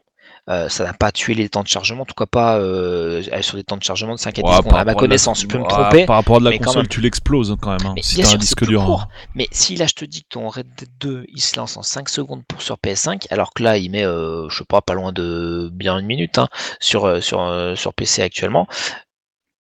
[0.48, 3.56] Euh, ça n'a pas tué les temps de chargement, en tout cas pas euh, sur
[3.56, 4.72] des temps de chargement de 5 à 10 ouais, secondes.
[4.74, 6.06] À ma de la- connaissance, je peux me ouais, tromper.
[6.06, 6.88] Par rapport à de la console, même.
[6.88, 7.84] tu l'exploses hein, quand même.
[7.84, 8.84] hein, Mais si bien t'as un sûr, c'est disque dur.
[8.84, 9.00] court.
[9.02, 9.26] hein.
[9.34, 11.82] Mais si là je te dis que ton Red Dead 2 il se lance en
[11.82, 14.94] 5 secondes pour sur PS5, alors que là il met, euh, je sais pas, pas
[14.94, 16.46] loin de bien une minute hein,
[16.78, 18.68] sur, euh, sur, sur PC actuellement,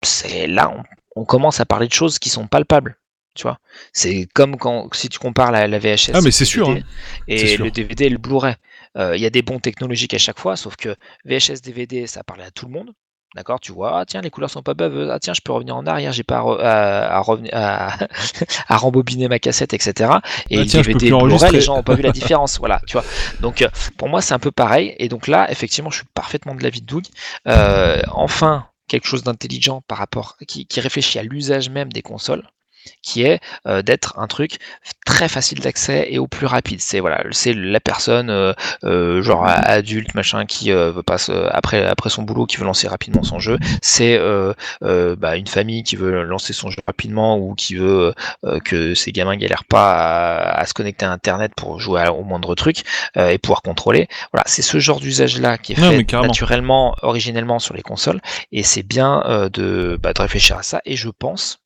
[0.03, 0.71] c'est là
[1.15, 2.97] on, on commence à parler de choses qui sont palpables.
[3.35, 3.59] Tu vois,
[3.93, 7.23] c'est comme quand si tu compares la, la VHS Ah, mais c'est sûr, DVD hein.
[7.27, 7.65] et sûr.
[7.65, 8.55] le DVD et le Blu-ray.
[8.97, 10.95] Euh, Il y a des bons technologiques à chaque fois, sauf que
[11.25, 12.91] VHS DVD ça parlait à tout le monde.
[13.35, 15.75] D'accord, tu vois, ah tiens, les couleurs sont pas baveuses, ah tiens, je peux revenir
[15.75, 17.93] en arrière, j'ai pas à, re- à, à revenir à,
[18.69, 20.11] à rembobiner ma cassette, etc.
[20.49, 22.93] Et Ah, le tiens, DVD Blu-ray, les gens n'ont pas vu la différence, voilà, tu
[22.93, 23.03] vois.
[23.41, 23.67] Donc euh,
[23.97, 24.95] pour moi, c'est un peu pareil.
[24.97, 27.03] Et donc là, effectivement, je suis parfaitement de l'avis de Doug.
[27.47, 32.43] Euh, enfin, quelque chose d'intelligent par rapport, qui, qui réfléchit à l'usage même des consoles.
[33.01, 34.57] Qui est euh, d'être un truc
[35.05, 36.81] très facile d'accès et au plus rapide.
[36.81, 38.53] C'est voilà, c'est la personne euh,
[38.83, 41.17] euh, genre adulte machin qui veut pas
[41.51, 43.57] après après son boulot qui veut lancer rapidement son jeu.
[43.81, 44.19] C'est
[44.81, 48.13] bah, une famille qui veut lancer son jeu rapidement ou qui veut
[48.65, 52.83] que ses gamins galèrent pas à, se connecter à internet pour jouer au moindre truc
[53.15, 54.07] et pouvoir contrôler.
[54.33, 58.63] Voilà, c'est ce genre d'usage là qui est fait naturellement, originellement sur les consoles et
[58.63, 60.81] c'est bien de, bah, de réfléchir à ça.
[60.85, 61.59] Et je pense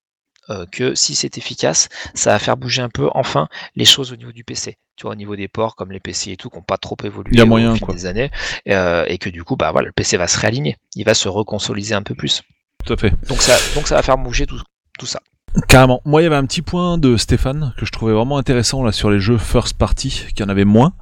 [0.50, 4.16] euh, que si c'est efficace, ça va faire bouger un peu enfin les choses au
[4.16, 4.78] niveau du PC.
[4.96, 6.98] Tu vois, au niveau des ports, comme les PC et tout, qui n'ont pas trop
[7.04, 8.32] évolué au moyen, fil des années,
[8.68, 11.28] euh, et que du coup, bah voilà, le PC va se réaligner, il va se
[11.28, 12.42] reconsoliser un peu plus.
[12.86, 13.14] Tout à fait.
[13.28, 14.62] Donc ça, donc ça va faire bouger tout,
[14.98, 15.22] tout ça.
[15.68, 16.02] Carrément.
[16.06, 18.94] Moi, il y avait un petit point de Stéphane que je trouvais vraiment intéressant là
[18.94, 20.94] sur les jeux first party, qui en avait moins,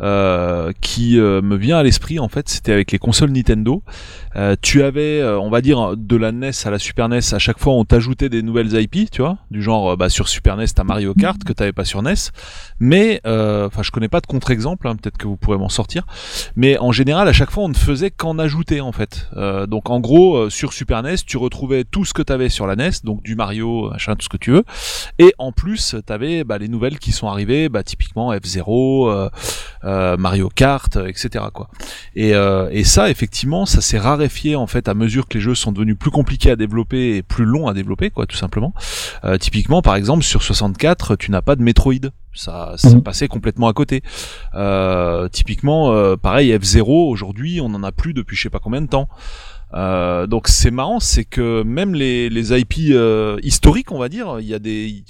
[0.00, 2.48] euh, qui euh, me vient à l'esprit en fait.
[2.48, 3.82] C'était avec les consoles Nintendo.
[4.36, 7.18] Euh, tu avais, on va dire, de la NES à la Super NES.
[7.32, 10.56] À chaque fois, on t'ajoutait des nouvelles IP, tu vois, du genre, bah, sur Super
[10.56, 12.14] NES, t'as Mario Kart que t'avais pas sur NES.
[12.78, 14.86] Mais, enfin, je connais pas de contre-exemple.
[14.86, 16.06] Hein, Peut-être que vous pourrez m'en sortir.
[16.54, 19.28] Mais en général, à chaque fois, on ne faisait qu'en ajouter en fait.
[19.68, 22.90] donc, en gros, sur Super NES, tu retrouvais tout ce que t'avais sur la NES,
[23.02, 24.64] donc du Mario machin, tout ce que tu veux.
[25.18, 29.30] Et en plus, tu avais bah, les nouvelles qui sont arrivées, bah, typiquement F0, euh,
[29.84, 31.46] euh, Mario Kart, etc.
[31.52, 31.68] Quoi.
[32.14, 35.54] Et, euh, et ça, effectivement, ça s'est raréfié en fait à mesure que les jeux
[35.54, 38.72] sont devenus plus compliqués à développer et plus longs à développer, quoi, tout simplement.
[39.40, 43.02] typiquement, par exemple, sur 64, tu n'as pas de Metroid ça, ça mhm.
[43.02, 44.02] passait complètement à côté.
[44.54, 48.86] Euh, typiquement, pareil, F0 aujourd'hui, on en a plus depuis je sais pas combien de
[48.86, 49.08] temps.
[49.74, 54.40] Euh, donc c'est marrant, c'est que même les, les IP euh, historiques, on va dire,
[54.40, 55.04] il y a des,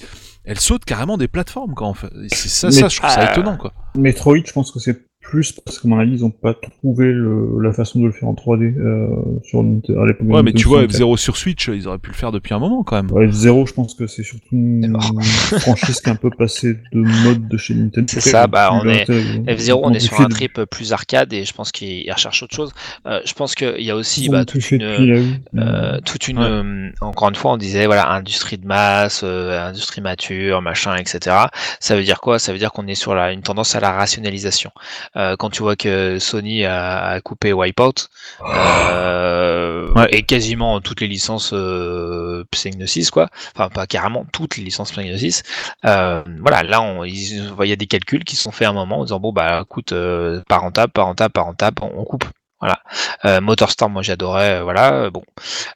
[0.45, 2.11] elles sautent carrément des plateformes quand en fait.
[2.29, 3.73] C'est ça, ça, je trouve ça étonnant quoi.
[3.97, 7.61] Metroid, je pense que c'est plus parce qu'à mon avis ils ont pas trouvé le,
[7.61, 9.09] la façon de le faire en 3D euh,
[9.45, 10.27] sur à l'époque.
[10.29, 12.83] Ouais, mais tu vois F0 sur Switch, ils auraient pu le faire depuis un moment
[12.83, 13.11] quand même.
[13.13, 14.97] Ouais, F0, je pense que c'est surtout une
[15.61, 18.07] franchise qui est un peu passée de mode de chez Nintendo.
[18.09, 21.53] C'est ça, bah on est F0, on est sur un trip plus arcade et je
[21.53, 22.73] pense qu'ils recherchent autre chose.
[23.07, 27.29] Euh, je pense qu'il y a aussi bah, toute, une, euh, toute une, euh, encore
[27.29, 31.37] une fois, on disait voilà industrie de masse, euh, industrie mature, machin, etc.
[31.81, 32.39] Ça veut dire quoi?
[32.39, 34.71] Ça veut dire qu'on est sur la, une tendance à la rationalisation.
[35.19, 38.09] Euh, quand tu vois que Sony a, coupé Wipeout
[38.45, 43.29] euh, et quasiment toutes les licences euh, Psygnosis, quoi.
[43.55, 45.43] Enfin, pas carrément toutes les licences Psygnosis.
[45.85, 49.05] Euh, voilà, là, il y a des calculs qui sont faits à un moment en
[49.05, 52.25] disant bon bah écoute, euh, pas rentable, pas rentable, pas rentable, on, coupe.
[52.61, 52.81] Voilà.
[53.25, 54.63] Euh, Motorstorm, moi j'adorais.
[54.63, 55.11] voilà.
[55.11, 55.23] Bon,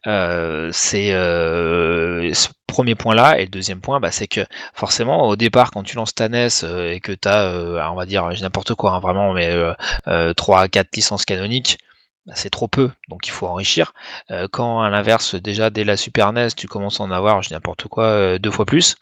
[0.07, 1.13] euh, c'est
[2.73, 3.39] premier point là.
[3.39, 4.41] Et le deuxième point, bah, c'est que
[4.75, 7.95] forcément, au départ, quand tu lances ta NES euh, et que tu as, euh, on
[7.95, 9.51] va dire, n'importe quoi, hein, vraiment, mais
[10.09, 11.79] euh, 3 à 4 licences canoniques,
[12.27, 13.93] bah, c'est trop peu, donc il faut enrichir.
[14.31, 17.53] Euh, quand à l'inverse, déjà dès la Super NES, tu commences à en avoir, je
[17.53, 18.97] n'importe quoi, deux fois plus.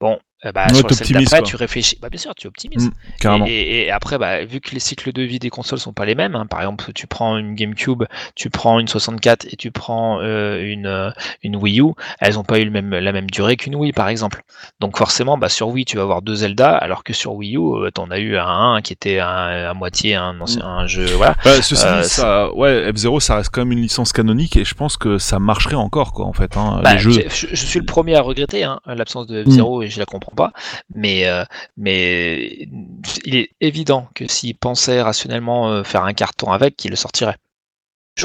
[0.00, 1.98] Bon, euh, bah, sur d'après, tu réfléchis.
[2.00, 2.90] Bah, bien sûr, tu optimises.
[3.24, 6.14] Mm, et, après, bah, vu que les cycles de vie des consoles sont pas les
[6.14, 8.04] mêmes, hein, par exemple, tu prends une GameCube,
[8.36, 11.10] tu prends une 64 et tu prends euh, une, euh,
[11.42, 14.08] une Wii U, elles ont pas eu le même, la même durée qu'une Wii, par
[14.08, 14.42] exemple.
[14.78, 17.90] Donc forcément, bah, sur Wii, tu vas avoir deux Zelda, alors que sur Wii U,
[17.92, 21.06] tu en as eu un, qui était à moitié un, ancien, un jeu.
[21.16, 21.34] Voilà.
[21.44, 24.96] Bah, ceci ça, ouais, F0, ça reste quand même une licence canonique et je pense
[24.96, 26.56] que ça marcherait encore, quoi, en fait.
[26.56, 27.10] Hein, les jeux...
[27.28, 29.82] je, suis le premier à regretter hein, l'absence de F0 mm.
[29.82, 30.52] et je la comprends pas.
[30.94, 31.44] Mais, euh,
[31.76, 32.68] mais
[33.24, 37.36] il est évident que s'il pensait rationnellement euh, faire un carton avec, qu'il le sortirait.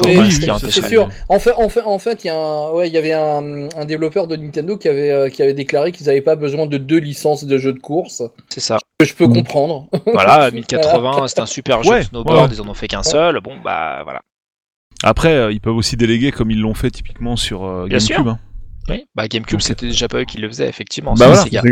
[0.04, 1.08] oui, c'est sûr.
[1.28, 4.36] En fait, en fait, en fait, il y, ouais, y avait un, un, développeur de
[4.36, 7.58] Nintendo qui avait, euh, qui avait déclaré qu'ils n'avaient pas besoin de deux licences de
[7.58, 8.22] jeux de course.
[8.48, 8.78] C'est ça.
[8.98, 9.34] Que je peux mm.
[9.34, 9.88] comprendre.
[10.06, 13.40] Voilà, 1080, c'est un super jeu snowboard, ils en ont fait qu'un seul.
[13.40, 14.20] Bon, bah voilà.
[15.02, 18.28] Après, ils peuvent aussi déléguer comme ils l'ont fait typiquement sur GameCube.
[18.28, 18.38] Hein.
[18.88, 21.14] Oui, bah GameCube c'était déjà pas eux qui le faisaient effectivement.
[21.14, 21.62] Bah Sega.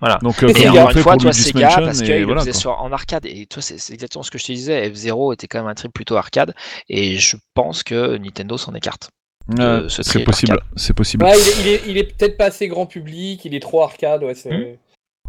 [0.00, 0.18] Voilà.
[0.22, 3.46] Donc, euh, et encore une fois, toi Sega parce qu'ils le faisaient en arcade et
[3.46, 4.88] toi c'est exactement ce que je te disais.
[4.88, 6.54] F0 était quand même un trip plutôt arcade
[6.88, 9.10] et je pense que Nintendo s'en écarte.
[9.88, 11.24] c'est possible, c'est possible.
[11.24, 14.34] Ouais, il est, il est, peut-être pas assez grand public, il est trop arcade, ouais,
[14.34, 14.50] c'est.
[14.50, 14.76] Hmm.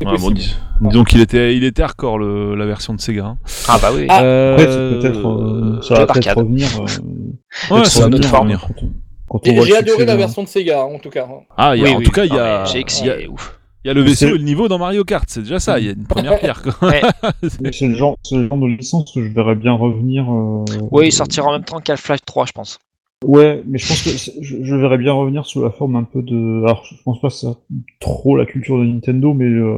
[0.02, 3.26] Ouais, bon, dis, disons qu'il était, il était hardcore le, la version de Sega.
[3.26, 3.38] Hein.
[3.68, 4.08] Ah bah oui.
[4.10, 4.24] Ah.
[4.24, 6.68] Euh, peut-être, euh, ça va peut-être revenir.
[6.80, 8.68] Euh, ouais, ça va peut-être revenir.
[9.44, 11.28] J'ai adoré la version de Sega, en tout cas.
[11.58, 12.66] Ah, y a, en tout cas, il y a.
[13.86, 15.86] Il y a le vaisseau et le niveau dans Mario Kart, c'est déjà ça, il
[15.86, 16.62] y a une première pierre.
[17.44, 20.24] c'est le, genre, le genre de licence que je verrais bien revenir.
[20.32, 20.64] Euh...
[20.92, 22.80] Oui, il sortira en même temps qu'Half-Life 3, je pense.
[23.26, 26.64] Ouais, mais je pense que je, verrais bien revenir sous la forme un peu de.
[26.64, 27.56] Alors, je pense pas que ça
[28.00, 29.78] trop la culture de Nintendo, mais euh,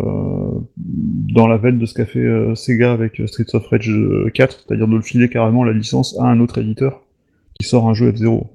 [0.78, 3.92] dans la veine de ce qu'a fait euh, Sega avec euh, Streets of Rage
[4.34, 7.02] 4, c'est-à-dire de le filer carrément la licence à un autre éditeur
[7.60, 8.46] qui sort un jeu F0.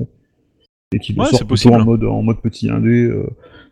[0.92, 3.10] Et qu'il le Ouais, c'est plutôt en mode en mode petit indé.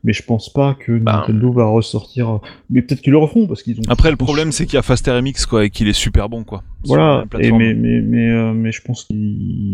[0.05, 2.29] Mais je pense pas que Bah, Nintendo va ressortir.
[2.31, 2.39] euh,
[2.71, 3.83] Mais peut-être qu'ils le referont parce qu'ils ont.
[3.89, 6.45] Après, le problème, c'est qu'il y a Fast RMX, quoi, et qu'il est super bon,
[6.45, 6.63] quoi.
[6.85, 7.25] Voilà.
[7.41, 9.13] Et mais mais mais euh, mais je pense que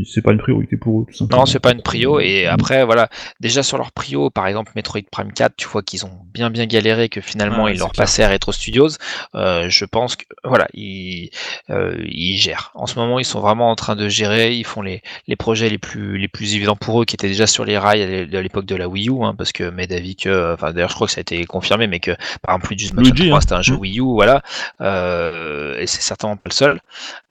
[0.07, 1.43] c'est pas une priorité pour eux tout simplement.
[1.43, 2.19] Non, c'est pas une prio.
[2.19, 3.11] Et après, voilà,
[3.41, 6.65] déjà sur leur prio, par exemple Metroid Prime 4, tu vois qu'ils ont bien bien
[6.65, 8.89] galéré, que finalement ils leur passaient à Retro Studios.
[9.35, 11.29] Euh, je pense que voilà, ils,
[11.69, 12.71] euh, ils gèrent.
[12.75, 14.55] En ce moment, ils sont vraiment en train de gérer.
[14.57, 17.47] Ils font les, les projets les plus les plus évidents pour eux, qui étaient déjà
[17.47, 19.69] sur les rails à l'é- à l'époque de la Wii U, hein, parce que
[20.27, 22.13] Euh, enfin d'ailleurs je crois que ça a été confirmé, mais que
[22.43, 23.41] par exemple Luigi's Mansion Luigi, 3 hein.
[23.41, 23.81] c'était un jeu Mm.
[23.81, 24.43] Wii U, voilà.
[24.81, 26.81] Euh, et c'est certainement pas le seul.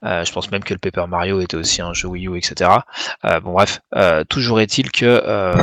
[0.04, 2.70] Euh, je pense même que le Paper Mario était aussi un jeu Wii U, etc.
[3.24, 5.54] Euh, bon bref, euh, toujours est-il que euh,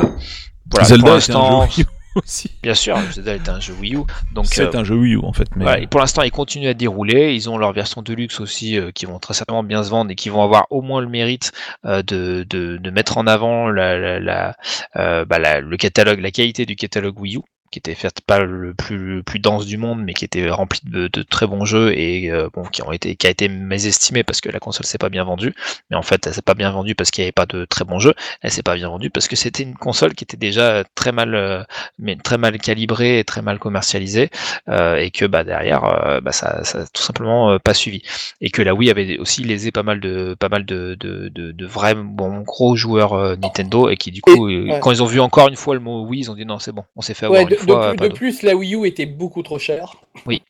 [0.70, 1.68] voilà, Zelda pour l'instant,
[2.16, 2.52] aussi.
[2.62, 4.00] bien sûr, Zelda est un jeu Wii U,
[4.34, 5.48] donc C'est euh, un jeu Wii U, en fait.
[5.56, 5.84] Mais...
[5.84, 7.34] et pour l'instant, ils continuent à dérouler.
[7.34, 10.16] Ils ont leur version Deluxe aussi, euh, qui vont très certainement bien se vendre et
[10.16, 11.52] qui vont avoir au moins le mérite
[11.86, 14.56] euh, de, de, de mettre en avant la, la, la,
[14.98, 17.42] euh, bah, la- le catalogue, la qualité du catalogue Wii U
[17.72, 20.82] qui était certes pas le plus, le plus dense du monde, mais qui était rempli
[20.84, 24.24] de, de très bons jeux et euh, bon, qui ont été, qui a été mésestimé
[24.24, 25.56] parce que la console s'est pas bien vendue.
[25.90, 27.86] Mais en fait, elle s'est pas bien vendue parce qu'il n'y avait pas de très
[27.86, 28.14] bons jeux.
[28.42, 31.34] Elle s'est pas bien vendue parce que c'était une console qui était déjà très mal,
[31.34, 31.64] euh,
[31.98, 34.30] mais très mal calibrée et très mal commercialisée
[34.68, 38.02] euh, et que bah derrière, euh, bah, ça, ça a tout simplement euh, pas suivi.
[38.42, 41.52] Et que la Wii avait aussi lésé pas mal de, pas mal de, de, de,
[41.52, 44.80] de vrais bons gros joueurs Nintendo et qui du coup, ouais.
[44.82, 46.74] quand ils ont vu encore une fois le mot Wii, ils ont dit non, c'est
[46.74, 47.96] bon, on s'est fait avoir Ouais, fois.
[47.96, 49.96] de- plus, la Wii U était beaucoup trop chère.
[50.26, 50.42] Oui.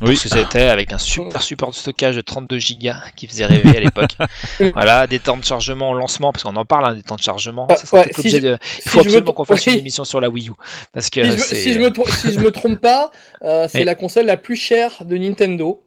[0.00, 3.76] Parce que c'était avec un super support de stockage de 32 Go qui faisait rêver
[3.76, 4.12] à l'époque.
[4.74, 7.20] voilà, des temps de chargement au lancement, parce qu'on en parle, hein, des temps de
[7.20, 7.66] chargement.
[7.68, 9.72] Ah, ça sera ouais, peut-être si l'objet je- de- Il faut absolument qu'on fasse oui.
[9.72, 10.52] une émission sur la Wii U.
[10.92, 13.10] Parce que Si je, si je me tr- si je me trompe pas,
[13.42, 13.84] euh, c'est Oui.
[13.84, 15.82] la console la plus chère de Nintendo.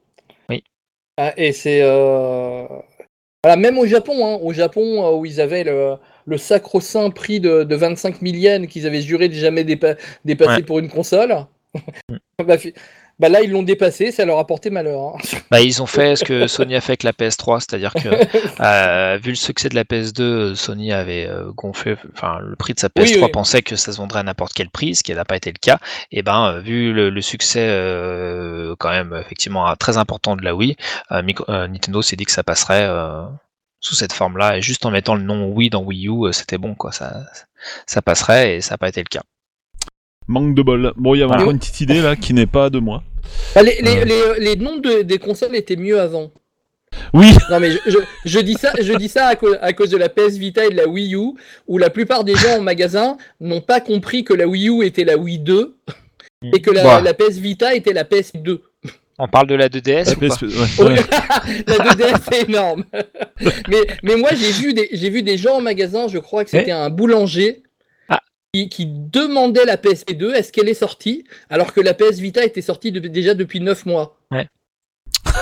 [0.49, 0.61] Oui.
[1.17, 2.65] Ah, et c'est euh,
[3.45, 7.39] voilà, même au Japon, hein, au Japon euh, où ils avaient le, le sacro-saint prix
[7.39, 10.63] de, de 25 000 yens qu'ils avaient juré de jamais dépa- dépasser Ouais.
[10.63, 11.45] pour une console.
[12.09, 12.15] Mm.
[12.45, 12.55] bah,
[13.19, 14.99] bah là, ils l'ont dépassé, ça leur a porté malheur.
[15.15, 15.17] hein.
[15.51, 18.09] Bah, ils ont fait ce que Sony a fait avec la PS3, c'est-à-dire que
[18.63, 22.79] euh, vu le succès de la PS2, Sony avait euh, gonflé, enfin le prix de
[22.79, 23.29] sa PS3 Oui, oui.
[23.31, 25.59] pensait que ça se vendrait à n'importe quel prix, ce qui n'a pas été le
[25.61, 25.77] cas.
[26.11, 30.55] Et ben euh, vu le, le succès euh, quand même effectivement très important de la
[30.55, 30.75] Wii,
[31.23, 32.87] Micro- Nintendo s'est dit que ça passerait
[33.81, 36.57] sous cette forme-là et juste en mettant le nom Wii dans Wii U, euh, c'était
[36.57, 37.25] bon quoi, ça
[37.85, 39.21] ça passerait et ça n'a pas été le cas.
[40.27, 40.93] Manque de bol.
[40.95, 43.03] Bon, il y a encore une petite idée, là, qui n'est pas de moi.
[43.55, 44.05] Bah, les, les, Euh.
[44.37, 46.31] les- les noms de- des consoles étaient mieux avant.
[47.13, 49.89] Oui, Non mais je, je, je dis ça, je dis ça à, cause, à cause
[49.89, 51.33] de la PS Vita et de la Wii U,
[51.67, 55.03] où la plupart des gens en magasin n'ont pas compris que la Wii U était
[55.05, 55.77] la Wii 2
[56.53, 58.59] et que la, la PS Vita était la PS2.
[59.23, 60.41] On parle de la 2DS la ou pas PSP,
[60.79, 60.95] ouais, ouais.
[61.67, 62.85] la 2DS c'est énorme.
[63.69, 66.49] mais, mais moi j'ai vu des j'ai vu des gens en magasin, je crois que
[66.49, 67.61] c'était un boulanger.
[68.09, 68.19] Ah.
[68.51, 72.61] Qui, qui demandait la PSP2, est-ce qu'elle est sortie Alors que la PS Vita était
[72.63, 74.17] sortie de- déjà depuis 9 mois.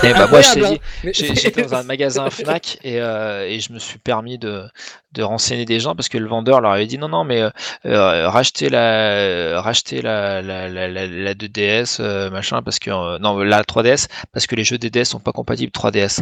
[0.02, 1.10] Eh bah, moi je t'ai Incroyable, dit, hein.
[1.34, 4.64] J'étais dans un magasin Fnac et, euh, et je me suis permis de,
[5.12, 8.28] de renseigner des gens parce que le vendeur leur avait dit non non mais euh,
[8.28, 13.62] rachetez la rachetez la la, la, la, la 2DS euh, machin parce que non la
[13.62, 16.20] 3DS parce que les jeux DDS sont pas compatibles 3DS.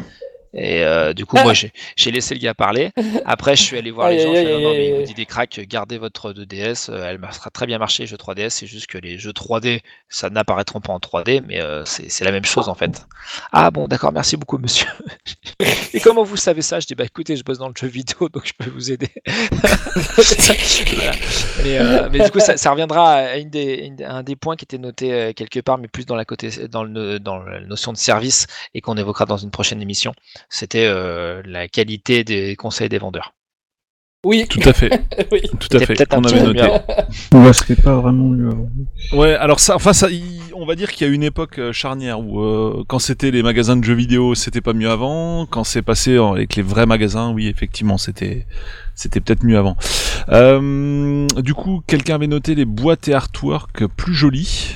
[0.55, 2.91] Et euh, du coup, moi, j'ai j'ai laissé le gars parler.
[3.27, 4.31] Après, je suis allé voir les gens.
[4.33, 6.91] aïe, Je fais, non, non, aïe, mais il vous dit des cracks, gardez votre 2DS.
[6.91, 8.51] euh, Elle sera très bien marché, les jeux 3DS.
[8.51, 12.25] C'est juste que les jeux 3D, ça n'apparaîtront pas en 3D, mais euh, c'est c'est
[12.25, 13.07] la même chose en fait.
[13.53, 14.87] Ah bon, d'accord, merci beaucoup, monsieur.
[15.95, 16.81] Et comment vous savez ça?
[16.81, 19.09] Je dis bah écoutez, je bosse dans le jeu vidéo, donc je peux vous aider.
[20.97, 21.13] Voilà.
[21.63, 24.57] mais, euh, mais du coup, ça, ça reviendra à, une des, une- un des points
[24.57, 27.93] qui était noté quelque part, mais plus dans la côté, dans le, dans la notion
[27.93, 30.13] de service et qu'on évoquera dans une prochaine émission.
[30.49, 33.35] C'était euh, la qualité des conseils des vendeurs.
[34.27, 34.91] Oui, Tout à fait,
[35.33, 35.41] oui.
[35.61, 35.95] tout à fait.
[36.13, 36.67] On avait noté.
[37.33, 38.69] Ouais, c'était pas vraiment mieux avant.
[39.13, 40.09] Ouais, alors ça, enfin ça,
[40.55, 43.45] on va dire qu'il y a une époque euh, charnière où euh, quand c'était les
[43.45, 45.47] magasins de jeux vidéo, c'était pas mieux avant.
[45.47, 48.47] Quand c'est passé en- avec les vrais magasins, oui, effectivement, c'était,
[48.97, 49.77] c'était peut-être mieux avant.
[50.31, 54.75] Euh, du coup, quelqu'un avait noté les boîtes et artwork plus jolies.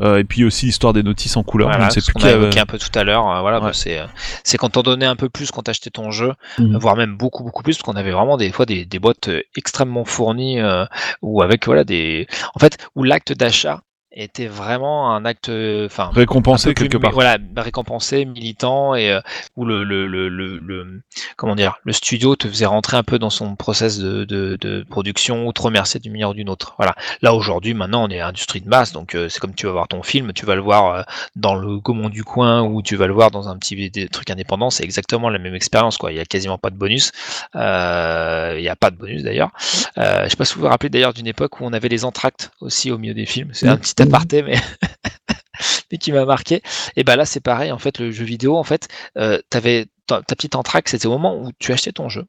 [0.00, 1.68] Euh, et puis aussi l'histoire des notices en couleur.
[1.70, 3.28] Voilà, je ne sais ce plus qu'on a avait- évoqué un peu tout à l'heure.
[3.28, 3.66] euh, voilà, Ouais.
[3.66, 4.06] bah, c'est euh,
[4.44, 6.76] c'est quand on donnait un peu plus quand t'achetais ton jeu, Mhm.
[6.78, 9.42] voire même beaucoup beaucoup plus, parce qu'on avait vraiment des fois des, des boîtes euh,
[9.56, 10.84] extrêmement fournies euh,
[11.22, 13.80] ou avec voilà des, en fait, où l'acte d'achat
[14.22, 15.50] était vraiment un acte,
[15.84, 17.12] enfin, Récompensé plus quelque part.
[17.12, 19.20] Voilà, récompensé, militant et euh,
[19.56, 21.02] où le, le, le, le, le-
[21.36, 24.84] comment dire, le studio te faisait rentrer un peu dans son process de, de, de
[24.88, 26.74] production ou te remercier d'une manière ou d'une autre.
[26.78, 26.94] Voilà.
[27.22, 29.88] Là aujourd'hui, maintenant, on est industrie de masse, donc euh, c'est comme tu vas voir
[29.88, 31.02] ton film, tu vas le voir euh,
[31.36, 34.70] dans le Gaumont du coin ou tu vas le voir dans un petit truc indépendant,
[34.70, 36.12] c'est exactement la même expérience quoi.
[36.12, 37.12] Il y a quasiment pas de bonus,
[37.54, 39.50] Euh, il y a pas de bonus d'ailleurs.
[39.98, 42.04] Euh, je sais pas si vous vous rappelez d'ailleurs d'une époque où on avait les
[42.04, 43.50] entractes aussi au milieu des films.
[43.52, 44.56] C'est un petit aparté, mais
[45.90, 46.62] mais qui m'a marqué.
[46.96, 47.72] Et ben là, c'est pareil.
[47.72, 51.36] En fait, le jeu vidéo, en fait, euh, t'avais ta, petite entracte, c'était au moment
[51.40, 52.24] où tu achetais ton jeu.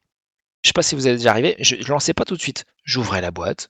[0.63, 1.55] Je sais pas si vous êtes déjà arrivé.
[1.59, 2.65] Je, je lançais pas tout de suite.
[2.83, 3.69] J'ouvrais la boîte.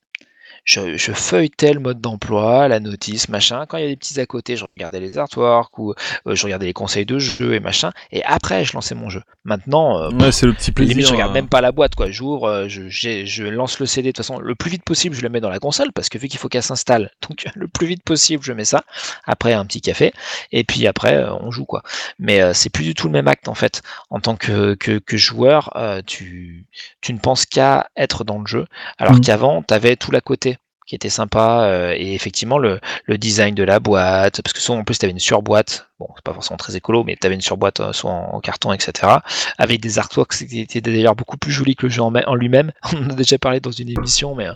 [0.69, 3.65] Je, je feuilletais le mode d'emploi, la notice, machin.
[3.67, 5.95] Quand il y avait des petits à côté, je regardais les artworks ou
[6.27, 7.89] euh, je regardais les conseils de jeu et machin.
[8.11, 9.23] Et après, je lançais mon jeu.
[9.45, 10.93] Maintenant, euh, Ouais, c'est le petit plaisir.
[10.93, 12.11] Limite, je regarde euh, même pas la boîte, quoi.
[12.11, 15.15] J'ouvre, euh, je, lance le CD de toute façon le plus vite possible.
[15.15, 17.67] Je le mets dans la console parce que vu qu'il faut qu'elle s'installe, donc le
[17.67, 18.83] plus vite possible, je mets ça.
[19.25, 20.13] Après un petit café
[20.51, 21.81] et puis après on joue quoi.
[22.19, 23.81] Mais c'est plus du tout le même acte en fait.
[24.11, 25.73] En tant que que, que joueur,
[26.05, 26.65] tu
[27.01, 28.65] tu ne penses qu'à être dans le jeu,
[28.99, 29.21] alors Mhm.
[29.21, 30.58] qu'avant t'avais tout l'à côté
[30.89, 34.79] qui était sympa euh, et effectivement le, le design de la boîte parce que souvent
[34.79, 37.35] en plus tu avais une surboîte bon c'est pas forcément très écolo mais tu avais
[37.35, 39.17] une surboîte euh, soit en, en carton etc
[39.59, 42.71] avec des artworks qui étaient d'ailleurs beaucoup plus jolis que le jeu en, en lui-même.
[42.93, 44.47] On en a déjà parlé dans une émission mais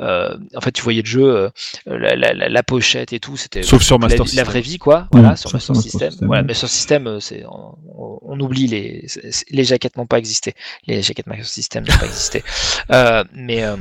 [0.00, 1.50] euh, en fait tu voyais le jeu euh,
[1.86, 4.44] la, la, la, la pochette et tout c'était Sauf sur la, Master la System.
[4.46, 5.08] vraie vie quoi.
[5.10, 6.10] Voilà Ouais, sur Master Master System.
[6.10, 6.42] System, voilà.
[6.44, 9.06] Master System euh, c'est on, on- oublie les
[9.50, 10.54] les jaquettes n'ont pas existé.
[10.86, 12.42] Les jaquettes Master System n'ont pas existé.
[12.90, 13.76] Euh, mais euh,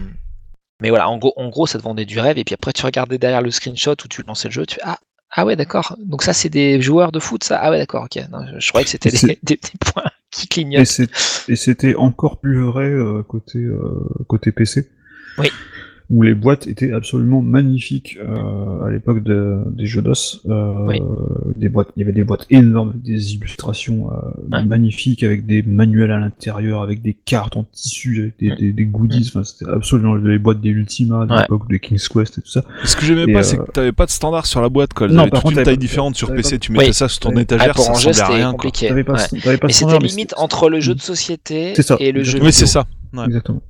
[0.82, 2.86] mais voilà, en gros, en gros, ça te vendait du rêve, et puis après, tu
[2.86, 5.00] regardais derrière le screenshot où tu lançais le jeu, tu fais Ah,
[5.32, 5.96] ah ouais, d'accord.
[6.00, 7.60] Donc ça, c'est des joueurs de foot, ça?
[7.62, 8.24] Ah ouais, d'accord, ok.
[8.32, 9.12] Non, je, je croyais que c'était
[9.44, 11.02] des, points qui clignotent.
[11.48, 14.90] et c'était encore plus vrai euh, côté, euh, côté PC.
[15.38, 15.50] Oui.
[16.12, 20.42] Où les boîtes étaient absolument magnifiques euh, à l'époque de- des jeux DOS.
[20.50, 21.00] Euh, Oui.
[21.56, 24.16] des boîtes, il y avait des boîtes énormes, des illustrations euh,
[24.52, 24.64] Ouais.
[24.66, 28.56] magnifiques, avec des manuels à l'intérieur, avec des cartes en tissu, avec des, Mm.
[28.56, 29.26] des, des goodies.
[29.30, 31.42] Enfin, c'était absolument les boîtes des Ultima, de Ouais.
[31.42, 32.64] l'époque des King's Quest et tout ça.
[32.86, 35.08] Ce que j'aimais pas, euh, c'est que t'avais pas de standard sur la boîte, quoi.
[35.08, 36.94] Non, par contre, une taille différente sur PC, pas- tu mettais Oui.
[36.94, 38.52] ça sur ton étagère, Ah, pour ça ressemblait à rien, quoi.
[38.54, 38.88] compliqué.
[38.88, 39.40] T'avais pas, ouais.
[39.44, 42.52] t'avais pas de Mais c'était limite entre le jeu de société et le jeu Oui,
[42.52, 42.88] c'est ça.
[43.26, 43.62] Exactement.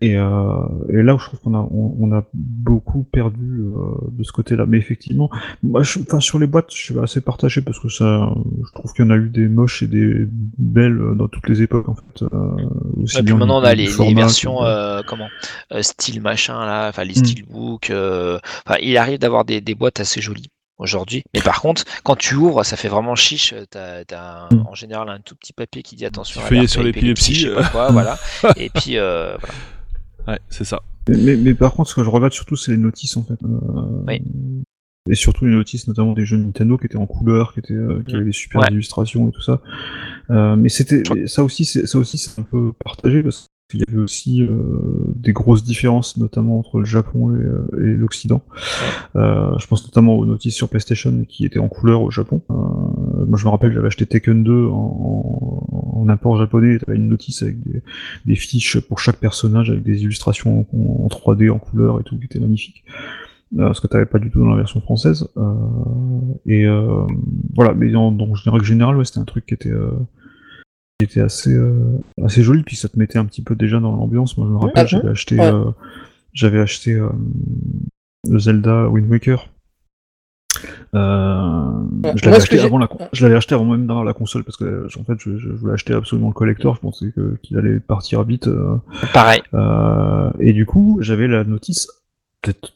[0.00, 3.94] Et, euh, et là où je trouve qu'on a, on, on a beaucoup perdu euh,
[4.12, 4.64] de ce côté-là.
[4.66, 5.30] Mais effectivement,
[5.62, 8.30] moi, je, enfin, sur les boîtes, je suis assez partagé parce que ça,
[8.64, 10.26] je trouve qu'il y en a eu des moches et des
[10.58, 12.22] belles euh, dans toutes les époques, en fait.
[12.22, 12.28] Euh,
[13.02, 14.58] aussi puis maintenant on a les, versions
[15.06, 15.28] comment
[15.80, 18.38] style machin là, enfin les Mm.
[18.82, 21.22] il arrive d'avoir des, des boîtes assez jolies aujourd'hui.
[21.34, 23.54] Mais par contre, quand tu ouvres, ça fait vraiment chiche.
[23.70, 24.66] T'as as un- Mm.
[24.68, 26.40] en général un tout petit papier qui dit attention.
[26.40, 28.18] Petit feuillet alerte sur l'épilepsie, je sais pas quoi, voilà.
[28.56, 29.54] Et puis euh, voilà.
[30.28, 30.82] Ouais, c'est ça.
[31.08, 33.38] Mais, mais, par contre, ce que je regrette surtout, c'est les notices, en fait.
[33.44, 34.20] Euh, Oui.
[35.08, 38.02] Et surtout les notices, notamment des jeux Nintendo qui étaient en couleur, qui étaient, euh,
[38.04, 38.16] qui Mm.
[38.16, 38.66] avaient des super Ouais.
[38.72, 39.60] illustrations et tout ça.
[40.30, 43.84] Euh, mais c'était, ça aussi, c'est, ça aussi, c'est un peu partagé parce qu'il y
[43.88, 44.50] avait aussi euh,
[45.16, 48.42] des grosses différences, notamment entre le Japon et, euh, et l'Occident.
[49.16, 52.42] Euh, je pense notamment aux notices sur PlayStation qui étaient en couleur au Japon.
[52.50, 52.54] Euh,
[53.26, 56.78] moi, je me rappelle, j'avais acheté Tekken 2 en, en, en import japonais.
[56.78, 57.82] T'avais une notice avec des,
[58.24, 62.18] des fiches pour chaque personnage avec des illustrations en, en 3D, en couleur et tout,
[62.18, 62.84] qui était magnifique.
[63.58, 65.28] Euh, ce que t'avais pas du tout dans la version française.
[65.36, 65.54] Euh,
[66.46, 67.06] et euh,
[67.54, 69.72] voilà, mais en, donc en règle générale, ouais, c'était un truc qui était,
[70.98, 73.94] qui était assez, euh, assez joli, puis ça te mettait un petit peu déjà dans
[73.94, 74.36] l'ambiance.
[74.38, 75.52] Moi, je me rappelle, Ah, j'avais acheté, ouais.
[75.52, 75.64] euh,
[76.32, 77.08] j'avais acheté euh,
[78.28, 79.48] le Zelda Wind Waker.
[80.94, 81.66] Euh,
[82.02, 84.44] Ouais, je l'avais acheté avant la, con- je l'avais acheté avant même d'avoir la console
[84.44, 86.74] parce que en fait je, je voulais acheter absolument le collector.
[86.76, 88.48] Je pensais que qu'il allait partir vite.
[88.48, 88.76] euh,
[89.12, 89.42] Pareil.
[89.54, 91.88] euh, et du coup, j'avais la notice
[92.42, 92.72] peut-être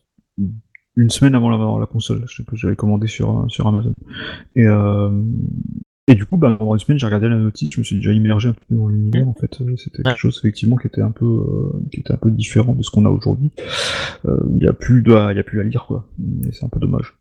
[0.97, 2.25] une semaine avant d'avoir la console.
[2.29, 3.95] Je sais que j'avais commandé sur, sur Amazon.
[4.57, 5.11] Et, euh,
[6.11, 8.13] et du coup, bah, pendant une semaine, j'ai regardé la notice, je me suis déjà
[8.13, 9.29] immergé un peu dans l'univers.
[9.29, 12.17] En fait, Euh, c'était quelque chose effectivement qui était un peu, euh, qui était un
[12.17, 13.51] peu différent de ce qu'on a aujourd'hui.
[14.27, 16.07] Euh, Il n'y a plus de, il y a plus à lire quoi.
[16.47, 17.15] Et c'est un peu dommage.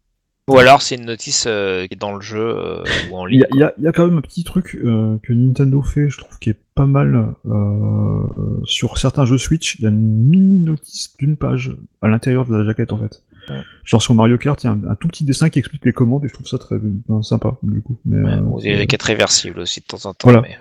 [0.50, 3.44] Ou alors c'est une notice euh, qui est dans le jeu euh, ou en ligne.
[3.54, 6.40] il y y a quand même un petit truc euh, que Nintendo fait, je trouve,
[6.40, 8.24] qui est pas mal euh,
[8.64, 9.76] sur certains jeux Switch.
[9.78, 13.22] Il y a une mini notice d'une page à l'intérieur de la jaquette en fait.
[13.50, 13.62] Ouais.
[13.84, 15.94] Genre sur Mario Kart, il y a un, un tout petit dessin qui explique les
[15.94, 17.98] commandes et je trouve ça très ben, sympa du coup.
[18.06, 20.30] Mais, Ouais, euh, ou des jaquettes réversibles aussi de temps en temps.
[20.30, 20.42] Voilà.
[20.42, 20.58] mais-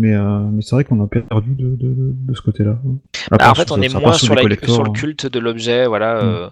[0.00, 2.78] mais, euh, mais c'est vrai qu'on a perdu de, de, de, de ce côté-là.
[3.30, 4.92] Bah, en fait, on est moins sur, la- le hein.
[4.92, 6.26] culte de l'objet, voilà, Mm.
[6.26, 6.48] euh,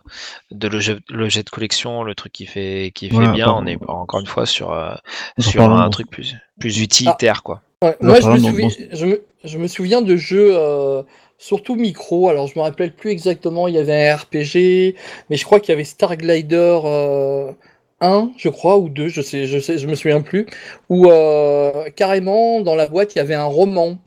[0.52, 0.68] de
[1.10, 3.52] l'objet de collection, le truc qui fait qui fait Voilà, bien.
[3.52, 4.94] On est encore une fois sur euh,
[5.40, 7.62] sur un truc plus plus utilitaire, quoi.
[7.82, 11.02] Ouais, moi, je me, souviens, je, me, je me souviens de jeux, euh,
[11.38, 12.28] surtout micro.
[12.28, 14.96] Alors, je me rappelle plus exactement, il y avait un RPG,
[15.30, 17.52] mais je crois qu'il y avait Star Glider euh,
[18.00, 20.46] 1, je crois, ou 2, je sais, je sais, je me souviens plus,
[20.88, 23.98] où euh, carrément dans la boîte il y avait un roman.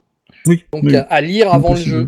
[0.45, 0.63] Oui.
[0.71, 0.95] Donc oui.
[0.95, 2.07] à, à lire avant le jeu.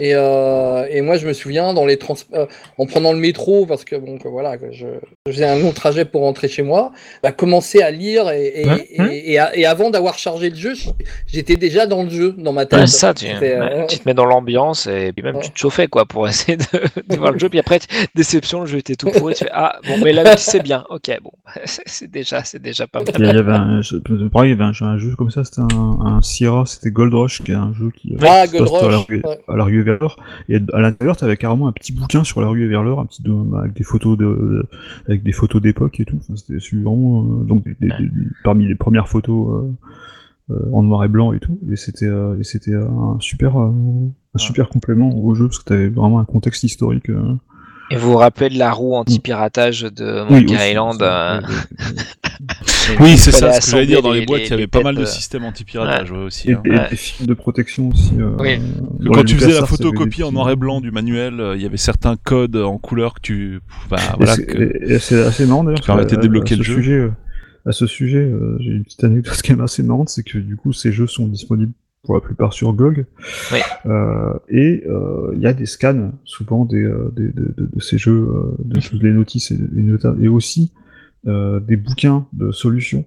[0.00, 2.46] Et, euh, et moi, je me souviens dans les trans euh,
[2.78, 4.86] en prenant le métro, parce que bon, que voilà, je,
[5.26, 9.00] je faisais un long trajet pour rentrer chez moi, bah, commencer à lire et, et,
[9.00, 9.22] Ouais,
[9.54, 10.72] et, avant d'avoir chargé le jeu,
[11.26, 12.80] j'étais déjà dans le jeu, dans ma tête.
[12.88, 15.42] c'est ça, tu, euh, tu te mets dans l'ambiance et puis même Ouais.
[15.42, 16.64] tu te chauffais quoi pour essayer de,
[17.06, 17.48] de voir le jeu.
[17.48, 17.78] Puis après,
[18.14, 19.34] déception, le jeu était tout pourri.
[19.34, 20.84] Tu fais ah bon, mais là c'est bien.
[20.90, 21.30] Ok, bon,
[21.64, 23.08] c'est déjà, c'est déjà pas mal.
[23.18, 23.96] Il y avait un, je-
[24.28, 26.90] pareil, il y avait un, jeu- un jeu comme ça, c'était un, un Sierra, c'était
[26.90, 29.38] Gold Rush, qui un jeu qui euh, Ah, se passe à la Rush, rue, ouais.
[29.48, 30.16] à la rue et vers l'or.
[30.48, 33.00] Et à l'intérieur, tu avais carrément un petit bouquin sur la rue et vers l'or,
[33.00, 34.64] un petit de- avec des photos de,
[35.06, 36.16] avec des photos d'époque et tout.
[36.18, 38.10] Enfin, c'était vraiment euh, donc des- des- des-
[38.44, 39.48] parmi les premières photos
[40.50, 41.58] euh, euh, en noir et blanc et tout.
[41.70, 43.70] Et c'était euh, et c'était euh, un super euh,
[44.34, 47.10] un super complément au jeu parce que tu avais vraiment un contexte historique.
[47.10, 47.34] euh,
[47.90, 51.40] Et vous vous rappelez de la roue anti-piratage de Monkey Island euh,
[53.00, 54.02] Oui, c'est ça, ce que j'allais dire.
[54.02, 56.50] Dans les les- boîtes, il y avait pas mal de euh, systèmes anti-piratage ouais, aussi.
[56.50, 56.62] Et, hein.
[56.64, 56.86] et Ouais.
[56.90, 58.12] des films de protection aussi.
[58.18, 58.58] euh, Oui.
[59.02, 61.66] Que quand tu faisais la photocopie en noir et blanc du manuel, euh, il y
[61.66, 63.60] avait certains codes en couleur que tu,
[63.90, 64.34] bah, voilà,
[64.98, 65.80] c'est- assez marrant d'ailleurs.
[65.84, 66.74] permettait de débloquer à le ce jeu.
[66.76, 67.10] Sujet, euh,
[67.66, 70.56] à ce sujet, euh, j'ai une petite anecdote qui est assez marrante, c'est que du
[70.56, 71.72] coup ces jeux sont disponibles
[72.04, 73.04] pour la plupart sur GOG.
[73.52, 73.58] Oui.
[73.86, 76.82] Euh, et euh, il y a des scans souvent des,
[77.16, 79.02] des- de, de- de ces jeux, euh, de, Mhm.
[79.02, 80.80] les notices et, et, et aussi euh,
[81.60, 83.04] des bouquins de solutions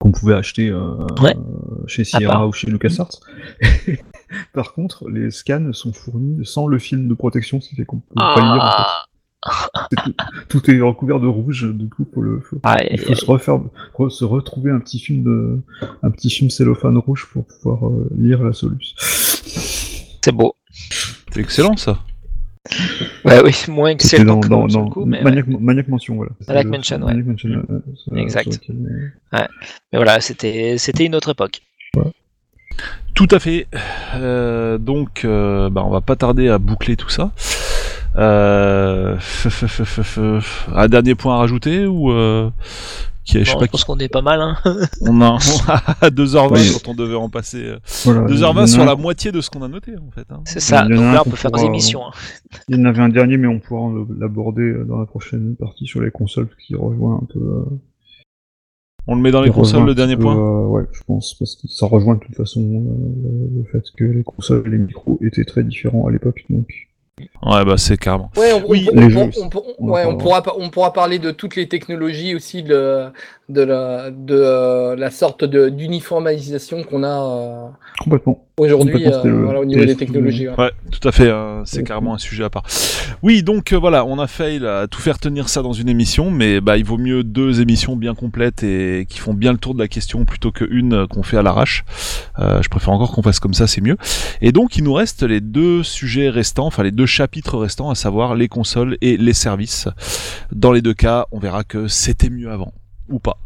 [0.00, 1.34] qu'on pouvait acheter euh, Ouais.
[1.36, 3.20] euh, chez Ah, Sierra ou chez LucasArts.
[4.52, 8.00] Par contre, les scans sont fournis sans le film de protection, ce qui fait qu'on
[8.00, 8.62] peut pas lire.
[8.64, 9.08] en fait.
[9.46, 10.14] Ah, tout,
[10.48, 13.60] tout est recouvert de rouge, du coup, pour le, faut- aïe, il faut se refaire,
[13.94, 15.60] re- se retrouver un petit film de,
[16.02, 18.96] un petit film cellophane rouge pour pouvoir euh, lire la solution.
[18.98, 20.54] c'est beau.
[20.70, 21.98] c'est excellent ça.
[23.24, 25.24] Ouais, oui, moins excellent dans, que dans, sur dans le coup, mais, ouais.
[25.24, 26.32] Maniac, Maniac Mansion, voilà.
[26.46, 27.06] Maniac Mansion, ouais.
[27.06, 28.60] Maniac Mansion, euh, Exact.
[28.70, 29.48] euh, Mais
[29.94, 31.62] voilà, c'était, c'était une autre époque.
[33.14, 33.68] Tout à fait.
[34.16, 37.30] Euh, donc, euh, bah, on va pas tarder à boucler tout ça.
[38.16, 39.16] Euh...
[40.74, 42.50] un dernier point à rajouter ou euh...
[43.24, 43.86] qui je sais Bon, pas je pense qui...
[43.86, 44.40] qu'on est pas mal.
[44.40, 44.56] Hein.
[45.00, 45.36] on a
[46.00, 46.72] à 2h20 Oui.
[46.84, 48.96] quand on devait en passer euh, Voilà, il y en 2h20 a sur un- la
[48.96, 50.26] moitié de ce qu'on a noté en fait.
[50.30, 50.42] hein.
[50.44, 50.82] C'est ça.
[50.82, 52.06] Donc un là, on peut faire des émissions.
[52.06, 52.10] hein.
[52.68, 55.86] Il y en avait un dernier, mais on pourra l'aborder euh, dans la prochaine partie
[55.86, 57.38] sur les consoles, qui rejoint un peu.
[57.40, 57.64] euh,
[59.06, 60.36] On le met dans les consoles le dernier peu, point.
[60.36, 64.04] euh, ouais, je pense, parce que ça rejoint de toute façon euh, le fait que
[64.04, 66.68] les consoles et les micros étaient très différents à l'époque, donc.
[67.46, 68.30] Ouais bah c'est carrément.
[68.36, 69.40] Ouais, on, Oui, on- les on- jeux on- aussi.
[69.40, 70.42] on- On en ouais, on parlera.
[70.42, 73.04] pourra, on pourra parler de toutes les technologies aussi de,
[73.48, 77.66] de, la, de euh, la sorte de- d'uniformisation qu'on a euh,
[78.02, 78.42] Complètement.
[78.56, 80.48] aujourd'hui euh, voilà, au niveau des technologies.
[80.48, 80.58] ouais.
[80.58, 81.84] Ouais, tout à fait, hein, c'est Ouais.
[81.84, 82.64] carrément un sujet à part.
[83.22, 86.30] Oui, donc euh, voilà, on a failli à tout faire tenir ça dans une émission,
[86.30, 89.74] mais bah il vaut mieux deux émissions bien complètes et qui font bien le tour
[89.74, 91.84] de la question plutôt qu'une qu'on fait à l'arrache.
[92.40, 93.96] Euh, je préfère encore qu'on fasse comme ça, c'est mieux.
[94.40, 97.94] Et donc il nous reste les deux sujets restants, enfin les deux chapitres restants, à
[97.94, 99.88] savoir les consoles et les services.
[100.52, 102.72] Dans les deux cas, on verra que c'était mieux avant
[103.08, 103.38] ou pas.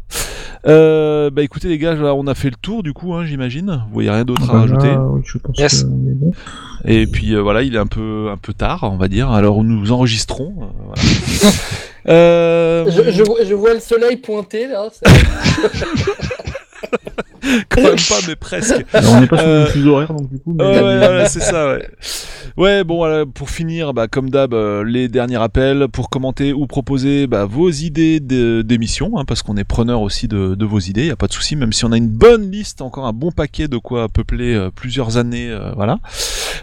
[0.67, 3.81] Euh, bah écoutez les gars, là, on a fait le tour du coup, hein, j'imagine.
[3.87, 4.87] Vous voyez rien d'autre à Bah, rajouter?
[4.87, 5.83] là, oui, je pense Yes.
[5.83, 6.31] qu'on est bon.
[6.85, 9.29] et puis euh, voilà, il est un peu un peu tard, on va dire.
[9.31, 10.53] Alors nous enregistrons.
[10.61, 11.01] euh, voilà.
[12.07, 13.11] Euh, Je,
[13.45, 14.87] je vois le soleil pointer là.
[17.69, 18.85] quand même pas, mais presque.
[18.93, 20.53] Alors, on n'est pas sur Euh, le fuseau horaire, donc du coup.
[20.57, 21.87] mais- Ouais, ouais, voilà, c'est ça, ouais.
[22.57, 26.67] Ouais, bon, voilà, pour finir, bah, comme d'hab, euh, les derniers rappels pour commenter ou
[26.67, 31.07] proposer bah, vos idées d'émissions, hein, parce qu'on est preneur aussi de, de vos idées,
[31.07, 33.31] y a pas de souci, même si on a une bonne liste, encore un bon
[33.31, 35.99] paquet de quoi peupler euh, plusieurs années, euh, voilà,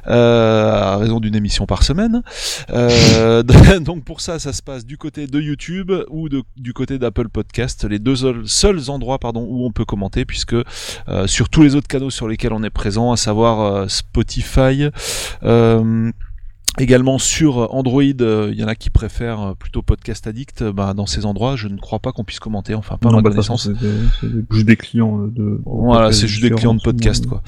[0.08, 2.22] euh, à raison d'une émission par semaine.
[2.70, 3.42] Euh,
[3.80, 7.28] donc pour ça, ça se passe du côté de YouTube ou de, du côté d'Apple
[7.28, 10.64] Podcast, les deux seuls, endroits pardon où on peut commenter, puisque euh,
[11.26, 14.88] sur tous les autres canaux sur lesquels on est présent, à savoir euh, Spotify.
[15.42, 16.10] euh,
[16.78, 20.60] Également sur Android, euh, il y en a qui préfèrent euh, plutôt Podcast Addict.
[20.60, 23.16] euh, bah, dans ces endroits, je ne crois pas qu'on puisse commenter, enfin pas Non,
[23.16, 23.70] ma bah, connaissance.
[24.20, 25.60] c'est juste des clients euh, de.
[25.64, 27.40] Voilà, c'est juste des clients de podcast, quoi.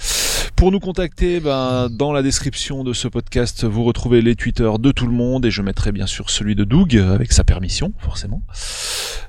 [0.58, 4.90] Pour nous contacter, ben, dans la description de ce podcast, vous retrouvez les Twitter de
[4.90, 7.92] tout le monde et je mettrai bien sûr celui de Doug euh, avec sa permission,
[8.00, 8.42] forcément.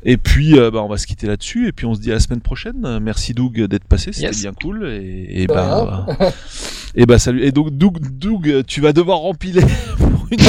[0.01, 2.15] Et puis, euh, ben, on va se quitter là-dessus et puis on se dit à
[2.15, 2.97] la semaine prochaine.
[2.99, 4.41] Merci Doug d'être passé, c'était Yes.
[4.41, 6.07] bien cool et, et ben,
[6.95, 7.43] et ben salut.
[7.45, 9.61] Et donc Doug, Doug, tu vas devoir rempiler
[9.99, 10.39] pour une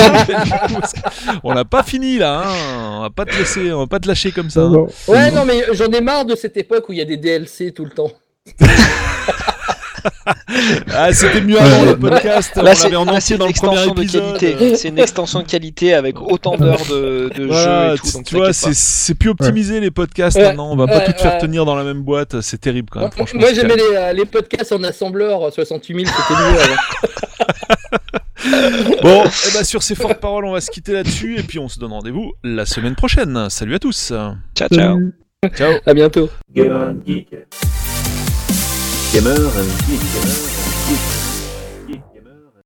[1.44, 2.96] On n'a pas fini là, hein.
[2.96, 4.62] on va pas te laisser, on va pas te lâcher comme ça.
[4.62, 4.86] hein.
[5.08, 7.72] Ouais, non, mais j'en ai marre de cette époque où il y a des DLC
[7.72, 8.10] tout le temps.
[10.92, 12.52] Ah, c'était mieux avant le podcast.
[12.56, 14.38] on Là, c'est l'avait en entier dans une le premier extension de épisode.
[14.38, 14.76] qualité.
[14.76, 18.06] C'est une extension de qualité avec autant d'heures de, de Voilà, jeu et tout.
[18.06, 20.70] tu- Donc tu vois, c'est plus optimisé les podcasts Ouais, maintenant.
[20.72, 22.40] On va pas ouais, tout faire tenir dans la même boîte.
[22.40, 23.08] C'est terrible quand même.
[23.08, 26.40] Moi, franchement, moi, c'est j'aimais les, euh, les podcasts en assembleur euh, 68 000, c'était
[26.40, 26.76] mieux avant.
[29.02, 31.68] Bon, et ben sur ces fortes paroles, on va se quitter là-dessus et puis on
[31.68, 33.48] se donne rendez-vous la semaine prochaine.
[33.50, 34.12] Salut à tous.
[34.56, 34.98] Ciao, ciao.
[35.54, 35.74] Ciao.
[35.86, 36.28] À bientôt.
[36.54, 37.79] Geek.
[39.12, 40.49] Gamer